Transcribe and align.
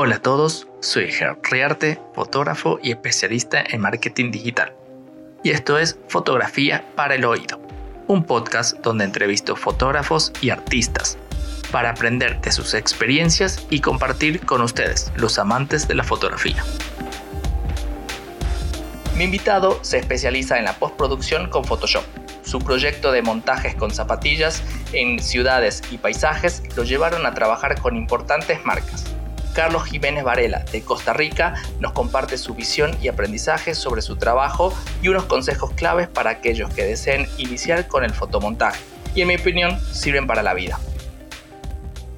Hola 0.00 0.14
a 0.14 0.22
todos, 0.22 0.68
soy 0.78 1.10
Gerard 1.10 1.38
Riarte, 1.42 2.00
fotógrafo 2.14 2.78
y 2.80 2.92
especialista 2.92 3.64
en 3.68 3.80
marketing 3.80 4.30
digital. 4.30 4.72
Y 5.42 5.50
esto 5.50 5.76
es 5.76 5.98
Fotografía 6.06 6.84
para 6.94 7.16
el 7.16 7.24
Oído, 7.24 7.60
un 8.06 8.22
podcast 8.22 8.78
donde 8.78 9.04
entrevisto 9.04 9.56
fotógrafos 9.56 10.32
y 10.40 10.50
artistas 10.50 11.18
para 11.72 11.90
aprender 11.90 12.40
de 12.40 12.52
sus 12.52 12.74
experiencias 12.74 13.66
y 13.70 13.80
compartir 13.80 14.46
con 14.46 14.62
ustedes, 14.62 15.10
los 15.16 15.36
amantes 15.36 15.88
de 15.88 15.96
la 15.96 16.04
fotografía. 16.04 16.62
Mi 19.16 19.24
invitado 19.24 19.80
se 19.82 19.98
especializa 19.98 20.58
en 20.58 20.64
la 20.66 20.74
postproducción 20.74 21.50
con 21.50 21.64
Photoshop. 21.64 22.04
Su 22.44 22.60
proyecto 22.60 23.10
de 23.10 23.22
montajes 23.22 23.74
con 23.74 23.90
zapatillas 23.90 24.62
en 24.92 25.18
ciudades 25.18 25.82
y 25.90 25.98
paisajes 25.98 26.62
lo 26.76 26.84
llevaron 26.84 27.26
a 27.26 27.34
trabajar 27.34 27.80
con 27.80 27.96
importantes 27.96 28.64
marcas. 28.64 29.17
Carlos 29.58 29.86
Jiménez 29.86 30.22
Varela, 30.22 30.64
de 30.70 30.82
Costa 30.82 31.12
Rica, 31.12 31.54
nos 31.80 31.90
comparte 31.90 32.38
su 32.38 32.54
visión 32.54 32.92
y 33.02 33.08
aprendizaje 33.08 33.74
sobre 33.74 34.02
su 34.02 34.14
trabajo 34.14 34.72
y 35.02 35.08
unos 35.08 35.24
consejos 35.24 35.72
claves 35.72 36.06
para 36.06 36.30
aquellos 36.30 36.72
que 36.72 36.84
deseen 36.84 37.26
iniciar 37.38 37.88
con 37.88 38.04
el 38.04 38.12
fotomontaje. 38.12 38.80
Y 39.16 39.22
en 39.22 39.26
mi 39.26 39.34
opinión, 39.34 39.76
sirven 39.80 40.28
para 40.28 40.44
la 40.44 40.54
vida. 40.54 40.78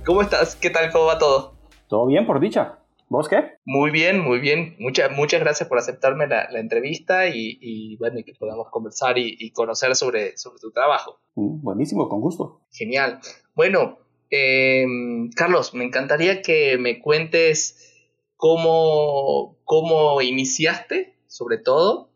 ¿Cómo 0.05 0.21
estás? 0.21 0.55
¿Qué 0.55 0.69
tal? 0.69 0.93
¿Cómo 0.93 1.07
va 1.07 1.19
todo? 1.19 1.55
Todo 1.89 2.05
bien, 2.05 2.27
por 2.27 2.41
dicha. 2.41 2.81
¿Vos 3.09 3.27
qué? 3.27 3.55
Muy 3.65 3.91
bien, 3.91 4.21
muy 4.21 4.39
bien. 4.39 4.77
Muchas 4.79 5.11
muchas 5.11 5.41
gracias 5.41 5.67
por 5.67 5.79
aceptarme 5.79 6.27
la, 6.27 6.47
entrevista 6.61 7.27
y, 7.27 7.97
bueno, 7.97 8.19
y 8.19 8.25
que 8.25 8.35
podamos 8.35 8.69
conversar 8.69 9.17
y, 9.17 9.51
conocer 9.53 9.97
sobre, 9.97 10.37
sobre 10.37 10.59
tu 10.59 10.73
trabajo. 10.73 11.21
Mm, 11.37 11.63
buenísimo, 11.63 12.07
con 12.07 12.21
gusto. 12.21 12.61
Genial. 12.71 13.19
Bueno, 13.55 14.00
em, 14.31 15.31
Carlos, 15.31 15.75
me 15.75 15.85
encantaría 15.85 16.43
que 16.43 16.79
me 16.79 17.01
cuentes 17.01 17.95
cómo, 18.37 19.59
cómo 19.65 20.23
iniciaste, 20.23 21.15
sobre 21.27 21.59
todo, 21.59 22.11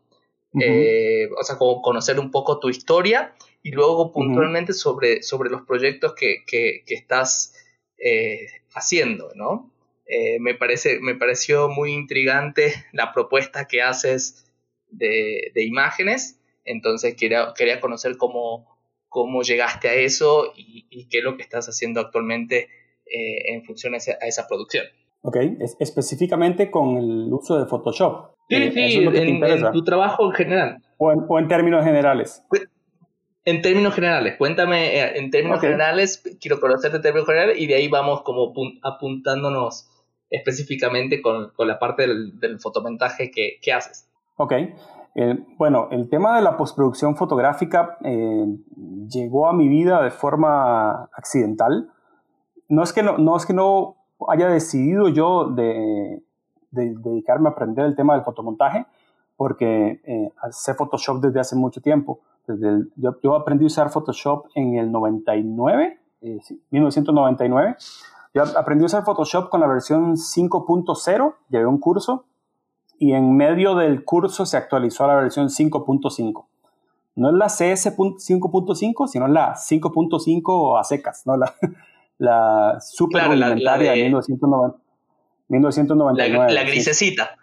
eh, 0.59 1.27
o 1.37 1.43
sea, 1.43 1.57
como 1.57 1.81
conocer 1.81 2.19
un 2.19 2.31
poco 2.31 2.59
tu 2.59 2.69
historia 2.69 3.35
y 3.61 3.71
luego 3.71 4.11
puntualmente 4.13 4.73
sobre, 4.73 5.21
sobre 5.21 5.49
los 5.49 5.63
proyectos 5.63 6.13
que, 6.15 6.45
que, 6.45 6.83
estás 6.87 7.53
eh, 7.97 8.47
haciendo, 8.73 9.31
¿no? 9.35 9.71
Eh, 10.07 10.39
me, 10.39 10.53
parece, 10.53 10.99
me 10.99 11.15
pareció 11.15 11.67
muy 11.67 11.91
intrigante 11.91 12.73
la 12.93 13.11
propuesta 13.11 13.67
que 13.67 13.81
haces 13.81 14.45
de, 14.89 15.51
imágenes, 15.55 16.39
entonces 16.63 17.15
quería, 17.15 17.53
quería 17.57 17.81
conocer 17.81 18.17
cómo, 18.17 18.74
cómo 19.15 19.43
llegaste 19.43 19.87
a 19.87 19.93
eso 19.93 20.51
y, 20.57 21.07
qué 21.09 21.19
es 21.19 21.23
lo 21.23 21.37
que 21.37 21.43
estás 21.43 21.69
haciendo 21.69 22.01
actualmente 22.01 22.67
eh, 23.05 23.53
en 23.53 23.63
función 23.63 23.93
a 23.93 23.97
esa, 23.97 24.45
producción. 24.45 24.87
Ok, 25.21 25.37
específicamente 25.79 26.69
con 26.69 26.97
el 26.97 27.31
uso 27.31 27.57
de 27.57 27.65
Photoshop. 27.65 28.35
Sí, 28.49 28.55
eh, 28.57 28.71
sí, 28.73 29.05
en, 29.05 29.71
tu 29.71 29.85
trabajo 29.85 30.25
en 30.25 30.31
general. 30.33 30.83
O 30.97 31.13
en, 31.13 31.19
o 31.29 31.39
en 31.39 31.47
términos 31.47 31.85
generales. 31.85 32.43
En 33.45 33.61
términos 33.61 33.95
generales, 33.95 34.35
cuéntame 34.37 35.17
en 35.17 35.31
términos 35.31 35.61
generales, 35.61 36.21
quiero 36.41 36.59
conocerte 36.59 36.97
en 36.97 37.03
términos 37.03 37.25
generales 37.25 37.57
y 37.57 37.67
de 37.67 37.75
ahí 37.75 37.87
vamos 37.87 38.21
como 38.23 38.53
apuntándonos 38.83 39.87
específicamente 40.29 41.21
con, 41.21 41.53
la 41.59 41.79
parte 41.79 42.05
del, 42.05 42.59
fotomontaje 42.59 43.31
que, 43.31 43.71
haces. 43.71 44.09
Ok. 44.35 44.55
Eh, 45.15 45.45
bueno, 45.57 45.87
el 45.91 46.09
tema 46.09 46.35
de 46.35 46.41
la 46.41 46.57
postproducción 46.57 47.15
fotográfica 47.15 47.97
eh, 48.03 48.45
llegó 49.07 49.47
a 49.47 49.53
mi 49.53 49.69
vida 49.69 50.01
de 50.03 50.11
forma 50.11 51.05
accidental. 51.13 51.89
No 52.67 52.83
es 52.83 52.91
que 52.91 53.01
no, 53.01 53.17
no, 53.17 53.95
haya 54.27 54.49
decidido 54.49 55.07
yo 55.07 55.45
de, 55.45 56.21
dedicarme 56.71 57.47
a 57.47 57.53
aprender 57.53 57.85
el 57.85 57.95
tema 57.95 58.13
del 58.13 58.23
fotomontaje, 58.23 58.85
porque 59.37 60.01
eh, 60.03 60.31
sé 60.51 60.73
Photoshop 60.73 61.21
desde 61.21 61.39
hace 61.39 61.55
mucho 61.55 61.81
tiempo. 61.81 62.19
Desde 62.45 62.85
yo, 62.97 63.15
yo, 63.23 63.35
aprendí 63.35 63.63
a 63.63 63.67
usar 63.67 63.89
Photoshop 63.89 64.47
en 64.55 64.75
el 64.75 64.91
99, 64.91 65.99
1999 66.71 67.75
yo 68.35 68.43
aprendí 68.57 68.83
a 68.83 68.87
usar 68.87 69.05
Photoshop 69.05 69.49
con 69.49 69.61
la 69.61 69.67
versión 69.67 70.17
5.0, 70.17 71.35
llevé 71.47 71.65
un 71.65 71.79
curso 71.79 72.25
y 72.99 73.13
en 73.13 73.35
medio 73.35 73.73
del 73.75 74.03
curso 74.03 74.45
se 74.45 74.57
actualizó 74.57 75.05
a 75.05 75.07
la 75.07 75.15
versión 75.15 75.49
5.5. 75.49 76.45
No 77.15 77.29
es 77.29 77.35
la 77.35 77.47
CS 77.47 77.95
5.5, 77.95 79.07
sino 79.07 79.27
la 79.27 79.55
5.5 79.55 80.79
a 80.79 80.83
secas, 80.83 81.25
¿no? 81.25 81.37
La, 81.37 81.55
la 82.17 82.79
super 82.81 83.27
rudimentaria 83.27 83.91
de, 83.91 84.03
1999. 84.03 86.53
La, 86.53 86.63
grisecita. 86.63 87.37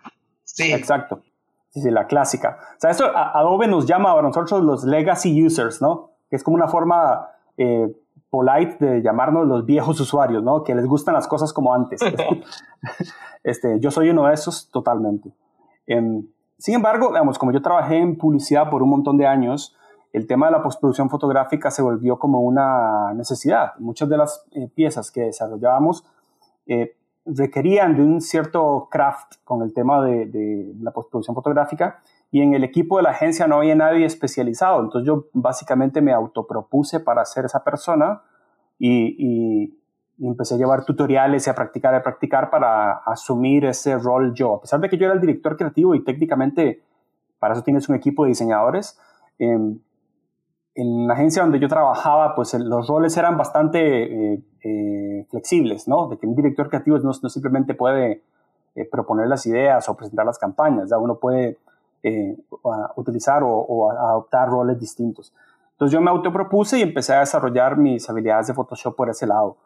Sí. 0.44 0.72
Exacto. 0.72 1.22
Sí, 1.70 1.80
sí, 1.80 1.90
la 1.90 2.06
clásica. 2.06 2.58
O 2.76 2.80
sea, 2.80 2.90
eso 2.90 3.10
Adobe 3.16 3.66
nos 3.66 3.86
llama 3.86 4.12
a 4.12 4.20
nosotros 4.20 4.62
los 4.62 4.84
legacy 4.84 5.42
users, 5.42 5.80
¿no? 5.80 6.10
Que 6.28 6.36
es 6.36 6.44
como 6.44 6.56
una 6.56 6.68
forma 6.68 7.30
eh, 7.56 7.90
polite 8.32 8.82
de 8.82 9.02
llamarnos 9.02 9.46
los 9.46 9.66
viejos 9.66 10.00
usuarios, 10.00 10.42
¿no? 10.42 10.64
Que 10.64 10.74
les 10.74 10.86
gustan 10.86 11.12
las 11.12 11.28
cosas 11.28 11.52
como 11.52 11.74
antes. 11.74 12.00
este, 13.44 13.78
yo 13.78 13.90
soy 13.90 14.08
uno 14.08 14.26
de 14.26 14.32
esos 14.32 14.70
totalmente. 14.70 15.34
Em, 15.86 16.26
sin 16.56 16.76
embargo, 16.76 17.08
digamos, 17.08 17.38
como 17.38 17.52
yo 17.52 17.60
trabajé 17.60 17.98
en 17.98 18.16
publicidad 18.16 18.70
por 18.70 18.82
un 18.82 18.88
montón 18.88 19.18
de 19.18 19.26
años, 19.26 19.76
el 20.14 20.26
tema 20.26 20.46
de 20.46 20.52
la 20.52 20.62
postproducción 20.62 21.10
fotográfica 21.10 21.70
se 21.70 21.82
volvió 21.82 22.18
como 22.18 22.40
una 22.40 23.12
necesidad. 23.12 23.74
Muchas 23.78 24.08
de 24.08 24.16
las 24.16 24.46
eh, 24.52 24.66
piezas 24.74 25.10
que 25.10 25.24
desarrollábamos 25.24 26.02
eh, 26.66 26.96
requerían 27.26 27.96
de 27.96 28.02
un 28.02 28.22
cierto 28.22 28.88
craft 28.90 29.44
con 29.44 29.60
el 29.60 29.74
tema 29.74 30.02
de, 30.02 30.24
de 30.24 30.72
la 30.80 30.90
postproducción 30.90 31.34
fotográfica 31.34 32.00
y 32.32 32.40
en 32.40 32.54
el 32.54 32.64
equipo 32.64 32.96
de 32.96 33.02
la 33.02 33.10
agencia 33.10 33.46
no 33.46 33.56
había 33.56 33.74
nadie 33.74 34.06
especializado. 34.06 34.80
Entonces 34.80 35.06
yo 35.06 35.26
básicamente 35.34 36.00
me 36.00 36.12
autopropuse 36.12 36.98
para 36.98 37.24
ser 37.26 37.44
esa 37.44 37.62
persona 37.62 38.22
y, 38.78 39.78
empecé 40.18 40.54
a 40.54 40.58
llevar 40.58 40.84
tutoriales 40.84 41.46
y 41.46 41.50
a 41.50 41.54
practicar 41.54 41.94
y 41.94 41.96
a 41.96 42.02
practicar 42.02 42.48
para 42.48 42.92
asumir 43.04 43.66
ese 43.66 43.98
rol 43.98 44.32
yo. 44.34 44.54
A 44.54 44.60
pesar 44.62 44.80
de 44.80 44.88
que 44.88 44.96
yo 44.96 45.04
era 45.06 45.14
el 45.14 45.20
director 45.20 45.56
creativo 45.56 45.94
y 45.94 46.04
técnicamente 46.04 46.82
para 47.38 47.54
eso 47.54 47.62
tienes 47.64 47.88
un 47.88 47.96
equipo 47.96 48.22
de 48.22 48.28
diseñadores, 48.28 48.98
em, 49.38 49.80
en 50.74 51.06
la 51.08 51.14
agencia 51.14 51.42
donde 51.42 51.58
yo 51.58 51.68
trabajaba, 51.68 52.34
pues 52.34 52.54
los 52.54 52.86
roles 52.86 53.16
eran 53.16 53.36
bastante 53.36 54.34
eh, 54.34 54.42
eh, 54.62 55.26
flexibles, 55.28 55.86
¿no? 55.88 56.08
De 56.08 56.18
que 56.18 56.26
un 56.26 56.36
director 56.36 56.68
creativo 56.68 56.98
no, 56.98 57.10
no 57.20 57.28
simplemente 57.28 57.74
puede 57.74 58.22
eh, 58.74 58.88
proponer 58.90 59.26
las 59.26 59.44
ideas 59.44 59.86
o 59.88 59.96
presentar 59.96 60.24
las 60.24 60.38
campañas, 60.38 60.88
¿ya? 60.88 60.98
uno 60.98 61.18
puede 61.18 61.58
eh, 62.02 62.36
utilizar 62.96 63.42
o, 63.44 63.90
adoptar 63.90 64.48
roles 64.48 64.78
distintos. 64.78 65.32
Entonces 65.72 65.92
yo 65.92 66.00
me 66.00 66.10
autopropuse 66.10 66.78
y 66.78 66.82
empecé 66.82 67.14
a 67.14 67.20
desarrollar 67.20 67.76
mis 67.76 68.08
habilidades 68.10 68.48
de 68.48 68.54
Photoshop 68.54 68.96
por 68.96 69.08
ese 69.08 69.26
lado. 69.26 69.56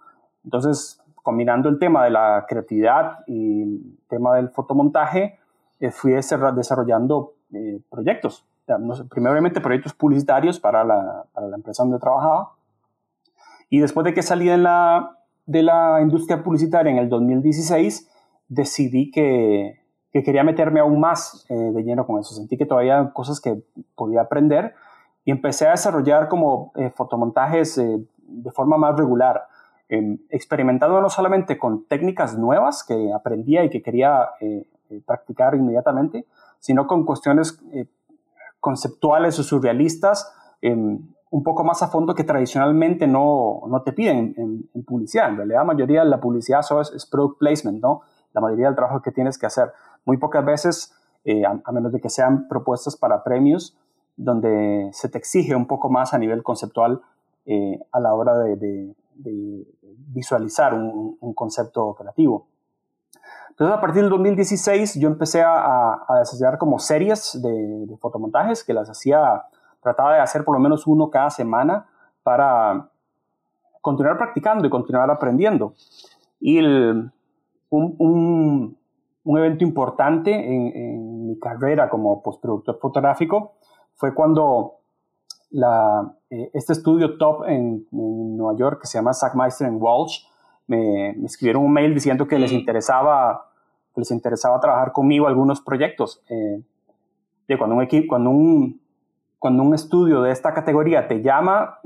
Entonces, 0.44 1.00
combinando 1.22 1.69
el 1.69 1.78
tema 1.78 2.04
de 2.04 2.10
la 2.10 2.44
creatividad 2.48 3.20
y 3.26 3.62
el 3.62 3.98
tema 4.08 4.36
del 4.36 4.50
fotomontaje, 4.50 5.38
eh, 5.80 5.91
fui 5.91 6.12
desarrollando 6.12 7.34
eh, 7.52 7.80
proyectos. 7.91 8.44
primeramente 9.10 9.60
proyectos 9.60 9.94
publicitarios 9.94 10.60
para 10.60 10.84
la, 10.84 11.24
empresa 11.54 11.84
donde 11.84 11.98
trabajaba. 11.98 12.53
Y 13.70 13.80
después 13.80 14.04
de 14.04 14.12
que 14.12 14.22
salí 14.22 14.47
de 14.47 14.58
la 15.62 15.98
industria 16.03 16.42
publicitaria 16.42 16.92
en 16.92 16.98
el 16.98 17.08
2016, 17.08 18.10
decidí 18.48 19.10
que, 19.10 19.85
que 20.16 20.22
quería 20.22 20.44
meterme 20.44 20.81
aún 20.81 20.99
más 20.99 21.44
eh, 21.50 21.54
de 21.54 21.82
lleno 21.82 22.06
con 22.06 22.19
eso. 22.19 22.34
Sentí 22.34 22.56
que 22.56 22.65
todavía 22.65 22.99
había 22.99 23.12
cosas 23.12 23.38
que 23.38 23.62
podía 23.94 24.22
aprender 24.22 24.75
y 25.27 25.31
empecé 25.31 25.66
a 25.66 25.72
desarrollar 25.72 26.28
como 26.28 26.72
eh, 26.77 26.88
fotomontajes 26.88 27.77
eh, 27.77 27.99
de 28.16 28.50
forma 28.50 28.78
más 28.78 28.97
regular, 28.97 29.47
em, 29.91 30.19
experimentando 30.31 31.03
no 31.03 31.10
solamente 31.10 31.59
con 31.59 31.84
técnicas 31.84 32.38
nuevas 32.38 32.82
que 32.82 33.12
aprendía 33.12 33.62
y 33.65 33.68
que 33.68 33.83
quería 33.83 34.30
practicar 35.04 35.54
inmediatamente, 35.54 36.27
sino 36.60 36.86
con 36.86 37.04
cuestiones 37.04 37.60
conceptuales 38.60 39.39
o 39.39 39.42
surrealistas 39.42 40.33
un 40.63 41.42
poco 41.42 41.63
más 41.65 41.83
a 41.83 41.89
fondo 41.89 42.15
que 42.15 42.24
tradicionalmente 42.24 43.07
no, 43.07 43.63
no 43.68 43.83
te 43.83 43.92
piden 43.92 44.34
en, 44.72 44.84
publicidad. 44.84 45.28
En 45.28 45.36
realidad, 45.36 45.59
la 45.59 45.65
mayoría 45.65 46.04
de 46.04 46.09
la 46.09 46.21
publicidad 46.21 46.60
es, 46.80 46.92
es 46.92 47.07
product 47.07 47.39
placement, 47.39 47.83
¿no? 47.83 48.03
La 48.36 48.42
mayoría 48.42 48.66
del 48.66 48.77
trabajo 48.77 49.00
que 49.00 49.12
tienes 49.12 49.38
que 49.38 49.47
hacer. 49.47 49.72
Muy 50.04 50.18
pocas 50.18 50.44
veces, 50.44 50.94
eh, 51.24 51.42
a, 51.47 51.72
menos 51.72 51.91
de 51.91 52.03
que 52.03 52.10
sean 52.10 52.48
propuestas 52.48 52.94
para 52.94 53.24
premios, 53.24 53.74
donde 54.15 54.91
se 54.92 55.09
te 55.09 55.16
exige 55.16 55.56
un 55.56 55.66
poco 55.66 55.88
más 55.88 56.12
a 56.12 56.18
nivel 56.18 56.42
conceptual 56.42 57.00
eh, 57.47 57.80
a 57.92 57.98
la 57.98 58.12
hora 58.12 58.36
de, 58.38 58.94
visualizar 59.15 60.74
un, 60.74 61.33
concepto 61.33 61.94
creativo. 61.94 62.47
Entonces, 63.48 63.74
a 63.74 63.80
partir 63.80 64.03
del 64.03 64.10
2016, 64.10 64.97
yo 65.00 65.09
empecé 65.09 65.41
a, 65.41 65.94
a 66.06 66.18
desarrollar 66.18 66.59
como 66.59 66.78
series 66.78 67.41
de, 67.42 67.97
fotomontajes 68.03 68.62
que 68.62 68.74
las 68.74 68.91
hacía, 68.91 69.44
trataba 69.80 70.12
de 70.12 70.21
hacer 70.21 70.44
por 70.44 70.54
lo 70.54 70.60
menos 70.60 70.86
uno 70.86 71.09
cada 71.09 71.30
semana 71.30 71.86
para 72.22 72.91
continuar 73.80 74.18
practicando 74.18 74.66
y 74.66 74.71
continuar 74.71 75.10
aprendiendo. 75.10 75.72
Y 76.39 76.59
el, 76.59 77.10
un, 77.71 78.77
un, 79.24 79.39
evento 79.39 79.65
importante 79.65 80.33
en, 80.33 81.27
mi 81.27 81.39
carrera 81.39 81.89
como 81.89 82.22
postproductor 82.22 82.78
fotográfico 82.78 83.54
fue 83.95 84.15
cuando 84.15 84.77
la, 85.51 86.15
eh, 86.30 86.51
este 86.54 86.72
estudio 86.72 87.18
top 87.18 87.45
en, 87.48 87.86
Nueva 87.91 88.57
York 88.57 88.80
que 88.83 88.86
se 88.86 88.98
llama 88.98 89.13
Sackmeister 89.13 89.71
Walsh 89.71 90.24
me, 90.66 91.15
me, 91.16 91.27
escribieron 91.27 91.65
un 91.65 91.72
mail 91.72 91.95
diciendo 91.95 92.27
que 92.28 92.39
les 92.39 92.53
mm. 92.53 92.57
interesaba 92.57 93.47
que 93.97 94.03
les 94.03 94.10
interesaba 94.10 94.60
trabajar 94.60 94.92
conmigo 94.92 95.27
algunos 95.27 95.63
proyectos. 95.63 96.22
Eh, 96.28 96.63
de 97.48 97.59
cuando 97.59 97.77
un 97.77 97.83
equipo, 97.83 98.09
cuando 98.09 98.28
un, 98.28 98.80
cuando 99.39 99.63
un 99.63 99.74
estudio 99.74 100.21
de 100.21 100.33
esta 100.33 100.53
categoría 100.53 101.09
te 101.09 101.22
llama, 101.22 101.78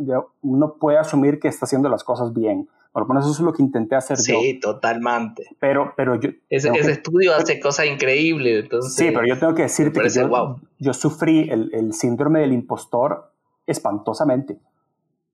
uno 0.43 0.75
puede 0.75 0.99
asumir 0.99 1.39
que 1.39 1.47
está 1.47 1.67
haciendo 1.67 1.89
las 1.89 2.03
cosas 2.03 2.35
bien. 2.35 2.69
Por 2.93 3.03
lo 3.03 3.09
menos 3.09 3.25
eso 3.25 3.35
es 3.35 3.41
lo 3.41 3.53
que 3.53 3.63
intenté 3.63 3.95
hacer 3.95 4.17
sí, 4.17 4.33
yo. 4.33 4.41
Sí, 4.41 4.61
totalmente. 4.61 5.47
Pero, 5.61 5.93
pero 5.97 6.17
yo... 6.17 6.31
Ese, 6.49 6.71
estudio 6.91 7.35
hace 7.35 7.61
cosas 7.61 7.87
increíbles. 7.87 8.65
Entonces, 8.65 8.95
sí, 8.95 9.13
pero 9.15 9.27
yo 9.27 9.39
tengo 9.39 9.55
que 9.55 9.63
decirte 9.63 10.01
que 10.01 10.09
yo, 10.09 10.57
yo 10.79 10.93
sufrí 10.93 11.49
el, 11.51 11.71
el, 11.73 11.93
síndrome 11.93 12.41
del 12.41 12.53
impostor 12.53 13.33
espantosamente. 13.65 14.59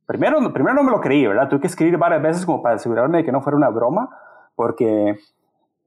Primero, 0.04 0.52
primero 0.52 0.74
no 0.74 0.82
me 0.82 0.90
lo 0.90 1.00
creí, 1.00 1.26
¿verdad? 1.26 1.48
Tuve 1.48 1.60
que 1.60 1.66
escribir 1.66 1.96
varias 1.96 2.22
veces 2.22 2.44
como 2.44 2.62
para 2.62 2.76
asegurarme 2.76 3.18
de 3.18 3.24
que 3.24 3.32
no 3.32 3.40
fuera 3.40 3.56
una 3.56 3.70
broma, 3.70 4.10
porque 4.54 5.18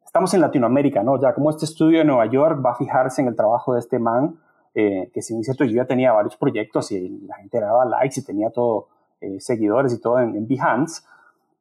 estamos 0.04 0.34
en 0.34 0.42
Latinoamérica, 0.42 1.04
¿no? 1.04 1.22
Ya 1.22 1.36
como 1.36 1.52
este 1.52 1.66
estudio 1.66 2.00
de 2.00 2.06
Nueva 2.06 2.26
York 2.26 2.66
va 2.66 2.72
a 2.72 2.76
fijarse 2.76 3.22
en 3.22 3.28
el 3.28 3.36
trabajo 3.36 3.76
de 3.76 3.80
este 3.80 4.00
man, 4.00 4.40
eh, 4.74 5.12
que 5.14 5.22
si 5.22 5.38
es 5.38 5.46
cierto, 5.46 5.66
yo 5.66 5.76
ya 5.76 5.86
tenía 5.86 6.12
varios 6.14 6.36
proyectos 6.36 6.92
y 6.92 7.10
la 7.28 7.36
gente 7.36 7.60
daba 7.60 7.86
likes 7.86 8.20
y 8.20 8.24
tenía 8.24 8.50
todo, 8.50 8.88
eh, 9.22 9.40
seguidores 9.40 9.94
y 9.94 10.02
todo 10.02 10.20
en, 10.20 10.36
en 10.36 10.48
Behance, 10.48 11.04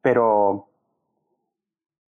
pero 0.01 0.67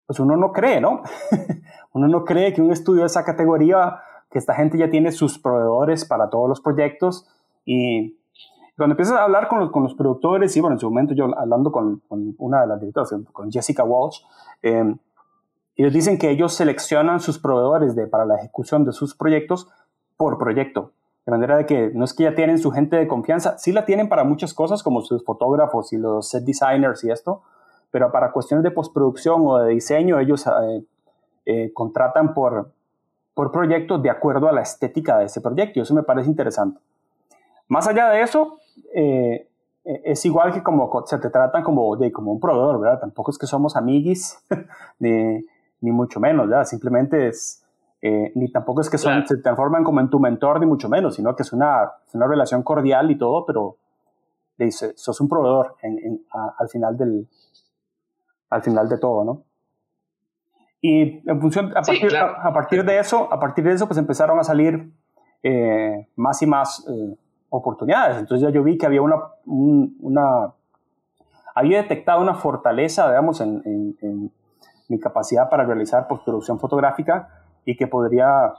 pues 0.06 0.20
uno 0.20 0.36
no 0.36 0.52
cree, 0.52 0.80
¿no? 0.80 1.02
uno 1.92 2.08
no 2.08 2.24
cree 2.24 2.52
que 2.54 2.62
un 2.62 2.72
estudio 2.72 3.02
de 3.02 3.06
esa 3.06 3.24
categoría, 3.24 4.00
que 4.30 4.38
esta 4.38 4.54
gente 4.54 4.78
ya 4.78 4.90
tiene 4.90 5.12
sus 5.12 5.38
proveedores 5.38 6.04
para 6.04 6.30
todos 6.30 6.48
los 6.48 6.60
proyectos 6.60 7.26
y 7.64 8.18
cuando 8.78 8.92
empiezas 8.92 9.16
a 9.16 9.24
hablar 9.24 9.48
con 9.48 9.58
los, 9.58 9.70
con 9.72 9.82
los 9.82 9.94
productores, 9.94 10.56
y 10.56 10.60
bueno, 10.60 10.76
en 10.76 10.80
su 10.80 10.88
momento 10.88 11.12
yo 11.12 11.36
hablando 11.36 11.72
con, 11.72 12.00
con 12.08 12.36
una 12.38 12.60
de 12.60 12.68
las 12.68 12.80
directoras, 12.80 13.12
con 13.32 13.50
Jessica 13.50 13.82
Walsh, 13.82 14.20
eh, 14.62 14.94
ellos 15.74 15.92
dicen 15.92 16.16
que 16.16 16.30
ellos 16.30 16.54
seleccionan 16.54 17.18
sus 17.18 17.40
proveedores 17.40 17.96
de, 17.96 18.06
para 18.06 18.24
la 18.24 18.36
ejecución 18.36 18.84
de 18.84 18.92
sus 18.92 19.16
proyectos 19.16 19.68
por 20.16 20.38
proyecto. 20.38 20.92
De 21.26 21.32
manera 21.32 21.56
de 21.56 21.66
que 21.66 21.90
no 21.92 22.04
es 22.04 22.14
que 22.14 22.22
ya 22.22 22.34
tienen 22.34 22.58
su 22.58 22.70
gente 22.70 22.96
de 22.96 23.08
confianza, 23.08 23.58
sí 23.58 23.72
la 23.72 23.84
tienen 23.84 24.08
para 24.08 24.24
muchas 24.24 24.54
cosas 24.54 24.82
como 24.82 25.02
sus 25.02 25.24
fotógrafos 25.24 25.92
y 25.92 25.96
los 25.96 26.28
set 26.28 26.44
designers 26.44 27.02
y 27.02 27.10
esto, 27.10 27.42
pero 27.90 28.10
para 28.12 28.32
cuestiones 28.32 28.64
de 28.64 28.70
postproducción 28.70 29.42
o 29.46 29.58
de 29.58 29.70
diseño 29.74 30.18
ellos 30.18 30.46
eh, 30.46 30.84
eh, 31.46 31.72
contratan 31.72 32.34
por, 32.34 32.70
por 33.34 33.50
proyecto 33.50 33.98
de 33.98 34.10
acuerdo 34.10 34.48
a 34.48 34.52
la 34.52 34.62
estética 34.62 35.18
de 35.18 35.26
ese 35.26 35.40
proyecto 35.40 35.78
y 35.78 35.82
eso 35.82 35.94
me 35.94 36.02
parece 36.02 36.28
interesante. 36.28 36.80
Más 37.68 37.86
allá 37.86 38.08
de 38.08 38.22
eso, 38.22 38.58
eh, 38.94 39.48
es 39.84 40.24
igual 40.26 40.52
que 40.52 40.62
como 40.62 40.90
se 41.06 41.18
te 41.18 41.30
tratan 41.30 41.62
como, 41.62 41.96
de, 41.96 42.12
como 42.12 42.32
un 42.32 42.40
proveedor, 42.40 42.78
¿verdad? 42.80 43.00
Tampoco 43.00 43.30
es 43.30 43.38
que 43.38 43.46
somos 43.46 43.76
amiguis 43.76 44.38
de 44.98 45.44
ni 45.80 45.92
mucho 45.92 46.20
menos, 46.20 46.50
¿ya? 46.50 46.64
Simplemente 46.64 47.28
es, 47.28 47.64
eh, 48.02 48.32
ni 48.34 48.50
tampoco 48.50 48.80
es 48.80 48.90
que 48.90 48.98
son, 48.98 49.26
se 49.26 49.38
transforman 49.38 49.84
como 49.84 50.00
en 50.00 50.10
tu 50.10 50.20
mentor, 50.20 50.60
ni 50.60 50.66
mucho 50.66 50.88
menos, 50.88 51.14
sino 51.14 51.34
que 51.34 51.42
es 51.42 51.52
una, 51.52 51.90
una 52.12 52.26
relación 52.26 52.62
cordial 52.62 53.10
y 53.10 53.18
todo, 53.18 53.46
pero 53.46 53.76
dice, 54.58 54.92
sos 54.96 55.20
un 55.20 55.28
proveedor 55.28 55.76
al, 56.58 56.68
final 56.68 56.96
del, 56.96 57.28
al 58.50 58.62
final 58.62 58.88
de 58.88 58.98
todo, 58.98 59.24
¿no? 59.24 59.42
Y 60.80 61.28
en 61.28 61.40
función, 61.40 61.72
a 61.76 61.82
partir, 61.82 62.16
a, 62.16 62.52
partir 62.52 62.84
de 62.84 62.98
eso, 62.98 63.32
a 63.32 63.40
partir 63.40 63.64
de 63.64 63.72
eso, 63.72 63.86
pues 63.86 63.98
empezaron 63.98 64.38
a 64.38 64.44
salir 64.44 64.92
eh, 65.42 66.08
más 66.14 66.40
y 66.42 66.46
más 66.46 66.86
eh, 66.88 67.16
oportunidades. 67.50 68.18
Entonces 68.18 68.46
ya 68.46 68.54
yo 68.54 68.62
vi 68.62 68.78
que 68.78 68.86
había 68.86 69.02
una, 69.02 69.16
una 69.44 70.54
había 71.54 71.82
detectado 71.82 72.22
una 72.22 72.34
fortaleza, 72.34 73.08
digamos, 73.08 73.40
en, 73.40 73.60
en 74.00 74.30
mi 74.88 74.98
capacidad 74.98 75.48
para 75.50 75.64
realizar 75.64 76.06
postproducción 76.06 76.60
fotográfica 76.60 77.28
y 77.64 77.76
que 77.76 77.88
podría 77.88 78.54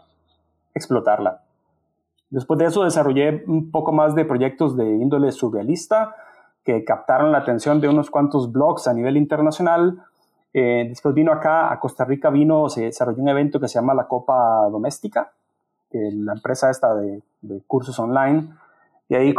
explotarla. 0.74 1.42
Después 2.30 2.60
de 2.60 2.66
eso 2.66 2.84
desarrollé 2.84 3.44
un 3.48 3.72
poco 3.72 3.92
más 3.92 4.14
de 4.14 4.26
proyectos 4.26 4.78
de 4.78 4.86
índole 4.86 5.32
surrealista 5.32 6.16
que 6.70 6.84
captaron 6.84 7.32
la 7.32 7.40
atención 7.40 7.82
de 7.82 7.88
unos 7.88 8.12
cuantos 8.12 8.52
blogs 8.52 8.88
a 8.88 8.94
nivel 8.94 9.18
internacional. 9.18 10.04
Eh, 10.54 10.86
después 10.88 11.16
vino 11.16 11.32
acá, 11.32 11.74
a 11.74 11.80
Costa 11.80 12.06
Rica 12.06 12.30
vino, 12.30 12.70
se 12.70 12.84
desarrolló 12.84 13.24
un 13.24 13.30
evento 13.30 13.60
que 13.60 13.68
se 13.68 13.76
llama 13.76 13.96
la 13.96 14.08
Copa 14.08 14.70
Doméstica, 14.70 15.32
que 15.90 15.98
la 16.14 16.34
empresa 16.34 16.70
esta 16.70 16.94
de, 16.94 17.24
cursos 17.66 17.98
online. 17.98 18.50
Y 19.08 19.16
ahí, 19.16 19.34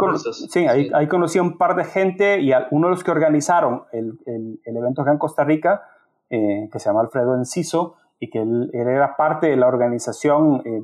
sí, 0.49 0.67
ahí, 0.67 0.91
ahí, 0.93 1.07
conocí 1.07 1.39
a 1.39 1.41
un 1.41 1.57
par 1.57 1.77
de 1.77 1.85
gente 1.85 2.41
y 2.41 2.51
a 2.51 2.67
uno 2.71 2.87
de 2.87 2.95
los 2.95 3.03
que 3.05 3.11
organizaron 3.11 3.83
el, 3.93 4.19
el, 4.25 4.59
el 4.65 4.77
evento 4.77 5.03
acá 5.03 5.11
en 5.11 5.17
Costa 5.17 5.45
Rica 5.45 5.83
eh, 6.29 6.67
que 6.69 6.79
se 6.79 6.89
llama 6.89 6.99
Alfredo 6.99 7.35
Enciso 7.35 7.95
y 8.19 8.29
que 8.29 8.41
él, 8.41 8.69
era 8.73 9.15
parte 9.15 9.47
de 9.47 9.55
la 9.55 9.67
organización 9.67 10.61
eh, 10.65 10.83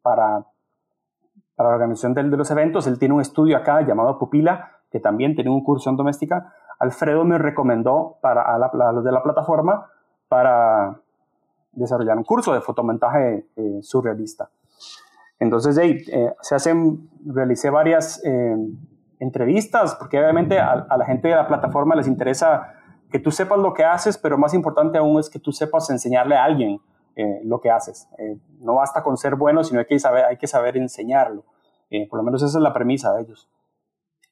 para, 0.00 0.46
para 1.54 1.68
la 1.68 1.74
organización 1.74 2.14
de, 2.14 2.22
de, 2.22 2.36
los 2.38 2.50
eventos. 2.50 2.86
Él 2.86 2.98
tiene 2.98 3.14
un 3.14 3.20
estudio 3.20 3.58
acá 3.58 3.82
llamado 3.82 4.18
Pupila, 4.18 4.71
que 4.92 5.00
también 5.00 5.34
tiene 5.34 5.50
un 5.50 5.64
curso 5.64 5.90
en 5.90 5.96
doméstica. 5.96 6.54
Alfredo 6.78 7.24
me 7.24 7.38
recomendó 7.38 8.18
para 8.20 8.42
a, 8.42 8.92
los 8.92 9.02
de 9.02 9.10
la 9.10 9.22
plataforma 9.22 9.86
para 10.28 11.00
desarrollar 11.72 12.16
un 12.16 12.24
curso 12.24 12.52
de 12.52 12.60
fotomontaje 12.60 13.46
eh, 13.56 13.78
surrealista. 13.82 14.50
Entonces, 15.38 15.74
se 16.40 16.54
hacen, 16.54 17.10
realicé 17.26 17.70
varias 17.70 18.22
entrevistas, 19.22 19.94
porque 19.94 20.18
obviamente 20.18 20.58
a, 20.58 20.86
la 20.96 21.04
gente 21.04 21.28
de 21.28 21.36
la 21.36 21.46
plataforma 21.46 21.94
les 21.94 22.08
interesa 22.08 22.74
que 23.10 23.20
tú 23.20 23.30
sepas 23.30 23.58
lo 23.58 23.72
que 23.72 23.84
haces, 23.84 24.18
pero 24.18 24.36
más 24.36 24.52
importante 24.52 24.98
aún 24.98 25.18
es 25.20 25.30
que 25.30 25.38
tú 25.38 25.52
sepas 25.52 25.88
enseñarle 25.90 26.34
a 26.34 26.44
alguien 26.44 26.80
eh, 27.14 27.40
lo 27.44 27.60
que 27.60 27.70
haces. 27.70 28.08
Eh, 28.18 28.36
no 28.60 28.74
basta 28.74 29.02
con 29.02 29.16
ser 29.16 29.36
bueno, 29.36 29.62
sino 29.62 29.78
hay 29.78 29.86
que 29.86 29.98
saber, 30.00 30.24
hay 30.24 30.38
que 30.38 30.48
saber 30.48 30.76
enseñarlo. 30.76 31.44
Eh, 31.90 32.08
por 32.08 32.18
lo 32.18 32.24
menos 32.24 32.42
esa 32.42 32.58
es 32.58 32.62
la 32.62 32.72
premisa 32.72 33.12
de 33.12 33.22
ellos, 33.22 33.48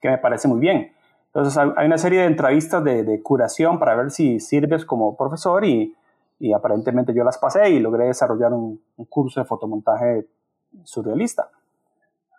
que 0.00 0.08
me 0.08 0.19
parece 0.19 0.49
muy 0.49 0.61
bien. 0.61 0.93
Entonces 1.32 1.56
hay 1.56 1.87
una 1.87 1.99
serie 1.99 2.20
de 2.20 2.26
entrevistas 2.26 2.82
de, 2.82 3.23
curación 3.23 3.79
para 3.79 3.94
ver 3.94 4.11
si 4.11 4.41
sirves 4.41 4.85
como 4.85 5.17
profesor 5.17 5.64
y, 5.64 5.94
y, 6.41 6.52
aparentemente 6.52 7.14
yo 7.14 7.23
las 7.23 7.38
pasé 7.38 7.70
y 7.70 7.79
logré 7.79 8.06
desarrollar 8.06 8.52
un, 8.52 8.81
curso 9.08 9.41
de 9.41 9.46
fotomontaje 9.46 10.27
surrealista. 10.82 11.48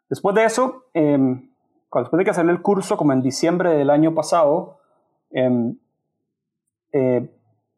Después 0.09 0.35
de 0.35 0.43
eso, 0.43 0.83
em, 0.93 1.49
después 1.93 2.17
de 2.17 2.25
que 2.25 2.31
hacer 2.31 2.49
el 2.49 2.61
curso, 2.61 2.97
como 2.97 3.13
en 3.13 3.21
diciembre 3.21 3.69
del 3.69 3.89
año 3.89 4.13
pasado, 4.13 4.79
em, 5.29 5.77
eh, 6.91 7.29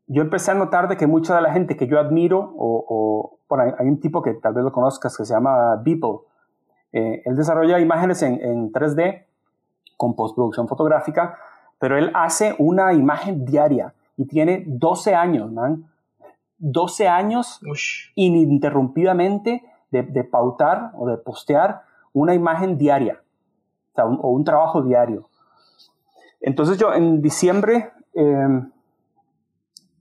yo 0.08 0.24
empecé 0.24 0.50
a 0.50 0.56
notar 0.56 0.88
de 0.88 0.98
que 0.98 1.06
mucha 1.06 1.36
de 1.36 1.42
la 1.44 1.54
gente 1.54 1.78
que 1.78 1.86
yo 1.86 2.00
admiro, 2.00 2.54
o, 2.58 3.38
bueno, 3.48 3.76
hay 3.78 3.88
un 3.88 4.00
tipo 4.00 4.24
que 4.24 4.34
tal 4.34 4.56
vez 4.56 4.64
lo 4.64 4.72
conozcas 4.72 5.16
que 5.16 5.26
se 5.26 5.34
llama 5.34 5.76
Beeple, 5.76 6.22
eh, 6.92 7.22
él 7.24 7.36
desarrolla 7.36 7.80
imágenes 7.80 8.24
en, 8.24 8.42
en 8.42 8.72
3D 8.72 9.26
con 10.04 10.18
postproducción 10.18 10.68
fotográfica, 10.68 11.38
pero 11.80 11.98
él 11.98 12.12
hace 12.14 12.56
una 12.60 12.92
imagen 12.92 13.46
diaria 13.46 13.94
y 14.18 14.26
tiene 14.26 14.66
12 14.68 15.16
años, 15.16 15.50
man. 15.50 15.90
12 16.58 17.08
años 17.08 17.62
ininterrumpidamente 18.16 19.64
de, 19.92 20.04
de, 20.04 20.24
pautar 20.26 20.92
o 20.98 21.08
de 21.08 21.16
postear 21.16 21.84
una 22.12 22.34
imagen 22.34 22.78
diaria 22.78 23.22
o, 23.92 23.96
sea, 23.96 24.06
un, 24.06 24.20
o 24.22 24.32
un, 24.32 24.44
trabajo 24.44 24.82
diario. 24.82 25.30
Entonces 26.42 26.78
yo 26.78 26.94
en 26.94 27.22
diciembre 27.22 27.92
eh, 28.14 28.62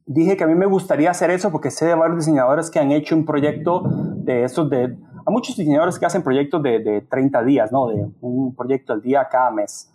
dije 0.04 0.37
que 0.37 0.42
a 0.42 0.49
mí 0.49 0.56
me 0.56 0.66
gustaría 0.66 1.12
hacer 1.12 1.30
eso 1.30 1.52
porque 1.52 1.71
sé 1.71 1.87
de 1.87 1.94
varios 1.94 2.18
diseñadores 2.18 2.73
que 2.73 2.80
han 2.80 2.90
hecho 2.90 3.14
un 3.14 3.25
proyecto 3.25 3.85
de 4.16 4.42
esos 4.42 4.68
de... 4.68 4.85
Hay 4.85 5.32
muchos 5.32 5.56
diseñadores 5.56 5.97
que 5.97 6.06
hacen 6.06 6.25
proyectos 6.25 6.61
de, 6.61 6.80
de 6.80 7.02
30 7.02 7.44
días, 7.44 7.71
¿no? 7.71 7.87
De 7.87 8.09
un 8.21 8.56
proyecto 8.56 8.92
al 8.92 9.00
día 9.00 9.28
cada 9.30 9.52
mes. 9.52 9.91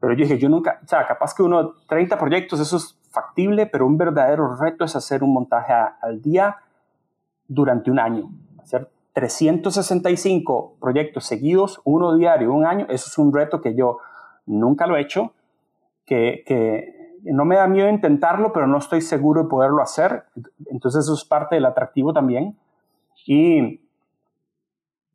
Pero 0.00 0.12
yo 0.12 0.24
dije, 0.24 0.38
yo 0.38 0.48
nunca, 0.48 0.80
o 0.84 0.88
sea, 0.88 1.06
capaz 1.06 1.34
que 1.34 1.42
uno, 1.42 1.74
30 1.88 2.18
proyectos, 2.18 2.60
eso 2.60 2.76
es 2.76 2.98
factible, 3.10 3.66
pero 3.66 3.86
un 3.86 3.96
verdadero 3.96 4.54
reto 4.56 4.84
es 4.84 4.94
hacer 4.94 5.22
un 5.22 5.32
montaje 5.32 5.72
al 5.72 6.20
día 6.20 6.56
durante 7.48 7.90
un 7.90 7.98
año. 7.98 8.30
Hacer 8.60 8.90
365 9.14 10.76
proyectos 10.80 11.24
seguidos, 11.24 11.80
uno 11.84 12.14
diario, 12.14 12.52
un 12.52 12.66
año, 12.66 12.86
eso 12.90 13.06
es 13.08 13.16
un 13.16 13.32
reto 13.32 13.62
que 13.62 13.74
yo 13.74 13.98
nunca 14.44 14.86
lo 14.86 14.96
he 14.96 15.00
hecho, 15.00 15.32
que, 16.04 16.42
que 16.46 16.96
no 17.24 17.44
me 17.44 17.56
da 17.56 17.66
miedo 17.66 17.88
intentarlo, 17.88 18.52
pero 18.52 18.66
no 18.66 18.78
estoy 18.78 19.00
seguro 19.00 19.44
de 19.44 19.48
poderlo 19.48 19.82
hacer. 19.82 20.24
Entonces 20.66 21.04
eso 21.04 21.14
es 21.14 21.24
parte 21.24 21.56
del 21.56 21.64
atractivo 21.64 22.12
también. 22.12 22.56
Y, 23.26 23.80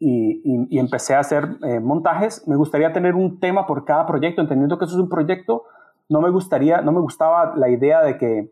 y, 0.04 0.80
empecé 0.80 1.14
a 1.14 1.20
hacer 1.20 1.58
eh, 1.64 1.80
montajes. 1.80 2.48
Me 2.48 2.56
gustaría 2.56 2.92
tener 2.92 3.16
un 3.16 3.40
tema 3.40 3.68
por 3.68 3.86
cada 3.86 4.06
proyecto, 4.06 4.42
entendiendo 4.42 4.78
que 4.80 4.86
eso 4.86 4.96
es 4.96 5.00
un 5.00 5.10
proyecto. 5.10 5.64
No 6.10 6.22
me 6.22 6.32
gustaría, 6.32 6.82
no 6.82 6.92
me 6.92 7.00
gustaba 7.00 7.54
la 7.56 7.70
idea 7.70 8.02
de 8.02 8.18
que 8.18 8.52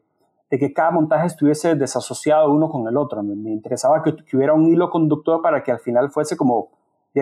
de 0.49 0.57
que 0.57 0.73
cada 0.73 0.91
montaje 0.91 1.27
estuviese 1.27 1.75
desasociado 1.75 2.51
uno 2.51 2.69
con 2.69 2.87
el 2.87 2.97
otro. 2.97 3.21
Me, 3.21 3.51
interesaba 3.51 4.01
que, 4.01 4.15
hubiera 4.35 4.53
un 4.53 4.67
hilo 4.67 4.89
conductor 4.89 5.41
para 5.41 5.63
que 5.63 5.71
al 5.71 5.79
final 5.79 6.09
fuese 6.09 6.35
como, 6.37 6.69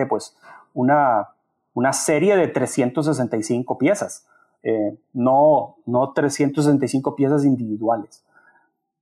pues, 0.08 0.36
una, 0.72 1.28
una 1.74 1.92
serie 1.92 2.36
de 2.36 2.48
365 2.48 3.76
piezas, 3.76 4.26
eh, 4.62 4.96
no, 5.12 5.76
no 5.84 6.12
365 6.12 7.14
piezas 7.14 7.44
individuales. 7.44 8.24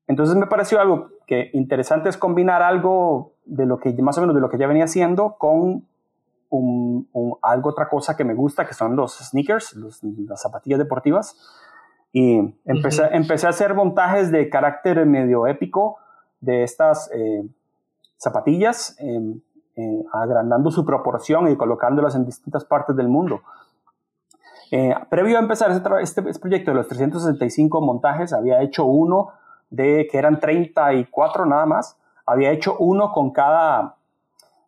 Entonces 0.08 0.36
me 0.36 0.46
pareció 0.46 0.80
algo 0.80 1.08
que 1.26 1.50
interesante 1.52 2.08
es 2.08 2.16
combinar 2.16 2.62
algo 2.62 3.32
de 3.46 3.64
lo 3.64 3.78
que 3.78 3.92
más 4.02 4.18
o 4.18 4.20
menos 4.20 4.34
de 4.34 4.40
lo 4.40 4.50
que 4.50 4.58
ya 4.58 4.66
venía 4.66 4.84
haciendo 4.84 5.36
con 5.38 5.86
un, 6.50 7.38
algo 7.42 7.70
otra 7.70 7.88
cosa 7.88 8.16
que 8.16 8.24
me 8.24 8.34
gusta 8.34 8.66
que 8.66 8.74
son 8.74 8.96
los 8.96 9.18
sneakers, 9.18 9.74
las 9.74 10.42
zapatillas 10.42 10.78
deportivas 10.78 11.36
y 12.12 12.38
empecé, 12.64 13.08
empecé, 13.12 13.46
a 13.46 13.50
hacer 13.50 13.74
montajes 13.74 14.30
de 14.30 14.48
carácter 14.48 15.04
medio 15.06 15.46
épico 15.46 15.98
de 16.40 16.62
estas 16.62 17.10
eh, 17.12 17.46
zapatillas, 18.16 18.96
em, 18.98 19.40
eh, 19.76 20.04
agrandando 20.12 20.70
su 20.70 20.84
proporción 20.84 21.48
y 21.48 21.56
colocándolas 21.56 22.14
en 22.14 22.24
distintas 22.24 22.64
partes 22.64 22.96
del 22.96 23.08
mundo. 23.08 23.42
Eh, 24.70 24.94
previo 25.10 25.36
a 25.36 25.40
empezar 25.40 25.70
este, 25.70 25.88
este, 26.00 26.30
este, 26.30 26.40
proyecto 26.40 26.70
de 26.70 26.76
los 26.78 26.88
365 26.88 27.80
montajes, 27.80 28.32
había 28.32 28.62
hecho 28.62 28.84
uno 28.84 29.28
de 29.70 30.08
que 30.10 30.18
eran 30.18 30.40
34 30.40 31.46
nada 31.46 31.66
más, 31.66 31.98
había 32.26 32.50
hecho 32.50 32.76
uno 32.78 33.12
con 33.12 33.30
cada, 33.30 33.96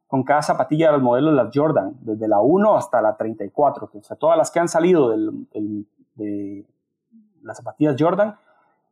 con 0.07 0.23
cada 0.23 0.43
zapatilla 0.43 0.87
de 0.87 0.93
los 0.93 1.03
modelos 1.03 1.33
de 1.33 1.43
las 1.45 1.51
Jordan, 1.55 1.97
desde 2.01 2.29
la 2.29 2.41
1 2.41 2.77
hasta 2.77 3.03
la 3.03 3.17
34, 3.17 3.91
o 3.93 4.03
sea, 4.03 4.17
todas 4.17 4.39
las 4.39 4.51
que 4.51 4.61
han 4.61 4.69
salido 4.69 5.11
del, 5.11 5.47
de 6.15 6.65
las 7.43 7.57
zapatillas 7.57 7.97
Jordan. 7.99 8.37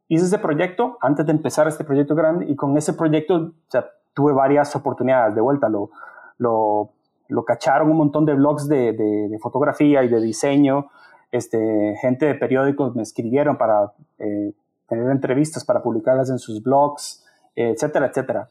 Hice 0.09 0.27
ese 0.27 0.39
proyecto 0.39 0.99
antes 1.01 1.27
de 1.27 1.33
empezar 1.33 1.67
este 1.67 1.85
proyecto 1.85 2.15
grande 2.15 2.47
y 2.49 2.55
con 2.55 2.77
ese 2.77 2.93
proyecto 2.93 3.35
o 3.37 3.53
sea, 3.69 3.87
tuve 4.15 4.33
varias 4.33 4.75
oportunidades 4.77 5.35
de 5.35 5.41
vuelta. 5.41 5.69
Lo, 5.69 5.91
lo, 6.39 6.91
lo 7.29 7.45
cacharon 7.45 7.91
un 7.91 7.97
montón 7.97 8.25
de 8.25 8.35
blogs 8.35 8.69
de, 8.69 8.93
de, 8.93 9.39
fotografía 9.41 10.05
y 10.05 10.09
de 10.09 10.21
diseño. 10.21 10.91
Este, 11.33 11.97
gente 12.01 12.27
de 12.27 12.35
periódicos 12.35 12.95
me 12.95 13.03
escribieron 13.03 13.59
para 13.59 13.93
eh, 14.19 14.53
tener 14.89 15.11
entrevistas 15.11 15.65
para 15.65 15.83
publicarlas 15.83 16.31
en 16.31 16.39
sus 16.39 16.63
blogs, 16.63 17.25
etcétera, 17.57 18.07
etcétera. 18.07 18.49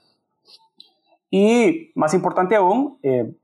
Y 1.37 1.91
más 1.95 2.13
importante 2.13 2.55
aún, 2.55 2.97
eh, 3.03 3.35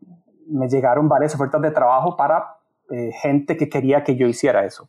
me 0.48 0.70
llegaron 0.70 1.10
varias 1.10 1.36
ofertas 1.36 1.62
de 1.62 1.72
trabajo 1.72 2.16
para 2.16 2.56
eh, 2.90 3.12
gente 3.22 3.58
que 3.58 3.68
quería 3.68 4.06
que 4.06 4.16
yo 4.16 4.28
hiciera 4.28 4.64
eso. 4.64 4.88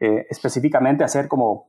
Eh, 0.00 0.26
específicamente 0.30 1.04
hacer 1.04 1.28
como 1.28 1.66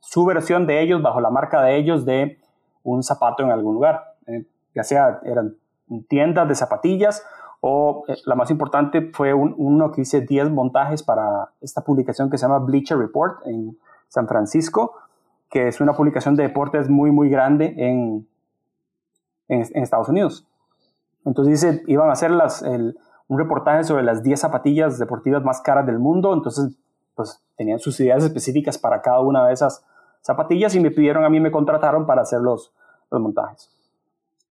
su 0.00 0.24
versión 0.24 0.66
de 0.66 0.80
ellos, 0.80 1.00
bajo 1.00 1.20
la 1.20 1.30
marca 1.30 1.62
de 1.62 1.76
ellos, 1.76 2.04
de 2.04 2.40
un 2.82 3.04
zapato 3.04 3.44
en 3.44 3.52
algún 3.52 3.74
lugar. 3.74 4.16
ya 4.74 4.82
sea 4.82 5.20
eran 5.22 5.54
tiendas 6.08 6.48
de 6.48 6.56
zapatillas 6.56 7.24
o 7.60 8.02
la 8.24 8.34
más 8.34 8.50
importante 8.50 9.12
fue 9.12 9.32
uno 9.32 9.92
que 9.92 10.00
hice 10.00 10.22
10 10.22 10.50
montajes 10.50 11.04
para 11.04 11.50
esta 11.60 11.82
publicación 11.82 12.30
que 12.30 12.36
se 12.36 12.46
llama 12.46 12.58
Bleacher 12.58 12.98
Report 12.98 13.46
en, 13.46 13.78
San 14.08 14.26
Francisco, 14.26 14.94
que 15.50 15.68
es 15.68 15.80
una 15.80 15.92
publicación 15.92 16.34
de 16.36 16.44
deportes 16.44 16.88
muy, 16.88 17.10
muy 17.10 17.28
grande 17.28 17.74
en, 17.76 18.26
en, 19.48 19.62
Estados 19.82 20.08
Unidos. 20.08 20.46
Entonces 21.24 21.62
dice, 21.62 21.82
iban 21.86 22.08
a 22.08 22.12
hacer 22.12 22.30
las, 22.30 22.62
un 22.62 23.38
reportaje 23.38 23.84
sobre 23.84 24.02
las 24.02 24.22
10 24.22 24.38
zapatillas 24.38 24.98
deportivas 24.98 25.42
más 25.42 25.60
caras 25.60 25.86
del 25.86 25.98
mundo, 25.98 26.34
entonces 26.34 26.76
pues 27.14 27.42
tenían 27.56 27.78
sus 27.78 27.98
ideas 28.00 28.24
específicas 28.24 28.78
para 28.78 29.00
cada 29.00 29.20
una 29.20 29.46
de 29.46 29.54
esas 29.54 29.84
zapatillas 30.20 30.74
y 30.74 30.80
me 30.80 30.90
pidieron, 30.90 31.24
a 31.24 31.30
mí 31.30 31.40
me 31.40 31.52
contrataron 31.52 32.06
para 32.06 32.22
hacer 32.22 32.40
los, 32.40 32.74
los 33.10 33.20
montajes. 33.20 33.70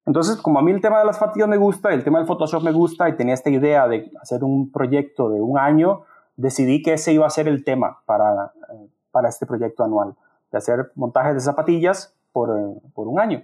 Entonces, 0.06 0.38
como 0.38 0.60
a 0.60 0.62
mí 0.62 0.72
el 0.72 0.82
tema 0.82 1.00
de 1.00 1.06
las 1.06 1.18
zapatillas 1.18 1.48
me 1.48 1.58
gusta, 1.58 1.94
el 1.94 2.04
tema 2.04 2.20
del 2.20 2.28
Photoshop 2.28 2.64
me 2.64 2.72
gusta 2.72 3.08
y 3.08 3.16
tenía 3.16 3.34
esta 3.34 3.50
idea 3.50 3.88
de 3.88 4.12
hacer 4.22 4.44
un 4.44 4.72
proyecto 4.72 5.30
de 5.30 5.40
un 5.40 5.58
año, 5.58 6.04
decidí 6.36 6.82
que 6.82 6.94
ese 6.94 7.14
iba 7.14 7.26
a 7.26 7.30
ser 7.30 7.48
el 7.48 7.64
tema 7.64 8.00
para, 8.06 8.54
eh, 8.74 8.90
para 9.12 9.30
este 9.30 9.46
proyecto 9.46 9.84
anual, 9.84 10.16
de 10.52 10.58
hacer 10.58 10.92
montajes 10.96 11.36
de 11.36 11.40
zapatillas 11.40 12.14
por, 12.34 12.50
eh, 12.50 12.82
por 12.94 13.08
un 13.08 13.20
año. 13.20 13.44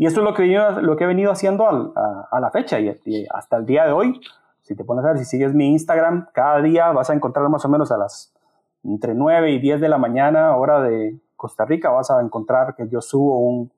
Y 0.00 0.06
esto 0.06 0.20
es 0.20 0.24
lo 0.24 0.32
que, 0.32 0.46
lo 0.80 0.96
que 0.96 1.04
he 1.04 1.06
venido 1.06 1.30
haciendo 1.30 1.68
a, 1.68 2.40
la 2.40 2.50
fecha 2.50 2.80
y, 2.80 3.26
hasta 3.34 3.58
el 3.58 3.66
día 3.66 3.84
de 3.84 3.92
hoy. 3.92 4.18
Si 4.62 4.74
te 4.74 4.82
pones 4.82 5.04
a 5.04 5.08
ver, 5.08 5.18
si 5.18 5.26
sigues 5.26 5.52
mi 5.52 5.72
Instagram, 5.72 6.28
cada 6.32 6.62
día 6.62 6.90
vas 6.92 7.10
a 7.10 7.12
encontrar 7.12 7.46
más 7.50 7.66
o 7.66 7.68
menos 7.68 7.92
a 7.92 7.98
las 7.98 8.32
entre 8.82 9.14
9 9.14 9.50
y 9.50 9.58
10 9.58 9.78
de 9.78 9.90
la 9.90 9.98
mañana, 9.98 10.56
hora 10.56 10.80
de 10.80 11.20
Costa 11.36 11.66
Rica, 11.66 11.90
vas 11.90 12.10
a 12.10 12.18
encontrar 12.22 12.74
que 12.76 12.88
yo 12.88 13.02
subo 13.02 13.40
un, 13.40 13.70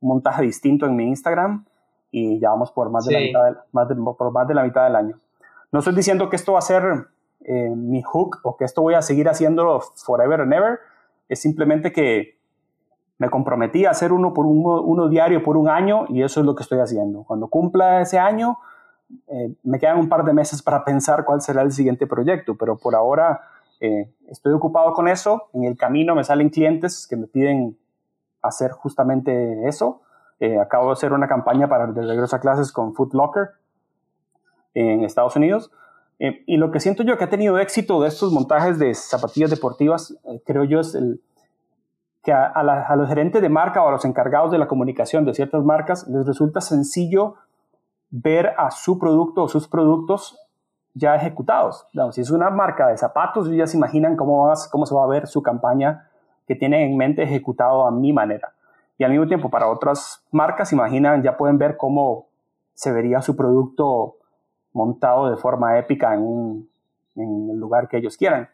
montaje 0.00 0.42
distinto 0.42 0.84
en 0.84 0.96
mi 0.96 1.06
Instagram 1.06 1.64
y 2.10 2.40
ya 2.40 2.50
vamos 2.50 2.72
por 2.72 2.90
más, 2.90 3.06
de 3.06 3.12
la 3.12 3.20
mitad 3.20 3.64
más 3.70 4.16
por 4.18 4.32
más 4.32 4.48
de 4.48 4.54
la 4.54 4.64
mitad 4.64 4.82
del 4.82 4.96
año. 4.96 5.20
No 5.70 5.78
estoy 5.78 5.94
diciendo 5.94 6.28
que 6.28 6.34
esto 6.34 6.54
va 6.54 6.58
a 6.58 6.62
ser 6.62 7.06
eh, 7.44 7.70
mi 7.76 8.02
hook 8.02 8.40
o 8.42 8.56
que 8.56 8.64
esto 8.64 8.82
voy 8.82 8.94
a 8.94 9.02
seguir 9.02 9.28
haciéndolo 9.28 9.80
forever 10.04 10.40
and 10.40 10.54
ever, 10.54 10.80
es 11.28 11.40
simplemente 11.40 11.92
que 11.92 12.41
me 13.18 13.30
comprometí 13.30 13.84
a 13.84 13.90
hacer 13.90 14.12
uno 14.12 14.32
por 14.32 14.46
uno, 14.46 15.08
diario 15.08 15.42
por 15.42 15.56
un 15.56 15.68
año 15.68 16.06
y 16.08 16.22
eso 16.22 16.40
es 16.40 16.46
lo 16.46 16.54
que 16.54 16.62
estoy 16.62 16.80
haciendo. 16.80 17.24
Cuando 17.24 17.48
cumpla 17.48 18.00
ese 18.00 18.18
año, 18.18 18.58
eh, 19.28 19.54
me 19.62 19.78
quedan 19.78 19.98
un 19.98 20.08
par 20.08 20.24
de 20.24 20.32
meses 20.32 20.62
para 20.62 20.84
pensar 20.84 21.24
cuál 21.24 21.40
será 21.40 21.62
el 21.62 21.72
siguiente 21.72 22.06
proyecto, 22.06 22.56
pero 22.56 22.78
por 22.78 22.94
ahora 22.94 23.42
eh, 23.80 24.12
estoy 24.28 24.52
ocupado 24.52 24.92
con 24.92 25.08
eso. 25.08 25.48
En 25.52 25.64
el 25.64 25.76
camino 25.76 26.14
me 26.14 26.24
salen 26.24 26.50
clientes 26.50 27.06
que 27.06 27.16
me 27.16 27.26
piden 27.26 27.78
hacer 28.40 28.72
justamente 28.72 29.68
eso. 29.68 30.02
acabo 30.60 30.86
de 30.86 30.92
hacer 30.94 31.12
una 31.12 31.28
campaña 31.28 31.68
para 31.68 31.84
el 31.84 31.94
regreso 31.94 32.34
a 32.34 32.40
clases 32.40 32.72
con 32.72 32.94
Foot 32.94 33.14
Locker 33.14 33.50
en 34.74 35.04
Estados 35.04 35.36
Unidos 35.36 35.70
eh, 36.24 36.44
y 36.46 36.56
lo 36.56 36.70
que 36.70 36.78
siento 36.78 37.02
yo 37.02 37.18
que 37.18 37.24
ha 37.24 37.28
tenido 37.28 37.58
éxito 37.58 38.00
de 38.00 38.06
estos 38.06 38.32
montajes 38.32 38.78
de 38.78 38.94
zapatillas 38.94 39.50
deportivas, 39.50 40.16
eh, 40.24 40.40
creo 40.46 40.62
yo, 40.62 40.78
es 40.78 40.94
el, 40.94 41.20
que 42.22 42.32
a, 42.32 42.94
los 42.96 43.08
gerentes 43.08 43.42
de 43.42 43.48
marca 43.48 43.82
o 43.82 43.88
a 43.88 43.90
los 43.90 44.04
encargados 44.04 44.52
de 44.52 44.58
la 44.58 44.68
comunicación 44.68 45.24
de 45.24 45.34
ciertas 45.34 45.64
marcas 45.64 46.06
les 46.08 46.24
resulta 46.24 46.60
sencillo 46.60 47.34
ver 48.10 48.54
a 48.58 48.70
su 48.70 48.98
producto 48.98 49.42
o 49.42 49.48
sus 49.48 49.66
productos 49.66 50.38
ya 50.94 51.16
ejecutados. 51.16 51.86
si 52.12 52.20
es 52.20 52.30
una 52.30 52.50
marca 52.50 52.88
de 52.88 52.98
zapatos, 52.98 53.50
ya 53.50 53.66
se 53.66 53.76
imaginan 53.76 54.16
cómo, 54.16 54.54
se 54.54 54.94
va 54.94 55.04
a 55.04 55.08
ver 55.08 55.26
su 55.26 55.42
campaña 55.42 56.08
que 56.46 56.54
tienen 56.54 56.92
en 56.92 56.96
mente 56.96 57.22
ejecutado 57.22 57.86
a 57.86 57.90
mi 57.90 58.12
manera. 58.12 58.52
Y 58.98 59.04
al 59.04 59.10
mismo 59.10 59.26
tiempo, 59.26 59.48
para 59.48 59.68
otras 59.68 60.22
marcas, 60.30 60.72
imaginan, 60.72 61.22
ya 61.22 61.36
pueden 61.36 61.58
ver 61.58 61.76
cómo 61.76 62.26
se 62.74 62.92
vería 62.92 63.22
su 63.22 63.34
producto 63.34 64.16
montado 64.72 65.30
de 65.30 65.36
forma 65.36 65.78
épica 65.78 66.14
en, 66.14 66.68
el 67.16 67.58
lugar 67.58 67.88
que 67.88 67.96
ellos 67.96 68.16
quieran. 68.16 68.48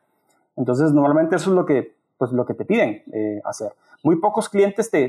Entonces, 0.57 0.93
normalmente 0.93 1.37
eso 1.37 1.51
es 1.51 1.57
lo 1.57 1.67
que, 1.67 1.98
pues, 2.19 2.33
lo 2.33 2.45
que 2.45 2.55
te 2.55 2.65
piden 2.65 3.03
eh, 3.13 3.41
hacer. 3.45 3.73
Muy 4.03 4.17
pocos 4.17 4.49
clientes 4.49 4.91
te, 4.91 5.09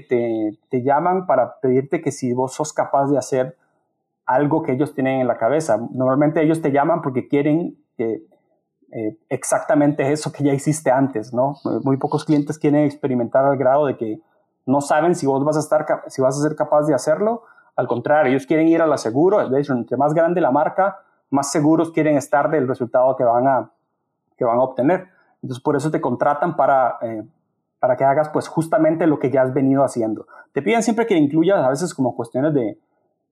te, 0.69 0.83
llaman 0.83 1.27
para 1.27 1.59
pedirte 1.59 2.01
que 2.01 2.11
si 2.11 2.33
vos 2.33 2.53
sos 2.53 2.73
capaz 2.73 3.07
de 3.07 3.17
hacer 3.17 3.57
algo 4.25 4.63
que 4.63 4.71
ellos 4.71 4.93
tienen 4.93 5.21
en 5.21 5.27
la 5.27 5.37
cabeza. 5.37 5.79
Normalmente 5.91 6.41
ellos 6.41 6.61
te 6.61 6.71
llaman 6.71 7.01
porque 7.01 7.27
quieren 7.27 7.77
que, 7.97 8.23
eh, 8.91 9.17
exactamente 9.29 10.11
eso 10.11 10.31
que 10.31 10.43
ya 10.43 10.53
hiciste 10.53 10.89
antes, 10.89 11.33
¿no? 11.33 11.57
Muy 11.83 11.97
pocos 11.97 12.25
clientes 12.25 12.57
quieren 12.57 12.85
experimentar 12.85 13.45
al 13.45 13.57
grado 13.57 13.85
de 13.85 13.97
que 13.97 14.19
no 14.65 14.81
saben 14.81 15.15
si 15.15 15.27
vos 15.27 15.43
vas 15.43 15.57
a 15.57 15.59
estar, 15.59 15.85
si 16.07 16.21
vas 16.21 16.37
a 16.39 16.41
ser 16.41 16.55
capaz 16.55 16.87
de 16.87 16.93
hacerlo 16.93 17.43
al 17.79 17.87
contrario, 17.87 18.31
ellos 18.31 18.45
quieren 18.45 18.67
ir 18.67 18.81
a 18.81 18.87
la 18.87 18.97
seguro. 18.97 19.47
De 19.47 19.61
hecho, 19.61 19.71
entre 19.71 19.95
más 19.95 20.13
grande 20.13 20.41
la 20.41 20.51
marca, 20.51 20.99
más 21.29 21.49
seguros 21.49 21.91
quieren 21.91 22.17
estar 22.17 22.51
del 22.51 22.67
resultado 22.67 23.15
que 23.15 23.23
van 23.23 23.47
a, 23.47 23.71
que 24.37 24.43
van 24.43 24.57
a 24.57 24.63
obtener. 24.63 25.07
Entonces, 25.41 25.63
por 25.63 25.75
eso 25.75 25.91
te 25.91 26.01
contratan 26.01 26.55
para, 26.55 26.97
eh, 27.01 27.23
para 27.79 27.95
que 27.95 28.03
hagas 28.03 28.29
pues 28.29 28.47
justamente 28.47 29.07
lo 29.07 29.19
que 29.19 29.31
ya 29.31 29.41
has 29.41 29.53
venido 29.53 29.83
haciendo. 29.83 30.27
Te 30.53 30.61
piden 30.61 30.83
siempre 30.83 31.05
que 31.05 31.15
incluyas 31.15 31.59
a 31.59 31.69
veces 31.69 31.93
como 31.93 32.15
cuestiones 32.15 32.53
de, 32.53 32.77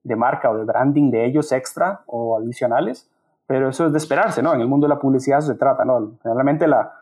de 0.02 0.16
marca 0.16 0.50
o 0.50 0.56
de 0.56 0.64
branding 0.64 1.10
de 1.10 1.26
ellos 1.26 1.52
extra 1.52 2.02
o 2.06 2.38
adicionales, 2.38 3.10
pero 3.46 3.68
eso 3.70 3.86
es 3.86 3.92
de 3.92 3.98
esperarse, 3.98 4.42
¿no? 4.42 4.54
En 4.54 4.60
el 4.60 4.68
mundo 4.68 4.86
de 4.86 4.94
la 4.94 5.00
publicidad 5.00 5.38
eso 5.38 5.48
se 5.48 5.58
trata, 5.58 5.84
¿no? 5.84 6.12
Generalmente 6.22 6.66
la, 6.66 6.92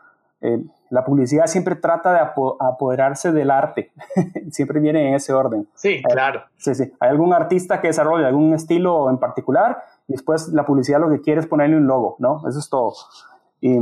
eh, 0.41 0.63
la 0.89 1.03
publicidad 1.03 1.47
siempre 1.47 1.75
trata 1.75 2.13
de 2.13 2.19
apoderarse 2.19 3.31
del 3.31 3.51
arte, 3.51 3.91
siempre 4.51 4.79
viene 4.79 5.09
en 5.09 5.15
ese 5.15 5.33
orden. 5.33 5.67
Sí, 5.73 6.01
claro. 6.03 6.43
Sí, 6.57 6.75
sí. 6.75 6.91
Hay 6.99 7.09
algún 7.09 7.33
artista 7.33 7.81
que 7.81 7.87
desarrolla 7.87 8.27
algún 8.27 8.53
estilo 8.53 9.09
en 9.09 9.17
particular 9.17 9.83
y 10.07 10.13
después 10.13 10.49
la 10.49 10.65
publicidad 10.65 10.99
lo 10.99 11.09
que 11.09 11.21
quiere 11.21 11.41
es 11.41 11.47
ponerle 11.47 11.77
un 11.77 11.87
logo, 11.87 12.15
¿no? 12.19 12.47
Eso 12.47 12.59
es 12.59 12.69
todo. 12.69 12.93
Y, 13.59 13.79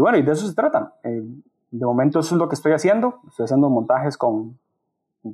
bueno, 0.00 0.18
y 0.18 0.22
de 0.22 0.32
eso 0.32 0.46
se 0.46 0.54
trata. 0.54 0.94
Eh, 1.04 1.22
de 1.70 1.86
momento 1.86 2.20
eso 2.20 2.34
es 2.34 2.38
lo 2.38 2.48
que 2.48 2.54
estoy 2.54 2.72
haciendo. 2.72 3.20
Estoy 3.28 3.44
haciendo 3.44 3.68
montajes 3.68 4.16
con, 4.16 4.58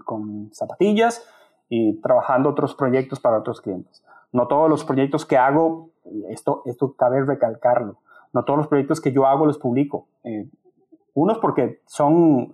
con 0.04 0.50
zapatillas 0.52 1.25
y 1.68 1.94
trabajando 2.00 2.50
otros 2.50 2.75
proyectos 2.75 3.20
para 3.20 3.38
otros 3.38 3.61
clientes. 3.61 4.04
No 4.32 4.46
todos 4.46 4.68
los 4.68 4.85
proyectos 4.85 5.25
que 5.25 5.37
hago, 5.37 5.90
esto, 6.28 6.62
esto 6.66 6.94
cabe 6.94 7.25
recalcarlo, 7.25 7.96
no 8.32 8.44
todos 8.44 8.58
los 8.58 8.66
proyectos 8.66 9.00
que 9.00 9.12
yo 9.12 9.26
hago 9.26 9.46
los 9.46 9.58
publico. 9.58 10.06
Eh, 10.25 10.49
unos 11.14 11.38
porque 11.38 11.80
son 11.87 12.52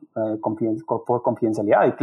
por 0.87 1.23
confidencialidad. 1.23 1.81
Hay 1.81 1.95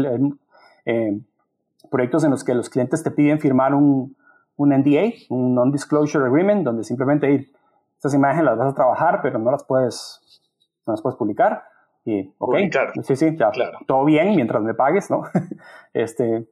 proyectos 1.89 2.25
en 2.25 2.31
los 2.31 2.43
que 2.43 2.53
los 2.53 2.69
clientes 2.69 3.01
te 3.01 3.11
piden 3.11 3.39
firmar 3.39 3.73
un, 3.73 4.17
un 4.59 4.69
NDA, 4.69 5.13
un 5.29 5.55
Non-Disclosure 5.55 6.25
Agreement, 6.25 6.65
donde 6.65 6.83
simplemente 6.83 7.49
estas 7.99 8.13
imágenes 8.13 8.45
las 8.45 8.57
vas 8.57 8.71
a 8.71 8.75
trabajar, 8.75 9.19
pero 9.21 9.39
no 9.39 9.51
las 9.51 9.65
puedes, 9.65 10.41
no 10.85 10.93
las 10.93 11.01
puedes 11.01 11.17
publicar. 11.17 11.65
Y, 12.05 12.33
ok, 12.37 12.55
sí, 13.03 13.17
sí, 13.17 13.35
ya, 13.37 13.51
claro. 13.51 13.77
todo 13.85 14.05
bien 14.05 14.37
mientras 14.37 14.63
me 14.63 14.73
pagues, 14.73 15.11
¿no? 15.11 15.23
este, 15.93 16.47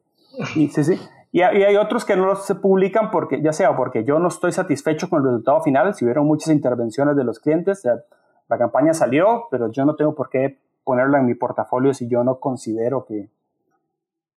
y, 0.56 0.68
sí, 0.68 0.84
sí. 0.84 1.00
Y, 1.32 1.42
hay 1.42 1.78
otros 1.78 2.04
que 2.04 2.18
no 2.18 2.36
se 2.36 2.56
publican 2.56 3.12
porque, 3.12 3.42
ya 3.42 3.54
sea 3.54 3.78
porque 3.78 4.04
yo 4.04 4.20
no 4.20 4.28
estoy 4.28 4.52
satisfecho 4.52 5.10
con 5.10 5.20
el 5.20 5.28
resultado 5.28 5.62
final, 5.62 5.94
si 5.94 6.04
hubieron 6.04 6.28
muchas 6.28 6.50
intervenciones 6.50 7.16
de 7.16 7.24
los 7.24 7.40
clientes, 7.40 7.88
la 8.50 8.58
campaña 8.58 8.94
salió, 8.94 9.48
pero 9.50 9.72
yo 9.72 9.86
no 9.86 9.96
tengo 9.96 10.16
por 10.16 10.30
qué 10.30 10.60
ponerla 10.84 11.20
en 11.20 11.28
mi 11.28 11.36
portafolio 11.36 11.94
si 11.94 12.10
yo 12.10 12.26
no 12.26 12.42
considero 12.42 13.06
que, 13.06 13.30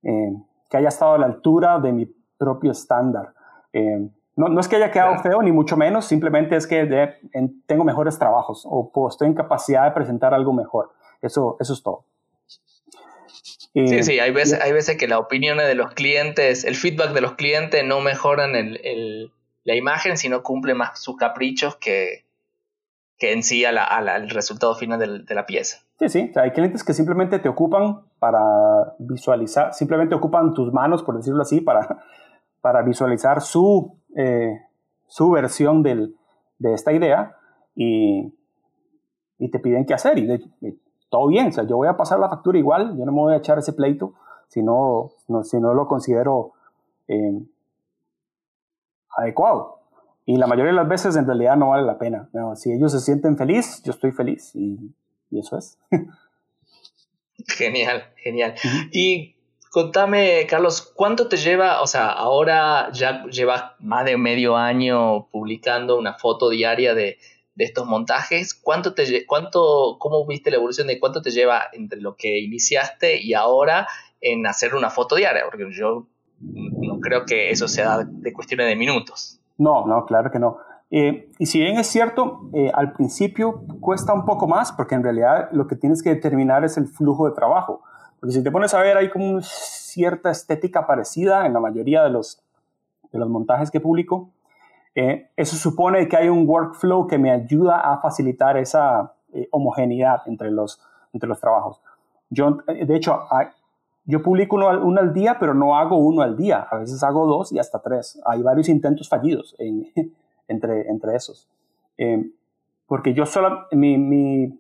eh, 0.04 0.34
que 0.70 0.78
haya 0.78 0.90
estado 0.90 1.14
a 1.14 1.18
la 1.18 1.26
altura 1.26 1.80
de 1.80 1.92
mi 1.92 2.06
propio 2.38 2.72
estándar. 2.72 3.34
Eh, 3.74 4.10
no, 4.40 4.48
no, 4.48 4.62
es 4.62 4.70
que 4.70 4.78
haya 4.78 4.90
quedado 4.90 5.20
feo, 5.20 5.42
ni 5.42 5.52
mucho 5.52 5.76
menos, 5.76 6.06
simplemente 6.06 6.56
es 6.56 6.66
que 6.66 6.88
tengo 7.66 7.84
mejores 7.84 8.18
trabajos 8.18 8.64
o 8.66 8.90
pues, 8.90 9.16
estoy 9.16 9.28
en 9.28 9.34
capacidad 9.34 9.84
de 9.84 9.92
presentar 9.92 10.34
algo 10.34 10.54
mejor. 10.54 10.94
Eso, 11.22 11.58
eso 11.60 11.74
es 11.74 11.84
todo. 11.84 12.06
sí, 13.74 14.02
sí, 14.02 14.20
hay 14.20 14.32
veces, 14.32 14.62
hay 14.62 14.72
veces 14.72 14.96
que 14.96 15.10
las 15.10 15.20
opiniones 15.20 15.68
de 15.68 15.76
los 15.76 15.92
clientes, 15.92 16.64
el 16.64 16.76
feedback 16.76 17.12
de 17.12 17.20
los 17.20 17.34
clientes 17.34 17.84
no 17.84 18.00
mejoran 18.00 18.56
el, 18.56 18.80
el, 18.86 19.34
la 19.66 19.76
imagen, 19.76 20.16
sino 20.16 20.42
cumple 20.42 20.74
más 20.74 21.02
sus 21.02 21.18
caprichos 21.18 21.76
que, 21.76 22.24
que 23.18 23.34
en 23.34 23.44
sí 23.44 23.66
al 23.66 24.30
resultado 24.30 24.74
final 24.74 25.26
de 25.26 25.36
la 25.36 25.46
pieza. 25.46 25.80
Sí, 26.00 26.08
sí, 26.08 26.32
hay 26.36 26.52
clientes 26.52 26.86
que 26.86 26.94
simplemente 26.94 27.40
te 27.40 27.50
ocupan 27.50 28.06
para 28.20 28.40
visualizar, 29.00 29.74
simplemente 29.74 30.16
ocupan 30.16 30.54
tus 30.54 30.72
manos, 30.72 31.04
por 31.04 31.18
decirlo 31.18 31.42
así, 31.42 31.60
para, 31.60 32.06
para 32.62 32.82
visualizar 32.82 33.42
su, 33.42 33.98
eh, 34.16 34.62
su 35.08 35.30
versión 35.32 35.84
del, 35.84 36.16
de 36.58 36.74
esta 36.74 36.92
idea 36.92 37.36
y, 37.76 38.34
y, 39.38 39.50
te 39.50 39.60
piden 39.60 39.86
qué 39.86 39.94
hacer. 39.94 40.18
Y, 40.18 40.80
todo 41.10 41.28
bien, 41.28 41.48
o 41.48 41.52
sea, 41.52 41.64
yo 41.66 41.78
voy 41.78 41.88
a 41.88 41.98
pasar 41.98 42.20
la 42.20 42.30
factura 42.30 42.60
igual, 42.60 42.96
yo 42.98 43.06
no 43.06 43.12
me 43.12 43.20
voy 43.20 43.34
a 43.34 43.38
echar 43.38 43.58
ese 43.58 43.74
pleito 43.74 44.14
si 44.48 44.62
no, 44.62 45.12
si 45.44 45.60
no 45.60 45.74
lo 45.74 45.88
considero 45.88 46.54
eh, 47.08 47.42
adecuado. 49.18 49.80
Y 50.26 50.38
la 50.38 50.46
mayoría 50.46 50.72
de 50.72 50.76
las 50.76 50.88
veces 50.88 51.16
en 51.16 51.26
realidad 51.26 51.58
no 51.58 51.70
vale 51.70 51.84
la 51.84 51.98
pena. 51.98 52.30
si 52.56 52.72
ellos 52.72 52.92
se 52.92 53.00
sienten 53.00 53.38
feliz, 53.38 53.82
yo 53.84 53.92
estoy 53.92 54.12
feliz 54.12 54.56
y, 54.56 54.94
y 55.32 55.40
eso 55.40 55.58
es. 55.58 55.80
genial, 57.48 58.04
genial. 58.18 58.54
Y 58.92 59.36
Contame, 59.72 60.48
Carlos, 60.50 60.82
¿cuánto 60.96 61.28
te 61.28 61.38
lleva? 61.38 61.82
O 61.82 61.88
sea, 61.88 62.08
ahora 62.08 62.92
ya 62.92 63.26
llevas 63.26 63.66
más 63.80 64.04
de 64.04 64.18
medio 64.18 64.58
año 64.58 65.28
publicando 65.32 65.98
una 65.98 66.16
foto 66.16 66.50
diaria 66.50 66.96
de, 66.96 67.18
estos 67.56 67.86
montajes. 67.86 68.54
¿Cuánto 68.54 68.94
te, 68.94 69.26
cuánto, 69.26 69.98
¿Cómo 70.00 70.26
viste 70.26 70.50
la 70.50 70.58
evolución 70.58 70.88
de 70.88 70.98
cuánto 70.98 71.22
te 71.22 71.30
lleva 71.30 71.64
entre 71.74 72.00
lo 72.00 72.16
que 72.16 72.40
iniciaste 72.40 73.22
y 73.22 73.34
ahora 73.34 73.86
en 74.22 74.48
hacer 74.48 74.74
una 74.76 74.90
foto 74.90 75.16
diaria? 75.16 75.44
Porque 75.44 75.66
yo 75.72 76.08
no 76.40 77.00
creo 77.02 77.26
que 77.26 77.52
eso 77.52 77.68
sea 77.68 78.06
de 78.06 78.34
cuestiones 78.34 78.68
de 78.68 78.78
minutos. 78.78 79.40
No, 79.58 79.86
no, 79.86 80.06
claro 80.06 80.32
que 80.32 80.40
no. 80.40 80.58
Eh, 80.90 81.30
y 81.38 81.46
si 81.46 81.60
bien 81.60 81.78
es 81.78 81.88
cierto, 81.88 82.50
eh, 82.54 82.72
al 82.74 82.94
principio 82.94 83.62
cuesta 83.80 84.14
un 84.14 84.26
poco 84.26 84.48
más 84.48 84.72
porque 84.72 84.96
en 84.96 85.04
realidad 85.04 85.50
lo 85.52 85.68
que 85.68 85.76
tienes 85.76 86.02
que 86.02 86.10
determinar 86.10 86.64
es 86.64 86.78
el 86.78 86.88
flujo 86.88 87.28
de 87.28 87.36
trabajo. 87.36 87.84
Porque 88.20 88.34
si 88.34 88.44
te 88.44 88.52
pones 88.52 88.74
a 88.74 88.82
ver, 88.82 88.98
hay 88.98 89.10
como 89.10 89.42
cierta 89.42 90.30
estética 90.30 90.86
parecida 90.86 91.46
en 91.46 91.54
la 91.54 91.60
mayoría 91.60 92.04
de 92.04 92.10
los, 92.10 92.42
de 93.12 93.20
los 93.20 93.30
montajes 93.30 93.72
que 93.72 93.80
publico. 93.80 94.30
Eh, 94.96 95.30
eso 95.38 95.56
supone 95.56 96.08
que 96.08 96.18
hay 96.18 96.30
un 96.30 96.48
workflow 96.48 97.08
que 97.08 97.18
me 97.18 97.32
ayuda 97.32 97.80
a 97.80 98.00
facilitar 98.02 98.58
esa 98.58 99.14
eh, 99.34 99.48
homogeneidad 99.52 100.22
entre 100.26 100.52
los, 100.52 100.82
entre 101.14 101.30
los 101.30 101.40
trabajos. 101.40 101.82
Yo, 102.30 102.60
eh, 102.68 102.86
de 102.86 102.96
hecho, 102.96 103.22
yo 104.06 104.22
publico 104.22 104.56
uno 104.56 104.70
al, 104.70 104.84
uno 104.84 105.00
al, 105.00 105.14
día, 105.14 105.38
pero 105.40 105.54
no 105.54 105.78
hago 105.78 105.98
uno 105.98 106.22
al 106.22 106.36
día. 106.36 106.68
A 106.70 106.78
veces 106.78 107.02
hago 107.04 107.26
dos 107.28 107.52
y 107.52 107.60
hasta 107.60 107.80
tres. 107.80 108.20
Hay 108.26 108.42
varios 108.42 108.68
intentos 108.68 109.08
fallidos 109.08 109.56
entre, 110.48 110.90
entre 110.90 111.16
esos. 111.16 111.48
porque 112.88 113.14
yo 113.14 113.26
solo, 113.26 113.68
mi, 113.72 113.98
mi, 113.98 114.60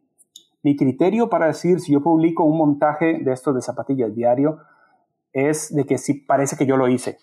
mi 0.62 0.76
criterio 0.76 1.30
para 1.30 1.48
decir 1.48 1.80
si 1.80 1.94
yo 1.94 2.02
publico 2.02 2.44
un 2.44 2.58
montaje 2.58 3.20
de 3.22 3.32
estos 3.32 3.56
de 3.56 3.62
zapatillas 3.62 4.14
diario 4.14 4.60
es 5.34 5.74
de 5.74 5.86
que 5.86 5.98
si 5.98 6.16
parece 6.16 6.58
que 6.58 6.66
yo 6.66 6.76
lo 6.76 6.88
hice. 6.88 7.18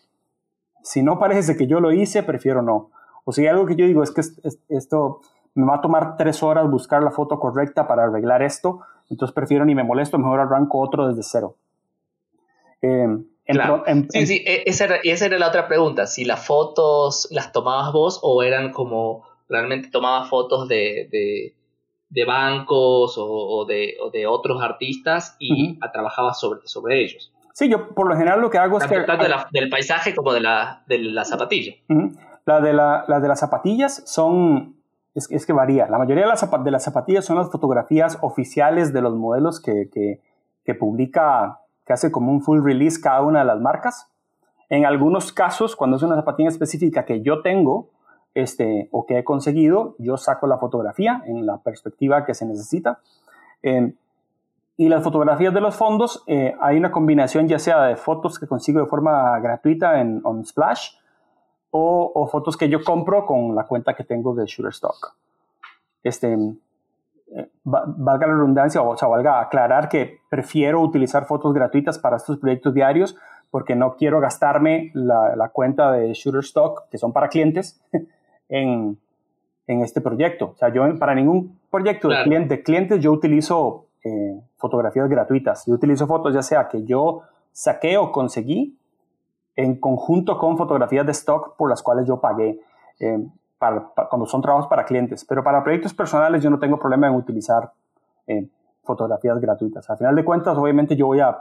Si 0.82 1.02
no 1.02 1.18
parece 1.18 1.56
que 1.56 1.66
yo 1.66 1.80
lo 1.80 1.92
hice, 1.92 2.22
prefiero 2.22 2.62
no. 2.62 2.90
O 3.24 3.32
si 3.32 3.46
algo 3.46 3.66
que 3.66 3.74
yo 3.74 3.86
digo 3.86 4.02
es 4.02 4.12
que 4.12 4.22
esto 4.68 5.20
me 5.54 5.66
va 5.66 5.76
a 5.76 5.80
tomar 5.80 6.16
tres 6.16 6.42
horas 6.42 6.70
buscar 6.70 7.02
la 7.02 7.10
foto 7.10 7.40
correcta 7.40 7.88
para 7.88 8.04
arreglar 8.04 8.42
esto, 8.42 8.80
entonces 9.10 9.34
prefiero 9.34 9.64
ni 9.64 9.74
me 9.74 9.84
molesto, 9.84 10.18
mejor 10.18 10.40
arranco 10.40 10.80
otro 10.80 11.08
desde 11.08 11.22
cero. 11.22 11.56
Em, 12.80 13.24
sí, 14.10 14.26
sí, 14.26 14.44
e, 14.46 14.64
esa 14.66 14.84
era, 14.84 14.96
esa 15.02 15.26
era 15.26 15.38
la 15.38 15.48
otra 15.48 15.66
pregunta, 15.66 16.06
si 16.06 16.24
las 16.24 16.44
fotos 16.44 17.28
las 17.30 17.52
tomabas 17.52 17.92
vos 17.92 18.20
o 18.22 18.42
eran 18.42 18.72
como 18.72 19.24
realmente 19.48 19.88
tomabas 19.90 20.28
fotos 20.28 20.68
de 20.68 21.08
de 21.10 21.54
bancos 22.26 23.16
o, 23.18 23.64
de, 23.66 23.94
o, 24.00 24.10
de, 24.10 24.26
otros 24.26 24.62
artistas 24.62 25.36
y 25.38 25.78
trabajaba 25.92 26.34
sobre, 26.34 26.60
sobre 26.64 27.02
ellos. 27.02 27.32
Sí, 27.52 27.70
yo 27.70 27.94
por 27.94 28.08
lo 28.08 28.16
general 28.16 28.40
lo 28.40 28.50
que 28.50 28.58
hago 28.58 28.78
es 28.78 28.86
que... 28.86 29.00
Tanto 29.00 29.24
del 29.50 29.70
paisaje 29.70 30.14
como 30.14 30.32
de 30.32 30.40
la, 30.40 30.82
de 30.86 30.98
la 30.98 31.24
zapatilla. 31.24 31.74
la, 32.44 32.60
de 32.60 32.72
la, 32.72 33.04
de 33.06 33.28
las 33.28 33.40
zapatillas 33.40 34.02
son... 34.06 34.76
Es, 35.14 35.30
es, 35.30 35.46
que 35.46 35.54
varía. 35.54 35.88
La 35.88 35.96
mayoría 35.96 36.24
de 36.24 36.28
las, 36.28 36.46
de 36.62 36.70
las 36.70 36.84
zapatillas 36.84 37.24
son 37.24 37.38
las 37.38 37.50
fotografías 37.50 38.18
oficiales 38.20 38.92
de 38.92 39.00
los 39.00 39.14
modelos 39.14 39.60
que, 39.62 39.88
que, 39.90 40.20
que 40.66 40.74
publica, 40.74 41.60
que 41.86 41.94
hace 41.94 42.12
como 42.12 42.30
un 42.30 42.42
full 42.42 42.62
release 42.62 43.00
cada 43.00 43.22
una 43.22 43.38
de 43.38 43.46
las 43.46 43.58
marcas. 43.58 44.10
En 44.68 44.84
algunos 44.84 45.32
casos, 45.32 45.76
cuando 45.76 45.96
es 45.96 46.02
una 46.02 46.16
zapatilla 46.16 46.50
específica 46.50 47.06
que 47.06 47.22
yo 47.22 47.40
tengo, 47.40 47.88
este, 48.36 48.90
o 48.92 49.06
que 49.06 49.18
he 49.18 49.24
conseguido, 49.24 49.94
yo 49.98 50.18
saco 50.18 50.46
la 50.46 50.58
fotografía 50.58 51.22
en 51.24 51.46
la 51.46 51.56
perspectiva 51.56 52.26
que 52.26 52.34
se 52.34 52.44
necesita. 52.44 52.98
Eh, 53.62 53.94
y 54.76 54.90
las 54.90 55.02
fotografías 55.02 55.54
de 55.54 55.62
los 55.62 55.74
fondos, 55.74 56.22
eh, 56.26 56.54
hay 56.60 56.76
una 56.76 56.92
combinación 56.92 57.48
ya 57.48 57.58
sea 57.58 57.84
de 57.84 57.96
fotos 57.96 58.38
que 58.38 58.46
consigo 58.46 58.78
de 58.78 58.86
forma 58.86 59.40
gratuita 59.40 60.02
en 60.02 60.20
on 60.22 60.44
Splash 60.44 60.90
o, 61.70 62.28
fotos 62.30 62.58
que 62.58 62.68
yo 62.68 62.84
compro 62.84 63.24
con 63.24 63.54
la 63.54 63.64
cuenta 63.64 63.94
que 63.94 64.04
tengo 64.04 64.34
de 64.34 64.44
Shutterstock. 64.44 65.14
Este, 66.02 66.34
eh, 66.34 67.50
valga 67.64 68.26
la 68.26 68.34
redundancia, 68.34 68.82
o 68.82 68.98
sea, 68.98 69.08
valga 69.08 69.40
aclarar 69.40 69.88
que 69.88 70.18
prefiero 70.28 70.82
utilizar 70.82 71.24
fotos 71.24 71.54
gratuitas 71.54 71.98
para 71.98 72.16
estos 72.16 72.36
proyectos 72.36 72.74
diarios 72.74 73.16
porque 73.50 73.74
no 73.74 73.96
quiero 73.96 74.20
gastarme 74.20 74.90
la, 74.92 75.34
la 75.36 75.48
cuenta 75.48 75.92
de 75.92 76.12
Shutterstock, 76.12 76.90
que 76.90 76.98
son 76.98 77.14
para 77.14 77.28
clientes, 77.28 77.80
en, 78.48 78.98
en 79.66 79.82
este 79.82 80.00
proyecto. 80.00 80.52
O 80.54 80.56
sea, 80.56 80.72
yo 80.72 80.82
para 80.98 81.14
ningún 81.14 81.58
proyecto 81.70 82.08
de, 82.08 82.22
cliente, 82.24 82.62
clientes 82.62 83.00
yo 83.00 83.12
utilizo 83.12 83.86
eh, 84.04 84.40
fotografías 84.56 85.08
gratuitas. 85.08 85.66
Yo 85.66 85.74
utilizo 85.74 86.06
fotos 86.06 86.34
ya 86.34 86.42
sea 86.42 86.68
que 86.68 86.84
yo 86.84 87.22
saqué 87.52 87.96
o 87.96 88.12
conseguí 88.12 88.78
en 89.56 89.80
conjunto 89.80 90.38
con 90.38 90.56
fotografías 90.56 91.06
de 91.06 91.12
stock 91.12 91.56
por 91.56 91.70
las 91.70 91.82
cuales 91.82 92.06
yo 92.06 92.20
pagué 92.20 92.60
eh, 93.00 93.26
para, 93.58 93.90
cuando 94.08 94.26
son 94.26 94.42
trabajos 94.42 94.68
para 94.68 94.84
clientes. 94.84 95.24
Pero 95.24 95.42
para 95.42 95.64
proyectos 95.64 95.94
personales 95.94 96.42
yo 96.42 96.50
no 96.50 96.58
tengo 96.58 96.78
problema 96.78 97.08
en 97.08 97.14
utilizar 97.14 97.72
eh, 98.26 98.46
fotografías 98.84 99.40
gratuitas. 99.40 99.88
Al 99.90 99.98
final 99.98 100.14
de 100.14 100.24
cuentas, 100.24 100.56
obviamente 100.56 100.94
yo 100.94 101.06
voy 101.06 101.20
a 101.20 101.36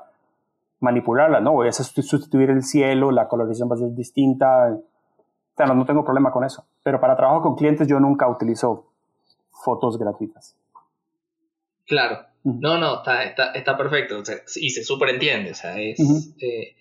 manipularlas, 0.79 1.41
¿no? 1.41 1.53
Voy 1.53 1.67
a 1.67 1.71
sustituir 1.71 2.49
el 2.49 2.63
cielo, 2.63 3.11
la 3.11 3.27
colorización 3.27 3.69
va 3.69 3.75
a 3.75 3.79
ser 3.79 3.93
distinta, 3.93 4.77
sea, 5.55 5.65
no, 5.67 5.85
tengo 5.85 6.03
problema 6.03 6.31
con 6.31 6.43
eso. 6.43 6.65
Pero 6.83 6.99
para 6.99 7.15
trabajo 7.15 7.41
con 7.41 7.55
clientes 7.55 7.87
yo 7.87 7.99
nunca 7.99 8.27
utilizo 8.27 8.91
fotos 9.51 9.97
gratuitas. 9.97 10.57
Claro. 11.85 12.25
No, 12.43 12.77
no, 12.77 12.97
está, 12.97 13.23
está, 13.23 13.51
está 13.51 13.77
perfecto. 13.77 14.21
y 14.55 14.69
se 14.69 14.83
superentiende. 14.83 15.51
O 15.51 15.55
sea, 15.55 15.79
es, 15.79 15.99
eh, 16.39 16.75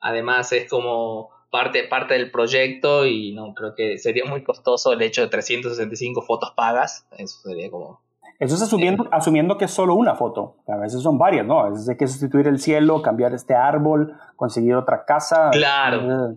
además 0.00 0.52
es 0.52 0.68
como 0.68 1.30
parte, 1.50 1.84
parte 1.84 2.14
del 2.14 2.30
proyecto 2.30 3.06
y 3.06 3.32
no 3.32 3.54
creo 3.54 3.74
que 3.74 3.98
sería 3.98 4.24
muy 4.24 4.42
costoso 4.42 4.92
el 4.92 5.02
hecho 5.02 5.22
de 5.22 5.28
365 5.28 6.22
fotos 6.22 6.52
pagas. 6.56 7.06
Eso 7.18 7.40
sería 7.42 7.70
como... 7.70 8.00
Eso 8.40 8.56
es 8.56 8.62
asumiendo, 8.62 9.06
asumiendo 9.12 9.56
que 9.56 9.66
es 9.66 9.70
solo 9.70 9.94
una 9.94 10.16
foto. 10.16 10.56
A 10.66 10.76
veces 10.76 11.02
son 11.02 11.18
varias, 11.18 11.46
¿no? 11.46 11.60
A 11.60 11.70
veces 11.70 11.88
hay 11.88 11.96
que 11.96 12.08
sustituir 12.08 12.48
el 12.48 12.58
cielo, 12.58 13.02
cambiar 13.02 13.32
este 13.34 13.54
árbol, 13.54 14.16
conseguir 14.36 14.74
otra 14.74 15.04
casa. 15.04 15.50
Claro. 15.52 16.32
Eh, 16.32 16.36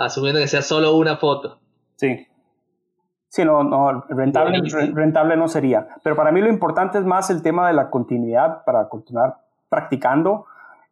asumiendo 0.00 0.40
que 0.40 0.48
sea 0.48 0.62
solo 0.62 0.96
una 0.96 1.16
foto. 1.16 1.58
Sí. 1.96 2.26
Sí, 3.28 3.44
no, 3.44 3.62
no 3.62 4.04
rentable, 4.08 4.60
rentable 4.92 5.36
no 5.36 5.46
sería. 5.46 5.86
Pero 6.02 6.16
para 6.16 6.32
mí 6.32 6.40
lo 6.40 6.48
importante 6.48 6.98
es 6.98 7.04
más 7.04 7.30
el 7.30 7.42
tema 7.42 7.68
de 7.68 7.74
la 7.74 7.90
continuidad 7.90 8.64
para 8.64 8.88
continuar 8.88 9.36
practicando. 9.68 10.46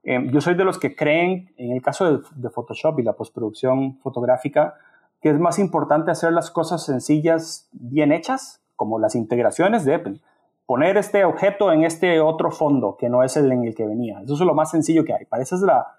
Eh, 0.04 0.28
yo 0.30 0.40
soy 0.40 0.54
de 0.54 0.64
los 0.64 0.78
que 0.78 0.94
creen, 0.94 1.52
en 1.56 1.72
el 1.72 1.82
caso 1.82 2.04
de, 2.04 2.22
de, 2.36 2.50
Photoshop 2.50 3.00
y 3.00 3.02
la 3.02 3.14
postproducción 3.14 3.98
fotográfica, 3.98 4.74
que 5.20 5.30
es 5.30 5.40
más 5.40 5.58
importante 5.58 6.12
hacer 6.12 6.32
las 6.32 6.52
cosas 6.52 6.84
sencillas 6.84 7.68
bien 7.72 8.12
hechas, 8.12 8.62
como 8.76 9.00
las 9.00 9.16
integraciones 9.16 9.84
de 9.84 9.96
Apple. 9.96 10.20
Poner 10.64 10.96
este 10.96 11.24
objeto 11.24 11.72
en 11.72 11.82
este 11.82 12.20
otro 12.20 12.52
fondo 12.52 12.96
que 12.96 13.08
no 13.08 13.24
es 13.24 13.36
el 13.36 13.50
en 13.50 13.64
el 13.64 13.74
que 13.74 13.86
venía. 13.86 14.20
Eso 14.22 14.34
es 14.34 14.40
lo 14.40 14.54
más 14.54 14.70
sencillo 14.70 15.04
que 15.04 15.14
hay. 15.14 15.24
Para 15.24 15.42
eso 15.42 15.56
es 15.56 15.62
la, 15.62 15.97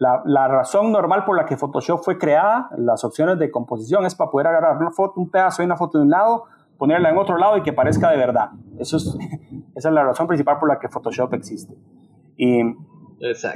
la, 0.00 0.48
razón 0.48 0.92
normal 0.92 1.26
por 1.26 1.36
la 1.36 1.44
que 1.44 1.58
Photoshop 1.58 2.02
fue 2.02 2.16
creada, 2.16 2.70
las 2.78 3.04
opciones 3.04 3.38
de 3.38 3.50
composición, 3.50 4.06
es 4.06 4.14
para 4.14 4.30
poder 4.30 4.46
agarrar 4.46 4.78
una 4.78 4.90
foto, 4.90 5.20
un 5.20 5.28
pedazo 5.28 5.60
de 5.60 5.66
una 5.66 5.76
foto 5.76 5.98
de 5.98 6.04
un 6.04 6.10
lado, 6.10 6.44
ponerla 6.78 7.10
en 7.10 7.18
otro 7.18 7.36
lado 7.36 7.58
y 7.58 7.62
que 7.62 7.74
parezca 7.74 8.10
de 8.10 8.16
verdad. 8.16 8.50
Eso 8.78 8.96
es, 8.96 9.14
esa 9.74 9.88
es 9.90 9.94
la 9.94 10.02
razón 10.02 10.26
principal 10.26 10.58
por 10.58 10.70
la 10.70 10.78
que 10.78 10.88
Photoshop 10.88 11.34
existe. 11.34 11.74
Y, 12.38 12.62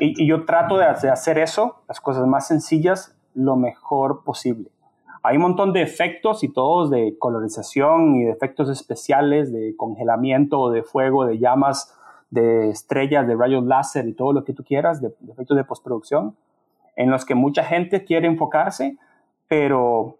y, 0.01 0.27
yo 0.27 0.45
trato 0.45 0.77
de 0.77 0.85
hacer 0.85 1.39
eso, 1.39 1.77
las 1.89 1.99
cosas 2.03 2.27
más 2.27 2.47
sencillas, 2.47 3.17
lo 3.33 3.57
mejor 3.57 4.23
posible. 4.23 4.71
Hay 5.23 5.37
un 5.37 5.43
montón 5.43 5.73
de 5.73 5.81
efectos 5.81 6.45
y 6.45 6.53
todos 6.53 6.91
de 6.91 7.17
colorización 7.19 8.17
y 8.17 8.25
de 8.25 8.31
efectos 8.31 8.69
especiales, 8.69 9.51
de 9.51 9.75
congelamiento, 9.79 10.69
de 10.69 10.83
fuego, 10.83 11.25
de 11.25 11.39
llamas, 11.39 11.99
de 12.31 12.71
estrellas, 12.71 13.27
de 13.27 13.37
rayos 13.37 13.65
láser 13.65 14.07
y 14.07 14.13
todo 14.13 14.33
lo 14.33 14.45
que 14.45 14.53
tú 14.53 14.65
quieras, 14.65 15.01
de, 15.01 15.15
efectos 15.31 15.57
de 15.57 15.65
postproducción, 15.65 16.37
en 16.97 17.11
los 17.11 17.25
que 17.25 17.35
mucha 17.35 17.65
gente 17.65 18.05
quiere 18.05 18.27
enfocarse, 18.27 18.97
pero 19.49 20.19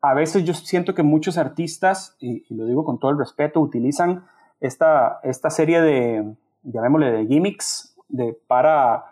a 0.00 0.14
veces 0.14 0.44
yo 0.44 0.54
siento 0.54 0.94
que 0.94 1.02
muchos 1.02 1.38
artistas, 1.38 2.16
y, 2.20 2.44
lo 2.54 2.66
digo 2.66 2.84
con 2.84 2.98
todo 2.98 3.10
el 3.10 3.18
respeto, 3.18 3.60
utilizan 3.60 4.24
esta, 4.60 5.20
esta 5.22 5.50
serie 5.50 5.80
de, 5.80 6.34
llamémosle, 6.62 7.10
de 7.12 7.26
gimmicks 7.26 7.96
de, 8.08 8.36
para 8.46 9.04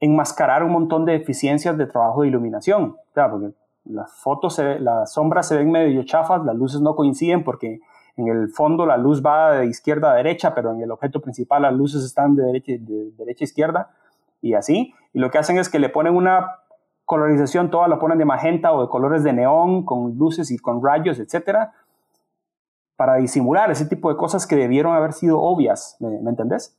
enmascarar 0.00 0.62
un 0.64 0.72
montón 0.72 1.04
de 1.04 1.12
deficiencias 1.12 1.76
de 1.78 1.86
trabajo 1.86 2.22
de 2.22 2.28
iluminación. 2.28 2.96
Claro, 3.12 3.32
porque 3.32 3.54
las 3.84 4.12
fotos, 4.12 4.60
las 4.80 5.12
sombras 5.12 5.48
se 5.48 5.56
ven 5.56 5.70
medio 5.70 6.02
chafas, 6.04 6.44
las 6.44 6.56
luces 6.56 6.80
no 6.80 6.94
coinciden 6.94 7.44
porque 7.44 7.80
en 8.16 8.28
el 8.28 8.48
fondo 8.48 8.86
la 8.86 8.96
luz 8.96 9.24
va 9.24 9.52
de 9.52 9.66
izquierda 9.66 10.12
a 10.12 10.16
derecha, 10.16 10.54
pero 10.54 10.72
en 10.72 10.82
el 10.82 10.90
objeto 10.90 11.20
principal 11.20 11.62
las 11.62 11.72
luces 11.72 12.04
están 12.04 12.36
de 12.36 12.44
derecha, 12.44 12.72
de 12.78 13.10
derecha 13.16 13.44
a 13.44 13.46
izquierda 13.46 13.90
y 14.40 14.54
así. 14.54 14.94
Y 15.12 15.18
lo 15.18 15.30
que 15.30 15.38
hacen 15.38 15.58
es 15.58 15.68
que 15.68 15.78
le 15.78 15.88
ponen 15.88 16.14
una 16.14 16.58
colorización, 17.04 17.70
toda 17.70 17.88
la 17.88 17.98
ponen 17.98 18.18
de 18.18 18.24
magenta 18.24 18.72
o 18.72 18.82
de 18.82 18.88
colores 18.88 19.24
de 19.24 19.32
neón, 19.32 19.84
con 19.84 20.16
luces 20.18 20.50
y 20.50 20.58
con 20.58 20.84
rayos, 20.84 21.18
etcétera, 21.18 21.72
para 22.96 23.16
disimular 23.16 23.70
ese 23.70 23.86
tipo 23.86 24.10
de 24.10 24.16
cosas 24.16 24.46
que 24.46 24.56
debieron 24.56 24.94
haber 24.94 25.12
sido 25.12 25.40
obvias, 25.40 25.96
¿me, 26.00 26.30
entendés? 26.30 26.76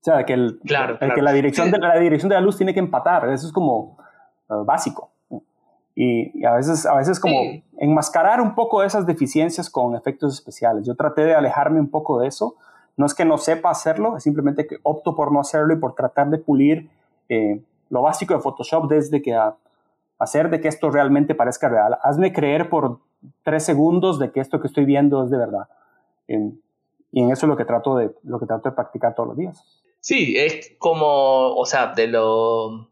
O 0.00 0.04
sea, 0.04 0.24
que, 0.24 0.32
el, 0.34 0.60
que 0.64 1.22
la, 1.22 1.32
dirección 1.32 1.70
de, 1.70 1.78
la 1.78 1.98
dirección 1.98 2.28
de 2.28 2.36
la 2.36 2.40
luz 2.40 2.56
tiene 2.56 2.72
que 2.72 2.80
empatar, 2.80 3.28
eso 3.28 3.46
es 3.46 3.52
como 3.52 3.98
eh, 4.48 4.54
básico 4.64 5.10
y, 6.00 6.44
a 6.44 6.54
veces, 6.54 6.86
a 6.86 6.94
veces 6.94 7.18
como 7.18 7.40
enmascarar 7.76 8.40
un 8.40 8.54
poco 8.54 8.84
esas 8.84 9.04
deficiencias 9.04 9.68
con 9.68 9.96
efectos 9.96 10.32
especiales. 10.32 10.86
Yo 10.86 10.94
traté 10.94 11.22
de 11.22 11.34
alejarme 11.34 11.80
un 11.80 11.90
poco 11.90 12.20
de 12.20 12.28
eso. 12.28 12.54
No 12.96 13.04
es 13.04 13.14
que 13.14 13.24
no 13.24 13.36
sepa 13.36 13.70
hacerlo, 13.70 14.16
es 14.16 14.22
simplemente 14.22 14.68
que 14.68 14.76
opto 14.84 15.16
por 15.16 15.32
no 15.32 15.40
hacerlo 15.40 15.74
y 15.74 15.76
por 15.78 15.96
tratar 15.96 16.30
de 16.30 16.38
pulir 16.38 16.88
eh, 17.28 17.60
lo 17.90 18.02
básico 18.02 18.32
de 18.32 18.38
Photoshop 18.38 18.88
desde 18.88 19.20
que 19.22 19.34
a, 19.34 19.56
hacer 20.20 20.50
de 20.50 20.60
que 20.60 20.68
esto 20.68 20.88
realmente 20.88 21.34
parezca 21.34 21.68
real. 21.68 21.98
Hazme 22.00 22.32
creer 22.32 22.70
por 22.70 23.00
tres 23.42 23.64
segundos 23.64 24.20
de 24.20 24.30
que 24.30 24.38
esto 24.38 24.60
que 24.60 24.68
estoy 24.68 24.84
viendo 24.84 25.24
es 25.24 25.30
de 25.30 25.38
verdad. 25.38 25.66
y 26.28 27.22
en 27.22 27.32
eso 27.32 27.46
es 27.46 27.48
lo 27.48 27.56
que 27.56 27.64
trato 27.64 27.96
de, 27.96 28.14
lo 28.22 28.38
que 28.38 28.46
trato 28.46 28.68
de 28.68 28.76
practicar 28.76 29.16
todos 29.16 29.30
los 29.30 29.36
días. 29.36 29.82
Sí, 29.98 30.36
es 30.36 30.76
como, 30.78 31.56
o 31.56 31.66
sea, 31.66 31.92
de 31.92 32.06
lo 32.06 32.88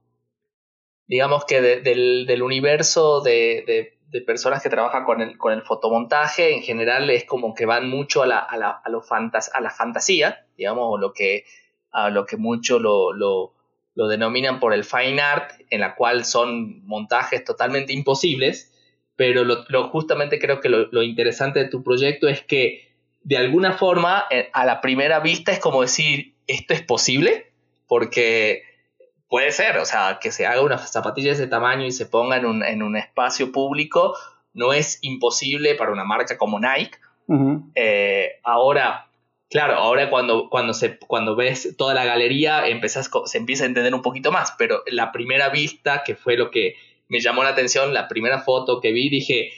digamos 1.09 1.45
que 1.45 1.61
del, 1.61 2.27
del, 2.27 2.43
universo 2.43 3.21
de, 3.21 3.93
de, 4.11 4.21
personas 4.23 4.63
que 4.63 4.71
trabajan 4.71 5.05
con 5.05 5.21
el, 5.21 5.37
con 5.37 5.53
el 5.53 5.63
fotomontaje, 5.63 6.55
en 6.55 6.63
general 6.63 7.11
es 7.11 7.25
como 7.25 7.55
que 7.55 7.67
van 7.67 7.91
mucho 7.91 8.23
a 8.23 8.27
la, 8.27 8.39
a 8.39 8.57
la, 8.57 8.71
a 8.71 8.89
lo 8.89 9.03
fantas, 9.03 9.51
a 9.53 9.61
la 9.61 9.69
fantasía, 9.71 10.47
digamos, 10.57 10.99
lo 10.99 11.13
que, 11.13 11.45
a 11.93 12.09
lo 12.09 12.25
que 12.25 12.39
mucho 12.39 12.79
lo, 12.79 13.13
lo, 13.13 13.53
denominan 14.09 14.59
por 14.59 14.73
el 14.73 14.85
fine 14.85 15.21
art, 15.21 15.53
en 15.69 15.81
la 15.81 15.95
cual 15.97 16.25
son 16.25 16.85
montajes 16.87 17.45
totalmente 17.45 17.93
imposibles, 17.93 18.73
pero 19.17 19.45
lo, 19.45 19.65
lo 19.69 19.89
justamente 19.89 20.39
creo 20.39 20.61
que 20.61 20.71
lo, 20.71 21.03
interesante 21.03 21.59
de 21.59 21.69
tu 21.69 21.83
proyecto 21.83 22.27
es 22.29 22.43
que 22.43 22.87
de 23.23 23.37
alguna 23.37 23.73
forma, 23.73 24.25
eh, 24.31 24.49
a 24.53 24.65
la 24.65 24.81
primera 24.81 25.21
vista 25.21 25.53
es 25.53 25.59
como 25.59 25.83
decir, 25.83 26.35
esto 26.47 26.75
es 26.75 26.83
posible, 26.83 27.51
porque 27.87 28.63
puede 29.29 29.53
ser, 29.53 29.79
o 29.79 29.85
sea, 29.85 30.19
que 30.21 30.31
se 30.33 30.47
haga 30.47 30.63
una 30.63 30.79
zapatilla 30.79 31.29
de 31.29 31.35
ese 31.35 31.47
tamaño 31.47 31.85
y 31.85 31.93
se 31.93 32.07
ponga 32.07 32.37
en 32.37 32.47
un, 32.47 32.65
en 32.65 32.83
un 32.83 32.97
espacio 32.97 33.53
público 33.53 34.15
no 34.57 34.73
es 34.73 34.99
imposible 35.03 35.75
para 35.75 35.93
una 35.93 36.05
marca 36.05 36.37
como 36.39 36.59
Nike. 36.59 36.99
Eh, 37.75 38.41
ahora, 38.43 39.09
claro, 39.51 39.75
ahora 39.75 40.09
cuando, 40.09 40.49
cuando, 40.49 40.73
se, 40.73 40.99
cuando 40.99 41.37
ves 41.37 41.77
toda 41.77 41.93
la 41.93 42.05
galería 42.05 42.67
empezás, 42.67 43.11
se 43.27 43.39
empieza 43.39 43.65
a 43.65 43.67
entender 43.67 43.95
un 43.95 44.01
poquito 44.01 44.33
más, 44.33 44.55
pero 44.57 44.83
la 44.87 45.13
primera 45.13 45.51
vista, 45.51 46.03
que 46.05 46.17
fue 46.17 46.37
lo 46.37 46.51
que 46.51 46.75
me 47.09 47.21
llamó 47.21 47.45
la 47.45 47.51
atención, 47.51 47.93
la 47.93 48.09
primera 48.09 48.41
foto 48.41 48.81
que 48.81 48.93
vi, 48.93 49.11
dije, 49.11 49.53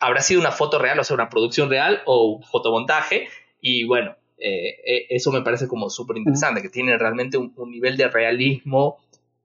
¿habrá 0.00 0.20
sido 0.20 0.40
una 0.40 0.50
foto 0.50 0.80
real, 0.80 0.98
o 0.98 1.04
sea, 1.04 1.14
una 1.14 1.30
producción 1.30 1.70
real 1.70 2.02
o 2.04 2.24
un 2.24 2.42
fotomontaje? 2.42 3.28
Y 3.60 3.84
bueno, 3.84 4.16
eh, 4.40 4.68
eh, 4.86 5.06
eso 5.10 5.32
me 5.32 5.42
parece 5.42 5.66
como 5.66 5.90
súper 5.90 6.16
interesante, 6.18 6.62
que 6.62 6.68
tiene 6.68 6.96
realmente 6.96 7.38
un, 7.38 7.52
nivel 7.70 7.96
de 7.96 8.08
realismo 8.08 8.98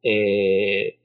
eh, 0.03 0.99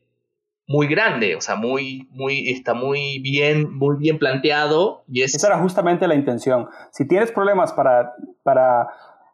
muy 0.67 0.87
grande, 0.87 1.35
o 1.35 1.41
sea, 1.41 1.57
muy, 1.57 2.07
muy, 2.11 2.51
está 2.51 2.75
muy 2.75 3.19
bien, 3.21 3.75
muy 3.75 3.97
bien 3.97 4.19
planteado. 4.19 5.05
Y 5.09 5.23
Esa 5.23 5.47
era 5.47 5.59
justamente 5.59 6.07
la 6.07 6.15
intención. 6.15 6.69
Si 6.91 7.09
tienes 7.09 7.33
problemas 7.33 7.73
para, 7.73 8.13
para 8.43 8.89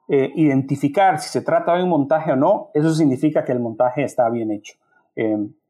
identificar 0.07 1.19
si 1.19 1.31
se 1.31 1.40
trata 1.40 1.75
de 1.77 1.83
un 1.83 1.88
montaje 1.88 2.31
o 2.31 2.37
no, 2.37 2.71
eso 2.75 2.95
significa 2.95 3.43
que 3.43 3.53
el 3.53 3.59
montaje 3.59 4.05
está 4.05 4.29
bien 4.29 4.51
hecho. 4.53 4.75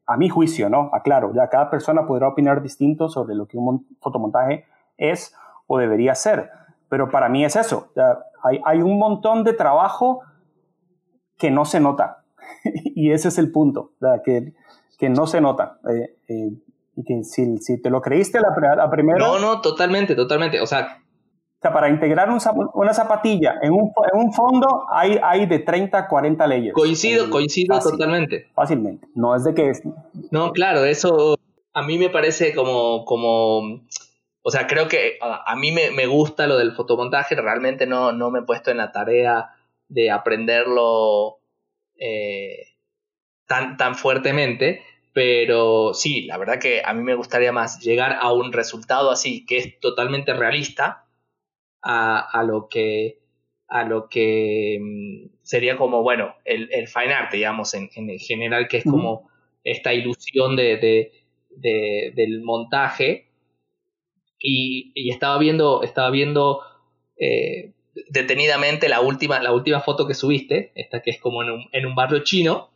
a 0.05 0.17
mi 0.17 0.29
juicio, 0.29 0.69
¿no? 0.69 0.91
Aclaro, 0.93 1.33
ya 1.33 1.47
cada 1.47 1.71
persona 1.71 2.05
podrá 2.05 2.27
opinar 2.27 2.61
distinto 2.61 3.09
sobre 3.09 3.33
lo 3.33 3.47
que 3.47 3.57
un 3.57 3.87
fotomontaje 4.01 4.65
es 4.97 5.33
o 5.67 5.79
debería 5.79 6.13
ser 6.13 6.51
pero 6.89 7.09
para 7.09 7.29
mí 7.29 7.43
es 7.43 7.55
eso. 7.55 7.91
Hay, 8.47 8.59
hay, 8.63 8.81
un 8.81 8.97
montón 8.99 9.43
de 9.43 9.53
trabajo 9.53 10.21
que 11.37 11.51
no 11.51 11.65
se 11.65 11.79
nota. 11.79 12.23
y 12.95 13.11
ese 13.11 13.29
es 13.29 13.37
el 13.37 13.51
punto, 13.51 13.91
que, 14.23 14.53
que, 14.97 15.09
no 15.09 15.27
se 15.27 15.41
nota. 15.41 15.79
Eh, 15.89 16.15
eh, 16.27 16.51
y 16.95 17.03
que 17.03 17.23
si, 17.23 17.57
si, 17.57 17.81
te 17.81 17.89
lo 17.89 18.01
creíste 18.01 18.39
la, 18.39 18.75
la, 18.75 18.89
primera... 18.89 19.19
No, 19.19 19.39
no, 19.39 19.61
totalmente, 19.61 20.15
totalmente. 20.15 20.61
O 20.61 20.67
sea... 20.67 21.01
O 21.57 21.61
sea 21.61 21.73
para 21.73 21.89
integrar 21.89 22.29
un, 22.29 22.39
una 22.75 22.93
zapatilla 22.93 23.55
en 23.61 23.71
un, 23.71 23.91
en 24.13 24.19
un, 24.19 24.31
fondo 24.31 24.85
hay, 24.91 25.19
hay 25.23 25.47
de 25.47 25.59
30 25.59 25.97
a 25.97 26.07
40 26.07 26.45
leyes. 26.45 26.73
Coincido, 26.73 27.29
coincido 27.31 27.79
totalmente. 27.79 28.51
Fácilmente. 28.53 29.07
No 29.15 29.35
es 29.35 29.45
de 29.45 29.55
que... 29.55 29.69
Es, 29.69 29.81
no, 30.29 30.51
claro, 30.51 30.85
eso 30.85 31.35
a 31.73 31.81
mí 31.81 31.97
me 31.97 32.09
parece 32.09 32.53
como... 32.53 33.03
como 33.05 33.81
o 34.47 34.51
sea, 34.51 34.67
creo 34.67 34.87
que 34.87 35.17
a, 35.21 35.55
mí 35.55 35.71
me, 35.71 36.05
gusta 36.05 36.45
lo 36.45 36.59
del 36.59 36.73
fotomontaje, 36.73 37.33
realmente 37.33 37.87
no, 37.87 38.11
no 38.11 38.29
me 38.29 38.39
he 38.41 38.43
puesto 38.43 38.69
en 38.69 38.77
la 38.77 38.91
tarea 38.91 39.55
de 39.87 40.11
aprenderlo 40.11 41.39
eh, 41.97 42.75
tan, 43.47 43.75
tan 43.75 43.95
fuertemente, 43.95 44.83
pero 45.13 45.95
sí, 45.95 46.27
la 46.27 46.37
verdad 46.37 46.59
que 46.59 46.83
a 46.85 46.93
mí 46.93 47.01
me 47.01 47.15
gustaría 47.15 47.51
más 47.51 47.79
llegar 47.79 48.19
a 48.21 48.31
un 48.33 48.53
resultado 48.53 49.09
así, 49.09 49.47
que 49.47 49.57
es 49.57 49.79
totalmente 49.79 50.31
realista, 50.35 51.07
a, 51.81 52.43
lo 52.45 52.69
que 52.69 53.17
a 53.67 53.83
lo 53.83 54.09
que 54.09 54.77
mm, 54.79 55.37
sería 55.41 55.75
como, 55.75 56.03
bueno, 56.03 56.35
el, 56.45 56.69
el 56.71 56.87
fine 56.87 57.15
art, 57.15 57.31
digamos, 57.31 57.73
en, 57.73 57.89
en 57.95 58.19
general, 58.19 58.67
que 58.67 58.77
es 58.77 58.83
como 58.83 59.27
esta 59.63 59.91
ilusión 59.91 60.55
de, 60.55 61.11
de, 61.49 62.13
del 62.15 62.43
montaje, 62.43 63.31
y, 64.39 65.09
estaba 65.09 65.37
viendo, 65.37 65.83
estaba 65.83 66.09
viendo 66.09 66.61
eh, 67.17 67.73
detenidamente 68.09 68.89
la 68.89 69.01
última, 69.01 69.41
la 69.41 69.53
última 69.53 69.81
foto 69.81 70.07
que 70.07 70.13
subiste, 70.13 70.71
esta 70.75 71.01
que 71.01 71.11
es 71.11 71.19
como 71.19 71.43
en 71.43 71.51
un, 71.51 71.65
en 71.71 71.85
un 71.85 71.95
barrio 71.95 72.23
chino, 72.23 72.69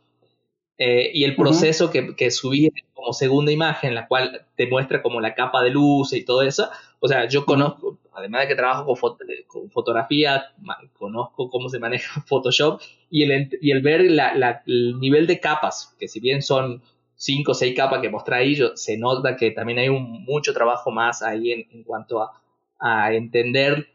eh, 0.78 1.10
y 1.12 1.24
el 1.24 1.36
proceso 1.36 1.90
que, 1.90 2.16
que 2.16 2.30
subí 2.30 2.70
como 2.94 3.12
segunda 3.12 3.52
imagen, 3.52 3.94
la 3.94 4.08
cual 4.08 4.46
te 4.56 4.66
muestra 4.66 5.02
como 5.02 5.20
la 5.20 5.34
capa 5.34 5.62
de 5.62 5.70
luz 5.70 6.14
y 6.14 6.24
todo 6.24 6.40
eso. 6.42 6.70
O 7.00 7.08
sea, 7.08 7.28
yo 7.28 7.44
conozco, 7.44 7.98
además 8.14 8.42
de 8.42 8.48
que 8.48 8.54
trabajo 8.54 8.86
con, 8.86 9.16
con 9.46 9.70
fotografía, 9.70 10.52
conozco 10.94 11.50
cómo 11.50 11.68
se 11.68 11.78
maneja 11.78 12.22
Photoshop 12.26 12.80
y 13.10 13.24
el, 13.24 13.50
y 13.60 13.72
el 13.72 13.82
ver 13.82 14.10
la, 14.10 14.34
la, 14.34 14.62
el 14.66 14.98
nivel 14.98 15.26
de 15.26 15.38
capas, 15.38 15.94
que 15.98 16.08
si 16.08 16.18
bien 16.20 16.40
son 16.40 16.82
cinco 17.20 17.52
o 17.52 17.54
seis 17.54 17.76
capas 17.76 18.00
que 18.00 18.08
mostré 18.08 18.36
ahí, 18.36 18.54
yo, 18.54 18.74
se 18.76 18.96
nota 18.96 19.36
que 19.36 19.50
también 19.50 19.78
hay 19.78 19.90
un, 19.90 20.24
mucho 20.24 20.54
trabajo 20.54 20.90
más 20.90 21.22
ahí 21.22 21.52
en, 21.52 21.84
cuanto 21.84 22.22
a, 22.22 22.32
a, 22.78 23.12
entender 23.12 23.88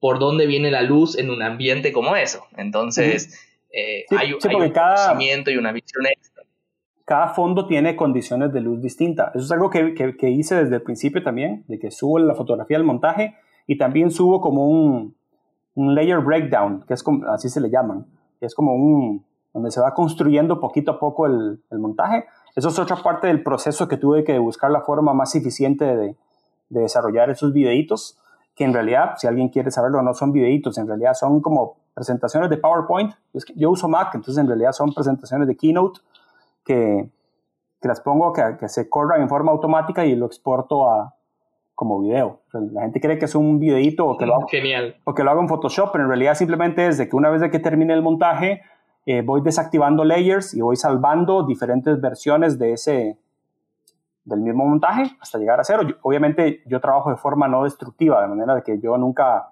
por 0.00 0.18
dónde 0.18 0.46
viene 0.46 0.70
la 0.70 0.80
luz 0.80 1.18
en 1.18 1.28
un 1.28 1.42
ambiente 1.42 1.92
como 1.92 2.16
eso. 2.16 2.46
Entonces, 2.56 3.38
eh, 3.70 4.06
hay, 4.16 4.32
un 4.32 4.40
conocimiento 4.40 5.50
y 5.50 5.58
una 5.58 5.70
visión 5.70 6.06
extra. 6.06 6.44
Cada 7.04 7.28
fondo 7.34 7.66
tiene 7.66 7.94
condiciones 7.94 8.54
de 8.54 8.62
luz 8.62 8.80
distintas. 8.80 9.34
Eso 9.34 9.44
es 9.44 9.52
algo 9.52 9.68
que, 9.68 9.94
que, 9.94 10.30
hice 10.30 10.54
desde 10.54 10.76
el 10.76 10.82
principio 10.82 11.22
también, 11.22 11.64
de 11.68 11.78
que 11.78 11.90
subo 11.90 12.18
la 12.18 12.34
fotografía 12.34 12.78
del 12.78 12.86
montaje 12.86 13.34
y 13.66 13.76
también 13.76 14.10
subo 14.10 14.40
como 14.40 14.66
un, 14.66 15.14
un 15.74 15.94
layer 15.94 16.20
breakdown, 16.20 16.84
que 16.88 16.94
es 16.94 17.02
como, 17.02 17.26
así 17.28 17.50
se 17.50 17.60
le 17.60 17.68
llaman, 17.68 18.06
que 18.40 18.46
es 18.46 18.54
como 18.54 18.74
un, 18.74 19.26
donde 19.52 19.70
se 19.70 19.80
va 19.80 19.92
construyendo 19.92 20.58
poquito 20.58 20.92
a 20.92 20.98
poco 20.98 21.26
el, 21.26 21.60
el, 21.70 21.78
montaje. 21.78 22.24
Eso 22.54 22.68
es 22.68 22.78
otra 22.78 22.96
parte 22.96 23.26
del 23.26 23.42
proceso 23.42 23.88
que 23.88 23.96
tuve 23.96 24.24
que 24.24 24.38
buscar 24.38 24.70
la 24.70 24.82
forma 24.82 25.14
más 25.14 25.34
eficiente 25.34 25.84
de, 25.84 26.16
de 26.68 26.80
desarrollar 26.80 27.30
esos 27.30 27.52
videitos, 27.52 28.18
que 28.54 28.64
en 28.64 28.74
realidad, 28.74 29.14
si 29.16 29.26
alguien 29.26 29.48
quiere 29.48 29.70
saberlo, 29.70 30.02
no 30.02 30.14
son 30.14 30.32
videitos, 30.32 30.76
en 30.78 30.86
realidad 30.86 31.14
son 31.14 31.40
como 31.40 31.76
presentaciones 31.94 32.50
de 32.50 32.58
PowerPoint. 32.58 33.12
Es 33.32 33.44
que 33.44 33.54
yo 33.54 33.70
uso 33.70 33.88
Mac, 33.88 34.14
entonces 34.14 34.38
en 34.38 34.46
realidad 34.46 34.72
son 34.72 34.92
presentaciones 34.92 35.48
de 35.48 35.56
Keynote 35.56 36.00
que, 36.64 37.08
que 37.80 37.88
las 37.88 38.00
pongo 38.00 38.32
que, 38.32 38.42
que 38.58 38.68
se 38.68 38.88
corran 38.88 39.22
en 39.22 39.28
forma 39.28 39.52
automática 39.52 40.04
y 40.04 40.14
lo 40.14 40.26
exporto 40.26 40.88
a, 40.90 41.14
como 41.74 42.00
video. 42.00 42.40
la 42.52 42.82
gente 42.82 43.00
cree 43.00 43.18
que 43.18 43.24
es 43.24 43.34
un 43.34 43.58
videito 43.58 44.06
o 44.06 44.16
que, 44.16 44.26
lo 44.26 44.34
hago, 44.34 44.46
Genial. 44.48 44.96
o 45.04 45.14
que 45.14 45.24
lo 45.24 45.30
hago 45.30 45.40
en 45.40 45.48
Photoshop, 45.48 45.90
pero 45.90 46.04
en 46.04 46.08
realidad 46.08 46.34
simplemente 46.34 46.86
es 46.86 46.98
de 46.98 47.08
que 47.08 47.16
una 47.16 47.30
vez 47.30 47.40
de 47.40 47.50
que 47.50 47.58
termine 47.58 47.92
el 47.92 48.02
montaje, 48.02 48.62
eh, 49.04 49.22
voy 49.22 49.40
desactivando 49.40 50.04
layers 50.04 50.54
y 50.54 50.60
voy 50.60 50.76
salvando 50.76 51.42
diferentes 51.44 52.00
versiones 52.00 52.58
de 52.58 52.72
ese 52.72 53.18
del 54.24 54.40
mismo 54.40 54.64
montaje 54.64 55.16
hasta 55.20 55.38
llegar 55.38 55.58
a 55.58 55.64
cero. 55.64 55.82
obviamente 56.02 56.62
yo 56.66 56.80
trabajo 56.80 57.10
de 57.10 57.16
forma 57.16 57.48
no 57.48 57.64
destructiva, 57.64 58.22
de 58.22 58.28
manera 58.28 58.54
de 58.54 58.62
que 58.62 58.78
yo 58.78 58.96
nunca, 58.96 59.50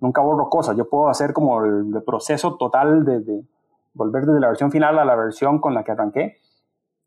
nunca 0.00 0.20
borro 0.20 0.50
cosas. 0.50 0.76
Yo 0.76 0.88
puedo 0.88 1.08
hacer 1.08 1.32
como 1.32 1.64
el, 1.64 2.02
proceso 2.04 2.56
total 2.56 3.04
de, 3.04 3.44
volver 3.92 4.26
desde 4.26 4.40
la 4.40 4.48
versión 4.48 4.72
final 4.72 4.98
a 4.98 5.04
la 5.04 5.14
versión 5.14 5.60
con 5.60 5.74
la 5.74 5.84
que 5.84 5.92
arranqué, 5.92 6.38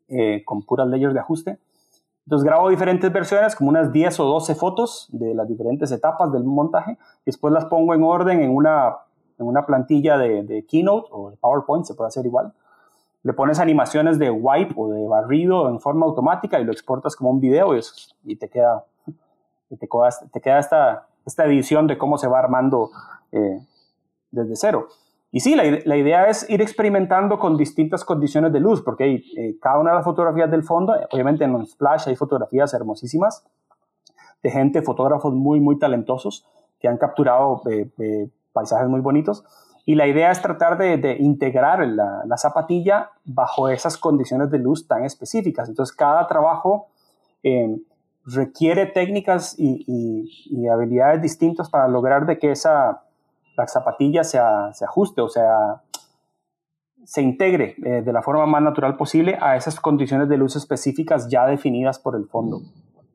eh, 0.08 0.42
con 0.46 0.62
puras 0.62 0.88
layers 0.88 1.12
de 1.12 1.20
ajuste. 1.20 1.58
Entonces 2.24 2.44
grabo 2.44 2.70
diferentes 2.70 3.12
versiones, 3.12 3.54
como 3.54 3.70
unas 3.70 3.92
10 3.92 4.20
o 4.20 4.24
12 4.24 4.54
fotos 4.54 5.08
de 5.12 5.34
las 5.34 5.48
diferentes 5.48 5.92
etapas 5.92 6.32
del 6.32 6.44
montaje, 6.44 6.92
y 6.92 7.26
después 7.26 7.52
las 7.52 7.66
pongo 7.66 7.94
en 7.94 8.02
orden 8.02 8.40
en 8.40 8.54
una, 8.54 8.96
en 9.38 9.46
una 9.46 9.66
plantilla 9.66 10.18
de, 10.18 10.42
de 10.42 10.64
Keynote 10.66 11.08
o 11.10 11.30
de 11.30 11.36
PowerPoint, 11.36 11.84
se 11.84 11.94
puede 11.94 12.08
hacer 12.08 12.26
igual. 12.26 12.52
Le 13.22 13.32
pones 13.32 13.58
animaciones 13.58 14.18
de 14.18 14.30
wipe 14.30 14.74
o 14.76 14.88
de 14.88 15.06
barrido 15.06 15.68
en 15.68 15.80
forma 15.80 16.06
automática 16.06 16.60
y 16.60 16.64
lo 16.64 16.72
exportas 16.72 17.16
como 17.16 17.30
un 17.30 17.40
video 17.40 17.76
y, 17.76 17.80
y 18.24 18.36
te 18.36 18.48
queda, 18.48 18.84
y 19.70 19.76
te, 19.76 19.88
te 20.32 20.40
queda 20.40 20.58
esta, 20.58 21.06
esta 21.26 21.44
edición 21.46 21.86
de 21.86 21.98
cómo 21.98 22.18
se 22.18 22.28
va 22.28 22.38
armando 22.38 22.90
eh, 23.32 23.60
desde 24.30 24.56
cero. 24.56 24.88
Y 25.30 25.40
sí, 25.40 25.54
la, 25.54 25.64
la, 25.84 25.96
idea 25.96 26.26
es 26.28 26.48
ir 26.48 26.62
experimentando 26.62 27.38
con 27.38 27.58
distintas 27.58 28.02
condiciones 28.02 28.50
de 28.52 28.60
luz, 28.60 28.80
porque 28.80 29.04
hay, 29.04 29.24
eh, 29.36 29.58
cada 29.60 29.78
una 29.78 29.90
de 29.90 29.96
las 29.96 30.04
fotografías 30.04 30.50
del 30.50 30.62
fondo, 30.62 30.94
obviamente 31.10 31.44
en 31.44 31.52
los 31.52 31.72
Splash 31.72 32.08
hay 32.08 32.16
fotografías 32.16 32.72
hermosísimas 32.72 33.44
de 34.42 34.50
gente, 34.50 34.82
fotógrafos 34.82 35.34
muy, 35.34 35.60
muy 35.60 35.78
talentosos 35.78 36.46
que 36.80 36.88
han 36.88 36.96
capturado 36.96 37.62
eh, 37.70 37.90
eh, 37.98 38.28
paisajes 38.58 38.88
muy 38.88 39.00
bonitos. 39.00 39.44
Y 39.86 39.94
la 39.94 40.08
idea 40.08 40.32
es 40.32 40.42
tratar 40.42 40.76
de, 40.76 40.96
de 40.96 41.16
integrar 41.18 41.86
la, 41.86 42.22
la, 42.26 42.36
zapatilla 42.36 43.10
bajo 43.24 43.68
esas 43.68 43.96
condiciones 43.96 44.50
de 44.50 44.58
luz 44.58 44.88
tan 44.88 45.04
específicas. 45.04 45.68
Entonces, 45.68 45.94
cada 45.94 46.26
trabajo 46.26 46.88
requiere 48.26 48.86
técnicas 48.86 49.54
y, 49.56 49.84
y, 49.86 50.28
y 50.50 50.68
habilidades 50.68 51.22
distintas 51.22 51.70
para 51.70 51.86
lograr 51.88 52.26
de 52.26 52.38
que 52.38 52.50
esa 52.50 53.02
la 53.56 53.66
zapatilla 53.66 54.24
se, 54.24 54.38
se 54.72 54.84
ajuste, 54.84 55.20
o 55.20 55.28
sea, 55.28 55.82
se 57.04 57.22
integre 57.22 57.74
eh, 57.84 58.02
de 58.02 58.12
la 58.12 58.22
forma 58.22 58.46
más 58.46 58.62
natural 58.62 58.96
posible 58.96 59.36
a 59.40 59.56
esas 59.56 59.80
condiciones 59.80 60.28
de 60.28 60.36
luz 60.36 60.56
específicas 60.56 61.28
ya 61.28 61.46
definidas 61.46 61.98
por 61.98 62.14
el 62.14 62.26
fondo. 62.26 62.60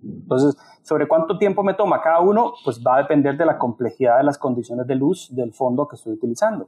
Entonces, 0.03 0.57
sobre 0.81 1.07
cuánto 1.07 1.37
tiempo 1.37 1.63
me 1.63 1.73
toma 1.73 2.01
cada 2.01 2.19
uno, 2.19 2.53
pues 2.63 2.83
va 2.85 2.95
a 2.95 2.97
depender 2.99 3.37
de 3.37 3.45
la 3.45 3.57
complejidad 3.57 4.17
de 4.17 4.23
las 4.23 4.37
condiciones 4.37 4.85
de 4.87 4.95
luz 4.95 5.33
del 5.35 5.53
fondo 5.53 5.87
que 5.87 5.95
estoy 5.95 6.13
utilizando. 6.13 6.67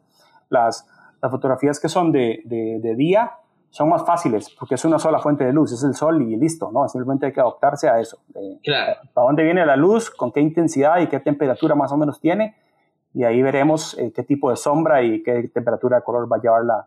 Las, 0.50 0.88
las 1.22 1.32
fotografías 1.32 1.80
que 1.80 1.90
son 1.90 2.12
de, 2.12 2.42
de, 2.46 2.96
día 2.96 3.34
son 3.70 3.90
más 3.90 4.06
fáciles 4.06 4.50
porque 4.58 4.76
es 4.76 4.86
una 4.86 5.00
sola 5.00 5.20
fuente 5.20 5.44
de 5.44 5.52
luz, 5.52 5.72
es 5.72 5.84
el 5.84 5.96
sol 5.96 6.22
y 6.22 6.36
listo, 6.38 6.72
¿no? 6.72 6.88
Simplemente 6.88 7.26
hay 7.26 7.34
que 7.34 7.42
adaptarse 7.42 7.90
a 7.90 8.00
eso. 8.00 8.20
claro. 8.64 9.02
¿Para 9.14 9.28
dónde 9.28 9.44
viene 9.44 9.66
la 9.66 9.76
luz? 9.76 10.10
¿Con 10.10 10.32
qué 10.32 10.40
intensidad 10.40 11.00
y 11.00 11.08
qué 11.08 11.20
temperatura 11.20 11.76
más 11.76 11.92
o 11.92 11.98
menos 11.98 12.20
tiene? 12.22 12.56
y 13.16 13.24
ahí 13.24 13.42
veremos 13.42 13.98
eh, 13.98 14.12
qué 14.14 14.24
tipo 14.24 14.50
de 14.50 14.58
sombra 14.58 15.02
y 15.02 15.24
qué 15.24 15.50
temperatura 15.54 15.98
de 15.98 16.04
color 16.04 16.32
va 16.32 16.36
a 16.36 16.42
llevar 16.42 16.66
la, 16.66 16.86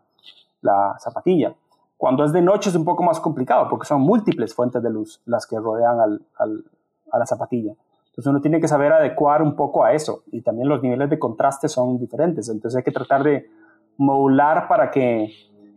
la, 0.61 0.95
zapatilla. 0.99 1.55
Cuando 1.99 2.23
es 2.23 2.31
de 2.31 2.41
noche 2.41 2.69
es 2.69 2.77
un 2.77 2.85
poco 2.85 3.03
más 3.03 3.19
complicado 3.19 3.67
porque 3.67 3.85
son 3.85 3.99
múltiples 3.99 4.55
fuentes 4.55 4.81
de 4.81 4.89
luz 4.89 5.21
las 5.25 5.45
que 5.45 5.59
rodean 5.59 5.99
al, 5.99 6.21
al, 6.37 6.63
a 7.11 7.19
la 7.19 7.25
zapatilla. 7.25 7.73
Entonces 8.05 8.25
uno 8.25 8.39
tiene 8.39 8.61
que 8.61 8.69
saber 8.69 8.93
adecuar 8.93 9.41
un 9.41 9.57
poco 9.57 9.83
a 9.83 9.91
eso 9.91 10.23
y 10.31 10.39
también 10.39 10.69
los 10.69 10.81
niveles 10.81 11.09
de 11.09 11.19
contraste 11.19 11.67
son 11.67 11.99
diferentes. 11.99 12.47
Entonces 12.47 12.77
hay 12.77 12.83
que 12.83 12.93
tratar 12.93 13.23
de 13.23 13.49
modular 13.97 14.69
para 14.69 14.91
que 14.91 15.29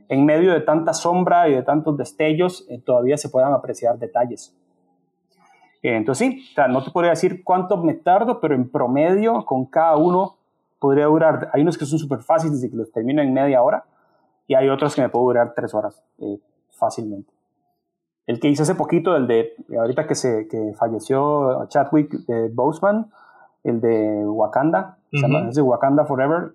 en 0.09 0.25
medio 0.25 0.53
de 0.53 0.61
tanta 0.61 0.95
sombra 0.95 1.49
y 1.49 1.55
de 1.55 1.65
tantos 1.65 1.97
destellos 1.97 2.67
eh, 2.69 2.79
todavía 2.79 3.17
se 3.17 3.29
puedan 3.29 3.53
apreciar 3.53 3.99
detalles. 3.99 4.57
Eh, 5.83 5.97
entonces 5.97 6.29
sí, 6.29 6.47
o 6.53 6.55
sea, 6.55 6.69
no 6.69 6.85
te 6.85 6.93
podría 6.93 7.11
decir 7.11 7.43
cuánto 7.43 7.79
me 7.79 7.95
tardo, 7.95 8.39
pero 8.39 8.55
en 8.55 8.71
promedio 8.71 9.45
con 9.45 9.67
cada 9.67 9.97
uno 9.97 10.37
podría 10.79 11.07
durar, 11.07 11.51
hay 11.53 11.63
unos 11.63 11.77
que 11.77 11.85
son 11.85 11.99
súper 11.99 12.21
fáciles 12.21 12.63
y 12.63 12.71
que 12.71 12.77
los 12.77 12.93
termino 12.93 13.21
en 13.23 13.35
media 13.35 13.61
hora 13.61 13.87
y 14.47 14.55
hay 14.55 14.69
otros 14.69 14.95
que 14.95 15.03
me 15.03 15.09
puedo 15.09 15.27
durar 15.27 15.53
tres 15.55 15.75
horas 15.75 16.03
eh, 16.19 16.39
fácilmente. 16.71 17.33
El 18.27 18.39
que 18.39 18.49
hice 18.49 18.63
hace 18.63 18.75
poquito, 18.75 19.17
el 19.17 19.27
de, 19.27 19.53
ahorita 19.79 20.07
que, 20.07 20.15
se, 20.15 20.47
que 20.49 20.75
falleció 20.79 21.67
Chadwick 21.69 22.13
de 22.27 22.49
Boseman, 22.49 23.11
el 23.65 23.81
de 23.81 24.25
Wakanda, 24.27 24.99
se 25.11 25.21
llama, 25.21 25.49
es 25.49 25.57
de 25.57 25.63
Wakanda 25.63 26.05
Forever, 26.05 26.55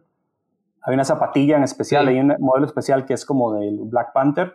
hay 0.88 0.94
una 0.94 1.04
zapatilla 1.04 1.58
en 1.58 1.64
especial, 1.64 2.08
hay 2.08 2.18
un 2.18 2.34
modelo 2.40 2.66
especial 2.66 3.06
que 3.06 3.14
es 3.14 3.26
como 3.26 3.54
del 3.54 3.78
Black 3.84 4.14
Panther. 4.14 4.54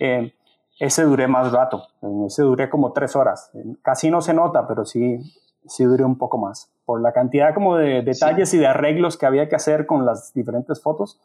Eh, 0.00 0.32
ese 0.80 1.02
duré 1.02 1.28
más 1.28 1.52
rato, 1.52 1.88
ese 2.26 2.42
duré 2.42 2.70
como 2.70 2.94
tres 2.94 3.14
horas. 3.14 3.50
Casi 3.82 4.10
no 4.10 4.22
se 4.22 4.32
nota, 4.32 4.66
pero 4.66 4.86
sí, 4.86 5.18
sí 5.66 5.84
duré 5.84 6.04
un 6.04 6.16
poco 6.16 6.38
más. 6.38 6.72
Por 6.86 7.02
la 7.02 7.12
cantidad 7.12 7.52
como 7.52 7.76
de 7.76 8.00
detalles 8.00 8.54
y 8.54 8.58
de 8.58 8.66
arreglos 8.66 9.18
que 9.18 9.26
había 9.26 9.50
que 9.50 9.56
hacer 9.56 9.84
con 9.84 10.06
las 10.06 10.32
diferentes 10.32 10.82
fotos, 10.82 11.20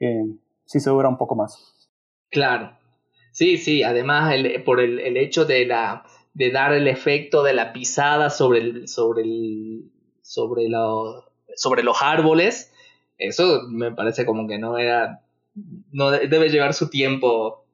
eh, 0.00 0.24
sí 0.64 0.80
se 0.80 0.90
dura 0.90 1.08
un 1.08 1.18
poco 1.18 1.34
más. 1.34 1.88
Claro. 2.30 2.76
Sí, 3.32 3.58
sí, 3.58 3.82
además 3.82 4.32
el, 4.32 4.62
por 4.62 4.80
el, 4.80 5.00
el, 5.00 5.16
hecho 5.16 5.44
de, 5.44 5.66
la, 5.66 6.04
de 6.34 6.50
dar 6.50 6.72
el 6.72 6.86
efecto 6.86 7.42
de 7.42 7.54
la 7.54 7.72
pisada 7.72 8.30
sobre, 8.30 8.60
el, 8.60 8.88
sobre, 8.88 9.22
el, 9.22 9.90
sobre, 10.22 10.68
lo, 10.68 11.24
sobre 11.56 11.82
los 11.82 12.00
árboles, 12.00 12.72
eso 13.18 13.62
me 13.68 13.92
parece 13.92 14.24
como 14.24 14.46
que 14.46 14.58
no 14.58 14.78
era, 14.78 15.22
no 15.90 16.10
debe 16.10 16.48
llevar 16.48 16.74
su 16.74 16.90
tiempo 16.90 17.64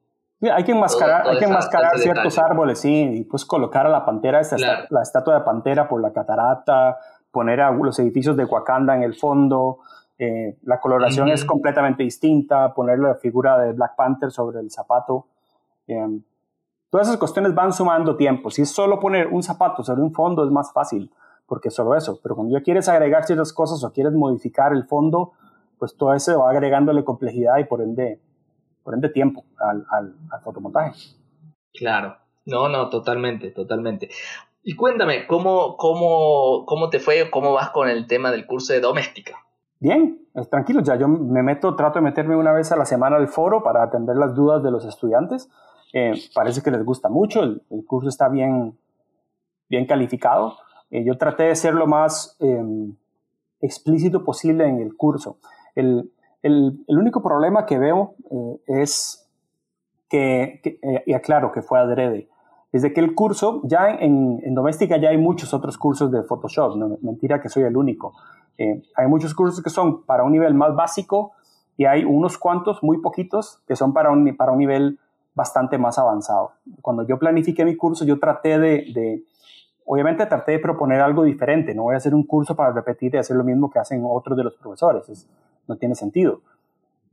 hay 0.49 0.63
que 0.63 0.71
enmascarar, 0.71 1.27
hay 1.27 1.37
que 1.37 1.45
enmascarar 1.45 1.99
ciertos 1.99 2.39
árboles, 2.39 2.79
sí, 2.79 3.09
y 3.13 3.23
pues 3.25 3.45
colocar 3.45 3.85
a 3.85 3.89
la 3.89 4.03
pantera, 4.03 4.39
esta 4.39 4.57
la 4.57 5.01
estatua 5.03 5.35
de 5.35 5.41
pantera 5.41 5.87
por 5.87 6.01
la 6.01 6.11
catarata, 6.11 6.97
poner 7.29 7.61
a 7.61 7.71
los 7.71 7.99
edificios 7.99 8.35
de 8.35 8.45
Wakanda 8.45 8.95
en 8.95 9.03
el 9.03 9.13
fondo, 9.13 9.79
eh, 10.23 10.55
la 10.65 10.79
coloración 10.79 11.29
es 11.29 11.43
completamente 11.43 12.03
distinta, 12.03 12.75
poner 12.75 12.99
la 12.99 13.15
figura 13.15 13.57
de 13.57 13.73
Black 13.73 13.95
Panther 13.95 14.29
sobre 14.29 14.59
el 14.59 14.69
zapato. 14.69 15.25
Em, 15.87 16.21
todas 16.91 17.07
esas 17.07 17.17
cuestiones 17.17 17.55
van 17.55 17.73
sumando 17.73 18.15
tiempo. 18.15 18.51
Si 18.51 18.61
es 18.61 18.69
solo 18.69 18.99
poner 18.99 19.25
un 19.29 19.41
zapato 19.41 19.81
sobre 19.81 20.03
un 20.03 20.13
fondo 20.13 20.45
es 20.45 20.51
más 20.51 20.71
fácil, 20.73 21.11
porque 21.47 21.69
es 21.69 21.73
solo 21.73 21.95
eso. 21.95 22.19
Pero 22.21 22.35
cuando 22.35 22.55
ya 22.55 22.61
quieres 22.61 22.87
agregar 22.87 23.25
ciertas 23.25 23.51
cosas 23.51 23.83
o 23.83 23.91
quieres 23.91 24.13
modificar 24.13 24.73
el 24.73 24.83
fondo, 24.83 25.31
pues 25.79 25.97
todo 25.97 26.13
eso 26.13 26.37
va 26.37 26.51
agregándole 26.51 27.03
complejidad 27.03 27.57
y 27.57 27.63
por 27.63 27.81
ende 27.81 28.19
por 28.83 28.93
ende 28.93 29.09
tiempo 29.09 29.43
al, 29.57 29.87
al, 29.89 30.13
fotomontaje. 30.43 30.99
Claro, 31.73 32.15
no, 32.45 32.69
no, 32.69 32.89
totalmente, 32.89 33.49
totalmente. 33.49 34.09
Y 34.61 34.75
cuéntame, 34.75 35.25
¿cómo, 35.25 35.77
cómo, 35.77 36.67
cómo 36.67 36.91
te 36.91 36.99
fue, 36.99 37.31
cómo 37.31 37.53
vas 37.53 37.71
con 37.71 37.89
el 37.89 38.05
tema 38.05 38.29
del 38.29 38.45
curso 38.45 38.73
de 38.73 38.81
doméstica? 38.81 39.39
Bien, 39.81 40.27
tranquilo, 40.51 40.81
ya 40.81 40.95
yo 40.95 41.07
me 41.07 41.41
meto, 41.41 41.75
trato 41.75 41.97
de 41.97 42.03
meterme 42.03 42.35
una 42.35 42.51
vez 42.51 42.71
a 42.71 42.75
la 42.75 42.85
semana 42.85 43.15
al 43.15 43.27
foro 43.27 43.63
para 43.63 43.81
atender 43.81 44.15
las 44.15 44.35
dudas 44.35 44.61
de 44.61 44.69
los 44.69 44.85
estudiantes. 44.85 45.49
Eh, 45.91 46.13
parece 46.35 46.61
que 46.61 46.69
les 46.69 46.85
gusta 46.85 47.09
mucho, 47.09 47.41
el, 47.41 47.63
curso 47.87 48.07
está 48.07 48.29
bien, 48.29 48.77
bien 49.69 49.87
calificado. 49.87 50.55
Eh, 50.91 51.03
yo 51.03 51.17
traté 51.17 51.45
de 51.45 51.55
ser 51.55 51.73
lo 51.73 51.87
más 51.87 52.37
em, 52.39 52.95
explícito 53.59 54.23
posible 54.23 54.67
en 54.67 54.81
el 54.81 54.95
curso. 54.95 55.39
El, 55.73 56.11
único 56.87 57.23
problema 57.23 57.65
que 57.65 57.79
veo 57.79 58.13
eh, 58.29 58.81
es 58.83 59.27
que, 60.07 60.61
eh, 60.63 61.03
y 61.07 61.13
aclaro 61.13 61.51
que 61.51 61.63
fue 61.63 61.79
adrede, 61.79 62.29
es 62.71 62.81
de 62.81 62.93
que 62.93 63.01
el 63.01 63.15
curso, 63.15 63.61
ya 63.63 63.89
en, 63.89 64.39
en, 64.43 64.55
doméstica 64.55 64.97
ya 64.97 65.09
hay 65.09 65.17
muchos 65.17 65.53
otros 65.53 65.77
cursos 65.77 66.09
de 66.11 66.23
Photoshop, 66.23 66.77
no, 66.77 66.97
mentira 67.01 67.41
que 67.41 67.49
soy 67.49 67.63
el 67.63 67.75
único. 67.75 68.13
Eh, 68.57 68.81
hay 68.95 69.07
muchos 69.07 69.33
cursos 69.33 69.61
que 69.61 69.69
son 69.69 70.03
para 70.03 70.23
un 70.23 70.31
nivel 70.31 70.53
más 70.53 70.75
básico 70.75 71.33
y 71.77 71.85
hay 71.85 72.05
unos 72.05 72.37
cuantos, 72.37 72.81
muy 72.81 72.99
poquitos, 72.99 73.61
que 73.67 73.75
son 73.75 73.93
para 73.93 74.11
un, 74.11 74.35
para 74.37 74.51
un 74.51 74.59
nivel 74.59 74.99
bastante 75.33 75.77
más 75.77 75.97
avanzado. 75.97 76.51
Cuando 76.81 77.03
yo 77.03 77.17
planifiqué 77.17 77.65
mi 77.65 77.75
curso, 77.75 78.05
yo 78.05 78.19
traté 78.19 78.57
de, 78.59 79.23
obviamente 79.85 80.25
traté 80.25 80.53
de 80.53 80.59
proponer 80.59 81.01
algo 81.01 81.23
diferente, 81.23 81.73
no 81.73 81.83
voy 81.83 81.95
a 81.95 81.97
hacer 81.97 82.13
un 82.15 82.23
curso 82.23 82.55
para 82.55 82.71
repetir 82.71 83.15
y 83.15 83.17
hacer 83.17 83.35
lo 83.35 83.43
mismo 83.43 83.69
que 83.69 83.79
hacen 83.79 84.03
otros 84.05 84.37
de 84.37 84.43
los 84.43 84.55
profesores, 84.55 85.27
no 85.67 85.75
tiene 85.75 85.95
sentido. 85.95 86.41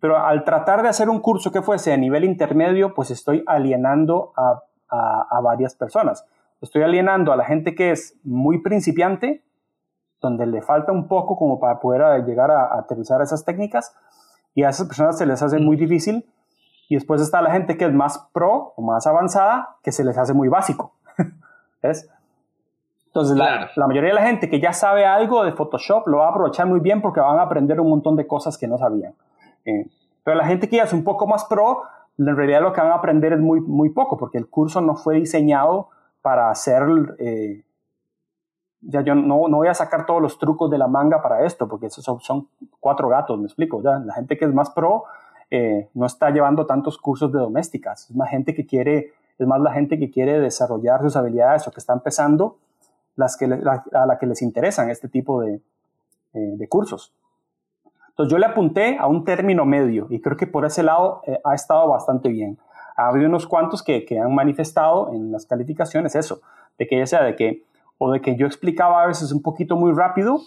Pero 0.00 0.16
al 0.16 0.44
tratar 0.44 0.82
de 0.82 0.88
hacer 0.88 1.08
un 1.08 1.18
curso 1.18 1.50
que 1.50 1.62
fuese 1.62 1.92
a 1.92 1.96
nivel 1.96 2.24
intermedio, 2.24 2.94
pues 2.94 3.10
estoy 3.10 3.42
alienando 3.46 4.32
a, 4.36 4.62
a, 4.90 5.40
varias 5.42 5.74
personas. 5.74 6.24
Estoy 6.61 6.83
alienando 6.83 7.33
a 7.33 7.37
la 7.37 7.44
gente 7.44 7.74
que 7.74 7.90
es 7.90 8.18
muy 8.24 8.61
principiante, 8.62 9.44
donde 10.20 10.46
le 10.46 10.62
falta 10.62 10.92
un 10.92 11.07
poco 11.07 11.37
como 11.37 11.61
para 11.61 11.79
poder 11.79 12.24
llegar 12.24 12.51
a, 12.51 12.64
a 12.64 12.81
aterrizar 12.81 13.22
esas 13.22 13.44
técnicas, 13.44 13.94
y 14.55 14.64
a 14.64 14.70
esas 14.70 14.88
personas 14.88 15.16
se 15.16 15.27
les 15.27 15.40
hace 15.42 15.59
muy 15.59 15.77
difícil 15.77 16.27
y 16.88 16.94
después 16.94 17.20
está 17.20 17.42
la 17.42 17.51
gente 17.51 17.77
que 17.77 17.85
es 17.85 17.92
más 17.92 18.29
pro 18.33 18.72
o 18.74 18.83
más 18.83 19.07
avanzada, 19.07 19.77
que 19.83 19.92
se 19.92 20.05
les 20.05 20.16
hace 20.16 20.33
muy 20.33 20.48
básico. 20.48 20.94
¿Ves? 21.83 22.11
Entonces, 23.07 23.37
la, 23.37 23.87
mayoría 23.87 24.11
de 24.11 24.14
la 24.14 24.27
gente 24.27 24.48
que 24.48 24.61
ya 24.61 24.72
sabe 24.72 25.05
algo 25.05 25.44
de 25.44 25.53
Photoshop 25.53 26.07
lo 26.09 26.18
va 26.18 26.27
a 26.27 26.31
aprovechar 26.31 26.66
muy 26.66 26.81
bien 26.81 27.03
porque 27.03 27.20
van 27.20 27.38
a 27.38 27.42
aprender 27.42 27.81
un 27.81 27.90
montón 27.90 28.16
de 28.16 28.27
cosas 28.27 28.57
que 28.57 28.66
no 28.66 28.79
sabían. 28.79 29.14
Eh, 29.64 29.87
pero 30.24 30.37
la 30.37 30.46
gente 30.46 30.68
que 30.68 30.77
ya 30.77 30.85
es 30.85 30.92
un 30.92 31.05
poco 31.05 31.27
más 31.27 31.44
pro, 31.44 31.83
en 32.18 32.37
realidad 32.37 32.62
lo 32.62 32.72
que 32.72 32.81
van 32.81 32.90
a 32.90 32.96
aprender 32.96 33.33
es 33.33 33.40
muy, 33.40 33.61
muy 33.61 33.90
poco 33.90 34.16
porque 34.16 34.38
el 34.38 34.48
curso 34.48 34.81
no 34.81 34.96
fue 34.96 35.16
diseñado 35.16 35.88
para 36.22 36.50
hacer... 36.50 36.85
Eh, 37.18 37.64
ya 38.81 39.00
yo 39.02 39.16
no, 39.16 39.48
no, 39.48 39.57
voy 39.57 39.66
a 39.66 39.74
sacar 39.74 40.07
todos 40.07 40.22
los 40.22 40.38
trucos 40.38 40.70
de 40.70 40.78
la 40.78 40.87
manga 40.87 41.20
para 41.20 41.44
esto 41.44 41.66
porque 41.66 41.87
esos 41.87 42.04
son, 42.04 42.20
son 42.20 42.48
cuatro 42.78 43.09
gatos, 43.09 43.37
me 43.38 43.46
explico. 43.46 43.83
Ya, 43.83 43.98
la 43.98 44.14
gente 44.14 44.37
que 44.37 44.44
es 44.44 44.54
más 44.54 44.70
pro 44.70 45.04
eh, 45.50 45.88
no 45.94 46.07
está 46.07 46.31
llevando 46.31 46.66
tantos 46.66 46.98
cursos 46.98 47.33
de 47.33 47.38
domésticas, 47.38 48.11
es 48.11 48.16
más 48.16 48.31
gente 48.31 48.54
que 48.54 48.66
quiere, 48.66 49.14
es 49.38 49.46
más 49.46 49.61
la 49.61 49.72
gente 49.72 49.98
que 49.98 50.11
quiere 50.11 50.38
desarrollar 50.40 51.00
sus 51.00 51.16
habilidades 51.16 51.66
o 51.66 51.70
que 51.70 51.81
está 51.81 51.94
empezando, 51.94 52.59
las 53.16 53.37
que 53.37 53.46
a 53.46 54.07
la 54.07 54.18
que 54.18 54.26
les 54.26 54.42
interesan 54.42 54.90
este 54.90 55.09
tipo 55.09 55.40
de, 55.40 55.62
eh, 56.35 56.54
de, 56.57 56.68
cursos. 56.68 57.14
Entonces 58.18 58.33
yo 58.33 58.38
le 58.38 58.46
apunté 58.46 58.98
a 58.98 59.07
un 59.07 59.24
término 59.24 59.64
medio 59.64 60.09
y 60.11 60.20
creo 60.20 60.37
que 60.37 60.48
por 60.48 60.64
ese 60.64 60.83
lado 60.83 61.22
eh, 61.24 61.38
ha 61.44 61.54
estado 61.54 61.87
bastante 61.88 62.28
bien. 62.28 62.59
Ha 62.96 63.11
habido 63.11 63.28
unos 63.28 63.46
cuantos 63.46 63.81
que, 63.81 64.04
que, 64.04 64.18
han 64.18 64.35
manifestado 64.35 65.12
en 65.12 65.31
las 65.31 65.46
calificaciones 65.46 66.16
eso, 66.16 66.40
de 66.78 66.88
que 66.88 66.98
ya 66.98 67.07
sea 67.07 67.22
de 67.22 67.37
que, 67.37 67.62
o 67.96 68.11
de 68.11 68.20
que 68.20 68.35
yo 68.35 68.46
explicaba 68.46 69.04
a 69.04 69.07
veces 69.07 69.31
un 69.31 69.40
poquito 69.40 69.76
muy 69.76 69.92
rápido, 69.92 70.40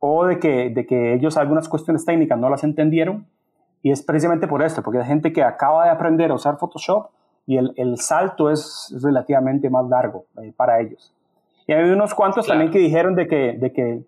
o 0.00 0.26
de 0.26 0.38
que, 0.38 0.68
de 0.68 0.84
que 0.84 1.14
ellos 1.14 1.38
algunas 1.38 1.66
cuestiones 1.66 2.04
técnicas 2.04 2.38
no 2.38 2.50
las 2.50 2.62
entendieron. 2.62 3.26
Y 3.82 3.90
es 3.90 4.02
precisamente 4.02 4.46
por 4.46 4.62
esto, 4.62 4.82
porque 4.82 4.98
hay 4.98 5.06
gente 5.06 5.32
que 5.32 5.42
acaba 5.42 5.84
de 5.84 5.90
aprender 5.92 6.30
a 6.30 6.34
usar 6.34 6.58
Photoshop 6.58 7.06
y 7.46 7.56
el, 7.56 7.72
el 7.76 7.96
salto 7.96 8.50
es 8.50 8.94
relativamente 9.02 9.70
más 9.70 9.88
largo 9.88 10.26
eh, 10.42 10.52
para 10.54 10.78
ellos. 10.78 11.14
Y 11.66 11.72
hay 11.72 11.88
unos 11.88 12.12
cuantos 12.12 12.46
también 12.46 12.70
que 12.70 12.78
dijeron 12.80 13.14
de 13.14 13.26
que, 13.26 13.56
de 13.58 13.72
que 13.72 14.02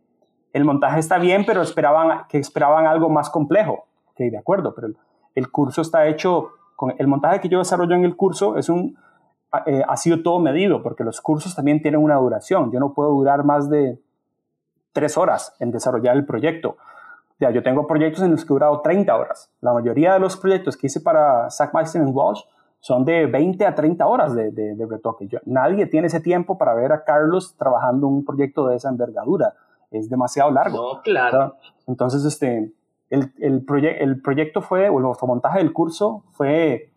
el 0.55 0.65
montaje 0.65 1.01
está 1.01 1.19
bien, 1.19 1.45
pero 1.45 1.63
esperaban, 1.63 2.27
que 2.29 2.39
esperaban 2.39 2.87
algo 2.87 3.11
más 3.11 3.29
complejo. 3.29 3.87
Ok, 4.13 4.19
de 4.31 4.39
acuerdo, 4.39 4.73
pero 4.73 4.89
el, 5.35 5.51
curso 5.51 5.83
está 5.83 6.07
hecho, 6.07 6.53
con 6.77 6.95
el 6.97 7.09
montaje 7.09 7.41
que 7.41 7.49
yo 7.49 7.59
desarrollo 7.59 7.97
en 7.97 8.05
el 8.05 8.15
curso 8.15 8.57
es 8.57 8.69
un, 8.69 8.97
eh, 9.67 9.83
ha 9.87 9.97
sido 9.97 10.23
todo 10.23 10.39
medido, 10.39 10.81
porque 10.81 11.03
los 11.03 11.21
cursos 11.21 11.57
también 11.57 11.83
tienen 11.83 12.01
una 12.01 12.15
duración. 12.15 12.71
Yo 12.71 12.79
no 12.79 12.95
puedo 12.95 13.11
durar 13.11 13.45
más 13.45 13.69
de 13.69 14.01
tres 14.93 15.19
horas 15.19 15.57
en 15.59 15.73
desarrollar 15.73 16.15
el 16.15 16.25
proyecto. 16.25 16.77
Ya, 17.41 17.51
yo 17.51 17.65
tengo 17.65 17.89
proyectos 17.89 18.23
en 18.23 18.31
los 18.31 18.45
que 18.45 18.53
he 18.53 18.55
durado 18.55 18.81
30 18.81 19.13
horas. 19.17 19.51
La 19.61 19.73
mayoría 19.73 20.13
de 20.13 20.21
los 20.21 20.37
proyectos 20.37 20.77
que 20.77 20.87
hice 20.87 21.01
para 21.01 21.51
Sackmeister 21.51 22.01
y 22.01 22.05
Walsh 22.05 22.43
son 22.79 23.05
de 23.05 23.27
20 23.27 23.67
a 23.67 23.75
30 23.75 24.07
horas 24.07 24.37
de, 24.37 24.53
de, 24.53 24.87
retoque. 24.87 25.29
nadie 25.47 25.87
tiene 25.87 26.07
ese 26.07 26.21
tiempo 26.21 26.57
para 26.57 26.75
ver 26.75 26.93
a 26.93 27.03
Carlos 27.03 27.57
trabajando 27.59 28.07
un 28.07 28.25
proyecto 28.25 28.69
de 28.69 28.77
esa 28.77 28.89
envergadura. 28.89 29.55
Es 29.99 30.11
demasiado 30.11 30.51
largo. 30.51 30.95
No, 30.95 31.03
claro. 31.03 31.57
Entonces, 31.87 32.25
este, 32.25 32.73
el, 33.11 33.33
el, 33.39 33.65
el 34.01 34.23
proyecto 34.23 34.61
fue, 34.61 34.89
o 34.89 34.99
el 34.99 35.29
montaje 35.29 35.59
del 35.59 35.73
curso 35.73 36.25
fue 36.33 36.91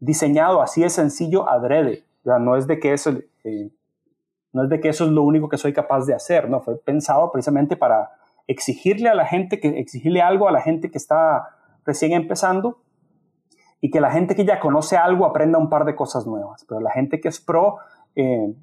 diseñado 0.00 0.62
así 0.62 0.82
de 0.82 0.90
sencillo 0.90 1.48
adrede. 1.48 2.04
Ya 2.24 2.38
no 2.38 2.56
es 2.56 2.66
de 2.66 2.78
que 2.78 2.92
eso, 2.92 3.10
eh, 3.44 3.70
no 4.52 4.64
es 4.64 4.68
de 4.68 4.80
que 4.80 4.88
eso 4.88 5.04
es 5.04 5.10
lo 5.10 5.22
único 5.22 5.48
que 5.48 5.58
soy 5.58 5.72
capaz 5.72 6.06
de 6.06 6.14
hacer, 6.14 6.48
no, 6.48 6.60
fue 6.60 6.76
pensado 6.76 7.30
precisamente 7.30 7.76
para 7.76 8.10
exigirle 8.46 9.08
a 9.08 9.14
la 9.14 9.26
gente, 9.26 9.60
que 9.60 9.68
exigirle 9.78 10.22
algo 10.22 10.48
a 10.48 10.52
la 10.52 10.60
gente 10.60 10.90
que 10.90 10.98
está 10.98 11.48
recién 11.84 12.12
empezando 12.12 12.78
y 13.80 13.90
que 13.90 14.00
la 14.00 14.10
gente 14.10 14.34
que 14.34 14.44
ya 14.44 14.60
conoce 14.60 14.96
algo 14.96 15.26
aprenda 15.26 15.58
un 15.58 15.68
par 15.68 15.84
de 15.84 15.94
cosas 15.94 16.26
nuevas, 16.26 16.64
pero 16.68 16.80
la 16.80 16.90
gente 16.90 17.20
que 17.20 17.28
es 17.28 17.40
pro 17.40 17.76
eh, 18.14 18.54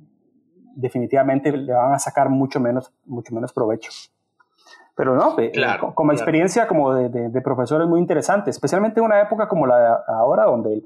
definitivamente 0.75 1.51
le 1.51 1.73
van 1.73 1.93
a 1.93 1.99
sacar 1.99 2.29
mucho 2.29 2.59
menos, 2.59 2.91
mucho 3.05 3.33
menos 3.33 3.53
provecho. 3.53 3.91
Pero 4.95 5.15
no, 5.15 5.39
eh, 5.39 5.51
como 5.95 6.11
experiencia 6.11 6.67
como 6.67 6.93
de, 6.93 7.41
profesor 7.41 7.81
es 7.81 7.87
muy 7.87 7.99
interesante, 7.99 8.51
especialmente 8.51 8.99
en 8.99 9.05
una 9.07 9.21
época 9.21 9.47
como 9.47 9.65
la 9.65 9.79
de 9.79 9.87
ahora, 10.07 10.45
donde 10.45 10.83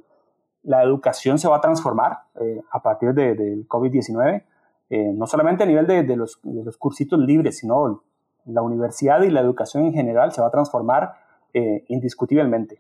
la 0.64 0.84
educación 0.84 1.38
se 1.38 1.48
va 1.48 1.58
a 1.58 1.62
transformar 1.62 2.20
eh, 2.40 2.62
a 2.72 2.82
partir 2.82 3.14
del 3.14 3.68
COVID-19 3.68 4.44
eh, 4.90 5.12
no 5.14 5.28
solamente 5.28 5.64
a 5.64 5.66
nivel 5.66 5.86
de, 5.86 6.16
los, 6.16 6.38
cursitos 6.78 7.20
libres, 7.20 7.58
sino 7.58 8.04
la 8.46 8.62
universidad 8.62 9.22
y 9.22 9.30
la 9.30 9.42
educación 9.42 9.86
en 9.86 9.94
general 9.94 10.32
se 10.32 10.40
va 10.40 10.48
a 10.48 10.52
transformar 10.52 11.14
eh, 11.54 11.84
indiscutiblemente. 11.90 12.80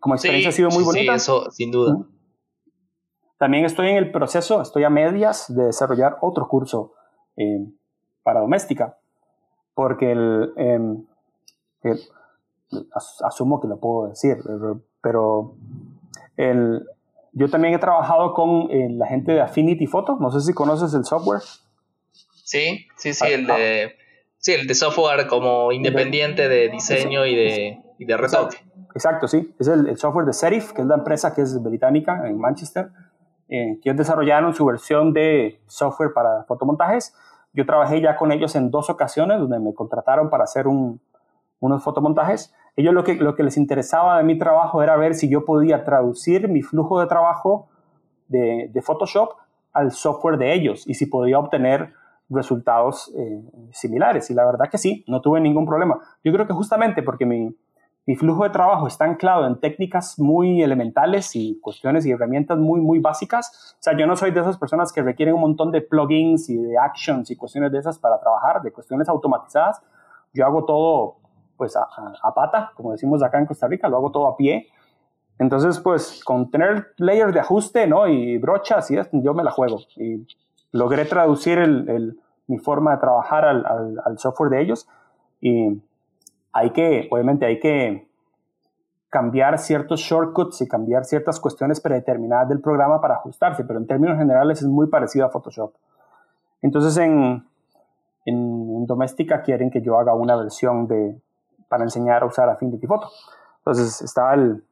Como 0.00 0.16
experiencia 0.16 0.48
ha 0.48 0.52
sido 0.52 0.70
muy 0.70 0.82
bonita. 0.82 1.12
Sí, 1.12 1.16
eso 1.16 1.50
sin 1.52 1.70
duda. 1.70 2.04
También 3.42 3.64
estoy 3.64 3.88
en 3.88 3.96
el 3.96 4.12
proceso, 4.12 4.62
estoy 4.62 4.84
a 4.84 4.88
medias 4.88 5.52
de 5.52 5.64
desarrollar 5.64 6.16
otro 6.20 6.46
curso 6.46 6.92
para 8.22 8.38
doméstica, 8.38 8.98
porque 9.74 10.12
el, 10.12 10.52
em, 10.56 11.04
asumo 13.20 13.60
que 13.60 13.66
lo 13.66 13.80
puedo 13.80 14.10
decir, 14.10 14.36
pero 15.00 15.56
el, 16.36 16.86
yo 17.32 17.50
también 17.50 17.74
he 17.74 17.78
trabajado 17.78 18.32
con 18.32 18.70
eh, 18.70 18.86
la 18.92 19.08
gente 19.08 19.32
de 19.32 19.40
Affinity 19.40 19.88
Photo. 19.88 20.18
No 20.20 20.30
sé 20.30 20.40
si 20.40 20.54
conoces 20.54 20.94
el 20.94 21.04
software. 21.04 21.42
Sí, 22.44 22.86
sí, 22.96 23.12
sí, 23.12 23.26
el 23.26 23.48
de, 23.48 23.96
sí, 24.38 24.52
el 24.52 24.68
de 24.68 24.74
software 24.76 25.26
como 25.26 25.72
independiente 25.72 26.48
de 26.48 26.68
diseño 26.68 27.26
y 27.26 27.34
de, 27.34 27.82
y 27.98 28.04
de 28.04 28.16
retoque. 28.16 28.58
Exacto, 28.94 29.26
sí. 29.26 29.52
Es 29.58 29.66
el, 29.66 29.96
software 29.98 30.26
de 30.26 30.32
Serif, 30.32 30.72
que 30.72 30.82
es 30.82 30.86
la 30.86 30.94
empresa 30.94 31.34
que 31.34 31.42
es 31.42 31.60
británica 31.60 32.28
en 32.28 32.38
Manchester, 32.38 32.90
eh, 33.48 33.78
que 33.82 33.90
ellos 33.90 33.98
desarrollaron 33.98 34.54
su 34.54 34.64
versión 34.64 35.12
de 35.12 35.60
software 35.66 36.12
para 36.12 36.44
fotomontajes. 36.44 37.14
Yo 37.52 37.66
trabajé 37.66 38.00
ya 38.00 38.16
con 38.16 38.32
ellos 38.32 38.56
en 38.56 38.70
dos 38.70 38.88
ocasiones 38.88 39.38
donde 39.38 39.58
me 39.58 39.74
contrataron 39.74 40.30
para 40.30 40.44
hacer 40.44 40.66
un, 40.66 41.00
unos 41.60 41.82
fotomontajes. 41.82 42.54
Ellos 42.76 42.94
lo 42.94 43.04
que, 43.04 43.14
lo 43.14 43.34
que 43.34 43.42
les 43.42 43.56
interesaba 43.56 44.18
de 44.18 44.24
mi 44.24 44.38
trabajo 44.38 44.82
era 44.82 44.96
ver 44.96 45.14
si 45.14 45.28
yo 45.28 45.44
podía 45.44 45.84
traducir 45.84 46.48
mi 46.48 46.62
flujo 46.62 47.00
de 47.00 47.06
trabajo 47.06 47.68
de, 48.28 48.70
de 48.72 48.82
Photoshop 48.82 49.34
al 49.72 49.90
software 49.90 50.38
de 50.38 50.54
ellos 50.54 50.86
y 50.86 50.94
si 50.94 51.06
podía 51.06 51.38
obtener 51.38 51.92
resultados 52.30 53.12
eh, 53.16 53.42
similares. 53.72 54.30
Y 54.30 54.34
la 54.34 54.44
verdad 54.44 54.68
que 54.70 54.78
sí, 54.78 55.04
no 55.06 55.20
tuve 55.20 55.40
ningún 55.40 55.66
problema. 55.66 56.00
Yo 56.24 56.32
creo 56.32 56.46
que 56.46 56.52
justamente 56.52 57.02
porque 57.02 57.26
mi, 57.26 57.54
mi 58.04 58.16
flujo 58.16 58.42
de 58.42 58.50
trabajo 58.50 58.88
está 58.88 59.04
anclado 59.04 59.46
en 59.46 59.60
técnicas 59.60 60.18
muy 60.18 60.62
elementales 60.62 61.36
y 61.36 61.60
cuestiones 61.60 62.04
y 62.04 62.10
herramientas 62.10 62.58
muy, 62.58 62.80
muy 62.80 62.98
básicas. 62.98 63.76
O 63.78 63.82
sea, 63.82 63.96
yo 63.96 64.06
no 64.06 64.16
soy 64.16 64.32
de 64.32 64.40
esas 64.40 64.58
personas 64.58 64.92
que 64.92 65.02
requieren 65.02 65.34
un 65.34 65.40
montón 65.40 65.70
de 65.70 65.82
plugins 65.82 66.50
y 66.50 66.56
de 66.56 66.76
actions 66.78 67.30
y 67.30 67.36
cuestiones 67.36 67.70
de 67.70 67.78
esas 67.78 67.98
para 67.98 68.18
trabajar, 68.18 68.60
de 68.62 68.72
cuestiones 68.72 69.08
automatizadas. 69.08 69.80
Yo 70.34 70.44
hago 70.44 70.64
todo 70.64 71.16
pues 71.56 71.76
a, 71.76 71.86
pata, 72.34 72.72
como 72.74 72.90
decimos 72.90 73.22
acá 73.22 73.38
en 73.38 73.46
Costa 73.46 73.68
Rica, 73.68 73.88
lo 73.88 73.98
hago 73.98 74.10
todo 74.10 74.26
a 74.26 74.36
pie. 74.36 74.66
Entonces, 75.38 75.78
pues 75.78 76.24
con 76.24 76.50
tener 76.50 76.88
layers 76.96 77.32
de 77.32 77.38
ajuste, 77.38 77.86
¿no? 77.86 78.08
Y 78.08 78.36
brochas 78.38 78.90
y 78.90 78.96
esto, 78.96 79.16
yo 79.22 79.32
me 79.32 79.44
la 79.44 79.52
juego. 79.52 79.78
Y 79.96 80.26
logré 80.72 81.04
traducir 81.04 81.60
mi 82.48 82.58
forma 82.58 82.92
de 82.92 82.98
trabajar 82.98 83.44
al, 83.44 83.64
al, 84.04 84.18
software 84.18 84.50
de 84.50 84.60
ellos. 84.60 84.88
Y 85.40 85.80
hay 86.52 86.70
que, 86.70 87.08
obviamente, 87.10 87.46
hay 87.46 87.58
que 87.58 88.08
cambiar 89.10 89.58
ciertos 89.58 90.00
shortcuts 90.00 90.62
y 90.62 90.68
cambiar 90.68 91.04
ciertas 91.04 91.38
cuestiones 91.38 91.80
predeterminadas 91.80 92.48
del 92.48 92.60
programa 92.60 93.00
para 93.00 93.14
ajustarse, 93.14 93.64
pero 93.64 93.78
en 93.78 93.86
términos 93.86 94.16
generales 94.16 94.62
es 94.62 94.68
muy 94.68 94.86
parecido 94.86 95.26
a 95.26 95.30
Photoshop. 95.30 95.74
Entonces, 96.62 96.96
en, 96.96 97.44
en 98.24 98.86
Doméstica 98.86 99.42
quieren 99.42 99.70
que 99.70 99.82
yo 99.82 99.98
haga 99.98 100.14
una 100.14 100.36
versión 100.36 100.86
de, 100.86 101.20
para 101.68 101.84
enseñar 101.84 102.22
a 102.22 102.26
usar 102.26 102.48
Affinity 102.48 102.86
Photo. 102.86 103.08
Entonces 103.58 104.02
está 104.02 104.34
el, 104.34 104.62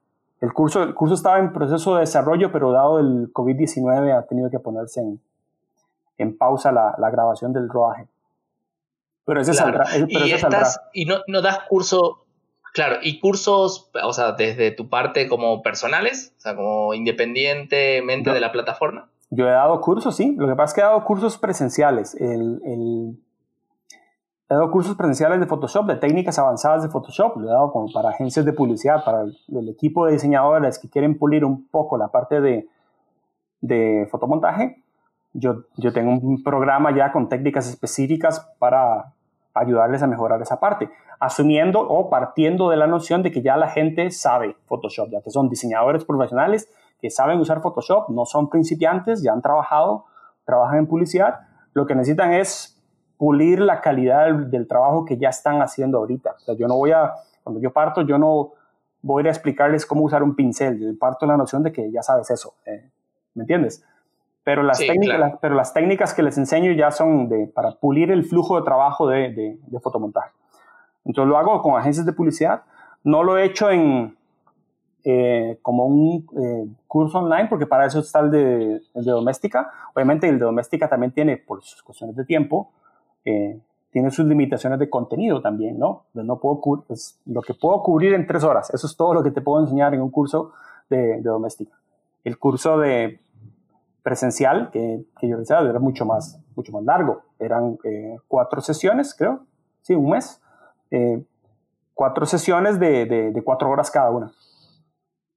el 0.41 0.53
curso, 0.53 0.83
el 0.83 0.95
curso 0.95 1.15
estaba 1.15 1.39
en 1.39 1.53
proceso 1.53 1.95
de 1.95 2.01
desarrollo, 2.01 2.53
pero 2.53 2.73
dado 2.73 2.99
el 2.99 3.33
COVID-19 3.33 4.17
ha 4.17 4.27
tenido 4.27 4.51
que 4.51 4.59
ponerse 4.59 5.01
en, 5.01 5.21
en 6.19 6.37
pausa 6.37 6.73
la, 6.73 6.95
la, 6.99 7.11
grabación 7.11 7.53
del 7.53 7.69
rodaje. 7.69 8.07
Pero 9.31 9.43
ese 9.43 9.55
saldrá. 9.55 9.85
y, 10.09 10.33
estás, 10.33 10.81
y 10.93 11.05
no, 11.05 11.19
no 11.29 11.41
das 11.41 11.61
curso, 11.69 12.25
claro, 12.75 12.97
y 13.01 13.21
cursos, 13.21 13.89
o 14.03 14.13
sea, 14.13 14.33
desde 14.33 14.73
tu 14.73 14.89
parte 14.89 15.29
como 15.29 15.63
personales, 15.63 16.35
o 16.39 16.41
sea, 16.41 16.57
como 16.57 16.95
independientemente 16.95 18.33
de 18.33 18.41
la 18.41 18.51
plataforma. 18.51 19.09
Yo 19.31 19.47
he 19.47 19.53
dado 19.53 19.81
cursos, 19.81 20.17
sí. 20.17 20.35
Lo 20.37 20.49
que 20.49 20.57
pasa 20.57 20.65
es 20.65 20.75
que 20.75 20.81
he 20.81 20.85
dado 20.85 21.05
cursos 21.05 21.39
presenciales. 21.39 22.17
El, 22.17 22.61
el, 22.65 23.21
he 24.49 24.55
dado 24.55 24.69
cursos 24.73 24.97
presenciales 24.97 25.39
de 25.39 25.47
Photoshop, 25.47 25.87
de 25.87 25.95
técnicas 25.95 26.37
avanzadas 26.41 26.83
de 26.83 26.89
Photoshop. 26.89 27.37
Lo 27.37 27.51
he 27.51 27.53
dado 27.53 27.71
como 27.71 27.93
para 27.93 28.09
agencias 28.09 28.45
de 28.45 28.53
publicidad, 28.53 29.05
para 29.05 29.23
el, 29.23 29.69
equipo 29.69 30.07
de 30.07 30.15
diseñadores 30.15 30.81
que 30.81 30.91
quieren 30.91 31.17
pulir 31.17 31.45
un 31.45 31.69
poco 31.69 31.97
la 31.97 32.09
parte 32.09 32.41
de, 32.41 32.67
de 33.61 34.09
fotomontaje. 34.11 34.83
Yo, 35.35 35.67
yo 35.77 35.93
tengo 35.93 36.11
un 36.11 36.43
programa 36.43 36.93
ya 36.93 37.13
con 37.13 37.29
técnicas 37.29 37.69
específicas 37.69 38.41
para 38.59 39.13
ayudarles 39.55 40.03
a 40.03 40.07
mejorar 40.07 40.41
esa 40.43 40.61
parte, 40.61 40.91
asumiendo 41.19 41.81
o 41.81 42.09
partiendo 42.09 42.71
de 42.71 42.77
la 42.77 42.87
noción 42.87 43.23
de 43.23 43.31
que 43.31 43.43
ya 43.43 43.57
la 43.57 43.69
gente 43.69 44.11
sabe 44.11 44.57
Photoshop, 44.67 45.11
ya 45.11 45.21
que 45.21 45.31
son 45.31 45.49
diseñadores 45.49 46.05
profesionales 46.05 46.71
que 47.01 47.11
saben 47.11 47.39
usar 47.41 47.61
Photoshop, 47.61 48.11
no 48.11 48.27
son 48.27 48.51
principiantes, 48.51 49.23
ya 49.23 49.33
han 49.33 49.43
trabajado, 49.43 50.05
trabajan 50.45 50.79
en 50.79 50.87
publicidad, 50.87 51.41
lo 51.73 51.87
que 51.87 51.95
necesitan 51.95 52.33
es 52.33 52.77
pulir 53.17 53.61
la 53.61 53.81
calidad 53.81 54.33
del, 54.33 54.67
trabajo 54.67 55.05
que 55.05 55.17
ya 55.17 55.29
están 55.29 55.61
haciendo 55.63 55.99
ahorita. 55.99 56.37
O 56.37 56.41
sea, 56.41 56.55
yo 56.55 56.67
no 56.67 56.77
voy 56.77 56.93
a, 56.93 57.13
cuando 57.43 57.61
yo 57.61 57.73
parto, 57.73 58.03
yo 58.03 58.19
no 58.19 58.53
voy 59.03 59.27
a, 59.27 59.31
explicarles 59.31 59.87
cómo 59.87 60.03
usar 60.05 60.23
un 60.23 60.35
pincel, 60.35 60.79
yo 60.79 60.99
parto 60.99 61.27
la 61.27 61.37
noción 61.37 61.63
de 61.63 61.73
que 61.73 61.91
ya 61.91 62.03
sabes 62.03 62.31
eso, 62.31 62.55
eh, 62.67 62.91
¿me 63.35 63.43
entiendes? 63.43 63.85
Pero 64.51 64.63
las, 64.63 64.79
técnicas, 64.79 65.35
pero 65.41 65.55
las 65.55 65.73
técnicas 65.73 66.15
que 66.15 66.23
les 66.23 66.37
enseño 66.39 66.73
ya 66.73 66.91
son 66.91 67.29
de, 67.29 67.47
para 67.47 67.73
pulir 67.73 68.11
el 68.11 68.25
flujo 68.25 68.59
de 68.59 68.65
trabajo 68.65 69.09
de, 69.09 69.33
de, 69.33 69.59
de 69.65 69.81
fotomontaje. 69.81 70.31
Entonces 71.05 71.29
lo 71.29 71.39
hago 71.39 71.63
con 71.63 71.79
agencias 71.79 72.07
de 72.07 72.13
publicidad. 72.13 72.63
No 73.05 73.23
lo 73.23 73.39
he 73.39 73.45
hecho 73.45 73.71
en, 73.71 74.17
eh, 75.03 75.59
como 75.63 75.87
un 75.87 76.27
eh, 76.37 76.69
curso 76.87 77.21
online, 77.21 77.49
porque 77.49 77.67
para 77.67 77.87
eso 77.87 78.01
está 78.01 78.21
el 78.21 78.31
de, 78.31 78.83
el 78.95 79.05
de, 79.05 79.11
doméstica. 79.11 79.71
Obviamente 79.95 80.29
el 80.29 80.39
de 80.39 80.45
doméstica 80.45 80.89
también 80.89 81.13
tiene, 81.13 81.39
por 81.39 81.63
sus 81.63 81.83
cuestiones 81.83 82.17
de 82.17 82.25
tiempo, 82.27 82.71
eh, 83.25 83.59
tiene 83.91 84.11
sus 84.11 84.27
limitaciones 84.27 84.79
de 84.79 84.91
contenido 84.91 85.41
también, 85.41 85.79
¿no? 85.79 86.05
no 86.13 86.39
puedo 86.39 86.85
pues, 86.87 87.19
lo 87.25 87.41
que 87.41 87.55
puedo 87.55 87.83
cubrir 87.83 88.13
en 88.13 88.27
tres 88.27 88.45
horas, 88.45 88.73
eso 88.73 88.87
es 88.87 88.95
todo 88.95 89.15
lo 89.15 89.23
que 89.23 89.31
te 89.31 89.41
puedo 89.41 89.63
enseñar 89.63 89.95
en 89.95 90.03
un 90.03 90.11
curso 90.11 90.53
de, 90.91 91.17
de 91.17 91.23
doméstica. 91.23 91.77
El 92.23 92.39
curso 92.39 92.79
de 92.79 93.21
presencial 94.03 94.71
que, 94.71 95.05
que 95.19 95.29
yo 95.29 95.39
decía 95.39 95.61
era 95.61 95.79
mucho 95.79 96.05
más, 96.05 96.41
mucho 96.57 96.73
más 96.73 96.85
largo, 96.85 97.23
eran 97.39 97.79
cuatro 98.29 98.61
sesiones, 98.61 99.15
creo, 99.15 99.41
sí, 99.83 99.95
un 99.95 100.11
mes, 100.11 100.41
cuatro 101.95 102.25
sesiones 102.27 102.81
de, 102.81 103.05
de, 103.07 103.31
de 103.31 103.43
cuatro 103.43 103.69
horas 103.69 103.91
cada 103.91 104.11
una. 104.11 104.33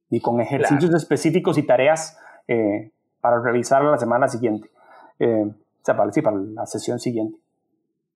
Y 0.09 0.21
con 0.21 0.39
ejercicios 0.39 0.93
específicos 0.93 1.57
y 1.57 1.63
tareas 1.63 2.17
eh, 2.47 2.91
para 3.19 3.41
revisar 3.41 3.83
la 3.83 3.97
semana 3.97 4.27
siguiente, 4.27 4.69
eh, 5.19 5.45
o 5.45 5.55
sea, 5.81 5.97
para, 5.97 6.11
sí, 6.11 6.21
para 6.21 6.37
la 6.37 6.65
sesión 6.65 6.99
siguiente. 6.99 7.37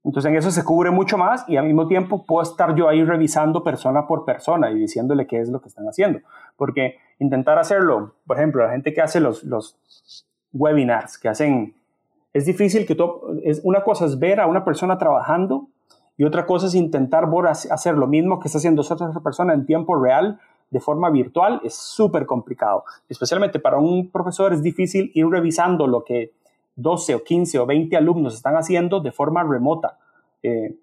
Entonces 0.03 0.29
en 0.29 0.37
eso 0.37 0.51
se 0.51 0.63
cubre 0.63 0.91
mucho 0.91 1.17
más 1.17 1.43
y 1.49 1.57
al 1.57 1.65
mismo 1.65 1.87
tiempo 1.87 2.25
puedo 2.25 2.41
estar 2.41 2.75
yo 2.75 2.87
ahí 2.87 3.03
revisando 3.03 3.63
persona 3.63 4.07
por 4.07 4.23
persona 4.25 4.71
y 4.71 4.75
diciéndole 4.75 5.27
qué 5.27 5.41
es 5.41 5.49
lo 5.49 5.59
que 5.59 5.67
están 5.67 5.85
haciendo. 5.85 6.19
Porque 6.55 6.97
intentar 7.19 7.59
hacerlo, 7.59 8.15
por 8.25 8.37
ejemplo, 8.37 8.63
la 8.63 8.71
gente 8.71 8.93
que 8.93 9.01
hace 9.01 9.19
los, 9.19 9.43
los 9.43 9.77
webinars, 10.53 11.17
que 11.17 11.29
hacen, 11.29 11.75
es 12.33 12.45
difícil 12.45 12.85
que 12.85 12.95
todo, 12.95 13.21
es, 13.43 13.61
una 13.63 13.83
cosa 13.83 14.05
es 14.05 14.19
ver 14.19 14.39
a 14.39 14.47
una 14.47 14.63
persona 14.63 14.97
trabajando 14.97 15.67
y 16.17 16.23
otra 16.23 16.45
cosa 16.45 16.67
es 16.67 16.75
intentar 16.75 17.25
hacer 17.69 17.95
lo 17.95 18.07
mismo 18.07 18.39
que 18.39 18.47
está 18.47 18.57
haciendo 18.57 18.81
otra 18.81 19.19
persona 19.23 19.53
en 19.53 19.65
tiempo 19.65 19.95
real 19.95 20.39
de 20.69 20.79
forma 20.79 21.09
virtual 21.09 21.61
es 21.63 21.75
súper 21.75 22.25
complicado. 22.25 22.83
Especialmente 23.07 23.59
para 23.59 23.77
un 23.77 24.09
profesor 24.09 24.53
es 24.53 24.61
difícil 24.61 25.11
ir 25.13 25.25
revisando 25.27 25.87
lo 25.87 26.03
que 26.03 26.31
12 26.75 27.15
o 27.15 27.23
15 27.23 27.59
o 27.59 27.65
20 27.65 27.95
alumnos 27.95 28.35
están 28.35 28.55
haciendo 28.55 28.99
de 28.99 29.11
forma 29.11 29.43
remota. 29.43 29.97
Eh, 30.43 30.75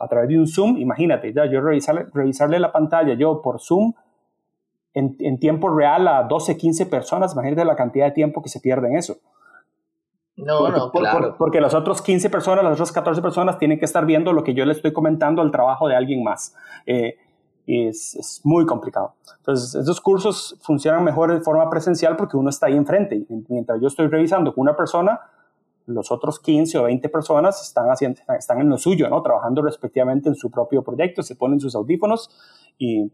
a 0.00 0.08
través 0.08 0.28
de 0.28 0.38
un 0.38 0.48
Zoom, 0.48 0.78
imagínate, 0.78 1.32
ya 1.32 1.46
yo 1.46 1.60
revisarle, 1.60 2.06
revisarle 2.12 2.58
la 2.58 2.72
pantalla 2.72 3.14
yo 3.14 3.40
por 3.40 3.60
Zoom 3.60 3.92
en, 4.94 5.16
en, 5.20 5.38
tiempo 5.38 5.68
real 5.68 6.06
a 6.08 6.24
12, 6.24 6.56
15 6.56 6.86
personas, 6.86 7.32
imagínate 7.34 7.64
la 7.64 7.76
cantidad 7.76 8.06
de 8.06 8.12
tiempo 8.12 8.42
que 8.42 8.48
se 8.48 8.60
pierde 8.60 8.88
en 8.88 8.96
eso. 8.96 9.16
No, 10.36 10.68
no, 10.70 10.90
claro. 10.90 11.36
porque 11.36 11.60
las 11.60 11.74
otras 11.74 12.00
15 12.00 12.30
personas, 12.30 12.64
las 12.64 12.74
otras 12.74 12.92
14 12.92 13.20
personas 13.20 13.58
tienen 13.58 13.78
que 13.78 13.84
estar 13.84 14.06
viendo 14.06 14.32
lo 14.32 14.42
que 14.42 14.54
yo 14.54 14.64
le 14.64 14.72
estoy 14.72 14.92
comentando 14.92 15.42
al 15.42 15.50
trabajo 15.50 15.88
de 15.88 15.96
alguien 15.96 16.22
más. 16.22 16.54
Eh, 16.86 17.16
y 17.66 17.86
es, 17.86 18.14
es, 18.16 18.40
muy 18.42 18.66
complicado. 18.66 19.14
Entonces, 19.38 19.74
estos 19.74 20.00
cursos 20.00 20.58
funcionan 20.62 21.04
mejor 21.04 21.32
de 21.32 21.40
forma 21.40 21.68
presencial 21.70 22.16
porque 22.16 22.36
uno 22.36 22.50
está 22.50 22.66
ahí 22.66 22.76
enfrente. 22.76 23.24
Mientras 23.48 23.80
yo 23.80 23.86
estoy 23.86 24.08
revisando 24.08 24.54
con 24.54 24.62
una 24.62 24.74
persona, 24.74 25.20
los 25.86 26.10
otros 26.10 26.40
15 26.40 26.78
o 26.78 26.82
20 26.84 27.08
personas 27.08 27.62
están, 27.62 27.88
haciendo, 27.90 28.20
están 28.38 28.60
en 28.60 28.68
lo 28.68 28.78
suyo, 28.78 29.08
¿no? 29.08 29.22
trabajando 29.22 29.62
respectivamente 29.62 30.28
en 30.28 30.34
su 30.34 30.50
propio 30.50 30.82
proyecto, 30.82 31.22
se 31.22 31.36
ponen 31.36 31.60
sus 31.60 31.74
audífonos 31.74 32.30
y, 32.78 33.12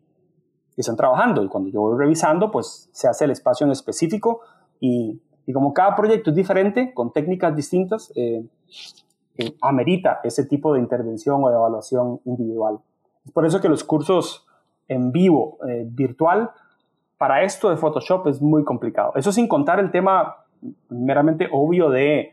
están 0.80 0.96
trabajando. 0.96 1.42
Y 1.42 1.48
cuando 1.48 1.70
yo 1.70 1.80
voy 1.80 1.98
revisando, 1.98 2.50
pues 2.50 2.88
se 2.92 3.08
hace 3.08 3.24
el 3.24 3.32
espacio 3.32 3.64
en 3.66 3.72
específico 3.72 4.40
y, 4.80 5.20
y 5.46 5.52
como 5.52 5.72
cada 5.72 5.96
proyecto 5.96 6.30
es 6.30 6.36
diferente, 6.36 6.92
con 6.92 7.12
técnicas 7.12 7.56
distintas, 7.56 8.12
eh, 8.14 8.44
eh, 9.38 9.56
amerita 9.62 10.20
ese 10.22 10.44
tipo 10.44 10.74
de 10.74 10.80
intervención 10.80 11.42
o 11.42 11.48
de 11.48 11.54
evaluación 11.54 12.20
individual. 12.24 12.80
Es 13.24 13.32
por 13.32 13.46
eso 13.46 13.60
que 13.60 13.68
los 13.68 13.82
cursos 13.82 14.46
en 14.88 15.10
vivo, 15.12 15.58
eh, 15.66 15.86
virtual, 15.88 16.50
para 17.16 17.42
esto 17.44 17.70
de 17.70 17.76
Photoshop 17.76 18.26
es 18.26 18.42
muy 18.42 18.62
complicado. 18.64 19.12
Eso 19.14 19.32
sin 19.32 19.48
contar 19.48 19.80
el 19.80 19.90
tema 19.90 20.44
meramente 20.88 21.48
obvio 21.50 21.88
de 21.88 22.32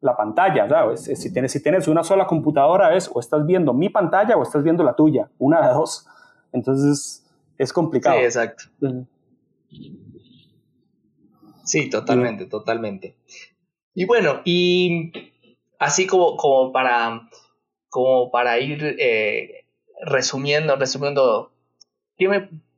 la 0.00 0.16
pantalla, 0.16 0.68
¿sabes? 0.68 1.04
Si 1.04 1.32
tienes, 1.32 1.50
si 1.50 1.62
tienes 1.62 1.88
una 1.88 2.04
sola 2.04 2.26
computadora 2.26 2.94
es 2.94 3.10
o 3.12 3.20
estás 3.20 3.46
viendo 3.46 3.72
mi 3.72 3.88
pantalla 3.88 4.36
o 4.36 4.42
estás 4.42 4.62
viendo 4.62 4.84
la 4.84 4.94
tuya, 4.94 5.30
una 5.38 5.66
de 5.66 5.72
dos. 5.72 6.06
Entonces 6.52 7.23
es 7.58 7.72
complicado. 7.72 8.18
Sí, 8.18 8.24
exacto. 8.24 8.64
Sí, 11.64 11.88
totalmente, 11.90 12.46
totalmente. 12.46 13.16
Y 13.94 14.04
bueno, 14.04 14.42
y 14.44 15.12
así 15.78 16.06
como, 16.06 16.36
como, 16.36 16.72
para, 16.72 17.28
como 17.88 18.30
para 18.30 18.58
ir 18.58 18.96
eh, 18.98 19.64
resumiendo, 20.02 20.76
resumiendo, 20.76 21.52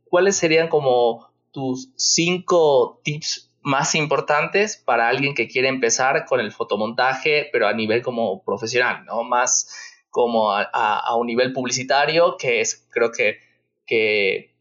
¿cuáles 0.08 0.36
serían 0.36 0.68
como 0.68 1.30
tus 1.50 1.90
cinco 1.96 3.00
tips 3.02 3.50
más 3.62 3.96
importantes 3.96 4.76
para 4.76 5.08
alguien 5.08 5.34
que 5.34 5.48
quiere 5.48 5.66
empezar 5.68 6.24
con 6.26 6.38
el 6.38 6.52
fotomontaje, 6.52 7.48
pero 7.50 7.66
a 7.66 7.72
nivel 7.72 8.00
como 8.00 8.44
profesional, 8.44 9.04
¿no? 9.06 9.24
Más 9.24 9.68
como 10.08 10.52
a, 10.52 11.16
un 11.16 11.26
nivel 11.26 11.52
publicitario, 11.52 12.36
que 12.38 12.60
es, 12.60 12.86
creo 12.90 13.10
que, 13.10 13.38
que, 13.84 14.54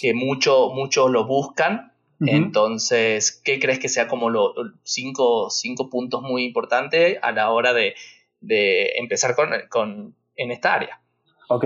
que 0.00 0.14
muchos 0.14 0.72
mucho 0.72 1.08
lo 1.08 1.26
buscan. 1.26 1.92
Entonces, 2.20 3.42
¿qué 3.44 3.58
crees 3.58 3.78
que 3.78 3.90
sea 3.90 4.08
como 4.08 4.30
los 4.30 4.54
cinco, 4.82 5.50
cinco, 5.50 5.90
puntos 5.90 6.22
muy 6.22 6.44
importantes 6.44 7.18
a 7.20 7.32
la 7.32 7.50
hora 7.50 7.74
de, 7.74 7.94
de 8.40 8.92
empezar 8.96 9.34
con, 9.34 9.50
con, 9.68 10.14
en 10.36 10.50
esta 10.50 10.72
área? 10.72 11.00
¿ok? 11.48 11.64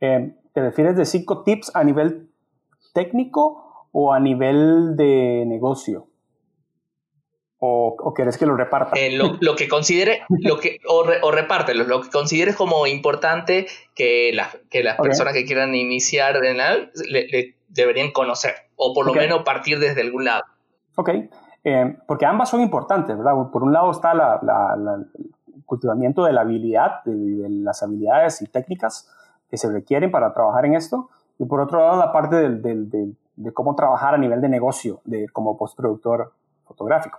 Eh, 0.00 0.32
¿Te 0.52 0.60
refieres 0.60 0.96
de 0.96 1.04
cinco 1.04 1.42
tips 1.42 1.74
a 1.74 1.84
nivel 1.84 2.28
técnico 2.94 3.88
o 3.92 4.12
a 4.12 4.20
nivel 4.20 4.96
de 4.96 5.44
negocio? 5.46 6.08
¿O, 7.58 7.96
o 7.98 8.14
quieres 8.14 8.36
que 8.36 8.46
lo 8.46 8.56
reparta? 8.56 8.98
Eh, 8.98 9.12
lo, 9.12 9.56
que 9.56 9.66
considere, 9.66 10.22
lo 10.28 10.58
que, 10.58 10.78
o, 10.88 11.06
o 11.22 11.30
repártelo, 11.30 11.84
lo 11.84 12.02
que 12.02 12.10
consideres 12.10 12.54
como 12.54 12.86
importante 12.86 13.66
que, 13.94 14.36
que 14.70 14.82
las 14.82 14.96
personas 14.98 15.32
que 15.32 15.46
quieran 15.46 15.74
iniciar 15.74 16.44
en 16.44 16.58
la, 16.58 16.90
le, 17.08 17.55
deberían 17.68 18.12
conocer, 18.12 18.54
o 18.76 18.94
por 18.94 19.06
lo 19.06 19.14
menos 19.14 19.42
partir 19.42 19.78
desde 19.78 20.02
algún 20.02 20.24
lado. 20.24 20.44
Ok, 20.96 21.10
eh, 21.64 21.96
porque 22.06 22.26
ambas 22.26 22.48
son 22.48 22.60
importantes, 22.60 23.16
¿verdad? 23.16 23.32
Por 23.52 23.62
un 23.62 23.72
lado 23.72 23.90
está 23.90 24.14
la, 24.14 24.40
el 24.76 25.26
cultivamiento 25.64 26.24
de 26.24 26.32
la 26.32 26.42
habilidad, 26.42 27.02
de 27.04 27.48
las 27.48 27.82
habilidades 27.82 28.40
y 28.40 28.46
técnicas 28.46 29.10
que 29.50 29.56
se 29.56 29.70
requieren 29.70 30.10
para 30.10 30.32
trabajar 30.32 30.64
en 30.64 30.74
esto. 30.74 31.10
Y 31.38 31.44
por 31.44 31.60
otro 31.60 31.80
lado, 31.80 31.98
la 31.98 32.12
parte 32.12 32.36
de, 32.36 33.14
de, 33.36 33.52
cómo 33.52 33.74
trabajar 33.74 34.14
a 34.14 34.18
nivel 34.18 34.40
de 34.40 34.48
negocio 34.48 35.00
de, 35.04 35.28
como 35.28 35.58
postproductor 35.58 36.32
fotográfico. 36.64 37.18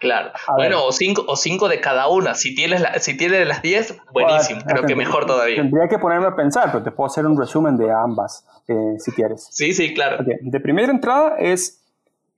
Claro. 0.00 0.30
bueno, 0.56 0.84
o 0.86 0.92
cinco, 0.92 1.24
o 1.28 1.36
cinco 1.36 1.68
de 1.68 1.80
cada 1.80 2.08
una. 2.08 2.34
Si 2.34 2.54
tienes, 2.54 2.80
la, 2.80 2.98
si 2.98 3.16
tienes 3.16 3.46
las 3.46 3.60
diez, 3.60 3.96
buenísimo. 4.12 4.62
Creo 4.66 4.84
que 4.84 4.96
mejor 4.96 5.26
todavía. 5.26 5.56
Tendría 5.56 5.88
que 5.88 5.98
ponerme 5.98 6.26
a 6.26 6.34
pensar, 6.34 6.72
pero 6.72 6.82
te 6.82 6.90
puedo 6.90 7.06
hacer 7.06 7.26
un 7.26 7.38
resumen 7.38 7.76
de 7.76 7.92
ambas, 7.92 8.46
eh, 8.66 8.94
si 8.98 9.12
quieres. 9.12 9.46
Sí, 9.50 9.74
sí, 9.74 9.92
claro. 9.92 10.24
De 10.24 10.60
primera 10.60 10.90
entrada 10.90 11.36
es, 11.38 11.84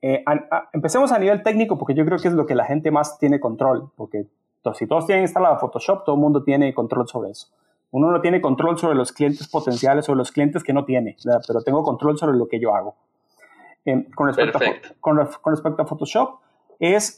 eh, 0.01 0.25
empecemos 0.73 1.13
a 1.13 1.19
nivel 1.19 1.41
técnico, 1.41 1.77
porque 1.77 1.93
yo 1.93 2.05
creo 2.05 2.19
que 2.19 2.27
es 2.27 2.33
lo 2.33 2.45
que 2.45 2.53
la 2.53 2.65
gente 2.65 2.91
más 2.91 3.17
tiene 3.17 3.39
control, 3.39 3.89
porque 3.95 4.25
si 4.73 4.85
todos 4.85 5.05
tienen 5.05 5.23
instalado 5.23 5.57
Photoshop, 5.57 6.03
todo 6.03 6.15
el 6.15 6.21
mundo 6.21 6.43
tiene 6.43 6.73
control 6.73 7.07
sobre 7.07 7.31
eso. 7.31 7.47
Uno 7.91 8.11
no 8.11 8.21
tiene 8.21 8.41
control 8.41 8.77
sobre 8.77 8.95
los 8.95 9.11
clientes 9.11 9.47
potenciales 9.47 10.09
o 10.09 10.15
los 10.15 10.31
clientes 10.31 10.63
que 10.63 10.73
no 10.73 10.83
tiene, 10.83 11.15
pero 11.47 11.61
tengo 11.61 11.83
control 11.83 12.17
sobre 12.17 12.37
lo 12.37 12.47
que 12.47 12.59
yo 12.59 12.75
hago. 12.75 12.95
Eh, 13.85 14.07
con, 14.15 14.27
respecto 14.27 14.57
a, 14.57 14.61
con, 14.99 15.17
respecto 15.17 15.81
a, 15.81 15.85
Photoshop, 15.85 16.39
es 16.79 17.15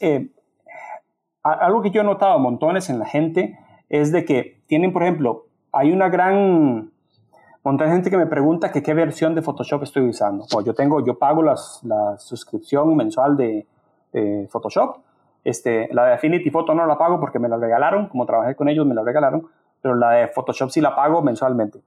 algo 1.52 1.82
que 1.82 1.90
yo 1.90 2.00
he 2.00 2.04
notado 2.04 2.38
montones 2.38 2.90
en 2.90 2.98
la 2.98 3.06
gente 3.06 3.58
es 3.88 4.12
de 4.12 4.24
que 4.24 4.60
tienen, 4.66 4.92
por 4.92 5.02
ejemplo, 5.02 5.46
hay 5.72 5.92
una 5.92 6.08
gran 6.08 6.90
montón 7.62 7.88
de 7.88 7.94
gente 7.94 8.10
que 8.10 8.16
me 8.16 8.26
pregunta 8.26 8.70
que 8.70 8.82
qué 8.82 8.94
versión 8.94 9.34
de 9.34 9.42
Photoshop 9.42 9.82
estoy 9.82 10.08
usando. 10.08 10.46
Pues 10.50 10.64
yo 10.64 10.74
tengo, 10.74 11.04
yo 11.04 11.18
pago 11.18 11.42
las, 11.42 11.80
la 11.82 12.16
suscripción 12.18 12.94
mensual 12.96 13.36
de, 13.36 13.66
Photoshop. 14.48 14.96
Este, 15.44 15.92
la 15.92 16.06
de 16.06 16.14
Affinity 16.14 16.48
Photo 16.50 16.74
no 16.74 16.86
la 16.86 16.96
pago 16.96 17.20
porque 17.20 17.38
me 17.38 17.48
la 17.48 17.58
regalaron, 17.58 18.08
como 18.08 18.24
trabajé 18.24 18.54
con 18.54 18.68
ellos 18.70 18.86
me 18.86 18.94
la 18.94 19.02
regalaron, 19.02 19.46
pero 19.82 19.94
la 19.94 20.12
de 20.12 20.28
Photoshop 20.28 20.70
sí 20.70 20.80
la 20.80 20.96
pago 20.96 21.20
mensualmente. 21.20 21.82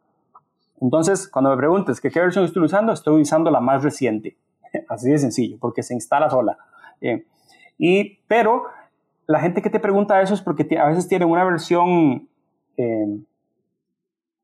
Entonces, 0.80 1.28
cuando 1.28 1.49
me 1.49 1.57
preguntes 1.57 1.99
que 1.99 2.12
qué 2.12 2.20
versión 2.20 2.45
estoy 2.45 2.64
usando, 2.64 2.93
estoy 2.93 3.22
usando 3.22 3.49
la 3.49 3.60
más 3.60 3.84
reciente. 3.84 4.38
Así 4.89 5.10
de 5.10 5.18
sencillo, 5.18 5.57
porque 5.60 5.82
se 5.82 5.95
instala 5.95 6.30
sola. 6.30 6.57
Eh, 7.01 7.26
y, 7.80 8.20
pero 8.28 8.66
la 9.30 9.40
gente 9.40 9.62
que 9.62 9.70
te 9.70 9.80
pregunta 9.80 10.20
eso 10.24 10.34
es 10.34 10.42
porque 10.42 10.68
a 10.80 10.88
veces 10.88 11.08
tienen 11.08 11.30
una 11.30 11.44
versión 11.44 12.28
eh, 12.78 13.20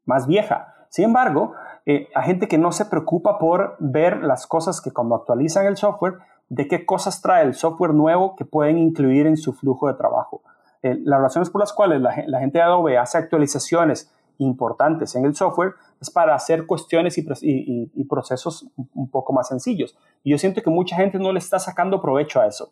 más 0.05 0.27
vieja. 0.27 0.75
Sin 0.89 1.05
embargo, 1.05 1.53
eh, 1.87 2.07
gente 2.23 2.47
que 2.47 2.59
no 2.59 2.71
se 2.71 2.85
preocupa 2.85 3.39
por 3.39 3.77
ver 3.79 4.21
las 4.21 4.45
cosas 4.45 4.81
que 4.81 4.91
cuando 4.91 5.15
actualizan 5.15 5.65
el 5.65 5.75
software, 5.75 6.19
de 6.49 6.67
qué 6.67 6.85
cosas 6.85 7.19
trae 7.19 7.43
el 7.45 7.55
software 7.55 7.95
nuevo 7.95 8.35
que 8.35 8.45
pueden 8.45 8.77
incluir 8.77 9.25
en 9.25 9.37
su 9.37 9.53
flujo 9.53 9.87
de 9.87 9.95
trabajo. 9.95 10.43
Eh, 10.83 10.95
las 11.03 11.19
razones 11.19 11.49
por 11.49 11.61
las 11.61 11.73
cuales 11.73 11.99
la, 11.99 12.39
gente 12.39 12.59
de 12.59 12.61
Adobe 12.61 12.99
hace 12.99 13.17
actualizaciones 13.17 14.13
importantes 14.37 15.15
en 15.15 15.25
el 15.25 15.33
software 15.33 15.73
es 15.99 16.11
para 16.11 16.35
hacer 16.35 16.67
cuestiones 16.67 17.17
y, 17.17 18.05
procesos 18.07 18.67
un 18.93 19.09
poco 19.09 19.33
más 19.33 19.47
sencillos. 19.47 19.97
Y 20.23 20.29
yo 20.29 20.37
siento 20.37 20.61
que 20.61 20.69
mucha 20.69 20.95
gente 20.95 21.17
no 21.17 21.31
le 21.31 21.39
está 21.39 21.57
sacando 21.57 21.99
provecho 21.99 22.39
a 22.39 22.45
eso. 22.45 22.71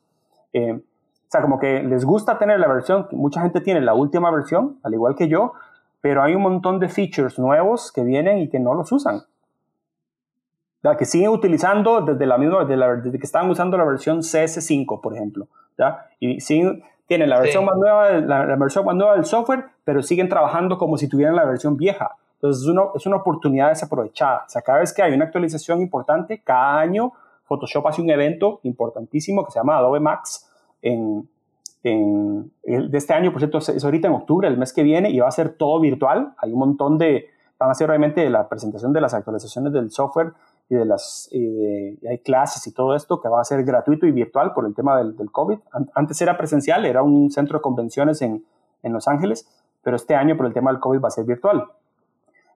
O 0.53 0.92
sea, 1.33 1.41
como 1.41 1.57
que 1.57 1.81
les 1.81 2.05
gusta 2.05 2.37
tener 2.37 2.59
la 2.59 2.67
versión, 2.67 3.07
mucha 3.11 3.41
gente 3.41 3.59
tiene 3.59 3.81
la 3.81 3.95
última 3.95 4.29
versión, 4.29 4.77
al 4.83 4.93
igual 4.93 5.15
que 5.15 5.27
yo, 5.27 5.53
pero 5.99 6.21
hay 6.21 6.35
un 6.35 6.43
montón 6.43 6.79
de 6.79 6.89
features 6.89 7.39
nuevos 7.39 7.91
que 7.91 8.03
vienen 8.03 8.37
y 8.37 8.49
que 8.49 8.59
no 8.59 8.75
los 8.75 8.91
usan. 8.91 9.15
O 9.17 10.81
sea, 10.83 10.95
que 10.95 11.05
siguen 11.05 11.29
utilizando 11.29 12.01
desde 12.01 12.25
la 12.27 12.37
misma, 12.37 12.65
desde, 12.65 13.17
que 13.17 13.25
estaban 13.25 13.49
usando 13.49 13.77
la 13.77 13.83
versión 13.83 14.19
CS5, 14.19 15.01
por 15.01 15.15
ejemplo. 15.15 15.47
¿ya? 15.75 16.07
Y 16.19 16.39
siguen, 16.39 16.83
tienen 17.07 17.29
la 17.29 17.39
versión, 17.39 17.65
más 17.65 17.77
nueva, 17.77 18.11
la, 18.11 18.55
versión 18.55 18.85
más 18.85 18.95
nueva 18.95 19.15
del 19.15 19.25
software, 19.25 19.65
pero 19.83 20.03
siguen 20.03 20.29
trabajando 20.29 20.77
como 20.77 20.97
si 20.97 21.07
tuvieran 21.07 21.35
la 21.35 21.45
versión 21.45 21.77
vieja. 21.77 22.15
Entonces 22.35 22.61
es, 22.61 22.69
uno, 22.69 22.91
es 22.93 23.07
una 23.07 23.15
oportunidad 23.15 23.69
desaprovechada. 23.69 24.43
O 24.45 24.49
sea, 24.49 24.61
cada 24.61 24.79
vez 24.79 24.93
que 24.93 25.01
hay 25.01 25.13
una 25.13 25.25
actualización 25.25 25.81
importante, 25.81 26.41
cada 26.43 26.79
año 26.79 27.11
Photoshop 27.45 27.87
hace 27.87 28.01
un 28.01 28.09
evento 28.11 28.59
importantísimo 28.63 29.43
que 29.45 29.51
se 29.51 29.59
llama 29.59 29.77
Adobe 29.77 29.99
Max, 29.99 30.49
de 30.83 32.97
este 32.97 33.13
año, 33.13 33.31
por 33.31 33.41
cierto, 33.41 33.57
es 33.57 33.83
ahorita 33.83 34.07
en 34.07 34.13
octubre, 34.13 34.47
el 34.47 34.57
mes 34.57 34.73
que 34.73 34.83
viene, 34.83 35.09
y 35.09 35.19
va 35.19 35.27
a 35.27 35.31
ser 35.31 35.49
todo 35.49 35.79
virtual. 35.79 36.33
Hay 36.37 36.51
un 36.51 36.59
montón 36.59 36.97
de, 36.97 37.27
van 37.57 37.71
a 37.71 37.73
ser 37.73 37.87
realmente 37.87 38.29
la 38.29 38.47
presentación 38.47 38.93
de 38.93 39.01
las 39.01 39.13
actualizaciones 39.13 39.73
del 39.73 39.91
software 39.91 40.33
y 40.69 40.75
de 40.75 40.85
las, 40.85 41.29
hay 41.33 42.17
clases 42.19 42.65
y 42.67 42.73
todo 42.73 42.95
esto 42.95 43.19
que 43.19 43.27
va 43.27 43.41
a 43.41 43.43
ser 43.43 43.63
gratuito 43.63 44.05
y 44.05 44.11
virtual 44.11 44.53
por 44.53 44.65
el 44.65 44.73
tema 44.73 44.97
del, 44.97 45.15
COVID. 45.31 45.59
Antes 45.93 46.21
era 46.21 46.37
presencial, 46.37 46.85
era 46.85 47.03
un 47.03 47.31
centro 47.31 47.57
de 47.57 47.61
convenciones 47.61 48.21
en, 48.21 48.45
en 48.81 48.93
Los 48.93 49.07
Ángeles, 49.07 49.47
pero 49.81 49.95
este 49.95 50.15
año 50.15 50.37
por 50.37 50.45
el 50.45 50.53
tema 50.53 50.71
del 50.71 50.79
COVID 50.79 51.01
va 51.01 51.07
a 51.07 51.11
ser 51.11 51.25
virtual 51.25 51.65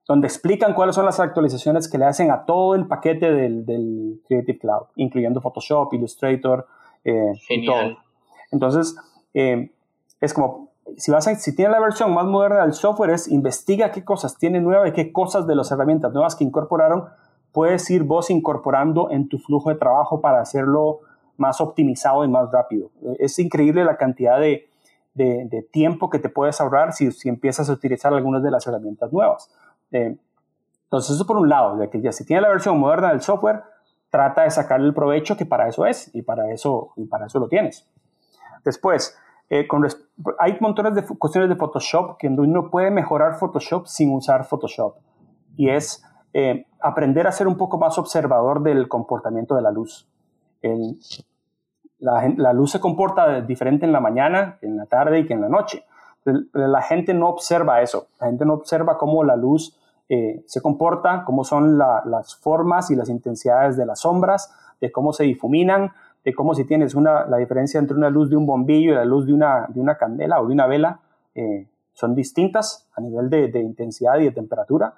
donde 0.07 0.27
explican 0.27 0.73
cuáles 0.73 0.95
son 0.95 1.05
las 1.05 1.19
actualizaciones 1.19 1.89
que 1.89 1.97
le 1.97 2.05
hacen 2.05 2.31
a 2.31 2.45
todo 2.45 2.75
el 2.75 2.87
paquete 2.87 3.31
del, 3.31 4.21
Creative 4.27 4.57
Cloud, 4.57 4.87
incluyendo 4.95 5.41
Photoshop, 5.41 5.93
Illustrator 5.93 6.65
eh, 7.03 7.33
todo. 7.65 7.97
Entonces, 8.51 8.95
eh, 9.33 9.71
es 10.21 10.33
como, 10.33 10.69
si, 10.97 11.11
vas 11.11 11.27
a, 11.27 11.35
si 11.35 11.55
tienes 11.55 11.71
la 11.71 11.79
versión 11.79 12.13
más 12.13 12.25
moderna 12.25 12.61
del 12.61 12.73
software, 12.73 13.11
es 13.11 13.27
investiga 13.27 13.91
qué 13.91 14.03
cosas 14.03 14.37
tiene 14.37 14.61
nueva 14.61 14.87
y 14.87 14.93
qué 14.93 15.11
cosas 15.11 15.47
de 15.47 15.55
las 15.55 15.71
herramientas 15.71 16.13
nuevas 16.13 16.35
que 16.35 16.43
incorporaron 16.43 17.05
puedes 17.51 17.89
ir 17.89 18.03
vos 18.03 18.29
incorporando 18.29 19.09
en 19.09 19.29
tu 19.29 19.39
flujo 19.39 19.69
de 19.69 19.75
trabajo 19.75 20.21
para 20.21 20.41
hacerlo 20.41 20.99
más 21.37 21.61
optimizado 21.61 22.23
y 22.23 22.27
más 22.27 22.51
rápido. 22.51 22.89
Es 23.19 23.39
increíble 23.39 23.83
la 23.83 23.97
cantidad 23.97 24.39
de, 24.39 24.69
de, 25.13 25.67
tiempo 25.71 26.09
que 26.09 26.19
te 26.19 26.29
puedes 26.29 26.61
ahorrar 26.61 26.93
si, 26.93 27.11
si, 27.11 27.29
empiezas 27.29 27.69
a 27.69 27.73
utilizar 27.73 28.13
algunas 28.13 28.43
de 28.43 28.51
las 28.51 28.65
herramientas 28.67 29.11
nuevas. 29.11 29.49
Eh, 29.91 30.15
entonces, 30.83 31.15
eso 31.15 31.25
por 31.25 31.37
un 31.37 31.49
lado, 31.49 31.77
de 31.77 31.89
que 31.89 32.01
ya 32.01 32.11
si 32.11 32.25
tienes 32.25 32.43
la 32.43 32.49
versión 32.49 32.79
moderna 32.79 33.09
del 33.09 33.21
software, 33.21 33.63
trata 34.09 34.43
de 34.43 34.51
sacarle 34.51 34.87
el 34.87 34.93
provecho 34.93 35.35
que 35.35 35.45
para 35.45 35.67
eso 35.67 35.85
es 35.85 36.13
y 36.15 36.21
para 36.21 36.51
eso, 36.51 36.93
y 36.95 37.05
para 37.05 37.25
eso 37.25 37.39
lo 37.39 37.47
tienes. 37.47 37.87
Después, 38.67 39.17
eh, 39.49 39.65
hay 40.39 40.57
montones 40.59 40.93
de 40.93 41.05
cuestiones 41.17 41.49
de 41.49 41.55
Photoshop 41.55 42.17
que 42.17 42.27
uno 42.27 42.69
puede 42.69 42.91
mejorar 42.91 43.35
Photoshop 43.35 43.87
sin 43.87 44.13
usar 44.13 44.43
Photoshop. 44.43 44.97
Y 45.55 45.69
es 45.69 46.03
eh, 46.33 46.65
aprender 46.81 47.27
a 47.27 47.31
ser 47.31 47.47
un 47.47 47.55
poco 47.55 47.77
más 47.77 47.97
observador 47.97 48.61
del 48.61 48.89
comportamiento 48.89 49.55
de 49.55 49.61
la 49.61 49.71
luz. 49.71 50.05
la, 51.99 52.53
luz 52.53 52.71
se 52.71 52.81
comporta 52.81 53.39
diferente 53.39 53.85
en 53.85 53.93
la 53.93 54.01
mañana, 54.01 54.57
en 54.61 54.75
la 54.75 54.85
tarde 54.85 55.19
y 55.19 55.25
que 55.25 55.33
en 55.33 55.39
la 55.39 55.49
noche. 55.49 55.85
La 56.51 56.81
gente 56.81 57.13
no 57.13 57.29
observa 57.29 57.81
eso. 57.81 58.07
La 58.19 58.27
gente 58.27 58.43
no 58.43 58.53
observa 58.53 58.97
cómo 58.97 59.23
la 59.23 59.37
luz 59.37 59.79
eh, 60.09 60.43
se 60.45 60.59
comporta, 60.59 61.23
cómo 61.23 61.45
son 61.45 61.77
las 61.77 62.35
formas 62.35 62.91
y 62.91 62.97
las 62.97 63.07
intensidades 63.07 63.77
de 63.77 63.85
las 63.85 64.01
sombras, 64.01 64.53
de 64.81 64.91
cómo 64.91 65.13
se 65.13 65.23
difuminan, 65.23 65.93
de 66.23 66.33
cómo 66.33 66.53
si 66.53 66.65
tienes 66.65 66.95
una, 66.95 67.25
la 67.25 67.37
diferencia 67.37 67.79
entre 67.79 67.95
una 67.95 68.09
luz 68.09 68.29
de 68.29 68.35
un 68.35 68.45
bombillo 68.45 68.91
y 68.91 68.95
la 68.95 69.05
luz 69.05 69.25
de 69.25 69.33
una, 69.33 69.65
de 69.69 69.79
una 69.79 69.97
candela 69.97 70.41
o 70.41 70.47
de 70.47 70.53
una 70.53 70.67
vela 70.67 70.99
eh, 71.35 71.67
son 71.93 72.15
distintas 72.15 72.87
a 72.95 73.01
nivel 73.01 73.29
de, 73.29 73.59
intensidad 73.61 74.17
y 74.19 74.25
de 74.25 74.31
temperatura. 74.31 74.93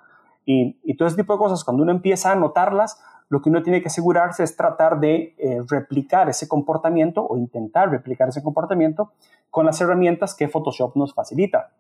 Y, 0.45 0.77
y, 0.83 0.95
todo 0.97 1.07
ese 1.07 1.17
tipo 1.17 1.33
de 1.33 1.39
cosas, 1.39 1.63
cuando 1.63 1.83
uno 1.83 1.91
empieza 1.91 2.31
a 2.31 2.35
notarlas, 2.35 2.99
lo 3.29 3.41
que 3.41 3.49
uno 3.49 3.61
tiene 3.61 3.81
que 3.81 3.87
asegurarse 3.87 4.43
es 4.43 4.55
tratar 4.55 4.99
de 4.99 5.35
eh, 5.37 5.61
replicar 5.69 6.29
ese 6.29 6.47
comportamiento 6.47 7.25
o 7.25 7.37
intentar 7.37 7.91
replicar 7.91 8.29
ese 8.29 8.41
comportamiento 8.41 9.11
con 9.51 9.65
las 9.65 9.79
herramientas 9.81 10.33
que 10.33 10.47
Photoshop 10.47 10.95
nos 10.95 11.13
facilita. 11.13 11.71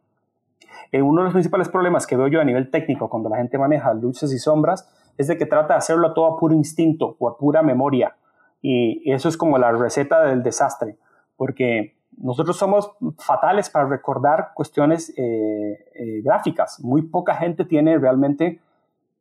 Eh, 0.91 1.01
uno 1.01 1.21
de 1.21 1.25
los 1.25 1.33
principales 1.33 1.67
problemas 1.69 2.07
que 2.07 2.15
veo 2.15 2.27
yo 2.27 2.39
a 2.39 2.43
nivel 2.43 2.69
técnico 2.69 3.09
cuando 3.09 3.29
la 3.29 3.37
gente 3.37 3.57
maneja 3.57 3.93
luces 3.93 4.31
y 4.31 4.39
sombras 4.39 4.89
es 5.17 5.27
de 5.27 5.37
que 5.37 5.45
trata 5.45 5.73
de 5.73 5.79
hacerlo 5.79 6.13
todo 6.13 6.27
a 6.27 6.37
puro 6.37 6.55
instinto 6.55 7.15
o 7.19 7.27
a 7.27 7.37
pura 7.37 7.61
memoria. 7.61 8.15
Y 8.61 9.11
eso 9.11 9.29
es 9.29 9.37
como 9.37 9.57
la 9.57 9.71
receta 9.71 10.25
del 10.25 10.43
desastre, 10.43 10.97
porque 11.37 11.95
nosotros 12.17 12.57
somos 12.57 12.91
fatales 13.17 13.69
para 13.69 13.87
recordar 13.87 14.51
cuestiones 14.53 15.13
eh, 15.15 15.85
eh, 15.95 16.21
gráficas. 16.21 16.79
Muy 16.81 17.03
poca 17.03 17.35
gente 17.35 17.63
tiene 17.63 17.97
realmente 17.97 18.59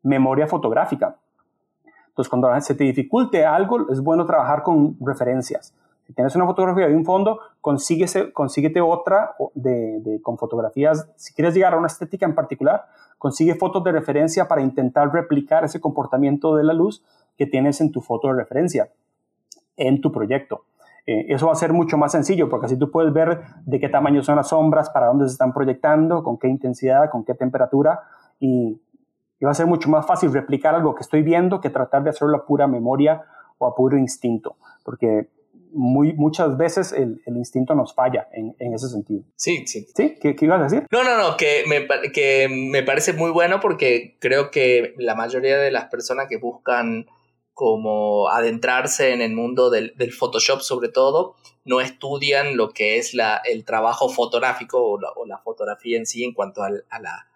memoria 0.02 0.48
fotográfica. 0.48 1.16
Entonces, 2.08 2.28
cuando 2.28 2.60
se 2.60 2.74
te 2.74 2.84
dificulte 2.84 3.46
algo, 3.46 3.88
es 3.90 4.00
bueno 4.00 4.26
trabajar 4.26 4.64
con 4.64 4.96
referencias. 5.00 5.72
Si 6.04 6.12
tienes 6.12 6.34
una 6.34 6.46
fotografía 6.46 6.88
de 6.88 6.96
un 6.96 7.04
fondo, 7.04 7.38
consíguese, 7.60 8.32
consíguete 8.32 8.80
otra 8.80 9.36
de, 9.54 10.18
con 10.22 10.36
fotografías. 10.36 11.08
Si 11.16 11.34
quieres 11.34 11.54
llegar 11.54 11.74
a 11.74 11.76
una 11.76 11.86
estética 11.86 12.26
en 12.26 12.34
particular, 12.34 12.86
consigue 13.18 13.54
fotos 13.54 13.84
de 13.84 13.92
referencia 13.92 14.48
para 14.48 14.62
intentar 14.62 15.12
replicar 15.12 15.64
ese 15.64 15.80
comportamiento 15.80 16.56
de 16.56 16.64
la 16.64 16.72
luz 16.72 17.04
que 17.36 17.46
tienes 17.46 17.80
en 17.80 17.92
tu 17.92 18.00
foto 18.00 18.28
de 18.28 18.34
referencia 18.34 18.88
en 19.78 20.00
tu 20.00 20.12
proyecto. 20.12 20.64
Eh, 21.06 21.24
eso 21.30 21.46
va 21.46 21.52
a 21.52 21.56
ser 21.56 21.72
mucho 21.72 21.96
más 21.96 22.12
sencillo 22.12 22.50
porque 22.50 22.66
así 22.66 22.78
tú 22.78 22.90
puedes 22.90 23.14
ver 23.14 23.40
de 23.64 23.80
qué 23.80 23.88
tamaño 23.88 24.22
son 24.22 24.36
las 24.36 24.48
sombras, 24.48 24.90
para 24.90 25.06
dónde 25.06 25.26
se 25.26 25.32
están 25.32 25.54
proyectando, 25.54 26.22
con 26.22 26.38
qué 26.38 26.48
intensidad, 26.48 27.08
con 27.10 27.24
qué 27.24 27.32
temperatura 27.32 28.02
y, 28.38 28.78
va 29.42 29.52
a 29.52 29.54
ser 29.54 29.66
mucho 29.66 29.88
más 29.88 30.04
fácil 30.04 30.32
replicar 30.32 30.74
algo 30.74 30.94
que 30.94 31.02
estoy 31.02 31.22
viendo 31.22 31.60
que 31.60 31.70
tratar 31.70 32.02
de 32.02 32.10
hacerlo 32.10 32.36
a 32.36 32.44
pura 32.44 32.66
memoria 32.66 33.22
o 33.56 33.66
a 33.66 33.74
puro 33.74 33.96
instinto, 33.96 34.56
porque 34.84 35.28
muy, 35.72 36.12
muchas 36.12 36.58
veces 36.58 36.92
el, 36.92 37.22
instinto 37.26 37.74
nos 37.74 37.94
falla 37.94 38.28
en, 38.32 38.74
ese 38.74 38.88
sentido. 38.88 39.22
Sí, 39.36 39.64
sí. 39.66 39.86
¿Sí? 39.94 40.16
¿Qué, 40.20 40.34
¿Qué, 40.34 40.44
ibas 40.44 40.60
a 40.60 40.64
decir? 40.64 40.86
No, 40.90 41.04
no, 41.04 41.16
no, 41.16 41.36
que 41.36 41.62
me, 41.68 41.86
que 42.10 42.48
me 42.50 42.82
parece 42.82 43.12
muy 43.12 43.30
bueno 43.30 43.60
porque 43.60 44.16
creo 44.18 44.50
que 44.50 44.94
la 44.98 45.14
mayoría 45.14 45.56
de 45.56 45.70
las 45.70 45.84
personas 45.84 46.26
que 46.28 46.36
buscan 46.36 47.06
como 47.58 48.28
adentrarse 48.28 49.12
en 49.12 49.20
el 49.20 49.34
mundo 49.34 49.68
del, 49.68 49.92
Photoshop 50.16 50.60
sobre 50.60 50.90
todo, 50.90 51.34
no 51.64 51.80
estudian 51.80 52.56
lo 52.56 52.68
que 52.68 52.98
es 52.98 53.14
la, 53.14 53.42
el 53.44 53.64
trabajo 53.64 54.08
fotográfico 54.08 54.80
o 54.80 55.26
la, 55.26 55.38
fotografía 55.38 55.98
en 55.98 56.06
sí 56.06 56.22
en 56.22 56.34
cuanto 56.34 56.62
a, 56.62 56.70
la, 56.70 57.26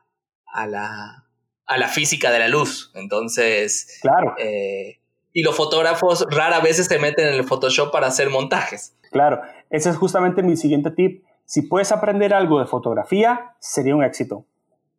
a, 0.46 0.66
la, 0.68 1.26
a 1.66 1.76
la 1.76 1.88
física 1.88 2.30
de 2.30 2.38
la 2.38 2.46
luz. 2.46 2.92
Entonces, 2.94 3.98
claro. 4.00 4.36
Eh, 4.38 5.00
y 5.32 5.42
los 5.42 5.56
fotógrafos 5.56 6.24
rara 6.30 6.60
vez 6.60 6.76
se 6.76 6.98
meten 7.00 7.26
en 7.26 7.34
el 7.34 7.42
Photoshop 7.42 7.90
para 7.90 8.06
hacer 8.06 8.30
montajes. 8.30 8.96
Claro, 9.10 9.40
ese 9.70 9.90
es 9.90 9.96
justamente 9.96 10.44
mi 10.44 10.56
siguiente 10.56 10.92
tip. 10.92 11.24
Si 11.46 11.62
puedes 11.62 11.90
aprender 11.90 12.32
algo 12.32 12.60
de 12.60 12.66
fotografía, 12.66 13.56
sería 13.58 13.96
un 13.96 14.04
éxito. 14.04 14.46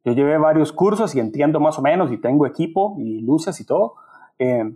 Yo 0.04 0.12
llevé 0.12 0.38
varios 0.38 0.74
cursos 0.74 1.16
y 1.16 1.22
entiendo 1.22 1.62
más 1.62 1.80
o 1.80 1.82
menos 1.82 2.12
y 2.12 2.18
tengo 2.18 2.46
equipo 2.46 2.98
y 3.00 3.22
luces 3.22 3.62
y 3.62 3.66
todo. 3.66 3.94
Eh, 4.38 4.70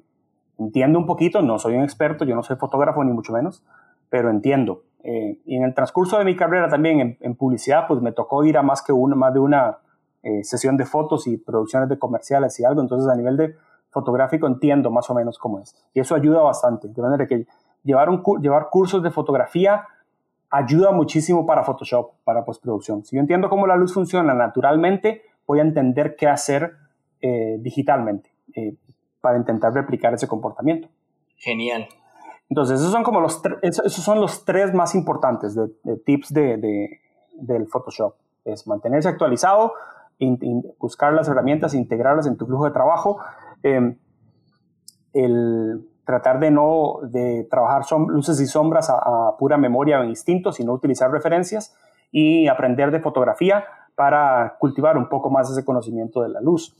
entiendo 0.57 0.99
un 0.99 1.05
poquito, 1.05 1.41
no 1.41 1.59
soy 1.59 1.75
un 1.75 1.83
experto, 1.83 2.25
yo 2.25 2.35
no 2.35 2.43
soy 2.43 2.55
fotógrafo 2.55 3.03
ni 3.03 3.11
mucho 3.11 3.33
menos, 3.33 3.63
pero 4.09 4.29
entiendo. 4.29 4.83
Eh, 5.03 5.39
y 5.45 5.55
en 5.55 5.63
el 5.63 5.73
transcurso 5.73 6.17
de 6.17 6.25
mi 6.25 6.35
carrera 6.35 6.67
también 6.67 7.17
en, 7.19 7.35
publicidad, 7.35 7.87
pues 7.87 8.01
me 8.01 8.11
tocó 8.11 8.43
ir 8.43 8.57
a 8.57 8.63
más, 8.63 8.81
que 8.81 8.91
una, 8.91 9.15
más 9.15 9.33
de 9.33 9.39
una 9.39 9.77
eh, 10.23 10.43
sesión 10.43 10.77
de 10.77 10.85
fotos 10.85 11.27
y 11.27 11.37
producciones 11.37 11.87
de 11.89 11.99
comerciales 11.99 12.59
y 12.59 12.65
algo, 12.65 12.81
entonces 12.81 13.09
a 13.09 13.15
nivel 13.15 13.37
de 13.37 13.55
fotográfico 13.89 14.47
entiendo 14.47 14.91
más 14.91 15.09
o 15.09 15.13
menos 15.13 15.37
cómo 15.37 15.59
es. 15.59 15.75
Y 15.93 15.99
eso 15.99 16.15
ayuda 16.15 16.41
bastante, 16.41 16.87
de 16.87 17.01
manera 17.01 17.27
que 17.27 17.47
llevar, 17.83 18.09
un, 18.09 18.23
llevar 18.41 18.69
cursos 18.69 19.01
de 19.03 19.11
fotografía 19.11 19.85
ayuda 20.49 20.91
muchísimo 20.91 21.45
para 21.45 21.63
Photoshop, 21.63 22.11
para 22.23 22.45
postproducción. 22.45 23.03
Si 23.03 23.15
yo 23.15 23.19
entiendo 23.21 23.49
cómo 23.49 23.67
la 23.67 23.75
luz 23.75 23.93
funciona 23.93 24.33
naturalmente, 24.33 25.21
voy 25.45 25.59
a 25.59 25.61
entender 25.61 26.15
qué 26.15 26.27
hacer 26.27 26.73
eh, 27.21 27.57
digitalmente 27.59 28.31
para 29.27 29.37
intentar 29.37 29.73
replicar 29.73 30.13
ese 30.13 30.25
comportamiento. 30.25 30.87
Genial. 31.35 31.85
Entonces, 32.47 32.79
esos 32.79 32.93
son 32.93 33.03
como 33.03 33.19
los, 33.19 33.41
esos 33.61 33.91
son 33.91 34.21
los 34.21 34.45
tres 34.45 34.73
más 34.73 34.95
importantes 34.95 35.53
de, 35.53 35.97
tips 36.05 36.33
de, 36.33 37.01
del 37.33 37.67
Photoshop. 37.67 38.15
Es 38.45 38.65
mantenerse 38.67 39.09
actualizado, 39.09 39.73
buscar 40.79 41.11
las 41.11 41.27
herramientas, 41.27 41.73
integrarlas 41.73 42.25
en 42.25 42.37
tu 42.37 42.45
flujo 42.45 42.63
de 42.63 42.71
trabajo, 42.71 43.19
em, 43.63 43.97
el 45.11 45.85
tratar 46.05 46.39
de 46.39 46.49
no 46.49 46.99
de 47.03 47.45
trabajar 47.51 47.83
luces 48.07 48.39
y 48.39 48.45
sombras 48.45 48.89
a, 48.89 49.35
pura 49.37 49.57
memoria 49.57 49.99
o 49.99 50.05
instinto, 50.05 50.53
sino 50.53 50.71
utilizar 50.71 51.11
referencias 51.11 51.75
y 52.13 52.47
aprender 52.47 52.91
de 52.91 53.01
fotografía 53.01 53.65
para 53.93 54.55
cultivar 54.57 54.95
un 54.95 55.09
poco 55.09 55.29
más 55.29 55.51
ese 55.51 55.65
conocimiento 55.65 56.21
de 56.21 56.29
la 56.29 56.39
luz. 56.39 56.73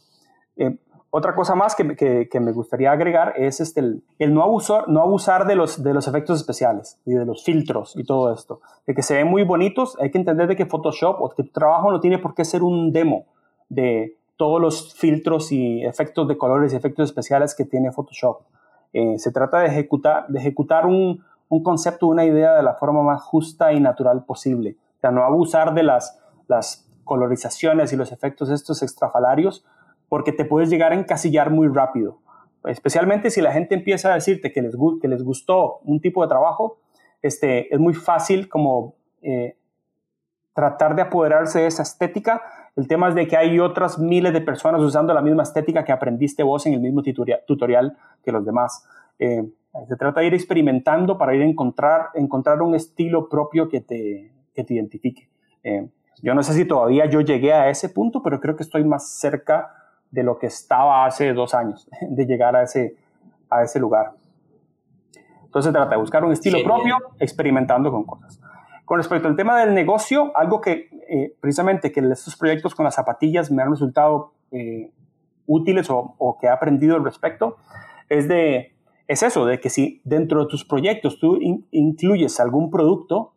Eh, 0.55 0.79
otra 1.09 1.35
cosa 1.35 1.55
más 1.55 1.75
que, 1.75 2.39
me 2.39 2.51
gustaría 2.51 2.91
agregar 2.91 3.33
es 3.37 3.59
este, 3.61 3.79
el, 3.79 4.33
no, 4.33 4.43
abusar, 4.43 5.47
de 5.47 5.55
los, 5.55 5.79
efectos 6.07 6.39
especiales 6.39 6.99
y 7.05 7.13
de 7.13 7.25
los 7.25 7.43
filtros 7.43 7.95
y 7.95 8.03
todo 8.03 8.33
esto. 8.33 8.59
De 8.85 8.93
que 8.93 9.01
se 9.01 9.15
ven 9.15 9.27
muy 9.27 9.43
bonitos, 9.43 9.97
hay 9.99 10.11
que 10.11 10.17
entender 10.17 10.47
de 10.47 10.55
que 10.55 10.65
Photoshop 10.65 11.21
o 11.21 11.29
que 11.29 11.43
tu 11.43 11.51
trabajo 11.51 11.91
no 11.91 11.99
tiene 11.99 12.17
por 12.17 12.35
qué 12.35 12.43
ser 12.43 12.61
un 12.61 12.91
demo 12.91 13.25
de 13.69 14.17
todos 14.35 14.61
los 14.61 14.93
filtros 14.95 15.51
y 15.51 15.83
efectos 15.83 16.27
de 16.27 16.37
colores 16.37 16.73
y 16.73 16.75
efectos 16.75 17.09
especiales 17.09 17.55
que 17.55 17.63
tiene 17.65 17.91
Photoshop. 17.91 18.41
Eh, 18.93 19.17
se 19.17 19.31
trata 19.31 19.59
de 19.59 19.67
ejecutar, 19.67 20.85
un, 20.85 21.23
un 21.49 21.63
concepto, 21.63 22.07
una 22.07 22.25
idea 22.25 22.55
de 22.55 22.63
la 22.63 22.73
forma 22.73 23.01
más 23.01 23.23
justa 23.23 23.71
y 23.71 23.79
natural 23.79 24.25
posible. 24.25 24.75
O 24.97 24.99
sea, 24.99 25.11
no 25.11 25.23
abusar 25.23 25.73
de 25.73 25.83
las, 25.83 26.19
las 26.47 26.85
colorizaciones 27.05 27.93
y 27.93 27.95
los 27.95 28.11
efectos 28.11 28.49
estos 28.49 28.83
extrafalarios, 28.83 29.65
porque 30.09 30.31
te 30.31 30.45
puedes 30.45 30.69
llegar 30.69 30.91
a 30.91 30.95
encasillar 30.95 31.49
muy 31.49 31.67
rápido. 31.67 32.19
Especialmente 32.65 33.29
si 33.29 33.41
la 33.41 33.51
gente 33.51 33.75
empieza 33.75 34.11
a 34.11 34.15
decirte 34.15 34.51
que 34.51 34.61
les, 34.61 34.75
que 35.01 35.07
les 35.07 35.23
gustó 35.23 35.79
un 35.83 36.01
tipo 36.01 36.21
de 36.21 36.29
trabajo, 36.29 36.79
este, 37.21 37.73
es 37.73 37.79
muy 37.79 37.93
fácil 37.93 38.49
como 38.49 38.95
eh, 39.21 39.57
tratar 40.53 40.95
de 40.95 41.03
apoderarse 41.03 41.59
de 41.59 41.67
esa 41.67 41.83
estética. 41.83 42.41
El 42.75 42.87
tema 42.87 43.09
es 43.09 43.15
de 43.15 43.27
que 43.27 43.37
hay 43.37 43.59
otras 43.59 43.99
miles 43.99 44.33
de 44.33 44.41
personas 44.41 44.81
usando 44.81 45.13
la 45.13 45.21
misma 45.21 45.43
estética 45.43 45.83
que 45.83 45.91
aprendiste 45.91 46.43
vos 46.43 46.65
en 46.65 46.73
el 46.73 46.79
mismo 46.79 47.01
tutorial 47.45 47.97
que 48.23 48.31
los 48.31 48.45
demás. 48.45 48.85
Eh, 49.19 49.43
se 49.87 49.95
trata 49.95 50.21
de 50.21 50.27
ir 50.27 50.33
experimentando 50.33 51.17
para 51.17 51.35
ir 51.35 51.41
a 51.41 51.45
encontrar, 51.45 52.09
encontrar 52.15 52.61
un 52.61 52.75
estilo 52.75 53.29
propio 53.29 53.69
que 53.69 53.81
te, 53.81 54.31
que 54.53 54.63
te 54.63 54.73
identifique. 54.73 55.29
Eh, 55.63 55.87
yo 56.21 56.33
no 56.33 56.41
sé 56.41 56.53
si 56.53 56.65
todavía 56.65 57.05
yo 57.05 57.21
llegué 57.21 57.53
a 57.53 57.69
ese 57.69 57.89
punto, 57.89 58.23
pero 58.23 58.39
creo 58.39 58.55
que 58.55 58.63
estoy 58.63 58.83
más 58.83 59.19
cerca 59.19 59.71
de 60.11 60.23
lo 60.23 60.37
que 60.37 60.47
estaba 60.47 61.05
hace 61.05 61.33
dos 61.33 61.53
años, 61.53 61.89
de 62.09 62.25
llegar 62.25 62.55
a 62.55 62.63
ese, 62.63 62.95
a 63.49 63.63
ese 63.63 63.79
lugar. 63.79 64.13
Entonces 65.45 65.71
trata 65.71 65.91
de 65.91 65.97
buscar 65.97 66.23
un 66.23 66.33
estilo 66.33 66.63
propio, 66.63 66.97
experimentando 67.19 67.91
con 67.91 68.03
cosas. 68.03 68.39
Con 68.85 68.97
respecto 68.97 69.27
al 69.27 69.35
tema 69.35 69.59
del 69.59 69.73
negocio, 69.73 70.31
algo 70.35 70.61
que 70.61 70.89
eh, 71.09 71.33
precisamente 71.39 71.91
que 71.91 71.99
estos 71.99 72.35
proyectos 72.35 72.75
con 72.75 72.85
las 72.85 72.95
zapatillas 72.95 73.51
me 73.51 73.63
han 73.63 73.71
resultado 73.71 74.33
eh, 74.51 74.91
útiles 75.45 75.87
o, 75.89 76.37
que 76.39 76.47
he 76.47 76.49
aprendido 76.49 76.95
al 76.95 77.03
respecto, 77.03 77.57
es, 78.09 78.27
de, 78.27 78.75
es 79.07 79.23
eso, 79.23 79.45
de 79.45 79.59
que 79.59 79.69
si 79.69 80.01
dentro 80.03 80.41
de 80.41 80.47
tus 80.47 80.65
proyectos 80.65 81.19
tú 81.19 81.39
incluyes 81.71 82.39
algún 82.39 82.69
producto, 82.69 83.33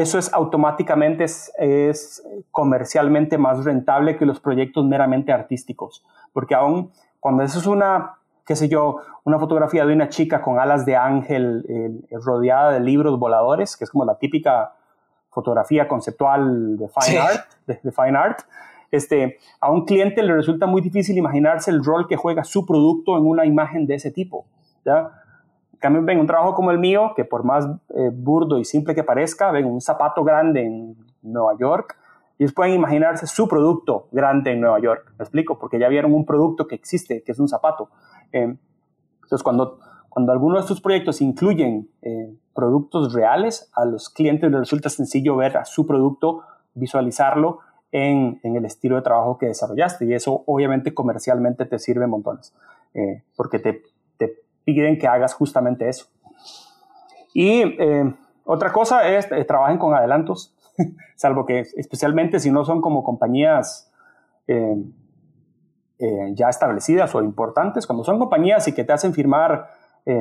eso 0.00 0.18
es 0.18 0.32
automáticamente 0.32 1.22
es, 1.24 2.26
comercialmente 2.50 3.38
más 3.38 3.64
rentable 3.64 4.16
que 4.16 4.26
los 4.26 4.40
proyectos 4.40 4.84
meramente 4.84 5.32
artísticos, 5.32 6.04
porque 6.32 6.54
aún 6.54 6.90
cuando 7.20 7.44
eso 7.44 7.60
es 7.60 7.66
una, 7.66 8.16
qué 8.44 8.56
sé 8.56 8.68
yo, 8.68 8.96
una 9.22 9.38
fotografía 9.38 9.86
de 9.86 9.92
una 9.92 10.08
chica 10.08 10.42
con 10.42 10.58
alas 10.58 10.84
de 10.84 10.96
ángel 10.96 11.64
eh, 11.68 12.16
rodeada 12.24 12.72
de 12.72 12.80
libros 12.80 13.18
voladores, 13.20 13.76
que 13.76 13.84
es 13.84 13.90
como 13.90 14.04
la 14.04 14.18
típica 14.18 14.72
fotografía 15.30 15.86
conceptual 15.86 16.76
de 16.76 16.88
fine 16.88 17.18
art, 17.18 17.46
de, 17.66 17.92
fine 17.92 18.18
art, 18.18 18.40
este, 18.90 19.38
a 19.60 19.70
un 19.70 19.84
cliente 19.84 20.22
le 20.24 20.34
resulta 20.34 20.66
muy 20.66 20.82
difícil 20.82 21.16
imaginarse 21.16 21.70
el 21.70 21.84
rol 21.84 22.08
que 22.08 22.16
juega 22.16 22.42
su 22.42 22.66
producto 22.66 23.16
en 23.16 23.26
una 23.26 23.46
imagen 23.46 23.86
de 23.86 23.94
ese 23.94 24.10
tipo. 24.10 24.44
¿ya? 24.84 25.23
Cambio, 25.84 26.02
ven 26.02 26.18
un 26.18 26.26
trabajo 26.26 26.54
como 26.54 26.70
el 26.70 26.78
mío, 26.78 27.12
que 27.14 27.26
por 27.26 27.44
más 27.44 27.66
eh, 27.66 28.10
burdo 28.10 28.58
y 28.58 28.64
simple 28.64 28.94
que 28.94 29.04
parezca, 29.04 29.50
ven 29.50 29.66
un 29.66 29.82
zapato 29.82 30.24
grande 30.24 30.64
en 30.64 30.96
Nueva 31.20 31.56
York, 31.58 31.98
ellos 32.38 32.54
pueden 32.54 32.72
imaginarse 32.72 33.26
su 33.26 33.46
producto 33.46 34.08
grande 34.10 34.52
en 34.52 34.62
Nueva 34.62 34.80
York. 34.80 35.12
¿Me 35.18 35.24
explico? 35.24 35.58
Porque 35.58 35.78
ya 35.78 35.88
vieron 35.88 36.14
un 36.14 36.24
producto 36.24 36.66
que 36.66 36.74
existe, 36.74 37.22
que 37.22 37.32
es 37.32 37.38
un 37.38 37.48
zapato. 37.48 37.90
Eh, 38.32 38.56
entonces, 39.22 39.42
cuando, 39.42 39.78
cuando 40.08 40.32
algunos 40.32 40.58
de 40.58 40.60
estos 40.62 40.80
proyectos 40.80 41.20
incluyen 41.20 41.88
eh, 42.00 42.34
productos 42.54 43.12
reales, 43.12 43.70
a 43.74 43.84
los 43.84 44.08
clientes 44.08 44.50
les 44.50 44.60
resulta 44.60 44.88
sencillo 44.88 45.36
ver 45.36 45.58
a 45.58 45.66
su 45.66 45.86
producto, 45.86 46.40
visualizarlo 46.72 47.58
en, 47.92 48.40
en, 48.42 48.56
el 48.56 48.64
estilo 48.64 48.96
de 48.96 49.02
trabajo 49.02 49.36
que 49.36 49.46
desarrollaste. 49.46 50.06
Y 50.06 50.14
eso 50.14 50.44
obviamente 50.46 50.94
comercialmente 50.94 51.66
te 51.66 51.78
sirve 51.78 52.06
montones, 52.06 52.54
porque 53.36 53.58
te, 53.58 53.74
te 53.74 53.93
piden 54.64 54.98
que 54.98 55.06
hagas 55.06 55.34
justamente 55.34 55.88
eso. 55.88 56.06
Y 57.34 57.62
eh, 57.62 58.14
otra 58.44 58.72
cosa 58.72 59.08
es, 59.08 59.30
eh, 59.30 59.44
trabajen 59.44 59.78
con 59.78 59.94
adelantos, 59.94 60.54
salvo 61.16 61.44
que 61.44 61.60
especialmente 61.76 62.40
si 62.40 62.50
no 62.50 62.64
son 62.64 62.80
como 62.80 63.04
compañías 63.04 63.90
eh, 64.46 64.76
ya 66.34 66.48
establecidas 66.48 67.14
o 67.14 67.22
importantes, 67.22 67.86
cuando 67.86 68.04
son 68.04 68.18
compañías 68.18 68.66
y 68.68 68.72
que 68.72 68.84
te 68.84 68.92
hacen 68.92 69.12
firmar 69.14 69.70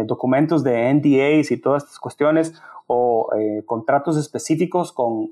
documentos 0.05 0.63
de 0.63 0.93
NDAs 0.93 1.51
y 1.51 1.59
todas 1.59 1.83
estas 1.83 1.99
cuestiones 1.99 2.53
o 2.87 3.29
contratos 3.65 4.15
específicos 4.15 4.93
con 4.93 5.29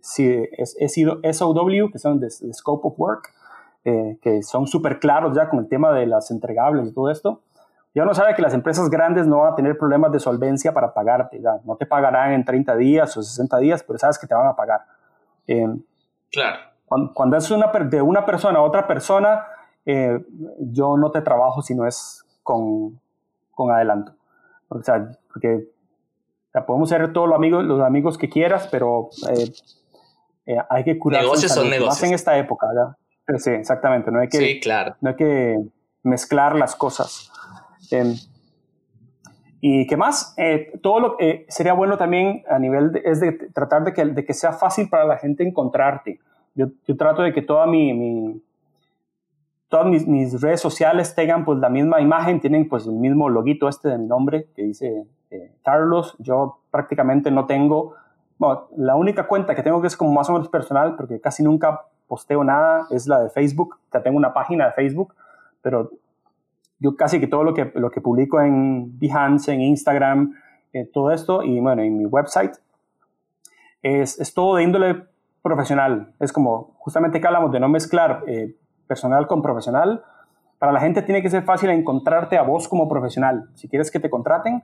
si 0.00 0.48
SOW, 0.64 1.90
que 1.92 1.98
son 2.00 2.18
de, 2.18 2.30
Scope 2.30 2.88
of 2.88 2.98
Work, 2.98 3.32
que 3.84 4.42
son 4.42 4.66
súper 4.66 4.98
claros 4.98 5.36
ya 5.36 5.48
con 5.48 5.60
el 5.60 5.68
tema 5.68 5.92
de 5.92 6.06
las 6.06 6.32
entregables 6.32 6.88
y 6.88 6.92
todo 6.92 7.12
esto, 7.12 7.42
ya 7.94 8.02
uno 8.02 8.12
sabe 8.12 8.34
que 8.34 8.42
las 8.42 8.54
empresas 8.54 8.90
grandes 8.90 9.26
no 9.26 9.38
van 9.38 9.52
a 9.52 9.56
tener 9.56 9.78
problemas 9.78 10.10
de 10.10 10.18
solvencia 10.18 10.74
para 10.74 10.92
pagarte. 10.92 11.40
Ya. 11.40 11.60
No 11.64 11.76
te 11.76 11.86
pagarán 11.86 12.32
en 12.32 12.44
30 12.44 12.76
días 12.76 13.16
o 13.16 13.22
60 13.22 13.58
días, 13.58 13.84
pero 13.84 13.98
sabes 13.98 14.18
que 14.18 14.26
te 14.26 14.34
van 14.34 14.48
a 14.48 14.56
pagar. 14.56 14.80
Eh, 15.46 15.68
claro. 16.32 16.58
Cuando, 16.86 17.36
es 17.36 17.50
una, 17.50 17.66
de 17.66 18.02
una 18.02 18.26
persona 18.26 18.58
a 18.58 18.62
otra 18.62 18.86
persona, 18.86 19.46
eh, 19.86 20.24
yo 20.58 20.96
no 20.96 21.10
te 21.10 21.22
trabajo 21.22 21.62
si 21.62 21.74
no 21.74 21.86
es 21.86 22.24
con, 22.42 23.00
con 23.52 23.70
adelanto. 23.70 24.12
O 24.68 24.82
sea, 24.82 25.08
porque 25.32 25.68
podemos 26.66 26.88
ser 26.88 27.12
todos 27.12 27.28
los 27.28 27.36
amigos, 27.36 27.64
los 27.64 27.80
amigos 27.80 28.18
que 28.18 28.28
quieras, 28.28 28.68
pero 28.70 29.10
eh, 30.46 30.56
hay 30.68 30.84
que 30.84 30.98
curar. 30.98 31.22
Negocios 31.22 31.52
son 31.52 31.70
negocios. 31.70 31.94
Más 31.94 32.02
en 32.02 32.14
esta 32.14 32.36
época, 32.38 32.66
¿ya? 32.74 33.38
Sí, 33.38 33.50
exactamente. 33.50 34.10
No 34.10 34.20
hay 34.20 34.28
que, 34.28 34.38
sí, 34.38 34.60
claro. 34.60 34.96
No 35.00 35.10
hay 35.10 35.16
que 35.16 35.58
mezclar 36.02 36.56
las 36.56 36.76
cosas. 36.76 37.30
Em, 37.90 38.14
¿Y 39.60 39.86
qué 39.86 39.96
más? 39.96 40.34
Eh, 40.36 40.78
todo 40.82 41.00
lo 41.00 41.16
que 41.16 41.30
eh, 41.30 41.46
sería 41.48 41.72
bueno 41.72 41.96
también 41.96 42.42
a 42.50 42.58
nivel 42.58 42.92
de, 42.92 43.02
es 43.04 43.20
de 43.20 43.32
tratar 43.32 43.82
de 43.84 43.94
que, 43.94 44.04
de 44.04 44.24
que 44.24 44.34
sea 44.34 44.52
fácil 44.52 44.90
para 44.90 45.06
la 45.06 45.16
gente 45.16 45.42
encontrarte. 45.42 46.20
Yo, 46.54 46.66
yo 46.86 46.96
trato 46.96 47.22
de 47.22 47.32
que 47.32 47.40
toda 47.40 47.66
mi, 47.66 47.94
mi, 47.94 48.42
todas 49.74 49.86
mis, 50.06 50.40
redes 50.40 50.60
sociales 50.60 51.14
tengan 51.14 51.44
pues 51.44 51.58
la 51.58 51.68
misma 51.68 52.00
imagen, 52.00 52.40
tienen 52.40 52.68
pues 52.68 52.86
el 52.86 52.92
mismo 52.92 53.28
loguito 53.28 53.68
este 53.68 53.88
de 53.88 53.98
mi 53.98 54.06
nombre 54.06 54.46
que 54.54 54.62
dice 54.62 55.06
eh, 55.30 55.52
Carlos. 55.64 56.14
Yo 56.18 56.60
prácticamente 56.70 57.32
no 57.32 57.46
tengo, 57.46 57.94
bueno, 58.38 58.68
la 58.76 58.94
única 58.94 59.26
cuenta 59.26 59.54
que 59.54 59.62
tengo 59.62 59.80
que 59.80 59.88
es 59.88 59.96
como 59.96 60.12
más 60.12 60.28
o 60.28 60.32
menos 60.32 60.48
personal, 60.48 60.94
porque 60.94 61.20
casi 61.20 61.42
nunca 61.42 61.86
posteo 62.06 62.44
nada, 62.44 62.86
es 62.90 63.08
la 63.08 63.20
de 63.20 63.30
Facebook. 63.30 63.78
Ya 63.92 64.02
tengo 64.02 64.16
una 64.16 64.32
página 64.32 64.66
de 64.66 64.72
Facebook, 64.72 65.14
pero 65.60 65.90
yo 66.84 66.96
casi 66.96 67.18
que 67.18 67.26
todo 67.26 67.44
lo 67.44 67.54
que, 67.54 67.72
lo 67.76 67.90
que 67.90 68.02
publico 68.02 68.42
en 68.42 68.98
Behance, 68.98 69.50
en 69.50 69.62
Instagram, 69.62 70.34
eh, 70.74 70.84
todo 70.84 71.12
esto, 71.12 71.42
y 71.42 71.58
bueno, 71.58 71.80
en 71.80 71.96
mi 71.96 72.04
website, 72.04 72.52
es, 73.82 74.20
es, 74.20 74.34
todo 74.34 74.56
de 74.56 74.64
índole 74.64 75.06
profesional. 75.40 76.12
Es 76.20 76.30
como 76.30 76.74
justamente 76.76 77.22
que 77.22 77.26
hablamos 77.26 77.52
de 77.52 77.60
no 77.60 77.70
mezclar 77.70 78.22
eh, 78.26 78.54
personal 78.86 79.26
con 79.26 79.40
profesional. 79.40 80.04
Para 80.58 80.72
la 80.72 80.80
gente 80.80 81.00
tiene 81.00 81.22
que 81.22 81.30
ser 81.30 81.44
fácil 81.44 81.70
encontrarte 81.70 82.36
a 82.36 82.42
vos 82.42 82.68
como 82.68 82.86
profesional. 82.86 83.48
Si 83.54 83.66
quieres 83.66 83.90
que 83.90 83.98
te 83.98 84.10
contraten, 84.10 84.62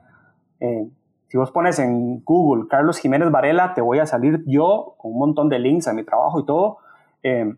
eh, 0.59 0.87
si 1.27 1.37
vos 1.39 1.49
pones 1.49 1.79
en 1.79 2.23
Google 2.23 2.67
Carlos 2.69 2.99
Jiménez 2.99 3.31
Varela, 3.31 3.73
te 3.73 3.81
voy 3.81 3.97
a 3.97 4.05
salir 4.05 4.43
yo 4.45 4.93
con 4.99 5.13
un 5.13 5.17
montón 5.17 5.49
de 5.49 5.57
links 5.57 5.87
a 5.87 5.93
mi 5.93 6.03
trabajo 6.03 6.39
y 6.41 6.45
todo. 6.45 6.77
Eh, 7.23 7.55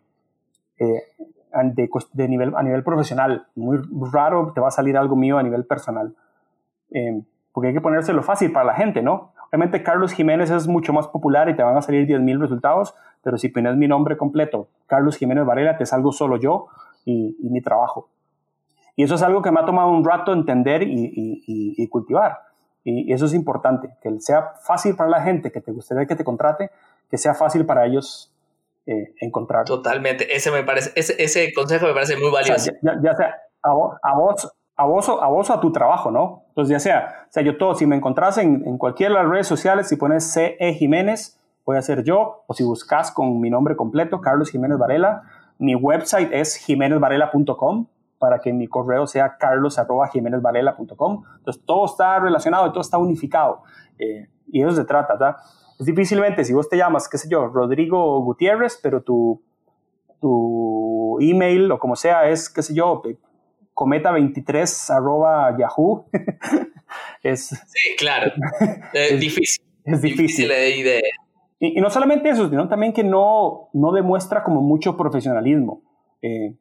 de, 1.54 2.28
nivel, 2.28 2.54
a 2.56 2.64
nivel 2.64 2.84
profesional. 2.84 3.48
Muy 3.56 3.80
raro 4.12 4.52
te 4.54 4.62
va 4.62 4.70
a 4.70 4.72
salir 4.72 4.98
algo 4.98 5.16
mío 5.16 5.38
a 5.38 5.44
nivel 5.44 5.66
personal. 5.66 6.16
porque 7.52 7.68
hay 7.68 7.74
que 7.74 7.82
ponérselo 7.82 8.24
fácil 8.24 8.52
para 8.52 8.66
la 8.66 8.76
gente, 8.76 9.02
¿no? 9.02 9.34
Obviamente 9.54 9.84
Carlos 9.84 10.14
Jiménez 10.14 10.50
es 10.50 10.68
mucho 10.68 10.94
más 10.94 11.08
popular 11.08 11.48
y 11.48 11.56
te 11.56 11.62
van 11.62 11.78
a 11.78 11.82
salir 11.84 12.08
10.000 12.08 12.40
resultados, 12.40 12.96
pero 13.22 13.38
si 13.38 13.50
pones 13.50 13.78
mi 13.78 13.88
nombre 13.88 14.18
completo, 14.18 14.70
Carlos 14.88 15.16
Jiménez 15.16 15.46
Varela, 15.46 15.78
te 15.78 15.86
salgo 15.86 16.12
solo 16.12 16.38
yo 16.38 16.70
y, 17.06 17.38
mi 17.40 17.62
trabajo. 17.62 18.10
Y 18.96 19.04
eso 19.04 19.14
es 19.14 19.22
algo 19.22 19.44
que 19.44 19.52
me 19.52 19.60
ha 19.60 19.66
tomado 19.66 19.92
un 19.92 20.04
rato 20.04 20.34
entender 20.34 20.82
y, 20.84 21.88
cultivar. 21.90 22.40
Y, 22.84 23.14
eso 23.14 23.28
es 23.28 23.36
importante, 23.36 23.92
que 24.02 24.20
sea 24.22 24.54
fácil 24.66 24.96
para 24.96 25.12
la 25.12 25.22
gente 25.22 25.52
que 25.52 25.62
te 25.62 25.72
gustaría 25.72 26.08
que 26.08 26.16
te 26.16 26.24
contrate, 26.24 26.72
que 27.12 27.20
sea 27.20 27.36
fácil 27.36 27.64
para 27.68 27.86
ellos 27.86 28.33
eh, 28.86 29.14
encontrar. 29.22 29.66
Totalmente, 29.66 30.36
ese, 30.36 30.52
me 30.52 30.64
parece, 30.64 30.92
ese, 30.96 31.22
ese 31.22 31.54
consejo 31.54 31.88
me 31.88 31.94
parece 31.94 32.18
muy 32.18 32.32
valioso. 32.32 32.72
ya, 32.82 33.16
sea, 33.16 33.36
a 33.62 33.70
a 33.70 34.16
vos 34.16 34.52
a 34.76 34.86
vos, 34.86 35.08
a 35.10 35.28
vos 35.28 35.50
a 35.50 35.60
tu 35.60 35.72
trabajo, 35.72 36.12
¿no? 36.12 36.46
Entonces, 36.50 36.72
ya 36.72 36.80
sea, 36.80 37.26
o 37.30 37.32
sea, 37.32 37.44
yo 37.44 37.58
todo, 37.58 37.76
si 37.76 37.86
me 37.86 37.96
encontrás 37.96 38.38
en, 38.38 38.68
en 38.68 38.78
cualquiera 38.78 39.14
de 39.16 39.22
las 39.22 39.30
redes 39.30 39.48
sociales, 39.48 39.88
si 39.88 39.96
pones 39.96 40.34
CE 40.34 40.74
Jiménez, 40.74 41.40
voy 41.66 41.78
a 41.78 41.82
ser 41.82 42.04
yo, 42.04 42.44
o 42.48 42.54
si 42.54 42.64
buscas 42.64 43.12
con 43.12 43.40
mi 43.40 43.50
nombre 43.50 43.76
completo, 43.76 44.20
Carlos 44.22 44.50
Jiménez 44.50 44.78
Varela, 44.78 45.24
mi 45.60 45.76
website 45.76 46.32
es 46.34 46.56
jiménezvarela.com 46.56 47.88
para 48.18 48.40
que 48.40 48.54
mi 48.54 48.68
correo 48.68 49.06
sea 49.06 49.38
carlos.jiménezvarela.com. 49.38 51.24
Entonces, 51.38 51.64
todo 51.66 51.86
está 51.86 52.20
relacionado 52.20 52.68
y 52.68 52.70
todo 52.70 52.82
está 52.82 52.98
unificado. 52.98 53.64
Eh, 54.00 54.28
y 54.48 54.62
eso 54.62 54.72
se 54.72 54.86
trata, 54.86 55.14
¿verdad? 55.14 55.36
Es 55.80 55.86
difícilmente, 55.86 56.44
si 56.46 56.54
vos 56.54 56.70
te 56.70 56.78
llamas, 56.78 57.10
qué 57.10 57.18
sé 57.18 57.28
yo, 57.30 57.48
Rodrigo 57.48 58.22
Gutiérrez, 58.22 58.80
pero 58.82 59.02
tu, 59.02 59.42
tu 60.22 61.18
email 61.20 61.72
o 61.72 61.80
como 61.80 61.96
sea 61.96 62.30
es, 62.30 62.50
qué 62.50 62.62
sé 62.62 62.74
yo, 62.74 63.02
cometa23 63.74 64.90
arroba 64.96 65.58
yahoo. 65.58 66.06
es, 67.24 67.48
sí, 67.48 67.96
claro. 67.98 68.32
Es, 68.94 69.20
difícil. 69.20 69.66
Es 69.86 70.02
difícil. 70.02 70.48
de... 70.48 71.02
y, 71.60 71.78
y, 71.78 71.82
no 71.82 71.90
solamente 71.90 72.30
eso, 72.30 72.50
sino 72.50 72.68
también 72.68 72.94
que 72.94 73.04
no, 73.04 73.70
no 73.74 73.92
demuestra 73.92 74.44
como 74.44 74.62
mucho 74.62 74.96
profesionalismo. 74.96 75.82
Eh, 76.22 76.56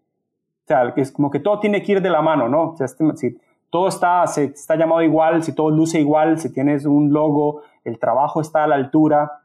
o 0.64 0.66
sea, 0.66 0.92
es 0.96 1.12
como 1.12 1.30
que 1.30 1.40
todo 1.40 1.60
tiene 1.60 1.82
que 1.82 1.92
ir 1.92 2.02
de 2.02 2.10
la 2.10 2.22
mano, 2.22 2.48
¿no? 2.48 2.70
O 2.70 2.76
sea, 2.76 2.86
este, 2.86 3.04
si 3.16 3.36
todo 3.70 3.88
está, 3.88 4.26
se, 4.26 4.44
está 4.44 4.76
llamado 4.76 5.02
igual, 5.02 5.42
si 5.42 5.54
todo 5.54 5.70
luce 5.70 6.00
igual, 6.00 6.38
si 6.38 6.52
tienes 6.52 6.84
un 6.84 7.12
logo, 7.12 7.62
el 7.84 7.98
trabajo 7.98 8.40
está 8.40 8.64
a 8.64 8.66
la 8.66 8.76
altura, 8.76 9.40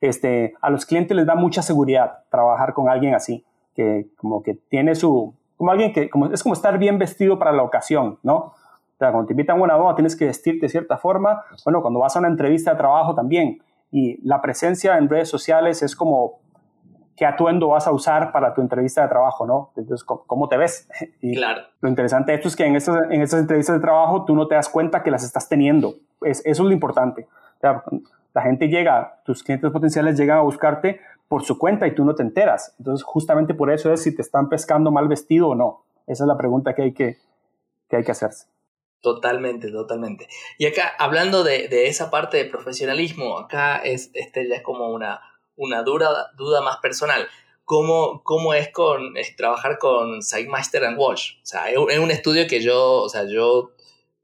este, 0.00 0.54
a 0.60 0.70
los 0.70 0.86
clientes 0.86 1.16
les 1.16 1.26
da 1.26 1.34
mucha 1.34 1.62
seguridad 1.62 2.24
trabajar 2.30 2.72
con 2.72 2.88
alguien 2.88 3.14
así, 3.14 3.44
que 3.74 4.08
como 4.16 4.42
que 4.42 4.54
tiene 4.54 4.94
su, 4.94 5.34
como 5.56 5.70
alguien 5.70 5.92
que 5.92 6.08
como, 6.08 6.26
es 6.26 6.42
como 6.42 6.54
estar 6.54 6.78
bien 6.78 6.98
vestido 6.98 7.38
para 7.38 7.52
la 7.52 7.62
ocasión, 7.62 8.18
¿no? 8.22 8.36
O 8.36 8.54
sea, 8.98 9.12
cuando 9.12 9.26
te 9.26 9.32
invitan 9.32 9.58
a 9.58 9.62
una 9.62 9.76
boda 9.76 9.94
tienes 9.94 10.14
que 10.14 10.26
vestirte 10.26 10.66
de 10.66 10.68
cierta 10.68 10.98
forma. 10.98 11.42
Bueno, 11.64 11.80
cuando 11.80 12.00
vas 12.00 12.16
a 12.16 12.18
una 12.18 12.28
entrevista 12.28 12.72
de 12.72 12.76
trabajo 12.76 13.14
también. 13.14 13.62
Y 13.90 14.20
la 14.26 14.42
presencia 14.42 14.98
en 14.98 15.08
redes 15.08 15.28
sociales 15.28 15.82
es 15.82 15.96
como 15.96 16.40
qué 17.20 17.26
atuendo 17.26 17.68
vas 17.68 17.86
a 17.86 17.92
usar 17.92 18.32
para 18.32 18.54
tu 18.54 18.62
entrevista 18.62 19.02
de 19.02 19.08
trabajo, 19.08 19.46
¿no? 19.46 19.72
Entonces, 19.76 20.04
¿cómo 20.04 20.48
te 20.48 20.56
ves? 20.56 20.88
Y 21.20 21.34
claro. 21.34 21.64
Lo 21.82 21.90
interesante 21.90 22.32
de 22.32 22.36
esto 22.36 22.48
es 22.48 22.56
que 22.56 22.64
en 22.64 22.76
estas, 22.76 22.96
en 23.10 23.20
estas 23.20 23.40
entrevistas 23.40 23.76
de 23.76 23.82
trabajo 23.82 24.24
tú 24.24 24.34
no 24.34 24.48
te 24.48 24.54
das 24.54 24.70
cuenta 24.70 25.02
que 25.02 25.10
las 25.10 25.22
estás 25.22 25.46
teniendo. 25.46 25.96
Es, 26.22 26.40
eso 26.46 26.62
es 26.62 26.66
lo 26.66 26.72
importante. 26.72 27.28
O 27.58 27.60
sea, 27.60 27.84
la 28.32 28.40
gente 28.40 28.68
llega, 28.68 29.20
tus 29.26 29.42
clientes 29.42 29.70
potenciales 29.70 30.18
llegan 30.18 30.38
a 30.38 30.40
buscarte 30.40 31.02
por 31.28 31.44
su 31.44 31.58
cuenta 31.58 31.86
y 31.86 31.94
tú 31.94 32.06
no 32.06 32.14
te 32.14 32.22
enteras. 32.22 32.74
Entonces, 32.78 33.04
justamente 33.04 33.52
por 33.52 33.70
eso 33.70 33.92
es 33.92 34.02
si 34.02 34.16
te 34.16 34.22
están 34.22 34.48
pescando 34.48 34.90
mal 34.90 35.06
vestido 35.06 35.48
o 35.48 35.54
no. 35.54 35.84
Esa 36.06 36.24
es 36.24 36.26
la 36.26 36.38
pregunta 36.38 36.74
que 36.74 36.82
hay 36.84 36.92
que, 36.94 37.18
que, 37.90 37.96
hay 37.96 38.02
que 38.02 38.12
hacerse. 38.12 38.46
Totalmente, 39.02 39.70
totalmente. 39.70 40.26
Y 40.56 40.64
acá, 40.64 40.90
hablando 40.98 41.44
de, 41.44 41.68
de 41.68 41.88
esa 41.88 42.10
parte 42.10 42.38
de 42.38 42.46
profesionalismo, 42.46 43.38
acá 43.38 43.76
es, 43.76 44.10
este 44.14 44.48
ya 44.48 44.54
es 44.54 44.62
como 44.62 44.88
una, 44.88 45.20
una 45.60 45.82
dura, 45.82 46.08
duda 46.36 46.60
más 46.60 46.78
personal. 46.78 47.28
¿Cómo, 47.64 48.22
cómo 48.24 48.52
es, 48.52 48.70
con, 48.70 49.16
es 49.16 49.36
trabajar 49.36 49.78
con 49.78 50.22
Sidemaster 50.22 50.84
and 50.84 50.98
Walsh? 50.98 51.34
O 51.42 51.46
sea, 51.46 51.70
es 51.70 51.98
un 51.98 52.10
estudio 52.10 52.46
que 52.48 52.60
yo, 52.60 53.02
o 53.02 53.08
sea, 53.08 53.24
yo 53.28 53.70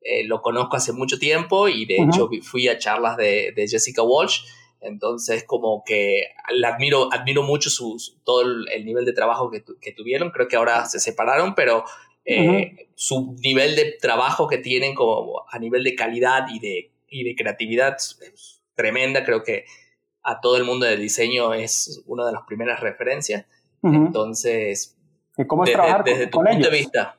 eh, 0.01 0.25
lo 0.25 0.43
conozco 0.43 0.77
hace 0.77 0.93
mucho 0.93 1.19
tiempo 1.19 1.69
y 1.69 1.87
de 1.87 1.97
hecho 1.97 2.29
fui 2.43 2.67
a 2.69 2.79
charlas 2.79 3.17
de, 3.17 3.53
de 3.55 3.69
Jessica 3.69 4.03
Walsh 4.03 4.43
entonces, 4.81 5.45
como 5.45 5.83
que 5.85 6.29
la 6.51 6.69
admiro, 6.69 7.13
admiro 7.13 7.43
mucho 7.43 7.71
su, 7.71 7.97
todo 8.25 8.43
el, 8.43 8.85
nivel 8.85 9.05
de 9.05 9.13
trabajo 9.13 9.51
que, 9.51 9.65
que, 9.81 9.93
tuvieron. 9.93 10.31
Creo 10.31 10.49
que 10.49 10.57
ahora 10.57 10.85
se 10.87 11.01
separaron, 11.01 11.55
pero 11.55 11.85
eh, 12.25 12.89
su 12.95 13.37
nivel 13.43 13.77
de 13.77 13.97
trabajo 14.01 14.49
que 14.49 14.59
tienen 14.59 14.95
como 14.95 15.45
a 15.51 15.59
nivel 15.59 15.83
de 15.85 15.95
calidad 15.95 16.47
y 16.53 16.61
de, 16.61 16.93
y 17.09 17.25
de 17.25 17.35
creatividad 17.35 17.97
es 17.97 18.63
tremenda. 18.75 19.25
Creo 19.25 19.43
que 19.43 19.65
a 20.27 20.41
todo 20.41 20.57
el 20.57 20.65
mundo 20.65 20.85
del 20.87 21.01
diseño 21.01 21.55
es 21.55 22.03
una 22.07 22.27
de 22.27 22.33
las 22.33 22.43
primeras 22.43 22.81
referencias. 22.81 23.47
Entonces, 23.83 24.97
¿cómo 25.47 25.65
es 25.65 25.73
trabajar 25.73 26.03
desde 26.03 26.27
tu 26.27 26.41
punto 26.41 26.69
de 26.69 26.77
vista? 26.77 27.17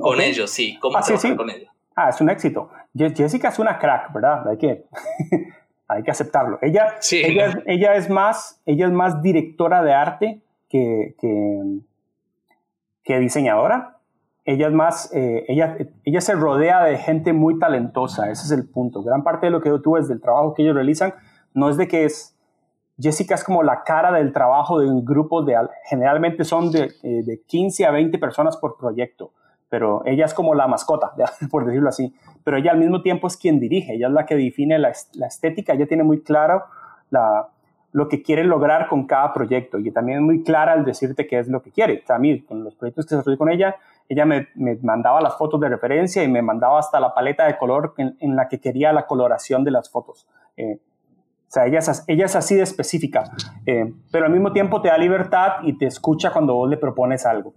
Con 0.00 0.20
ellos, 0.20 0.50
sí. 0.50 0.78
¿Cómo 0.78 0.98
ah, 0.98 1.00
trabajar 1.00 1.36
con 1.36 1.48
ellos? 1.50 1.70
Ah, 1.96 2.10
es 2.10 2.20
un 2.20 2.28
éxito. 2.28 2.70
Jessica 2.94 3.48
es 3.48 3.58
una 3.58 3.78
crack, 3.78 4.12
¿verdad? 4.12 4.48
Hay 4.48 4.58
que 4.58 4.84
hay 5.88 6.02
que 6.02 6.10
aceptarlo. 6.10 6.58
Ella, 6.60 6.96
ella, 7.10 7.62
ella, 7.66 7.94
es 7.94 8.10
más, 8.10 8.60
ella 8.66 8.86
es 8.86 8.92
más 8.92 9.22
directora 9.22 9.82
de 9.82 9.92
arte 9.94 10.42
que, 10.68 11.14
que, 13.04 13.18
diseñadora. 13.18 14.00
Ella 14.44 14.66
es 14.68 14.74
más, 14.74 15.10
eh, 15.14 15.46
ella, 15.48 15.78
ella 16.04 16.20
se 16.20 16.34
rodea 16.34 16.84
de 16.84 16.98
gente 16.98 17.32
muy 17.32 17.58
talentosa, 17.58 18.30
ese 18.30 18.44
es 18.44 18.50
el 18.50 18.68
punto. 18.68 19.02
Gran 19.02 19.22
parte 19.24 19.46
de 19.46 19.50
lo 19.50 19.62
que 19.62 19.70
tú 19.82 19.92
ves 19.92 20.08
del 20.08 20.20
trabajo 20.20 20.52
que 20.52 20.62
ellos 20.62 20.74
realizan 20.74 21.14
no 21.54 21.70
es 21.70 21.76
de 21.76 21.88
que 21.88 22.04
es, 22.04 22.33
Jessica 22.98 23.34
es 23.34 23.44
como 23.44 23.62
la 23.62 23.82
cara 23.82 24.12
del 24.12 24.32
trabajo 24.32 24.78
de 24.78 24.86
un 24.86 25.04
grupo 25.04 25.42
de, 25.42 25.56
generalmente 25.84 26.44
son 26.44 26.70
de, 26.70 26.92
eh, 27.02 27.22
de 27.24 27.42
15 27.46 27.86
a 27.86 27.90
20 27.90 28.18
personas 28.18 28.56
por 28.56 28.76
proyecto 28.76 29.32
pero 29.74 30.02
ella 30.04 30.24
es 30.24 30.34
como 30.34 30.54
la 30.54 30.68
mascota, 30.68 31.14
por 31.50 31.66
decirlo 31.66 31.88
así. 31.88 32.14
Pero 32.44 32.58
ella 32.58 32.70
al 32.70 32.78
mismo 32.78 33.02
tiempo 33.02 33.26
es 33.26 33.36
quien 33.36 33.58
dirige, 33.58 33.94
ella 33.94 34.06
es 34.06 34.12
la 34.12 34.24
que 34.24 34.36
define 34.36 34.78
la, 34.78 34.90
estética, 34.90 35.72
ella 35.72 35.88
tiene 35.88 36.04
muy 36.04 36.22
claro 36.22 36.62
la, 37.10 37.48
lo 37.90 38.08
que 38.08 38.22
quiere 38.22 38.44
lograr 38.44 38.86
con 38.86 39.08
cada 39.08 39.32
proyecto 39.32 39.80
y 39.80 39.90
también 39.90 40.18
es 40.18 40.24
muy 40.24 40.44
clara 40.44 40.74
al 40.74 40.84
decirte 40.84 41.26
qué 41.26 41.40
es 41.40 41.48
lo 41.48 41.60
que 41.60 41.72
quiere. 41.72 42.04
O 42.08 42.12
a 42.12 42.18
mí, 42.20 42.40
con 42.42 42.62
los 42.62 42.76
proyectos 42.76 43.04
que 43.04 43.16
desarrollé 43.16 43.36
con 43.36 43.50
ella, 43.50 43.74
ella 44.08 44.24
me, 44.24 44.46
me, 44.54 44.76
mandaba 44.76 45.20
las 45.20 45.36
fotos 45.36 45.60
de 45.60 45.68
referencia 45.68 46.22
y 46.22 46.28
me 46.28 46.40
mandaba 46.40 46.78
hasta 46.78 47.00
la 47.00 47.12
paleta 47.12 47.44
de 47.44 47.58
color 47.58 47.94
en, 47.96 48.36
la 48.36 48.46
que 48.46 48.60
quería 48.60 48.92
la 48.92 49.06
coloración 49.06 49.64
de 49.64 49.72
las 49.72 49.90
fotos. 49.90 50.28
Eh, 50.56 50.78
sea, 51.54 51.66
ella 51.66 51.78
es, 51.78 52.04
ella 52.06 52.26
es 52.26 52.36
así 52.36 52.54
de 52.56 52.62
específica, 52.62 53.24
eh, 53.64 53.92
pero 54.10 54.26
al 54.26 54.32
mismo 54.32 54.52
tiempo 54.52 54.82
te 54.82 54.88
da 54.88 54.98
libertad 54.98 55.62
y 55.62 55.78
te 55.78 55.86
escucha 55.86 56.32
cuando 56.32 56.54
vos 56.54 56.68
le 56.68 56.76
propones 56.76 57.24
algo. 57.24 57.54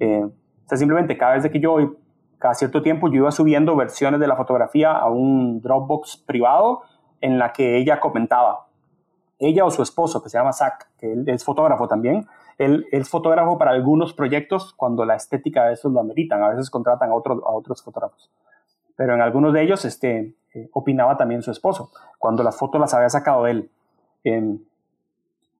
Eh, 0.00 0.24
o 0.24 0.68
sea, 0.68 0.76
simplemente 0.76 1.16
cada 1.16 1.36
vez 1.36 1.50
que 1.50 1.60
yo, 1.60 1.96
cada 2.38 2.54
cierto 2.54 2.82
tiempo, 2.82 3.08
yo 3.08 3.16
iba 3.16 3.30
subiendo 3.30 3.76
versiones 3.76 4.20
de 4.20 4.26
la 4.26 4.36
fotografía 4.36 4.92
a 4.92 5.08
un 5.10 5.62
Dropbox 5.62 6.16
privado 6.26 6.82
en 7.20 7.38
la 7.38 7.52
que 7.52 7.76
ella 7.78 8.00
comentaba. 8.00 8.66
Ella 9.38 9.64
o 9.64 9.70
su 9.70 9.82
esposo, 9.82 10.22
que 10.22 10.28
se 10.28 10.38
llama 10.38 10.52
Zach, 10.52 10.88
que 10.98 11.12
él 11.12 11.24
es 11.28 11.44
fotógrafo 11.44 11.86
también, 11.88 12.26
él, 12.58 12.86
es 12.90 13.08
fotógrafo 13.08 13.58
para 13.58 13.72
algunos 13.72 14.12
proyectos 14.12 14.72
cuando 14.74 15.04
la 15.04 15.14
estética 15.14 15.66
de 15.66 15.74
esos 15.74 15.92
lo 15.92 16.00
ameritan. 16.00 16.42
A 16.42 16.48
veces 16.48 16.70
contratan 16.70 17.10
a, 17.10 17.14
otros 17.14 17.40
a 17.46 17.50
otros 17.50 17.82
fotógrafos. 17.82 18.30
Pero 18.96 19.14
en 19.14 19.20
algunos 19.20 19.52
de 19.52 19.62
ellos 19.62 19.84
este, 19.84 20.34
eh, 20.54 20.70
opinaba 20.72 21.16
también 21.16 21.42
su 21.42 21.50
esposo, 21.50 21.90
cuando 22.18 22.42
las 22.42 22.56
fotos 22.56 22.80
las 22.80 22.94
había 22.94 23.10
sacado 23.10 23.46
él. 23.46 23.70
Em, 24.24 24.58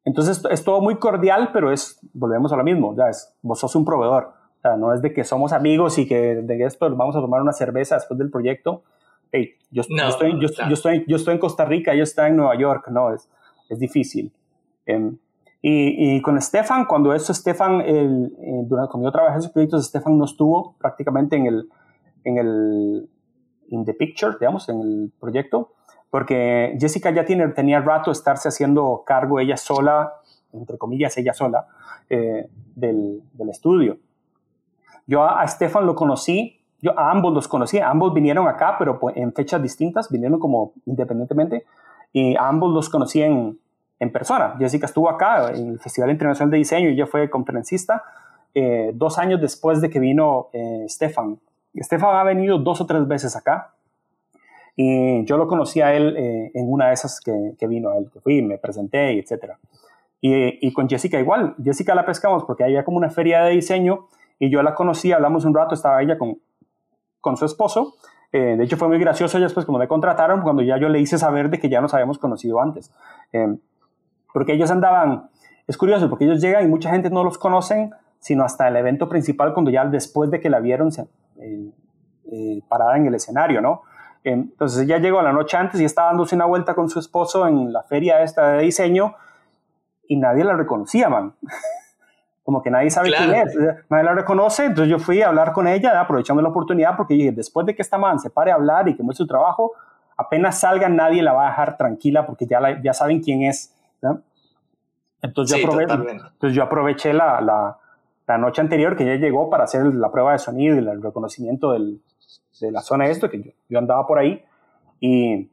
entonces 0.05 0.43
es 0.51 0.64
todo 0.64 0.80
muy 0.80 0.97
cordial, 0.97 1.51
pero 1.53 1.70
es, 1.70 1.99
volvemos 2.14 2.53
a 2.53 2.57
lo 2.57 2.64
mismo, 2.64 2.97
ya 2.97 3.09
es, 3.09 3.34
vos 3.43 3.59
sos 3.59 3.74
un 3.76 3.84
proveedor. 3.84 4.32
O 4.59 4.61
sea, 4.62 4.76
no 4.76 4.95
es 4.95 5.03
de 5.03 5.12
que 5.12 5.24
somos 5.24 5.53
amigos 5.53 5.99
y 5.99 6.07
que 6.07 6.37
de 6.37 6.64
esto 6.64 6.89
vamos 6.97 7.14
a 7.16 7.20
tomar 7.20 7.43
una 7.43 7.53
cerveza 7.53 7.97
después 7.97 8.18
del 8.18 8.30
proyecto. 8.30 8.84
Hey, 9.32 9.57
yo, 9.70 9.82
estoy, 9.82 10.41
yo, 10.41 10.47
estoy, 10.72 11.05
yo 11.07 11.16
estoy 11.16 11.34
en 11.34 11.41
Costa 11.41 11.64
Rica, 11.64 11.95
yo 11.95 12.05
estoy 12.05 12.30
en 12.30 12.37
Nueva 12.37 12.57
York, 12.57 12.89
no, 12.89 13.12
es, 13.12 13.28
es 13.68 13.78
difícil. 13.78 14.32
Em, 14.87 15.18
y, 15.61 16.16
y, 16.16 16.22
con 16.22 16.41
Stefan, 16.41 16.84
cuando 16.87 17.12
eso 17.12 17.34
Stefan, 17.34 17.80
el, 17.80 18.32
eh, 18.39 18.62
durante, 18.66 18.91
cuando 18.93 19.09
yo 19.09 19.12
trabajé 19.12 19.34
en 19.34 19.39
esos 19.41 19.53
proyectos, 19.53 19.87
Stefan 19.87 20.16
no 20.16 20.24
estuvo 20.24 20.76
prácticamente 20.78 21.37
en 21.37 21.47
el, 21.47 21.68
en 22.24 22.39
el, 22.39 23.09
in 23.71 23.85
the 23.85 23.95
picture, 23.95 24.35
digamos, 24.39 24.69
en 24.69 24.81
el 24.81 25.12
proyecto, 25.19 25.73
porque 26.11 26.77
Jessica 26.81 27.11
ya 27.11 27.25
tiene, 27.25 27.49
tenía 27.49 27.81
rato 27.81 28.11
estarse 28.11 28.49
haciendo 28.49 29.03
cargo 29.07 29.41
ella 29.41 29.57
sola, 29.57 30.14
entre 30.53 30.79
comillas, 30.79 31.17
ella 31.19 31.33
sola, 31.33 31.67
eh, 32.09 32.49
del, 32.75 33.23
del, 33.33 33.49
estudio. 33.49 33.99
Yo 35.07 35.23
a, 35.23 35.43
a 35.43 35.49
Stefan 35.49 35.87
lo 35.87 35.95
conocí, 35.95 36.61
yo 36.81 36.99
a 36.99 37.11
ambos 37.11 37.33
los 37.33 37.49
conocí, 37.49 37.79
ambos 37.79 38.14
vinieron 38.14 38.49
acá, 38.49 38.77
pero 38.79 38.99
pues, 38.99 39.17
en 39.17 39.33
fechas 39.33 39.62
distintas, 39.62 40.11
vinieron 40.11 40.39
como 40.39 40.73
independientemente, 40.87 41.64
y 42.12 42.37
a 42.37 42.49
ambos 42.49 42.73
los 42.73 42.89
conocí 42.89 43.23
en, 43.23 43.59
en 43.99 44.12
persona. 44.12 44.57
Jessica 44.59 44.87
estuvo 44.87 45.09
acá 45.09 45.51
en 45.51 45.71
el 45.71 45.79
Festival 45.79 46.11
Internacional 46.11 46.51
de 46.51 46.59
Diseño 46.59 46.89
y 46.89 46.93
ella 46.93 47.07
fue 47.07 47.29
conferencista 47.31 48.05
eh, 48.55 48.93
dos 48.95 49.19
años 49.19 49.41
después 49.41 49.81
de 49.81 49.91
que 49.91 50.01
vino 50.01 50.49
eh, 50.53 50.87
Stefan. 50.89 51.39
Stefan 51.83 52.16
ha 52.16 52.22
venido 52.24 52.59
dos 52.59 52.81
o 52.81 52.87
tres 52.87 53.07
veces 53.07 53.37
acá 53.37 53.74
y 54.74 55.24
yo 55.24 55.37
lo 55.37 55.49
conocí 55.49 55.81
a 55.81 55.95
él 55.95 56.14
eh, 56.16 56.51
en 56.55 56.70
una 56.70 56.89
de 56.89 56.95
esas 56.95 57.20
que, 57.20 57.66
vino, 57.66 57.91
a 57.91 57.97
él 57.97 58.11
que 58.12 58.20
fui, 58.20 58.43
me 58.43 58.59
presenté, 58.59 59.14
y 59.14 59.18
etc. 59.18 59.53
Y, 60.20 60.72
con 60.72 60.89
Jessica 60.89 61.18
igual, 61.18 61.55
Jessica 61.62 61.95
la 61.95 62.05
pescamos 62.05 62.45
porque 62.45 62.64
había 62.64 62.85
como 62.85 62.97
una 62.97 63.11
feria 63.11 63.43
de 63.45 63.53
diseño 63.53 64.09
y 64.39 64.51
yo 64.51 64.62
la 64.62 64.74
conocí, 64.74 65.12
hablamos 65.12 65.45
un 65.45 65.55
rato, 65.55 65.74
estaba 65.74 66.03
ella 66.03 66.18
con, 66.18 66.39
con 67.20 67.37
su 67.37 67.45
esposo. 67.45 67.95
de 68.33 68.62
hecho 68.62 68.77
fue 68.77 68.89
muy 68.89 68.99
gracioso 68.99 69.39
después 69.39 69.64
como 69.64 69.79
me 69.79 69.89
contrataron 69.89 70.43
cuando 70.43 70.62
ya 70.62 70.79
yo 70.79 70.89
le 70.89 70.99
hice 71.01 71.16
saber 71.16 71.49
de 71.49 71.59
que 71.59 71.68
ya 71.68 71.81
nos 71.81 71.95
habíamos 71.95 72.18
conocido 72.18 72.61
antes 72.61 72.93
porque 74.37 74.53
ellos 74.53 74.70
andaban, 74.70 75.31
es 75.66 75.79
curioso, 75.79 76.11
porque 76.11 76.27
ellos 76.27 76.43
llegan 76.43 76.62
y 76.62 76.66
mucha 76.68 76.91
gente 76.91 77.09
no 77.09 77.24
los 77.24 77.39
conocen, 77.39 77.95
sino 78.18 78.45
hasta 78.45 78.68
el 78.68 78.77
evento 78.77 79.09
principal, 79.09 79.55
cuando 79.55 79.70
ya 79.70 79.87
después 79.87 80.31
de 80.31 80.41
que 80.41 80.51
la 80.51 80.61
vieron 80.61 80.89
eh, 80.89 81.07
eh, 81.41 82.61
parada 82.68 82.97
en 82.97 83.07
el 83.07 83.14
escenario, 83.14 83.61
¿no? 83.61 83.82
Entonces 84.24 84.82
ella 84.82 84.99
llegó 84.99 85.22
la 85.22 85.32
noche 85.32 85.57
antes 85.57 85.80
y 85.80 85.84
estaba 85.84 86.09
dándose 86.09 86.34
una 86.34 86.47
vuelta 86.47 86.74
con 86.74 86.89
su 86.89 86.99
esposo 86.99 87.47
en 87.47 87.72
la 87.72 87.84
feria 87.84 88.22
esta 88.22 88.53
de 88.53 88.62
diseño 88.62 89.14
y 90.09 90.16
nadie 90.16 90.43
la 90.45 90.55
reconocía, 90.55 91.09
man. 91.09 91.34
Como 92.45 92.62
que 92.62 92.70
nadie 92.70 92.91
sabe 92.91 93.12
quién 93.12 93.34
es, 93.34 93.57
nadie 93.89 94.05
la 94.05 94.14
reconoce, 94.14 94.66
entonces 94.66 94.89
yo 94.89 95.01
fui 95.01 95.20
a 95.20 95.28
hablar 95.28 95.53
con 95.53 95.66
ella, 95.66 96.01
aprovechando 96.01 96.41
la 96.43 96.51
oportunidad, 96.51 96.97
porque 96.97 97.32
después 97.32 97.66
de 97.66 97.74
que 97.74 97.82
esta 97.82 97.99
man 97.99 98.20
se 98.20 98.30
pare 98.30 98.53
a 98.53 98.55
hablar 98.55 98.89
y 98.89 98.95
que 98.95 99.03
muestre 99.03 99.24
su 99.24 99.26
trabajo, 99.26 99.72
apenas 100.16 100.61
salga 100.61 100.89
nadie 100.89 101.22
la 101.22 101.32
va 101.32 101.47
a 101.47 101.51
dejar 101.51 101.76
tranquila 101.76 102.24
porque 102.24 102.47
ya, 102.47 102.80
ya 102.80 102.93
saben 102.93 103.20
quién 103.20 103.43
es 103.43 103.76
entonces, 105.22 105.61
yo 105.61 105.80
entonces 105.80 106.53
yo 106.53 106.62
aproveché 106.62 107.12
la, 107.12 107.41
la, 107.41 107.78
la, 108.27 108.39
noche 108.39 108.61
anterior 108.61 108.97
que 108.97 109.05
ella 109.05 109.16
llegó 109.16 109.51
para 109.51 109.64
hacer 109.64 109.85
la 109.87 110.11
prueba 110.11 110.33
de 110.33 110.39
sonido 110.39 110.74
y 110.74 110.79
el 110.79 111.03
reconocimiento 111.03 111.72
de 111.72 112.70
la 112.70 112.81
zona 112.81 113.07
esto, 113.07 113.31
que 113.31 113.55
yo, 113.68 113.79
andaba 113.79 114.07
por 114.07 114.18
ahí 114.18 114.43
y, 115.01 115.49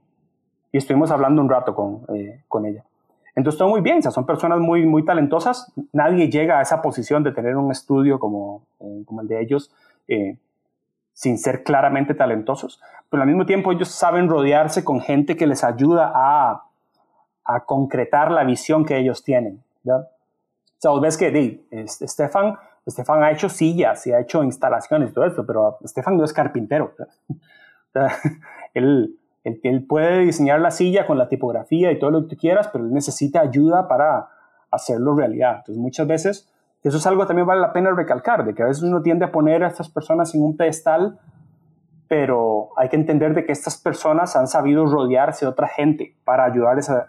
estuvimos 0.71 1.11
hablando 1.11 1.41
un 1.41 1.49
rato 1.49 1.76
con, 1.76 2.03
eh, 2.15 2.41
con 2.47 2.65
ella. 2.65 2.84
Entonces 3.36 3.59
todo 3.59 3.69
muy 3.69 3.82
bien, 3.82 3.99
o 4.05 4.11
son 4.11 4.26
personas 4.26 4.59
muy, 4.59 4.86
muy 4.86 5.05
talentosas. 5.05 5.71
Nadie 5.91 6.30
llega 6.30 6.57
a 6.57 6.61
esa 6.63 6.82
posición 6.82 7.24
de 7.24 7.32
tener 7.32 7.55
un 7.57 7.71
estudio 7.71 8.19
como, 8.19 8.63
eh, 8.80 9.03
como 9.05 9.21
el 9.21 9.28
de 9.28 9.41
ellos 9.41 9.71
eh, 10.07 10.38
sin 11.13 11.38
ser 11.38 11.63
claramente 11.63 12.15
talentosos, 12.15 12.82
pero 13.09 13.21
al 13.21 13.30
mismo 13.30 13.45
tiempo 13.45 13.71
ellos 13.71 13.89
saben 13.89 14.28
rodearse 14.28 14.84
con 14.84 14.99
gente 14.99 15.38
que 15.38 15.45
les 15.45 15.63
ayuda 15.63 16.11
a 16.15 16.63
a 17.45 17.65
concretar 17.65 18.32
la 18.32 18.43
visión 18.43 18.86
que 18.86 18.97
ellos 18.97 19.24
tienen. 19.24 19.63
¿ya? 19.84 20.07
Sea, 20.84 20.91
vos 20.91 20.99
ves 20.99 21.17
que 21.17 21.31
di, 21.31 21.65
Estefan, 21.71 22.57
Estefan 22.86 23.23
ha 23.23 23.31
hecho 23.31 23.47
sillas 23.47 24.05
y 24.05 24.11
ha 24.11 24.19
hecho 24.19 24.43
instalaciones 24.43 25.11
y 25.11 25.13
todo 25.13 25.23
esto, 25.23 25.45
pero 25.45 25.77
Estefan 25.81 26.17
no 26.17 26.25
es 26.25 26.34
carpintero. 26.34 26.93
O 27.86 27.99
sea, 27.99 28.11
él, 28.73 29.19
él, 29.43 29.59
él, 29.61 29.86
puede 29.86 30.21
diseñar 30.21 30.59
la 30.59 30.71
silla 30.71 31.05
con 31.05 31.19
la 31.19 31.29
tipografía 31.29 31.91
y 31.91 31.99
todo 31.99 32.09
lo 32.09 32.23
que 32.23 32.36
tú 32.36 32.41
quieras, 32.41 32.69
pero 32.69 32.84
él 32.84 32.91
necesita 32.91 33.39
ayuda 33.39 33.88
para 33.88 34.27
hacerlo 34.71 35.15
realidad. 35.15 35.57
Entonces, 35.57 35.77
muchas 35.77 36.07
veces, 36.07 36.51
eso 36.81 36.97
es 36.97 37.05
algo 37.05 37.21
que 37.21 37.27
también 37.27 37.45
vale 37.45 37.61
la 37.61 37.71
pena 37.71 37.91
recalcar, 37.91 38.45
de 38.45 38.55
que 38.55 38.63
a 38.63 38.65
veces 38.65 38.81
uno 38.81 39.03
tiende 39.03 39.25
a 39.25 39.31
poner 39.31 39.63
a 39.63 39.67
estas 39.67 39.89
personas 39.89 40.34
en 40.34 40.41
un 40.41 40.57
pedestal 40.57 41.19
pero 42.07 42.69
hay 42.77 42.89
que 42.89 42.95
entender 42.95 43.34
de 43.34 43.43
que 43.43 43.51
estas 43.51 43.77
personas 43.77 44.36
han 44.36 44.47
sabido 44.47 44.86
rodearse 44.86 45.45
de 45.45 45.51
otra 45.51 45.67
gente 45.67 46.15
para 46.23 46.43
ayudarles 46.45 46.88
a, 46.89 47.07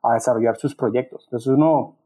a, 0.00 0.14
desarrollar 0.14 0.56
sus 0.56 0.76
proyectos. 0.76 1.24
Entonces 1.24 1.48
uno, 1.48 1.96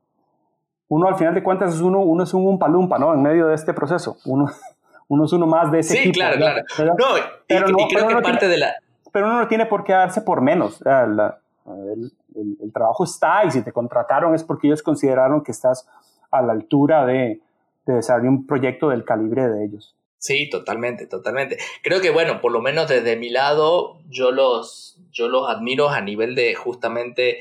uno 0.88 1.08
al 1.08 1.16
final 1.16 1.34
de 1.34 1.42
cuentas 1.42 1.74
es 1.74 1.80
uno, 1.80 2.00
uno 2.00 2.24
es 2.24 2.34
un 2.34 2.58
palumpa, 2.58 2.98
¿no? 2.98 3.14
En 3.14 3.22
medio 3.22 3.48
de 3.48 3.54
este 3.54 3.72
proceso. 3.72 4.18
Uno, 4.24 4.50
uno 5.08 5.24
es 5.24 5.32
uno 5.32 5.46
más 5.46 5.70
de 5.70 5.80
ese 5.80 5.96
sí, 5.96 6.12
claro, 6.12 6.36
claro. 6.36 6.62
no, 6.98 7.06
pero 7.46 7.68
y, 7.70 7.88
creo 7.88 8.08
que 8.08 8.14
parte 8.22 8.48
de 8.48 8.58
la... 8.58 8.74
Pero 9.12 9.26
uno 9.26 9.40
no 9.40 9.48
tiene 9.48 9.66
por 9.66 9.84
qué 9.84 9.92
darse 9.92 10.20
por 10.20 10.42
menos. 10.42 10.82
el, 10.84 12.12
el, 12.34 12.72
trabajo 12.72 13.04
está 13.04 13.44
y 13.44 13.50
si 13.50 13.62
te 13.62 13.72
contrataron 13.72 14.34
es 14.34 14.44
porque 14.44 14.66
ellos 14.66 14.82
consideraron 14.82 15.42
que 15.42 15.52
estás 15.52 15.88
a 16.30 16.42
la 16.42 16.52
altura 16.52 17.06
de, 17.06 17.40
de 17.86 17.94
desarrollar 17.94 18.30
un 18.30 18.46
proyecto 18.46 18.90
del 18.90 19.04
calibre 19.04 19.48
de 19.48 19.64
ellos. 19.64 19.96
Sí, 20.18 20.50
totalmente, 20.50 21.06
totalmente. 21.06 21.56
Creo 21.82 22.00
que, 22.00 22.10
bueno, 22.10 22.40
por 22.40 22.50
lo 22.50 22.60
menos 22.60 22.88
desde 22.88 23.16
mi 23.16 23.30
lado, 23.30 24.00
yo 24.08 24.32
los, 24.32 24.98
yo 25.12 25.28
los 25.28 25.48
admiro 25.48 25.88
a 25.88 26.00
nivel 26.00 26.34
de 26.34 26.54
justamente 26.54 27.38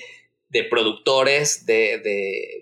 de 0.50 0.64
productores 0.64 1.66
de, 1.66 2.00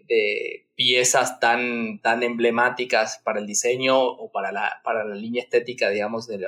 de, 0.07 0.62
piezas 0.75 1.39
tan, 1.39 1.99
tan 1.99 2.23
emblemáticas 2.23 3.21
para 3.23 3.39
el 3.39 3.47
diseño 3.47 3.99
o 4.01 4.31
para 4.31 4.51
la, 4.51 4.81
para 4.83 5.03
la 5.03 5.15
línea 5.15 5.43
estética, 5.43 5.89
digamos, 5.89 6.27
de, 6.27 6.47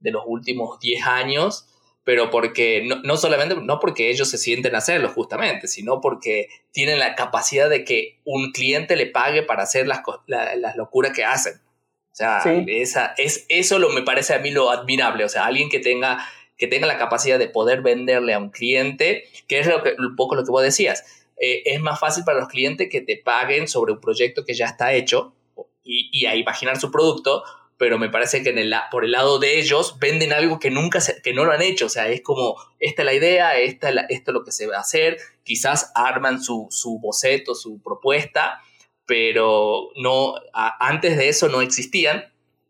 de 0.00 0.10
los 0.10 0.22
últimos 0.26 0.78
10 0.80 1.06
años, 1.06 1.66
pero 2.04 2.30
porque 2.30 2.84
no, 2.86 2.96
no, 3.02 3.16
solamente, 3.16 3.56
no 3.56 3.80
porque 3.80 4.10
ellos 4.10 4.28
se 4.28 4.38
sienten 4.38 4.74
a 4.74 4.78
hacerlo 4.78 5.08
justamente, 5.08 5.68
sino 5.68 6.00
porque 6.00 6.48
tienen 6.70 6.98
la 6.98 7.14
capacidad 7.14 7.68
de 7.70 7.84
que 7.84 8.20
un 8.24 8.52
cliente 8.52 8.94
le 8.96 9.06
pague 9.06 9.42
para 9.42 9.62
hacer 9.62 9.86
las, 9.86 10.02
las 10.26 10.76
locuras 10.76 11.12
que 11.12 11.24
hacen. 11.24 11.54
O 11.54 12.16
sea, 12.16 12.42
esa, 12.68 13.12
es, 13.16 13.44
eso 13.48 13.80
lo, 13.80 13.88
me 13.88 14.02
parece 14.02 14.34
a 14.34 14.38
mí 14.38 14.52
lo 14.52 14.70
admirable. 14.70 15.24
O 15.24 15.28
sea, 15.28 15.46
alguien 15.46 15.68
que 15.68 15.80
tenga, 15.80 16.24
que 16.56 16.68
tenga 16.68 16.86
la 16.86 16.96
capacidad 16.96 17.40
de 17.40 17.48
poder 17.48 17.82
venderle 17.82 18.34
a 18.34 18.38
un 18.38 18.50
cliente, 18.50 19.24
que 19.48 19.58
es 19.58 19.66
lo 19.66 19.82
que, 19.82 19.96
un 19.98 20.14
poco 20.14 20.36
lo 20.36 20.44
que 20.44 20.52
vos 20.52 20.62
decías. 20.62 21.23
Eh, 21.40 21.62
es 21.64 21.80
más 21.80 21.98
fácil 21.98 22.24
para 22.24 22.40
los 22.40 22.48
clientes 22.48 22.88
que 22.90 23.00
te 23.00 23.16
paguen 23.16 23.68
sobre 23.68 23.92
un 23.92 24.00
proyecto 24.00 24.44
que 24.44 24.54
ya 24.54 24.66
está 24.66 24.92
hecho 24.92 25.34
y, 25.82 26.10
y 26.12 26.26
a 26.26 26.36
imaginar 26.36 26.78
su 26.78 26.90
producto, 26.90 27.42
pero 27.76 27.98
me 27.98 28.08
parece 28.08 28.42
que 28.42 28.50
en 28.50 28.58
el, 28.58 28.74
por 28.90 29.04
el 29.04 29.12
lado 29.12 29.38
de 29.38 29.58
ellos 29.58 29.98
venden 29.98 30.32
algo 30.32 30.58
que 30.58 30.70
nunca 30.70 31.00
se, 31.00 31.20
que 31.22 31.34
no 31.34 31.44
lo 31.44 31.52
han 31.52 31.62
hecho. 31.62 31.86
O 31.86 31.90
sea, 31.90 32.08
es 32.08 32.22
como, 32.22 32.56
esta 32.78 33.02
es 33.02 33.06
la 33.06 33.14
idea, 33.14 33.58
esta, 33.58 33.90
esto 34.08 34.30
es 34.30 34.34
lo 34.34 34.44
que 34.44 34.52
se 34.52 34.66
va 34.66 34.76
a 34.76 34.80
hacer. 34.80 35.18
Quizás 35.42 35.90
arman 35.94 36.42
su, 36.42 36.68
su 36.70 36.98
boceto, 37.00 37.54
su 37.54 37.82
propuesta 37.82 38.60
pero 39.06 39.90
no, 39.96 40.34
antes 40.52 41.16
de 41.16 41.28
eso 41.28 41.48
no 41.48 41.60
existían 41.60 42.24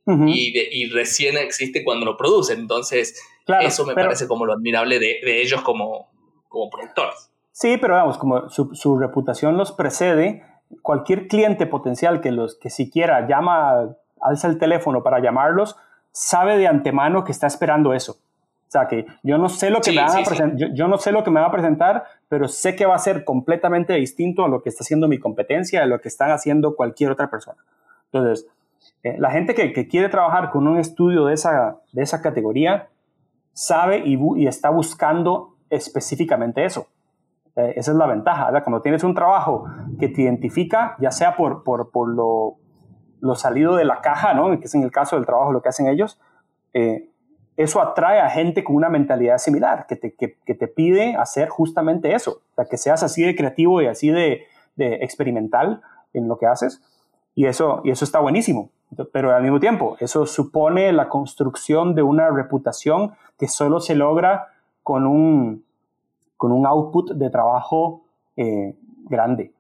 y, 0.07 0.89
recién 0.91 1.37
existe 1.39 1.85
cuando 1.85 2.05
lo 2.05 2.17
producen. 2.17 2.61
Entonces, 2.61 3.21
eso 3.61 3.87
me 3.87 3.95
parece 3.95 4.27
como 4.27 4.45
lo 4.45 4.53
admirable 4.53 4.99
de, 4.99 5.41
ellos 5.41 5.63
como, 5.63 6.11
como 6.49 6.71
productores. 6.71 7.31
Sí, 7.55 7.77
pero 7.81 7.95
vamos, 7.95 8.19
como 8.19 8.49
su, 8.49 8.99
reputación 8.99 9.57
los 9.57 9.71
precede, 9.71 10.43
cualquier 10.83 11.29
cliente 11.29 11.67
potencial 11.67 12.21
que, 12.21 12.33
los, 12.33 12.57
que 12.57 12.69
siquiera 12.69 13.29
llama, 13.29 13.95
alza 14.21 14.49
el 14.49 14.59
teléfono 14.59 15.05
para 15.05 15.21
llamarlos, 15.21 15.77
sabe 16.11 16.59
de 16.59 16.67
antemano 16.67 17.23
que 17.23 17.31
está 17.31 17.47
esperando 17.47 17.95
eso. 17.95 18.17
O 18.67 18.71
sea 18.71 18.89
que 18.89 19.07
yo 19.23 19.39
no 19.39 19.49
sé 19.49 19.71
lo 19.71 19.81
que 19.81 19.93
me 19.93 20.03
van 20.03 20.19
a 20.19 20.25
presentar, 20.25 20.69
yo, 20.75 20.89
no 20.89 20.99
sé 20.99 21.13
lo 21.13 21.23
que 21.23 21.31
me 21.31 21.39
va 21.39 21.47
a 21.47 21.53
presentar, 21.53 22.03
pero 22.29 22.49
sé 22.49 22.75
que 22.75 22.87
va 22.87 22.97
a 22.97 22.99
ser 22.99 23.25
completamente 23.25 23.93
distinto 23.93 24.45
a 24.45 24.49
lo 24.49 24.61
que 24.61 24.69
está 24.69 24.83
haciendo 24.83 25.07
mi 25.07 25.21
competencia, 25.21 25.85
a 25.85 25.87
lo 25.87 26.01
que 26.01 26.09
están 26.09 26.33
haciendo 26.33 26.75
cualquier 26.75 27.13
otra 27.13 27.31
persona. 27.31 27.63
Entonces, 28.07 28.49
eh, 29.05 29.15
la 29.17 29.31
gente 29.31 29.55
que, 29.55 29.73
que, 29.73 29.87
quiere 29.87 30.09
trabajar 30.09 30.51
con 30.51 30.67
un 30.67 30.81
estudio 30.81 31.27
de 31.27 31.35
esa, 31.35 31.77
de 31.93 32.03
esa 32.03 32.21
categoría 32.21 32.89
sabe 33.53 34.03
y, 34.05 34.19
y 34.43 34.49
está 34.49 34.71
buscando 34.71 35.55
específicamente 35.71 36.65
eso. 36.65 36.89
Eh, 37.57 37.75
esa 37.77 37.93
es 37.93 37.97
la 37.97 38.07
ventaja. 38.07 38.47
¿verdad? 38.47 38.65
Cuando 38.65 38.83
tienes 38.83 39.05
un 39.05 39.15
trabajo 39.15 39.65
que 39.99 40.09
te 40.09 40.23
identifica, 40.23 40.97
ya 40.99 41.11
sea 41.11 41.37
por, 41.37 41.63
por, 41.63 41.91
por 41.91 42.09
lo, 42.09 42.57
lo, 43.21 43.35
salido 43.35 43.77
de 43.77 43.85
la 43.85 44.01
caja, 44.01 44.35
¿no? 44.35 44.59
que 44.59 44.67
es 44.67 44.75
en 44.75 44.83
el 44.83 44.91
caso 44.91 45.17
del 45.17 45.27
trabajo 45.27 45.53
lo 45.53 45.63
que 45.63 45.69
hacen 45.69 45.87
ellos, 45.87 46.21
eh, 46.73 47.09
eso 47.57 47.81
atrae 47.81 48.21
a 48.21 48.29
gente 48.31 48.65
con 48.65 48.75
una 48.75 48.89
mentalidad 48.89 49.39
similar, 49.39 49.87
que 49.87 49.95
te, 49.95 50.15
que, 50.15 50.37
que 50.45 50.55
te 50.55 50.67
pide 50.67 51.15
hacer 51.15 51.49
justamente 51.49 52.13
eso, 52.13 52.43
o 52.51 52.55
sea, 52.57 52.65
que 52.65 52.77
seas 52.77 53.05
así 53.05 53.23
de 53.23 53.37
creativo 53.37 53.81
y 53.81 53.87
así 53.87 54.11
de, 54.11 54.43
de, 54.75 54.97
experimental 54.97 55.81
en 56.13 56.27
lo 56.27 56.37
que 56.37 56.47
haces. 56.47 56.83
Y 57.37 57.47
eso, 57.47 57.81
y 57.85 57.91
eso 57.91 58.05
está 58.05 58.21
buenísimo. 58.21 58.71
Pero 59.13 59.35
al 59.35 59.43
mismo 59.43 59.59
tiempo, 59.59 59.97
eso 59.99 60.27
supone 60.27 60.93
la 60.93 61.09
construcción 61.09 61.95
de 61.95 62.03
una 62.03 62.31
reputación 62.31 63.13
que 63.39 63.49
solo 63.49 63.81
se 63.81 63.95
logra 63.95 64.49
con 64.83 65.07
un, 65.07 65.65
con 66.45 66.53
un 66.53 66.67
output 66.67 67.13
de 67.13 67.31
trabajo 67.31 68.05
eh, 68.37 68.75
grande. 69.09 69.51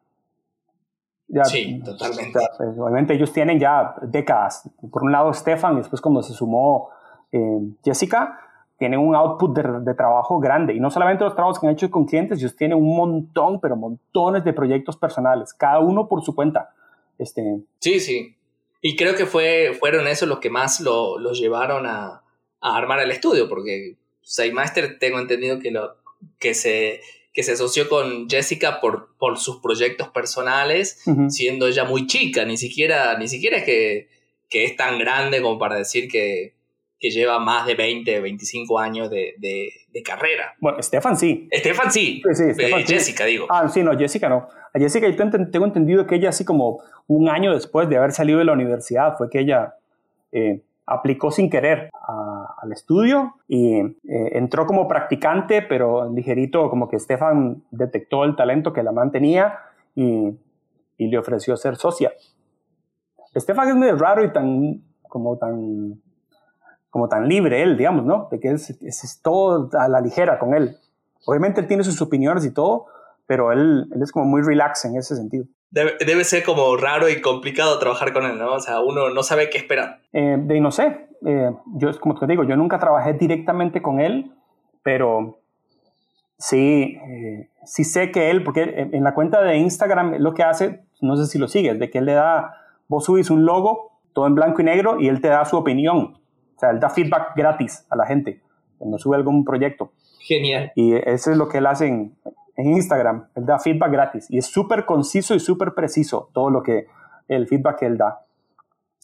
sí, 1.45 1.81
totalmente. 1.83 2.39
Pues, 2.59 2.79
obviamente 2.79 3.15
ellos 3.15 3.33
tienen 3.33 3.59
ya 3.59 3.95
décadas. 4.03 4.69
Por 4.93 5.03
un 5.03 5.11
lado 5.11 5.33
Stefan, 5.33 5.73
y 5.73 5.77
después 5.79 6.03
cuando 6.03 6.23
se 6.23 6.35
sumó 6.35 6.91
eh, 7.33 7.59
Jessica, 7.83 8.39
tienen 8.79 9.01
un 9.01 9.15
output 9.15 9.57
de, 9.57 9.95
trabajo 9.95 10.39
grande. 10.39 10.75
Y 10.75 10.79
no 10.79 10.91
solamente 10.91 11.25
los 11.25 11.35
trabajos 11.35 11.59
que 11.59 11.67
han 11.67 11.73
hecho 11.73 11.91
con 11.91 12.05
clientes, 12.05 12.39
ellos 12.39 12.55
tienen 12.55 12.77
un 12.77 12.95
montón, 12.95 13.61
pero 13.61 13.77
montones 13.77 14.45
de 14.45 14.53
proyectos 14.53 14.99
personales, 14.99 15.55
cada 15.55 15.79
uno 15.79 16.07
por 16.07 16.23
su 16.23 16.35
cuenta. 16.35 16.69
Este, 17.17 17.63
sí, 17.81 17.99
sí. 17.99 18.37
Y 18.83 18.95
creo 18.95 19.15
que 19.15 19.25
fue, 19.25 19.75
fueron 19.81 20.07
esos 20.07 20.29
los 20.29 20.39
que 20.39 20.51
más 20.51 20.83
lo, 20.83 21.19
los 21.19 21.41
llevaron 21.41 21.87
a, 21.87 22.25
a, 22.61 22.77
armar 22.77 23.01
el 23.01 23.11
estudio, 23.11 23.49
porque 23.49 23.97
Master 24.53 24.99
tengo 24.99 25.19
entendido 25.19 25.59
que, 25.61 25.71
lo, 25.71 26.04
que, 26.39 26.55
se, 26.55 27.01
que 27.33 27.43
se 27.43 27.53
asoció 27.53 27.89
con 27.89 28.29
Jessica 28.29 28.81
por, 28.81 29.17
por 29.19 29.39
sus 29.39 29.61
proyectos 29.61 30.09
personales, 30.09 31.03
siendo 31.29 31.67
ella 31.67 31.85
muy 31.85 32.07
chica, 32.07 32.45
ni 32.45 32.57
siquiera, 32.57 33.19
ni 33.19 33.29
siquiera 33.29 33.59
es 33.59 33.65
que, 33.65 34.09
que 34.49 34.65
es 34.65 34.77
tan 34.77 34.99
grande 34.99 35.43
como 35.43 35.59
para 35.59 35.77
decir 35.77 36.09
que, 36.09 36.55
que 37.05 37.11
lleva 37.11 37.39
más 37.39 37.67
de 37.67 37.75
20, 37.75 38.21
25 38.21 38.79
años 38.79 39.11
de, 39.11 39.35
de, 39.39 40.03
carrera. 40.03 40.55
Bueno, 40.59 40.83
Stefan 40.83 41.17
sí. 41.17 41.49
Stefan 41.53 41.93
sí. 41.93 42.23
sí, 42.33 42.55
sí 42.55 42.63
eh, 42.63 42.85
Jessica, 42.87 43.27
digo. 43.27 43.47
Ah, 43.51 43.69
sí, 43.69 43.83
no, 43.83 43.97
Jessica 43.97 44.29
no. 44.29 44.49
A 44.73 44.79
Jessica 44.79 45.09
yo 45.09 45.17
tengo 45.17 45.67
entendido 45.67 46.07
que 46.07 46.15
ella 46.15 46.31
así 46.31 46.47
como 46.47 46.81
un 47.07 47.29
año 47.29 47.53
después 47.53 47.89
de 47.89 47.99
haber 47.99 48.13
salido 48.13 48.39
de 48.39 48.47
la 48.47 48.53
universidad 48.53 49.17
fue 49.19 49.29
que 49.29 49.41
ella 49.41 49.75
eh, 50.33 50.63
aplicó 50.87 51.31
sin 51.31 51.51
querer 51.51 51.91
al 52.65 52.73
estudio 52.73 53.35
y 53.47 53.77
eh, 53.79 53.95
entró 54.33 54.67
como 54.67 54.89
practicante, 54.89 55.63
pero 55.63 56.11
ligerito 56.13 56.69
como 56.71 56.89
que 56.89 56.99
Stefan 56.99 57.63
detectó 57.71 58.25
el 58.25 58.37
talento 58.37 58.73
que 58.73 58.83
la 58.83 58.93
mantenía 58.93 59.59
y, 59.95 60.37
y 60.99 61.07
le 61.07 61.19
ofreció 61.19 61.57
ser 61.57 61.77
socia. 61.77 62.13
Stefan 63.37 63.69
es 63.69 63.75
muy 63.75 63.91
raro 63.93 64.25
y 64.25 64.33
tan 64.33 64.83
como 65.03 65.37
tan 65.37 66.01
como 66.91 67.09
tan 67.09 67.29
libre 67.29 67.61
él, 67.61 67.77
digamos, 67.77 68.05
¿no? 68.05 68.29
De 68.31 68.39
que 68.39 68.53
es, 68.53 68.71
es, 68.71 69.21
todo 69.21 69.69
a 69.77 69.89
la 69.89 70.01
ligera 70.01 70.39
con 70.39 70.55
él. 70.55 70.77
Obviamente 71.27 71.61
él 71.61 71.67
tiene 71.67 71.83
sus 71.83 72.01
opiniones 72.01 72.45
y 72.45 72.53
todo, 72.53 72.87
pero 73.27 73.53
él, 73.53 73.87
él 73.95 74.03
es 74.03 74.13
como 74.13 74.27
muy 74.27 74.43
relax 74.43 74.85
en 74.85 74.97
ese 74.97 75.17
sentido. 75.17 75.47
Debe, 75.71 75.95
debe, 76.07 76.25
ser 76.25 76.45
como 76.45 76.77
raro 76.77 77.09
y 77.09 77.21
complicado 77.21 77.79
trabajar 77.79 78.13
con 78.13 78.25
él, 78.25 78.39
¿no? 78.39 78.55
O 78.55 78.61
sea, 78.61 78.81
uno 78.81 79.11
no 79.11 79.23
sabe 79.23 79.51
qué 79.51 79.59
esperar. 79.59 80.01
Eh, 80.13 80.37
de 80.39 80.61
no 80.61 80.71
sé. 80.71 81.09
Eh, 81.27 81.51
yo, 81.75 81.99
como 81.99 82.19
te 82.19 82.27
digo, 82.27 82.45
yo 82.45 82.57
nunca 82.57 82.79
trabajé 82.79 83.15
directamente 83.15 83.83
con 83.83 84.01
él, 84.01 84.31
pero 84.83 85.41
sí, 86.39 86.97
eh, 87.09 87.49
sí 87.65 87.83
sé 87.83 88.13
que 88.13 88.31
él, 88.31 88.45
porque 88.45 88.89
en 88.93 89.03
la 89.03 89.15
cuenta 89.15 89.43
de 89.43 89.57
Instagram 89.57 90.17
lo 90.19 90.35
que 90.35 90.45
hace, 90.45 90.85
no 91.01 91.17
sé 91.17 91.27
si 91.27 91.39
lo 91.39 91.49
sigues, 91.49 91.79
de 91.79 91.91
que 91.91 91.99
él 91.99 92.05
le 92.05 92.13
da, 92.13 92.55
vos 92.87 93.05
subís 93.05 93.31
un 93.31 93.45
logo, 93.45 93.99
todo 94.13 94.27
en 94.29 94.37
blanco 94.37 94.61
y 94.63 94.65
negro, 94.65 95.01
y 95.01 95.09
él 95.09 95.21
te 95.21 95.29
da 95.29 95.45
su 95.45 95.57
opinión. 95.57 96.19
O 96.57 96.59
sea, 96.59 96.71
él 96.71 96.79
da 96.79 96.89
feedback 96.89 97.35
gratis 97.35 97.85
a 97.91 97.97
la 97.97 98.07
gente 98.07 98.41
cuando 98.79 98.99
sube 98.99 99.17
algún 99.17 99.45
proyecto. 99.45 99.93
Genial. 100.21 100.71
Y 100.77 100.95
eso 100.95 101.33
es 101.33 101.37
lo 101.37 101.49
que 101.49 101.59
él 101.59 101.67
hace 101.67 101.87
en, 101.87 102.15
Instagram. 102.57 103.29
Él 103.35 103.47
da 103.47 103.59
feedback 103.59 103.91
gratis 103.91 104.31
y 104.31 104.39
es 104.39 104.47
súper 104.47 104.85
conciso 104.85 105.35
y 105.35 105.41
súper 105.41 105.75
preciso 105.75 106.31
todo 106.33 106.51
lo 106.51 106.63
que 106.63 106.87
el 107.29 107.47
feedback 107.49 107.79
que 107.81 107.87
él 107.87 107.97
da. 107.97 108.21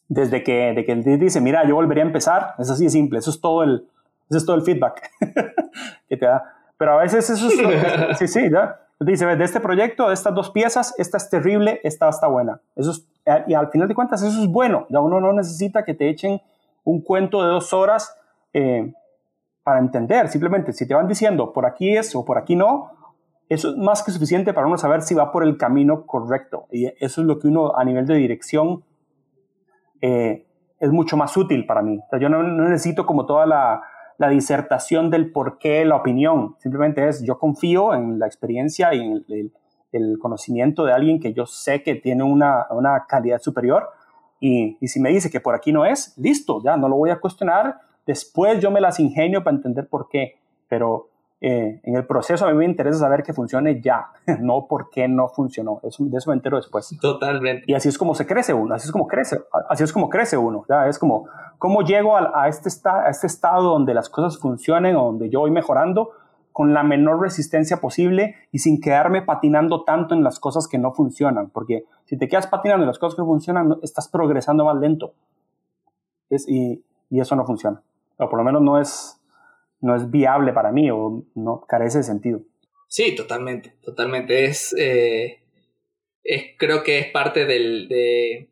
Desde 0.09 0.43
que, 0.43 0.73
de 0.73 0.85
que 0.85 0.93
él 0.93 1.19
dice, 1.21 1.41
mira, 1.41 1.65
yo 1.67 1.75
volvería 1.77 2.03
a 2.03 2.07
empezar, 2.07 2.55
es 2.59 2.69
así 2.69 2.85
de 2.85 2.91
simple. 2.91 3.19
Eso 3.19 3.31
es 3.31 3.41
todo 3.41 3.63
el, 3.63 3.87
eso 4.29 4.39
es 4.39 4.45
todo 4.45 4.57
el 4.57 4.63
feedback 4.63 5.11
que 6.09 6.17
te 6.17 6.27
da. 6.27 6.45
Pero 6.77 6.99
a 6.99 7.03
veces 7.03 7.29
eso 7.31 7.49
es, 7.49 8.19
sí, 8.19 8.27
sí, 8.27 8.51
ya. 8.51 8.81
Dice, 8.99 9.25
de 9.25 9.45
este 9.45 9.61
proyecto, 9.61 10.09
de 10.09 10.15
estas 10.15 10.35
dos 10.35 10.51
piezas, 10.51 10.95
esta 10.99 11.17
es 11.17 11.31
terrible, 11.31 11.81
esta 11.85 12.09
está 12.09 12.27
buena. 12.27 12.61
Eso 12.77 12.91
es, 12.91 13.07
y 13.47 13.55
al 13.55 13.71
final 13.71 13.89
de 13.89 13.95
cuentas, 13.95 14.23
eso 14.23 14.43
es 14.43 14.49
bueno. 14.49 14.87
Ya 14.91 15.01
uno 15.01 15.21
no 15.21 15.33
necesita 15.33 15.85
que 15.85 15.95
te 15.95 16.09
echen 16.09 16.41
un 16.85 17.01
cuento 17.01 17.43
de 17.43 17.49
dos 17.49 17.73
horas 17.73 18.15
eh, 18.53 18.93
para 19.63 19.79
entender. 19.79 20.29
Simplemente, 20.29 20.73
si 20.73 20.87
te 20.87 20.95
van 20.95 21.09
diciendo 21.09 21.53
por 21.53 21.67
aquí 21.67 21.97
es 21.97 22.15
o 22.15 22.25
por 22.25 22.39
aquí 22.39 22.57
no, 22.57 22.93
eso 23.51 23.71
es 23.71 23.77
más 23.77 24.05
que 24.05 24.13
suficiente 24.13 24.55
para 24.55 24.69
uno 24.69 24.79
saber 24.79 25.03
si 25.03 25.15
va 25.15 25.33
por 25.33 25.43
el 25.43 25.59
camino 25.59 26.07
correcto. 26.07 26.67
Y 26.71 26.87
eso 26.87 27.21
es 27.21 27.27
lo 27.27 27.39
que 27.39 27.49
uno 27.49 27.77
a 27.77 27.85
nivel 27.85 28.07
de 28.07 28.15
dirección 28.15 28.85
eh, 30.01 30.47
es 30.79 30.91
mucho 30.91 31.17
más 31.17 31.37
útil 31.37 31.67
para 31.67 31.83
mí. 31.83 32.01
yo 32.21 32.29
no, 32.29 32.43
necesito 32.43 33.05
como 33.05 33.27
toda 33.27 33.47
la, 33.47 33.83
disertación 34.31 35.11
del 35.11 35.33
por 35.33 35.59
qué, 35.59 35.85
la 35.85 35.97
opinión. 35.97 36.55
Simplemente 36.59 37.09
es 37.09 37.25
yo 37.25 37.39
confío 37.39 37.93
en 37.95 38.19
la 38.19 38.27
experiencia 38.27 38.95
y 38.95 39.01
en 39.01 39.53
el, 39.93 40.19
conocimiento 40.21 40.85
de 40.85 40.93
alguien 40.93 41.19
que 41.19 41.33
yo 41.33 41.45
sé 41.47 41.83
que 41.83 41.97
tiene 41.97 42.23
una, 42.23 42.67
una 42.71 43.07
calidad 43.09 43.41
superior 43.41 43.89
y, 44.41 44.79
si 44.89 45.01
me 45.01 45.11
dice 45.11 45.31
que 45.31 45.41
por 45.41 45.55
aquí 45.55 45.71
no 45.71 45.85
es, 45.85 46.17
listo, 46.17 46.63
ya 46.63 46.77
no 46.77 46.89
lo 46.89 46.97
voy 46.97 47.11
a 47.11 47.21
cuestionar. 47.21 47.81
Después 48.07 48.61
yo 48.61 48.71
me 48.71 48.81
las 48.81 48.99
ingenio 48.99 49.45
para 49.45 49.57
entender 49.57 49.87
por 49.87 50.09
qué. 50.09 50.37
Pero 50.69 51.10
eh, 51.41 51.81
en 51.85 51.97
el 51.97 52.07
proceso 52.07 52.47
a 52.47 52.51
mí 52.51 52.59
me 52.59 52.67
interesa 52.67 52.99
saber 52.99 53.23
que 53.23 53.33
funcione 53.33 53.81
ya, 53.81 54.11
no 54.41 54.67
por 54.67 54.91
qué 54.91 55.09
no 55.09 55.29
funcionó. 55.29 55.81
Eso, 55.83 56.05
de 56.05 56.19
eso 56.19 56.31
me 56.31 56.37
entero 56.37 56.57
después. 56.57 56.97
Totalmente. 57.01 57.65
Y 57.67 57.75
así 57.75 57.89
es 57.89 57.97
como 57.97 58.15
se 58.15 58.27
crece 58.27 58.53
uno, 58.53 58.75
así 58.75 58.87
es 58.87 58.93
como 58.93 59.07
crece, 59.07 59.41
así 59.69 59.85
es 59.85 59.93
como 59.93 60.09
crece 60.09 60.37
uno. 60.37 60.65
¿ya? 60.69 60.87
Es 60.87 60.99
como, 60.99 61.27
¿cómo 61.59 61.83
llego 61.83 62.17
a, 62.17 62.43
a 62.43 62.49
este, 62.49 62.69
a 62.89 63.09
este 63.09 63.27
estado 63.27 63.71
donde 63.71 63.95
las 63.95 64.09
cosas 64.09 64.39
funcionen 64.39 64.97
o 64.97 65.05
donde 65.05 65.31
yo 65.31 65.41
voy 65.41 65.51
mejorando? 65.51 66.13
con 66.53 66.75
la 66.75 66.83
menor 66.83 67.21
resistencia 67.21 67.81
posible 67.81 68.35
y 68.53 68.59
sin 68.59 68.81
quedarme 68.81 69.23
patinando 69.23 69.85
tanto 69.85 70.15
en 70.15 70.25
las 70.25 70.41
cosas 70.41 70.67
que 70.67 70.79
no 70.79 70.93
funcionan, 70.93 71.49
porque 71.51 71.85
si 72.05 72.19
te 72.19 72.29
quedas 72.29 72.49
patinando 72.49 72.83
en 72.83 72.89
las 72.89 72.99
cosas 72.99 73.17
que 73.17 73.23
funcionan, 73.23 73.79
estás 73.83 74.09
progresando 74.09 74.65
más 74.65 74.77
lento. 74.77 75.15
y, 76.29 76.83
eso 77.11 77.35
no 77.35 77.45
funciona. 77.45 77.83
O 78.19 78.29
por 78.29 78.39
lo 78.39 78.45
menos 78.45 78.63
no 78.63 78.79
es, 78.79 79.20
no 79.81 79.97
es 79.97 80.11
viable 80.11 80.53
para 80.53 80.73
mí 80.73 80.91
o 80.91 81.25
no 81.35 81.65
carece 81.69 81.99
de 81.99 82.05
sentido. 82.05 82.43
Sí, 82.89 83.15
totalmente, 83.15 83.75
totalmente. 83.83 84.45
Es, 84.45 84.75
eh, 84.79 85.41
es 86.25 86.45
creo 86.59 86.83
que 86.83 86.99
es 86.99 87.07
parte 87.11 87.47
del, 87.47 87.89
de, 87.89 88.49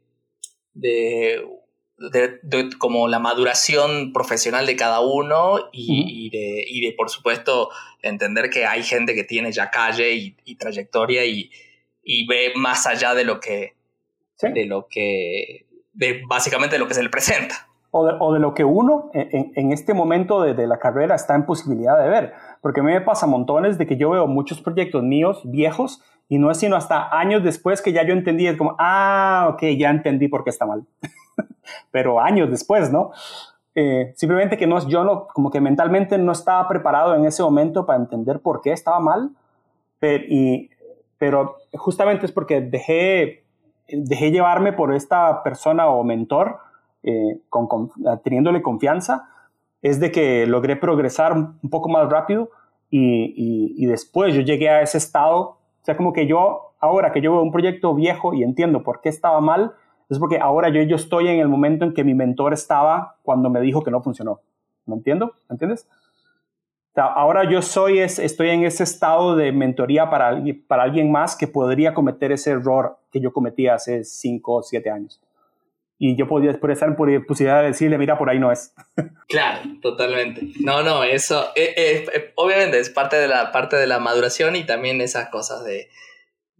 de 0.75 1.59
de, 1.99 2.71
como 2.79 3.09
la 3.09 3.19
maduración 3.19 4.13
profesional 4.13 4.67
de 4.67 4.77
cada 4.77 5.01
uno 5.01 5.69
y, 5.73 6.31
de, 6.31 6.65
y, 6.67 6.81
de, 6.81 6.93
por 6.93 7.11
supuesto, 7.11 7.71
entender 8.03 8.51
que 8.51 8.67
hay 8.67 8.83
gente 8.83 9.15
que 9.15 9.25
tiene 9.25 9.51
ya 9.53 9.71
calle 9.71 10.13
y, 10.45 10.55
trayectoria 10.57 11.25
y, 11.25 11.51
ve 12.27 12.53
más 12.55 12.87
allá 12.87 13.15
de 13.15 13.25
lo 13.25 13.41
que, 13.41 13.75
de 14.41 14.65
lo 14.65 14.87
que, 14.89 15.67
de 15.93 16.23
básicamente 16.27 16.77
de 16.77 16.79
lo 16.79 16.89
que 16.89 16.95
se 16.95 17.03
le 17.03 17.11
presenta. 17.11 17.68
O 17.91 18.05
de, 18.05 18.13
o 18.21 18.35
de 18.35 18.39
lo 18.39 18.53
que 18.53 18.65
uno 18.65 19.11
en, 19.15 19.53
en 19.55 19.73
este 19.73 19.95
momento 19.95 20.43
de, 20.43 20.53
de, 20.53 20.67
la 20.67 20.79
carrera 20.79 21.15
está 21.15 21.35
en 21.35 21.47
posibilidad 21.47 21.99
de 21.99 22.09
ver. 22.09 22.33
Porque 22.61 22.81
a 22.81 22.83
mí 22.83 22.93
me 22.93 23.01
pasa 23.01 23.27
montones 23.27 23.79
de 23.79 23.87
que 23.87 23.97
yo 23.97 24.11
veo 24.11 24.27
muchos 24.27 24.61
proyectos 24.61 25.03
míos 25.03 25.41
viejos 25.45 26.03
y 26.29 26.39
no 26.39 26.51
es 26.51 26.59
sino 26.59 26.77
hasta 26.77 27.17
años 27.19 27.43
después 27.43 27.81
que 27.81 27.93
ya 27.93 28.05
yo 28.05 28.13
entendí, 28.13 28.47
es 28.47 28.57
como, 28.57 28.77
ah, 28.79 29.49
ok, 29.55 29.63
ya 29.79 29.91
entendí 29.91 30.29
por 30.29 30.45
qué 30.45 30.51
está 30.51 30.67
mal. 30.67 30.85
pero 31.91 32.21
años 32.21 32.51
después, 32.51 32.93
¿no? 32.93 33.13
Eh, 33.75 34.13
simplemente 34.17 34.57
que 34.57 34.67
no, 34.67 34.87
yo 34.89 35.05
no, 35.05 35.29
como 35.29 35.51
que 35.51 35.61
mentalmente 35.61 36.19
no 36.19 36.33
estaba 36.33 36.67
preparado 36.69 37.15
en 37.15 37.25
ese 37.25 37.43
momento 37.43 37.87
para 37.87 38.01
entender 38.01 38.41
por 38.41 38.61
qué 38.61 38.73
estaba 38.73 39.01
mal, 39.01 39.31
pero, 39.99 40.25
y, 40.29 40.71
pero 41.17 41.57
justamente 41.75 42.27
es 42.27 42.33
porque 42.33 42.61
dejé, 42.61 43.45
dejé 43.89 44.31
llevarme 44.31 44.73
por 44.73 44.95
esta 44.95 45.43
persona 45.43 45.89
o 45.89 46.03
mentor, 46.05 46.59
eh, 47.03 47.41
con, 47.49 47.91
teniéndole 48.23 48.63
confianza, 48.63 49.29
es 49.83 50.01
de 50.01 50.11
que 50.11 50.47
logré 50.47 50.77
progresar 50.77 51.33
un 51.33 51.71
poco 51.71 51.89
más 51.89 52.09
rápido 52.09 52.51
y, 52.91 53.87
después 53.87 54.35
yo 54.35 54.41
llegué 54.41 54.69
a 54.69 54.83
ese 54.83 54.99
estado, 54.99 55.41
o 55.41 55.85
sea, 55.85 55.97
como 55.97 56.13
que 56.13 56.27
yo, 56.27 56.73
ahora 56.81 57.13
que 57.13 57.21
yo 57.21 57.33
veo 57.33 57.43
un 57.43 57.53
proyecto 57.53 57.95
viejo 57.95 58.35
y 58.35 58.43
entiendo 58.43 58.83
por 58.83 59.01
qué 59.01 59.09
estaba 59.09 59.41
mal, 59.41 59.75
es 60.09 60.19
porque 60.19 60.39
ahora 60.39 60.71
yo, 60.71 60.83
yo 60.83 60.97
estoy 60.97 61.29
en 61.29 61.41
el 61.41 61.49
momento 61.49 61.85
en 61.85 61.93
que 61.93 62.05
mi 62.05 62.15
mentor 62.15 62.55
estaba 62.55 63.17
cuando 63.23 63.51
me 63.51 63.61
dijo 63.61 63.83
que 63.83 63.91
no 63.91 64.03
funcionó. 64.03 64.41
¿Me 64.87 64.95
entiendo? 64.95 65.33
¿Me 65.49 65.55
entiendes? 65.55 65.87
ahora 67.01 67.49
yo 67.49 67.63
soy, 67.63 68.01
es, 68.01 68.19
estoy 68.19 68.49
en 68.49 68.65
ese 68.65 68.83
estado 68.83 69.37
de 69.37 69.53
mentoría 69.53 70.11
para, 70.11 70.43
para 70.67 70.83
alguien 70.83 71.13
más 71.13 71.37
que 71.37 71.47
podría 71.47 71.95
cometer 71.95 72.33
ese 72.33 72.51
error 72.51 72.99
que 73.13 73.21
yo 73.21 73.33
cometí 73.33 73.69
hace 73.69 74.03
5 74.03 74.53
o 74.53 74.63
7 74.65 74.91
años. 74.91 75.21
Y 76.01 76.17
yo 76.17 76.29
podría 76.29 76.53
por 76.61 76.71
estar 76.71 76.89
en 76.89 77.25
posibilidad 77.27 77.61
de 77.61 77.69
decirle, 77.69 77.99
mira, 77.99 78.17
por 78.17 78.31
ahí 78.31 78.39
no 78.39 78.53
es. 78.53 78.75
Claro, 79.29 79.61
totalmente. 79.83 80.41
No, 80.61 80.83
no, 80.83 81.05
eso 81.05 81.49
eh, 81.55 81.75
eh, 81.77 82.07
eh, 82.15 82.33
obviamente 82.37 82.79
es 82.79 82.89
parte 82.89 83.17
de, 83.17 83.29
la, 83.29 83.53
parte 83.53 83.77
de 83.77 83.87
la 83.87 83.99
maduración 83.99 84.57
y 84.57 84.65
también 84.65 85.03
esas 85.03 85.29
cosas 85.29 85.65
de, 85.65 85.89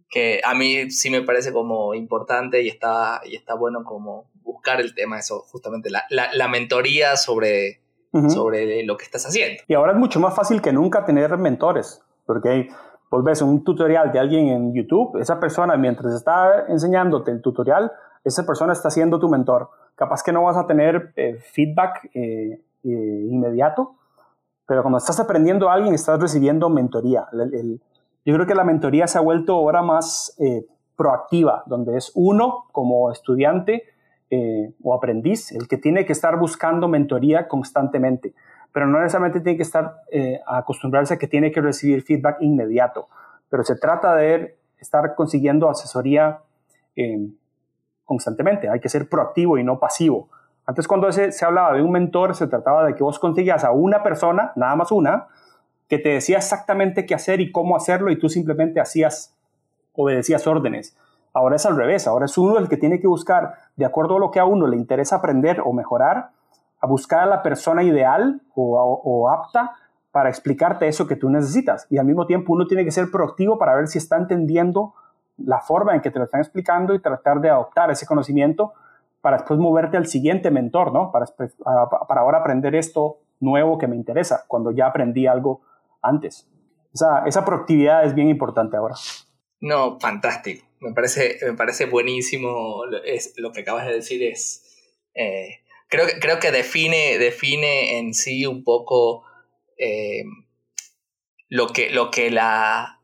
que 0.09 0.41
a 0.43 0.53
mí 0.53 0.91
sí 0.91 1.09
me 1.09 1.21
parece 1.21 1.51
como 1.51 1.93
importante 1.93 2.61
y 2.61 2.67
está, 2.67 3.21
y 3.25 3.35
está 3.35 3.55
bueno 3.55 3.83
como 3.83 4.29
buscar 4.43 4.81
el 4.81 4.93
tema, 4.93 5.19
eso, 5.19 5.41
justamente 5.41 5.89
la, 5.89 6.03
la, 6.09 6.47
mentoría 6.47 7.15
sobre, 7.15 7.81
sobre 8.29 8.83
lo 8.83 8.97
que 8.97 9.05
estás 9.05 9.25
haciendo. 9.25 9.63
Y 9.67 9.73
ahora 9.75 9.93
es 9.93 9.97
mucho 9.97 10.19
más 10.19 10.35
fácil 10.35 10.61
que 10.61 10.73
nunca 10.73 11.05
tener 11.05 11.37
mentores, 11.37 12.01
porque 12.25 12.69
vos 13.11 13.23
ves 13.23 13.41
un 13.41 13.63
tutorial 13.63 14.11
de 14.11 14.19
alguien 14.19 14.47
en 14.49 14.73
YouTube, 14.73 15.19
esa 15.19 15.39
persona 15.39 15.77
mientras 15.77 16.13
está 16.13 16.65
enseñándote 16.67 17.31
el 17.31 17.41
tutorial, 17.41 17.91
esa 18.23 18.45
persona 18.45 18.73
está 18.73 18.89
siendo 18.89 19.19
tu 19.19 19.29
mentor. 19.29 19.69
Capaz 19.95 20.23
que 20.23 20.31
no 20.31 20.43
vas 20.43 20.57
a 20.57 20.67
tener 20.67 21.13
eh, 21.15 21.35
feedback 21.39 22.09
eh, 22.13 22.61
eh, 22.83 23.27
inmediato, 23.29 23.95
pero 24.65 24.81
cuando 24.81 24.97
estás 24.97 25.19
aprendiendo 25.19 25.69
a 25.69 25.73
alguien, 25.73 25.93
estás 25.93 26.19
recibiendo 26.19 26.69
mentoría. 26.69 27.27
yo 27.31 28.35
creo 28.35 28.45
que 28.45 28.55
la 28.55 28.63
mentoría 28.63 29.07
se 29.07 29.17
ha 29.17 29.21
vuelto 29.21 29.55
ahora 29.55 29.81
más 29.81 30.37
proactiva, 30.95 31.63
donde 31.65 31.97
es 31.97 32.11
uno 32.13 32.65
como 32.71 33.11
estudiante 33.11 33.83
o 34.83 34.93
aprendiz 34.93 35.51
el 35.53 35.67
que 35.67 35.77
tiene 35.77 36.05
que 36.05 36.13
estar 36.13 36.37
buscando 36.37 36.87
mentoría 36.87 37.47
constantemente 37.47 38.35
pero 38.71 38.85
no 38.85 38.99
necesariamente 38.99 39.39
tiene 39.39 39.57
que 39.57 39.63
estar 39.63 40.03
acostumbrarse 40.45 41.15
a 41.15 41.17
que 41.17 41.27
tiene 41.27 41.51
que 41.51 41.61
recibir 41.61 42.03
feedback 42.03 42.37
inmediato, 42.41 43.07
pero 43.49 43.63
se 43.63 43.75
trata 43.75 44.15
de 44.15 44.59
estar 44.79 45.15
consiguiendo 45.15 45.69
asesoría 45.69 46.41
eh, 46.95 47.29
constantemente, 48.09 48.67
hay 48.67 48.79
que 48.79 48.89
ser 48.89 49.07
proactivo 49.07 49.59
y 49.59 49.63
no 49.63 49.79
pasivo. 49.79 50.29
Antes 50.65 50.87
cuando 50.87 51.11
se, 51.11 51.31
se 51.31 51.45
hablaba 51.45 51.73
de 51.73 51.83
un 51.83 51.91
mentor, 51.91 52.35
se 52.35 52.47
trataba 52.47 52.83
de 52.85 52.95
que 52.95 53.03
vos 53.03 53.19
consigas 53.19 53.63
a 53.63 53.71
una 53.71 54.01
persona, 54.01 54.51
nada 54.55 54.75
más 54.75 54.91
una, 54.91 55.27
que 55.87 55.99
te 55.99 56.09
decía 56.09 56.37
exactamente 56.37 57.05
qué 57.05 57.13
hacer 57.13 57.39
y 57.39 57.51
cómo 57.51 57.75
hacerlo 57.75 58.09
y 58.11 58.17
tú 58.17 58.29
simplemente 58.29 58.79
hacías, 58.79 59.35
obedecías 59.93 60.47
órdenes. 60.47 60.97
Ahora 61.33 61.55
es 61.55 61.65
al 61.67 61.77
revés, 61.77 62.07
ahora 62.07 62.25
es 62.25 62.35
uno 62.37 62.57
el 62.57 62.67
que 62.67 62.77
tiene 62.77 62.99
que 62.99 63.07
buscar, 63.07 63.53
de 63.75 63.85
acuerdo 63.85 64.17
a 64.17 64.19
lo 64.19 64.31
que 64.31 64.39
a 64.39 64.45
uno 64.45 64.65
le 64.65 64.75
interesa 64.75 65.17
aprender 65.17 65.61
o 65.63 65.71
mejorar, 65.71 66.31
a 66.81 66.87
buscar 66.87 67.21
a 67.21 67.25
la 67.27 67.43
persona 67.43 67.83
ideal 67.83 68.41
o, 68.55 69.29
apta 69.29 69.75
para 70.11 70.29
explicarte 70.29 70.87
eso 70.87 71.05
que 71.05 71.15
tú 71.15 71.29
necesitas. 71.29 71.85
Y 71.91 71.99
al 71.99 72.05
mismo 72.07 72.25
tiempo 72.25 72.53
uno 72.53 72.65
tiene 72.65 72.83
que 72.83 72.91
ser 72.91 73.11
proactivo 73.11 73.59
para 73.59 73.75
ver 73.75 73.87
si 73.87 73.99
está 73.99 74.17
entendiendo 74.17 74.95
la 75.45 75.59
forma 75.61 75.95
en 75.95 76.01
que 76.01 76.11
te 76.11 76.19
lo 76.19 76.25
están 76.25 76.41
explicando 76.41 76.93
y 76.93 76.99
tratar 76.99 77.39
de 77.41 77.49
adoptar 77.49 77.91
ese 77.91 78.05
conocimiento 78.05 78.73
para 79.21 79.37
después 79.37 79.59
moverte 79.59 79.97
al 79.97 80.07
siguiente 80.07 80.51
mentor, 80.51 80.93
¿no? 80.93 81.11
Para, 81.11 81.25
para 82.07 82.21
ahora 82.21 82.39
aprender 82.39 82.75
esto 82.75 83.19
nuevo 83.39 83.77
que 83.77 83.87
me 83.87 83.95
interesa, 83.95 84.45
cuando 84.47 84.71
ya 84.71 84.87
aprendí 84.87 85.27
algo 85.27 85.61
antes. 86.01 86.47
Esa, 86.93 87.25
esa 87.25 87.45
proactividad 87.45 88.05
es 88.05 88.15
bien 88.15 88.29
importante 88.29 88.77
ahora. 88.77 88.95
No, 89.61 89.99
fantástico. 89.99 90.65
Me 90.79 90.93
parece, 90.93 91.37
me 91.45 91.53
parece 91.53 91.85
buenísimo. 91.85 92.83
Es, 93.05 93.33
lo 93.37 93.51
que 93.51 93.61
acabas 93.61 93.85
de 93.85 93.93
decir 93.93 94.23
es... 94.23 94.65
Eh, 95.13 95.59
creo, 95.89 96.05
creo 96.21 96.39
que 96.39 96.51
define, 96.51 97.17
define 97.17 97.99
en 97.99 98.13
sí 98.13 98.45
un 98.45 98.63
poco 98.63 99.25
eh, 99.77 100.23
lo, 101.49 101.67
que, 101.67 101.89
lo 101.89 102.11
que 102.11 102.31
la. 102.31 102.98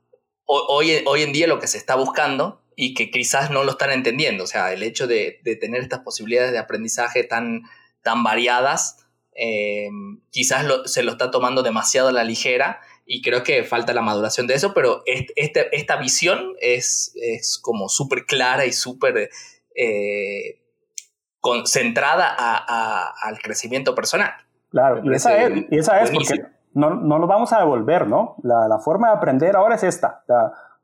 Hoy, 0.48 1.02
hoy 1.06 1.24
en 1.24 1.34
día 1.34 1.48
lo 1.48 1.60
que 1.60 1.68
se 1.68 1.78
está 1.78 1.96
buscando 1.96 2.62
y 2.76 2.94
que 2.94 3.10
quizás 3.10 3.50
no 3.50 3.64
lo 3.64 3.72
están 3.72 3.92
entendiendo. 3.92 4.44
O 4.44 4.48
sea, 4.48 4.74
el 4.74 4.84
hecho 4.84 5.08
de, 5.08 5.40
tener 5.60 5.82
estas 5.82 6.00
posibilidades 6.00 6.52
de 6.52 6.60
aprendizaje 6.60 7.24
tan, 7.24 7.64
tan 8.02 8.24
variadas, 8.24 9.08
eh, 9.34 9.90
quizás 10.30 10.66
se 10.86 11.04
lo 11.04 11.12
está 11.12 11.32
tomando 11.32 11.64
demasiado 11.64 12.10
a 12.10 12.14
la 12.14 12.24
ligera 12.24 12.80
y 13.06 13.22
creo 13.22 13.44
que 13.44 13.64
falta 13.64 13.94
la 13.94 14.02
maduración 14.02 14.48
de 14.48 14.56
eso, 14.56 14.74
pero 14.74 15.04
este, 15.06 15.76
esta 15.76 15.96
visión 15.98 16.54
es, 16.60 17.14
es 17.16 17.58
como 17.58 17.88
súper 17.90 18.26
clara 18.26 18.66
y 18.66 18.74
súper 18.74 19.30
eh, 19.76 20.62
concentrada 21.40 22.28
al 22.28 23.40
crecimiento 23.40 23.94
personal. 23.94 24.32
Claro, 24.72 25.02
y 25.06 25.16
esa, 25.16 25.46
es, 25.46 25.66
y 25.70 25.78
esa 25.78 26.02
es 26.02 26.12
porque 26.12 26.42
no, 26.76 26.94
no 26.94 27.18
nos 27.18 27.28
vamos 27.28 27.54
a 27.54 27.60
devolver, 27.60 28.08
¿no? 28.08 28.36
La, 28.44 28.68
la, 28.68 28.80
forma 28.80 29.08
de 29.08 29.16
aprender 29.16 29.56
ahora 29.56 29.76
es 29.76 29.84
esta. 29.84 30.22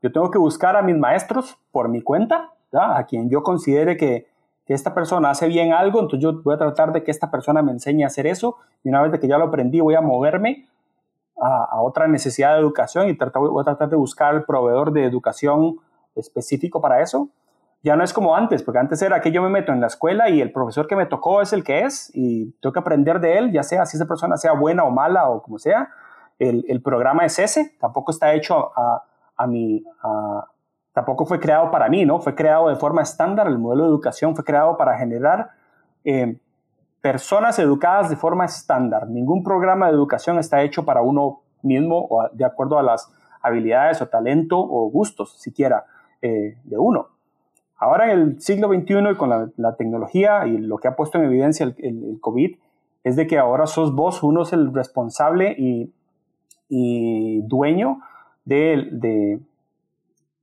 yo 0.01 0.11
tengo 0.11 0.31
que 0.31 0.39
buscar 0.39 0.75
a 0.75 0.81
mis 0.81 0.97
maestros 0.97 1.59
por 1.71 1.89
mi 1.89 2.01
cuenta, 2.01 2.49
a 2.73 3.03
quien 3.05 3.29
yo 3.29 3.43
considere 3.43 3.97
que, 3.97 4.27
que, 4.65 4.73
esta 4.73 4.93
persona 4.93 5.29
hace 5.29 5.47
bien 5.47 5.73
algo, 5.73 5.99
entonces 5.99 6.23
yo 6.23 6.41
voy 6.41 6.55
a 6.55 6.57
tratar 6.57 6.93
de 6.93 7.03
que 7.03 7.11
esta 7.11 7.29
persona 7.29 7.61
me 7.61 7.73
enseñe 7.73 8.03
a 8.03 8.07
hacer 8.07 8.25
eso, 8.25 8.55
y 8.83 8.89
una 8.89 9.01
vez 9.01 9.19
que 9.19 9.27
ya 9.27 9.37
lo 9.37 9.45
aprendí 9.45 9.81
voy 9.81 9.95
a 9.95 10.01
moverme 10.01 10.69
a, 11.39 11.65
a 11.65 11.81
otra 11.81 12.07
necesidad 12.07 12.53
de 12.53 12.61
educación 12.61 13.09
y 13.09 13.17
tratar, 13.17 13.41
voy 13.41 13.61
a 13.61 13.65
tratar 13.65 13.89
de 13.89 13.97
buscar 13.97 14.33
el 14.33 14.43
proveedor 14.43 14.93
de 14.93 15.03
educación 15.03 15.77
específico 16.15 16.79
para 16.79 17.01
eso 17.01 17.27
ya 17.83 17.95
no 17.95 18.03
es 18.03 18.13
como 18.13 18.35
antes, 18.35 18.61
porque 18.63 18.79
antes 18.79 19.01
era 19.01 19.21
que 19.21 19.31
yo 19.31 19.41
me 19.41 19.49
meto 19.49 19.71
en 19.71 19.81
la 19.81 19.87
escuela 19.87 20.29
y 20.29 20.41
el 20.41 20.51
profesor 20.51 20.87
que 20.87 20.95
me 20.95 21.05
tocó 21.05 21.41
es 21.41 21.51
el 21.53 21.63
que 21.63 21.81
es 21.81 22.11
y 22.13 22.51
tengo 22.61 22.73
que 22.73 22.79
aprender 22.79 23.19
de 23.19 23.37
él, 23.37 23.51
ya 23.51 23.63
sea 23.63 23.85
si 23.85 23.97
esa 23.97 24.05
persona 24.05 24.37
sea 24.37 24.53
buena 24.53 24.83
o 24.83 24.91
mala 24.91 25.29
o 25.29 25.41
como 25.41 25.57
sea. 25.57 25.89
El, 26.37 26.65
el 26.67 26.81
programa 26.81 27.25
es 27.25 27.37
ese, 27.39 27.75
tampoco 27.79 28.11
está 28.11 28.33
hecho 28.33 28.71
a, 28.77 29.03
a 29.35 29.47
mi, 29.47 29.83
tampoco 30.93 31.25
fue 31.25 31.39
creado 31.39 31.71
para 31.71 31.89
mí, 31.89 32.05
¿no? 32.05 32.19
Fue 32.19 32.35
creado 32.35 32.69
de 32.69 32.75
forma 32.75 33.01
estándar, 33.01 33.47
el 33.47 33.57
modelo 33.57 33.83
de 33.83 33.89
educación 33.89 34.35
fue 34.35 34.43
creado 34.43 34.77
para 34.77 34.97
generar 34.97 35.51
eh, 36.03 36.39
personas 37.01 37.57
educadas 37.59 38.09
de 38.09 38.15
forma 38.15 38.45
estándar. 38.45 39.07
Ningún 39.07 39.43
programa 39.43 39.87
de 39.87 39.93
educación 39.93 40.37
está 40.39 40.61
hecho 40.61 40.85
para 40.85 41.01
uno 41.01 41.41
mismo 41.63 42.07
o 42.09 42.27
de 42.31 42.45
acuerdo 42.45 42.77
a 42.77 42.83
las 42.83 43.11
habilidades 43.41 44.01
o 44.01 44.07
talento 44.07 44.59
o 44.59 44.89
gustos 44.89 45.39
siquiera 45.39 45.85
eh, 46.21 46.57
de 46.63 46.77
uno. 46.77 47.09
Ahora 47.81 48.13
en 48.13 48.19
el 48.19 48.41
siglo 48.41 48.67
XXI 48.67 49.11
y 49.11 49.15
con 49.15 49.51
la, 49.57 49.75
tecnología 49.75 50.45
y 50.45 50.59
lo 50.59 50.77
que 50.77 50.87
ha 50.87 50.95
puesto 50.95 51.17
en 51.17 51.25
evidencia 51.25 51.65
el, 51.65 52.19
COVID 52.21 52.55
es 53.03 53.15
de 53.15 53.25
que 53.25 53.39
ahora 53.39 53.65
sos 53.65 53.95
vos, 53.95 54.21
uno 54.21 54.43
es 54.43 54.53
el 54.53 54.71
responsable 54.71 55.55
y, 55.57 55.91
dueño 57.41 58.01
de, 58.45 59.39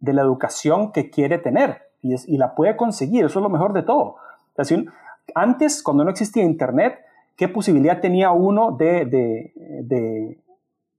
la 0.01 0.23
educación 0.23 0.91
que 0.91 1.11
quiere 1.11 1.39
tener 1.39 1.83
y, 2.03 2.37
la 2.37 2.57
puede 2.57 2.77
conseguir, 2.77 3.25
eso 3.27 3.39
es 3.39 3.43
lo 3.45 3.51
mejor 3.51 3.73
de 3.73 3.85
todo. 3.85 4.17
antes, 5.37 5.81
cuando 5.85 6.03
no 6.03 6.11
existía 6.11 6.43
Internet, 6.43 6.99
¿qué 7.37 7.47
posibilidad 7.47 8.01
tenía 8.01 8.33
uno 8.33 8.73
de, 8.73 9.05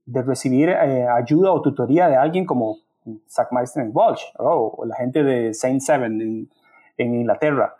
de 0.06 0.22
recibir 0.22 0.70
eh, 0.70 1.06
ayuda 1.06 1.52
o 1.52 1.60
tutoría 1.60 2.08
de 2.08 2.16
alguien 2.16 2.46
como 2.46 2.78
Sackmeister 3.26 3.82
en 3.82 3.90
Walsh, 3.92 4.22
o 4.38 4.84
la 4.86 4.96
gente 4.96 5.22
de 5.22 5.54
Saint 5.54 5.80
Seven 5.80 6.20
en, 6.20 6.50
en, 6.96 7.14
Inglaterra. 7.14 7.74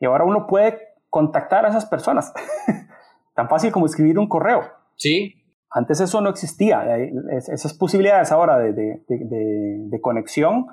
Y 0.00 0.06
ahora 0.06 0.24
uno 0.24 0.46
puede 0.46 0.78
contactar 1.10 1.64
a 1.64 1.68
esas 1.68 1.86
personas. 1.86 2.32
Tan 3.34 3.48
fácil 3.48 3.72
como 3.72 3.86
escribir 3.86 4.18
un 4.18 4.28
correo. 4.28 4.62
Sí. 4.96 5.34
Antes 5.70 6.00
eso 6.00 6.20
no 6.20 6.30
existía. 6.30 6.96
Esas 6.96 7.74
posibilidades 7.74 8.32
ahora 8.32 8.58
de, 8.58 8.72
de, 8.72 9.02
de, 9.08 10.00
conexión 10.00 10.66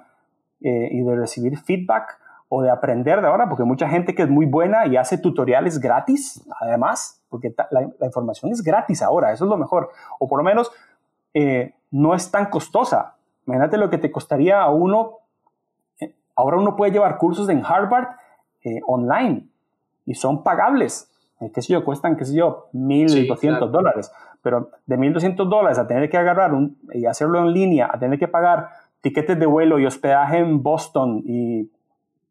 eh, 0.62 0.90
y 0.92 1.02
de 1.02 1.16
recibir 1.16 1.58
feedback 1.58 2.18
o 2.48 2.62
de 2.62 2.70
aprender 2.70 3.22
de 3.22 3.28
ahora, 3.28 3.50
porque 3.50 3.64
mucha 3.64 3.90
gente 3.90 4.16
que 4.16 4.24
es 4.24 4.30
muy 4.30 4.46
buena 4.46 4.88
y 4.88 4.98
hace 4.98 5.18
tutoriales 5.18 5.80
gratis, 5.80 6.48
además, 6.62 7.22
porque 7.30 7.54
la, 7.72 8.06
información 8.06 8.52
es 8.52 8.62
gratis 8.62 9.02
ahora, 9.02 9.34
eso 9.34 9.46
es 9.46 9.50
lo 9.50 9.58
mejor. 9.58 9.90
O 10.20 10.28
por 10.28 10.40
lo 10.40 10.44
menos 10.44 10.72
eh, 11.34 11.74
no 11.92 12.14
es 12.14 12.32
tan 12.32 12.50
costosa. 12.50 13.15
Imagínate 13.46 13.78
lo 13.78 13.90
que 13.90 13.98
te 13.98 14.12
costaría 14.12 14.62
a 14.62 14.70
uno. 14.70 15.20
Eh, 16.00 16.14
ahora 16.36 16.58
uno 16.58 16.76
puede 16.76 16.92
llevar 16.92 17.18
cursos 17.18 17.50
en 17.50 17.64
Harvard 17.66 18.08
eh, 18.64 18.82
online 18.86 19.48
y 20.06 20.16
son 20.16 20.44
pagables. 20.44 21.12
Eh, 21.40 21.52
qué 21.54 21.62
sé 21.62 21.74
yo, 21.74 21.84
cuestan, 21.84 22.16
qué 22.16 22.26
sé 22.26 22.36
yo, 22.36 22.70
1.200 22.74 23.70
dólares. 23.70 24.12
Pero 24.42 24.72
de 24.86 24.98
1.200 24.98 25.48
dólares 25.48 25.78
a 25.78 25.88
tener 25.88 26.10
que 26.10 26.18
agarrar 26.18 26.54
un, 26.54 26.78
y 26.94 27.06
hacerlo 27.06 27.40
en 27.40 27.52
línea, 27.52 27.90
a 27.92 28.00
tener 28.00 28.20
que 28.20 28.28
pagar 28.28 28.70
tiquetes 29.02 29.40
de 29.40 29.46
vuelo 29.46 29.80
y 29.80 29.86
hospedaje 29.86 30.40
en 30.40 30.64
Boston 30.64 31.22
y, 31.26 31.70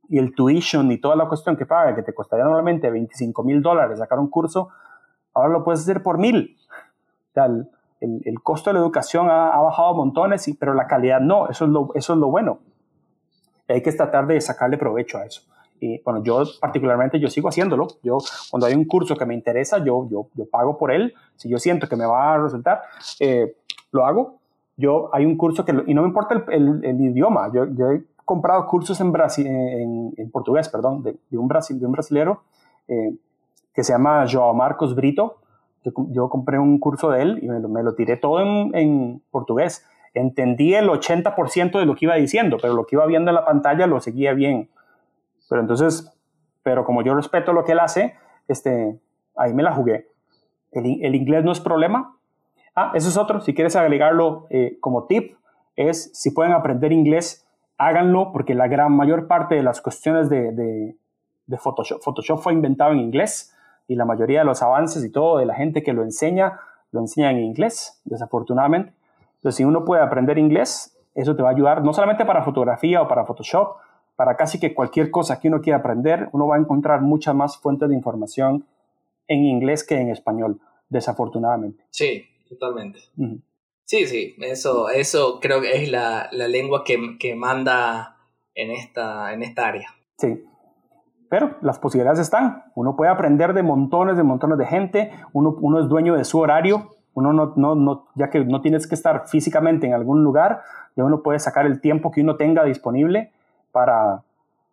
y 0.08 0.18
el 0.18 0.34
tuition 0.34 0.90
y 0.90 0.98
toda 0.98 1.16
la 1.16 1.28
cuestión 1.28 1.56
que 1.56 1.66
paga, 1.66 1.94
que 1.94 2.02
te 2.02 2.14
costaría 2.14 2.44
normalmente 2.44 2.90
25 2.90 3.42
mil 3.42 3.62
dólares 3.62 3.98
sacar 3.98 4.18
un 4.18 4.28
curso, 4.28 4.70
ahora 5.32 5.50
lo 5.50 5.64
puedes 5.64 5.80
hacer 5.80 6.02
por 6.02 6.18
mil. 6.18 6.56
O 7.30 7.32
sea, 7.34 7.48
el, 8.24 8.42
costo 8.42 8.70
de 8.70 8.74
la 8.74 8.80
educación 8.80 9.28
ha, 9.30 9.58
bajado 9.58 9.94
montones, 9.94 10.50
pero 10.58 10.74
la 10.74 10.86
calidad 10.86 11.20
no, 11.20 11.48
eso 11.48 11.64
es 11.64 11.70
lo, 11.70 11.90
eso 11.94 12.12
es 12.12 12.18
lo 12.18 12.28
bueno. 12.28 12.58
Hay 13.68 13.82
que 13.82 13.92
tratar 13.92 14.26
de 14.26 14.40
sacarle 14.40 14.76
provecho 14.76 15.18
a 15.18 15.24
eso. 15.24 15.42
Y 15.80 16.00
bueno, 16.02 16.22
yo 16.22 16.42
particularmente 16.60 17.18
yo 17.18 17.28
sigo 17.28 17.48
haciéndolo. 17.48 17.88
Yo 18.02 18.18
cuando 18.50 18.66
hay 18.66 18.74
un 18.74 18.84
curso 18.84 19.16
que 19.16 19.26
me 19.26 19.34
interesa, 19.34 19.78
yo, 19.78 20.08
yo, 20.08 20.28
yo 20.34 20.46
pago 20.46 20.78
por 20.78 20.92
él. 20.92 21.14
Si 21.36 21.48
yo 21.48 21.58
siento 21.58 21.88
que 21.88 21.96
me 21.96 22.06
va 22.06 22.34
a 22.34 22.38
resultar, 22.38 22.82
eh, 23.20 23.56
lo 23.92 24.06
hago. 24.06 24.38
Yo 24.76 25.10
hay 25.12 25.24
un 25.24 25.36
curso 25.36 25.64
que, 25.64 25.72
y 25.86 25.94
no 25.94 26.02
me 26.02 26.08
importa 26.08 26.44
el, 26.48 26.84
el, 26.84 27.00
idioma, 27.00 27.48
yo, 27.52 27.66
yo, 27.66 27.92
he 27.92 28.02
comprado 28.24 28.66
cursos 28.66 29.00
en, 29.00 29.12
Brasil, 29.12 29.46
en, 29.46 30.12
en 30.16 30.30
portugués, 30.32 30.68
perdón, 30.68 31.02
de, 31.02 31.16
de, 31.30 31.38
un, 31.38 31.46
Brasil, 31.46 31.78
de 31.78 31.86
un 31.86 31.92
brasilero 31.92 32.42
eh, 32.88 33.14
que 33.72 33.84
se 33.84 33.92
llama 33.92 34.26
Joao 34.28 34.52
Marcos 34.52 34.96
Brito 34.96 35.36
yo, 35.84 36.28
compré 36.28 36.58
un 36.58 36.78
curso 36.78 37.10
de 37.10 37.22
él 37.22 37.38
y 37.42 37.48
me 37.48 37.82
lo, 37.82 37.94
tiré 37.94 38.16
todo 38.16 38.40
en, 38.40 39.22
portugués. 39.30 39.86
entendí 40.14 40.74
el 40.74 40.88
80% 40.88 41.78
de 41.78 41.86
lo 41.86 41.94
que 41.94 42.06
iba 42.06 42.14
diciendo, 42.14 42.56
pero 42.60 42.74
lo 42.74 42.86
que 42.86 42.96
iba 42.96 43.06
viendo 43.06 43.30
en 43.30 43.34
la 43.34 43.44
pantalla 43.44 43.86
lo 43.86 44.00
seguía 44.00 44.32
bien. 44.32 44.70
Pero 45.48 45.60
entonces, 45.60 46.10
pero 46.62 46.84
como 46.84 47.02
yo 47.02 47.14
respeto 47.14 47.52
lo 47.52 47.64
que 47.64 47.72
él 47.72 47.80
hace, 47.80 48.14
este, 48.48 48.98
ahí 49.36 49.52
me 49.52 49.62
la 49.62 49.72
jugué. 49.72 50.08
El, 50.72 51.14
inglés 51.14 51.44
no 51.44 51.52
es 51.52 51.60
problema. 51.60 52.16
Ah, 52.74 52.92
eso 52.94 53.08
es 53.08 53.16
otro, 53.16 53.40
si 53.40 53.54
quieres 53.54 53.76
agregarlo 53.76 54.46
eh, 54.50 54.78
como 54.80 55.04
tip, 55.04 55.36
es 55.76 56.10
si 56.14 56.30
pueden 56.30 56.52
aprender 56.52 56.92
inglés, 56.92 57.46
háganlo 57.78 58.32
porque 58.32 58.54
la 58.54 58.66
gran 58.66 58.92
mayor 58.92 59.28
parte 59.28 59.54
de 59.54 59.62
las 59.62 59.80
cuestiones 59.80 60.28
de, 60.28 60.52
de, 60.52 60.96
de 61.46 61.58
Photoshop, 61.58 62.02
Photoshop 62.02 62.40
fue 62.40 62.52
inventado 62.52 62.92
en 62.92 63.00
inglés 63.00 63.53
y 63.86 63.96
la 63.96 64.04
mayoría 64.04 64.40
de 64.40 64.44
los 64.44 64.62
avances 64.62 65.04
y 65.04 65.10
todo 65.10 65.38
de 65.38 65.46
la 65.46 65.54
gente 65.54 65.82
que 65.82 65.92
lo 65.92 66.02
enseña, 66.02 66.60
lo 66.90 67.00
enseña 67.00 67.30
en 67.30 67.40
inglés, 67.40 68.00
desafortunadamente. 68.04 68.92
Entonces, 69.36 69.56
si 69.56 69.64
uno 69.64 69.84
puede 69.84 70.02
aprender 70.02 70.38
inglés, 70.38 70.96
eso 71.14 71.36
te 71.36 71.42
va 71.42 71.50
a 71.50 71.52
ayudar 71.52 71.82
no 71.82 71.92
solamente 71.92 72.24
para 72.24 72.42
fotografía 72.42 73.02
o 73.02 73.08
para 73.08 73.24
Photoshop, 73.24 73.76
para 74.16 74.36
casi 74.36 74.58
que 74.58 74.74
cualquier 74.74 75.10
cosa 75.10 75.40
que 75.40 75.48
uno 75.48 75.60
quiera 75.60 75.78
aprender, 75.78 76.28
uno 76.32 76.46
va 76.46 76.56
a 76.56 76.58
encontrar 76.58 77.02
muchas 77.02 77.34
más 77.34 77.58
fuentes 77.58 77.88
de 77.88 77.94
información 77.94 78.66
en 79.26 79.44
inglés 79.44 79.84
que 79.84 79.96
en 79.96 80.10
español, 80.10 80.60
desafortunadamente. 80.88 81.84
Sí, 81.90 82.24
totalmente. 82.48 83.00
Sí, 83.84 84.06
sí, 84.06 84.34
eso, 84.38 84.88
eso 84.88 85.40
creo 85.40 85.60
que 85.60 85.82
es 85.82 85.90
la, 85.90 86.28
lengua 86.32 86.84
que, 86.84 87.16
que, 87.18 87.34
manda 87.34 88.16
en 88.54 88.70
esta, 88.70 89.32
en 89.32 89.42
esta 89.42 89.66
área. 89.66 89.88
Sí, 90.18 90.44
pero 91.34 91.56
las 91.62 91.80
posibilidades 91.80 92.20
están. 92.20 92.62
Uno 92.76 92.94
puede 92.94 93.10
aprender 93.10 93.54
de 93.54 93.64
montones, 93.64 94.16
de 94.16 94.22
montones 94.22 94.56
de 94.56 94.66
gente, 94.66 95.10
uno, 95.32 95.56
uno 95.60 95.80
es 95.80 95.88
dueño 95.88 96.14
de 96.14 96.24
su 96.24 96.38
horario, 96.38 96.90
uno 97.12 97.32
no, 97.32 97.54
no, 97.56 97.74
no, 97.74 98.06
ya 98.14 98.30
que 98.30 98.44
no 98.44 98.60
tienes 98.60 98.86
que 98.86 98.94
estar 98.94 99.26
físicamente 99.26 99.84
en 99.84 99.94
algún 99.94 100.22
lugar, 100.22 100.62
ya 100.94 101.02
uno 101.02 101.24
puede 101.24 101.40
sacar 101.40 101.66
el 101.66 101.80
tiempo 101.80 102.12
que 102.12 102.20
uno 102.20 102.36
tenga 102.36 102.62
disponible 102.62 103.32
para, 103.72 104.22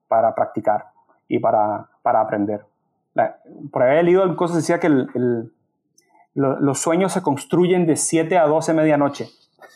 para 0.08 0.36
practicar 0.36 0.86
y 1.28 1.40
para, 1.40 1.88
para 2.04 2.22
aprender. 2.22 2.64
Por 3.72 3.82
ahí 3.82 3.98
he 3.98 4.04
leído 4.04 4.36
cosas 4.36 4.58
decía 4.58 4.80
que 4.80 4.86
el, 4.86 5.52
los 6.36 6.80
sueños 6.80 7.12
se 7.14 7.24
construyen 7.24 7.88
de 7.88 7.96
7 7.96 8.38
a 8.38 8.46
12 8.46 8.76
medianoche, 8.76 9.30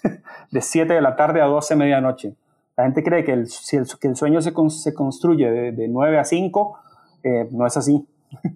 de 0.52 0.62
7 0.62 0.94
de 0.94 1.02
la 1.02 1.16
tarde 1.16 1.42
a 1.42 1.46
12 1.46 1.78
medianoche. 1.78 2.36
La 2.78 2.84
gente 2.84 3.04
cree 3.04 3.24
que 3.24 3.32
el, 3.32 3.48
si 3.48 3.78
el, 3.78 3.86
que 4.00 4.08
el 4.08 4.16
sueño 4.16 4.42
se, 4.42 4.52
se 4.70 4.94
construye 4.94 5.50
de, 5.50 5.72
de, 5.72 5.88
9 5.88 6.20
a 6.20 6.24
5, 6.24 6.80
eh, 7.24 7.48
no 7.52 7.66
es 7.66 7.78
así. 7.78 8.06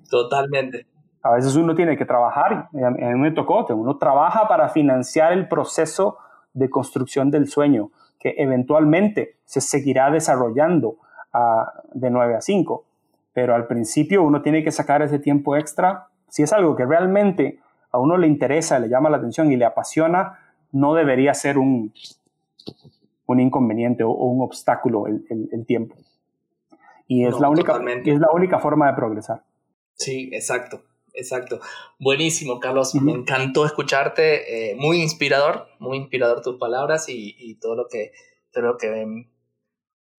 Totalmente. 0.10 0.86
A 1.22 1.32
veces 1.32 1.56
uno 1.56 1.76
tiene 1.76 1.98
que 1.98 2.06
trabajar, 2.06 2.70
a 2.74 2.90
mí 2.92 3.20
me 3.20 3.32
tocó, 3.32 3.66
uno 3.74 3.98
trabaja 3.98 4.48
para 4.48 4.70
financiar 4.70 5.34
el 5.34 5.50
proceso 5.50 6.18
de 6.54 6.70
construcción 6.70 7.30
del 7.30 7.50
sueño, 7.50 7.92
que 8.20 8.36
eventualmente 8.38 9.36
se 9.44 9.60
seguirá 9.60 10.12
desarrollando 10.12 10.96
de 11.94 12.10
9 12.10 12.36
a 12.36 12.42
5. 12.42 12.86
Pero 13.34 13.54
al 13.54 13.68
principio 13.68 14.24
uno 14.24 14.42
tiene 14.42 14.64
que 14.64 14.72
sacar 14.72 15.02
ese 15.02 15.20
tiempo 15.20 15.58
extra. 15.58 16.08
Si 16.30 16.42
es 16.42 16.54
algo 16.54 16.76
que 16.76 16.86
realmente 16.86 17.60
a 17.92 18.00
uno 18.00 18.18
le 18.18 18.28
interesa, 18.28 18.80
le 18.80 18.88
llama 18.88 19.10
la 19.10 19.18
atención 19.18 19.52
y 19.52 19.58
le 19.58 19.66
apasiona, 19.66 20.40
no 20.72 20.94
debería 20.94 21.34
ser 21.34 21.58
un, 21.58 21.92
un 23.34 23.40
inconveniente 23.40 24.04
o, 24.04 24.12
un 24.12 24.42
obstáculo 24.42 25.06
el, 25.08 25.66
tiempo. 25.66 25.96
Y 27.08 27.26
es, 27.26 27.40
la 27.40 27.50
única, 27.50 27.80
es 28.06 28.20
la 28.20 28.32
única 28.32 28.60
forma 28.60 28.88
de 28.88 28.96
progresar. 28.96 29.44
Sí, 29.94 30.30
exacto, 30.34 30.82
exacto. 31.14 31.60
Buenísimo, 32.00 32.60
Carlos. 32.60 32.96
Me 32.96 33.12
encantó 33.12 33.66
escucharte. 33.66 34.72
Eh, 34.72 34.76
muy 34.76 35.02
inspirador, 35.02 35.68
muy 35.80 35.98
inspirador 35.98 36.42
tus 36.42 36.58
palabras 36.58 37.06
y, 37.08 37.56
todo 37.62 37.76
lo 37.76 37.88
que, 37.88 38.12
todo 38.52 38.64
lo 38.64 38.78
que 38.78 39.28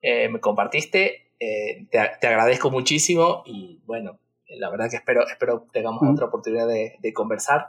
eh, 0.03 0.28
me 0.28 0.41
compartiste. 0.41 1.32
Eh, 1.41 1.87
te, 1.91 2.27
agradezco 2.27 2.70
muchísimo 2.70 3.43
y 3.47 3.81
bueno, 3.87 4.19
la 4.59 4.69
verdad 4.70 4.91
que 4.91 4.97
espero, 4.97 5.27
espero 5.27 5.66
tengamos 5.73 6.03
otra 6.03 6.27
oportunidad 6.27 6.69
de, 6.69 7.12
conversar. 7.12 7.66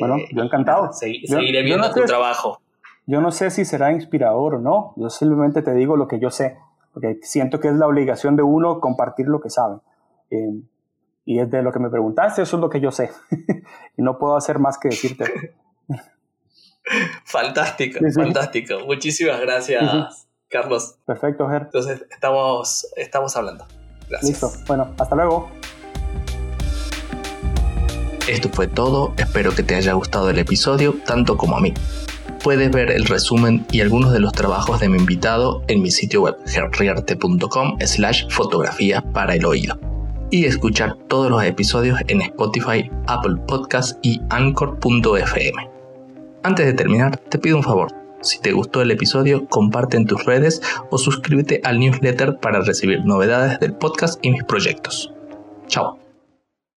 bueno, 0.00 0.16
yo 0.32 0.42
encantado. 0.42 0.92
seguiré 0.92 1.62
viendo 1.62 1.90
tu 1.92 2.04
trabajo. 2.04 2.60
Yo 3.06 3.20
no 3.20 3.30
sé 3.30 3.50
si 3.50 3.64
será 3.64 3.92
inspirador 3.92 4.56
o 4.56 4.58
no, 4.58 4.92
yo 4.96 5.08
simplemente 5.10 5.62
te 5.62 5.72
digo 5.74 5.96
lo 5.96 6.08
que 6.08 6.18
yo 6.18 6.30
sé, 6.30 6.58
porque 6.92 7.20
siento 7.22 7.60
que 7.60 7.68
es 7.68 7.74
la 7.74 7.86
obligación 7.86 8.34
de 8.34 8.42
uno 8.42 8.80
compartir 8.80 9.28
lo 9.28 9.40
que 9.40 9.48
sabe. 9.48 9.78
y 11.24 11.38
es 11.38 11.48
de 11.50 11.62
lo 11.62 11.72
que 11.72 11.78
me 11.78 11.88
preguntaste, 11.88 12.42
eso 12.42 12.56
es 12.56 12.60
lo 12.60 12.68
que 12.68 12.80
yo 12.80 12.90
sé. 12.90 13.10
y 13.96 14.02
no 14.02 14.18
puedo 14.18 14.36
hacer 14.36 14.58
más 14.58 14.76
que 14.78 14.88
decirte. 14.88 15.54
fantástico, 17.24 18.00
fantástico. 18.12 18.74
Muchísimas 18.86 19.40
gracias. 19.40 20.28
Carlos. 20.48 20.98
Perfecto, 21.06 21.48
Ger. 21.48 21.62
Entonces 21.62 22.04
estamos, 22.10 22.88
estamos 22.96 23.36
hablando. 23.36 23.66
Gracias. 24.08 24.42
Listo. 24.42 24.64
Bueno, 24.66 24.94
hasta 24.98 25.14
luego. 25.14 25.48
Esto 28.28 28.48
fue 28.48 28.66
todo, 28.66 29.14
espero 29.16 29.52
que 29.54 29.62
te 29.62 29.76
haya 29.76 29.92
gustado 29.92 30.30
el 30.30 30.38
episodio 30.40 30.96
tanto 31.06 31.36
como 31.36 31.56
a 31.56 31.60
mí. 31.60 31.72
Puedes 32.46 32.70
ver 32.70 32.92
el 32.92 33.06
resumen 33.06 33.66
y 33.72 33.80
algunos 33.80 34.12
de 34.12 34.20
los 34.20 34.32
trabajos 34.32 34.78
de 34.78 34.88
mi 34.88 34.98
invitado 34.98 35.64
en 35.66 35.82
mi 35.82 35.90
sitio 35.90 36.22
web 36.22 36.36
gerriarte.com 36.46 37.76
slash 37.84 38.28
fotografía 38.30 39.02
para 39.12 39.34
el 39.34 39.44
oído 39.44 39.76
y 40.30 40.44
escuchar 40.44 40.94
todos 41.08 41.28
los 41.28 41.42
episodios 41.42 41.98
en 42.06 42.22
Spotify, 42.22 42.88
Apple 43.08 43.34
Podcasts 43.48 43.98
y 44.00 44.20
Anchor.fm. 44.30 45.70
Antes 46.44 46.66
de 46.66 46.72
terminar, 46.74 47.16
te 47.16 47.38
pido 47.40 47.56
un 47.56 47.64
favor 47.64 47.92
si 48.20 48.38
te 48.38 48.52
gustó 48.52 48.80
el 48.80 48.92
episodio, 48.92 49.48
comparte 49.48 49.96
en 49.96 50.06
tus 50.06 50.24
redes 50.24 50.62
o 50.92 50.98
suscríbete 50.98 51.60
al 51.64 51.80
newsletter 51.80 52.38
para 52.38 52.60
recibir 52.60 53.04
novedades 53.04 53.58
del 53.58 53.74
podcast 53.74 54.24
y 54.24 54.30
mis 54.30 54.44
proyectos. 54.44 55.12
Chao. 55.66 55.98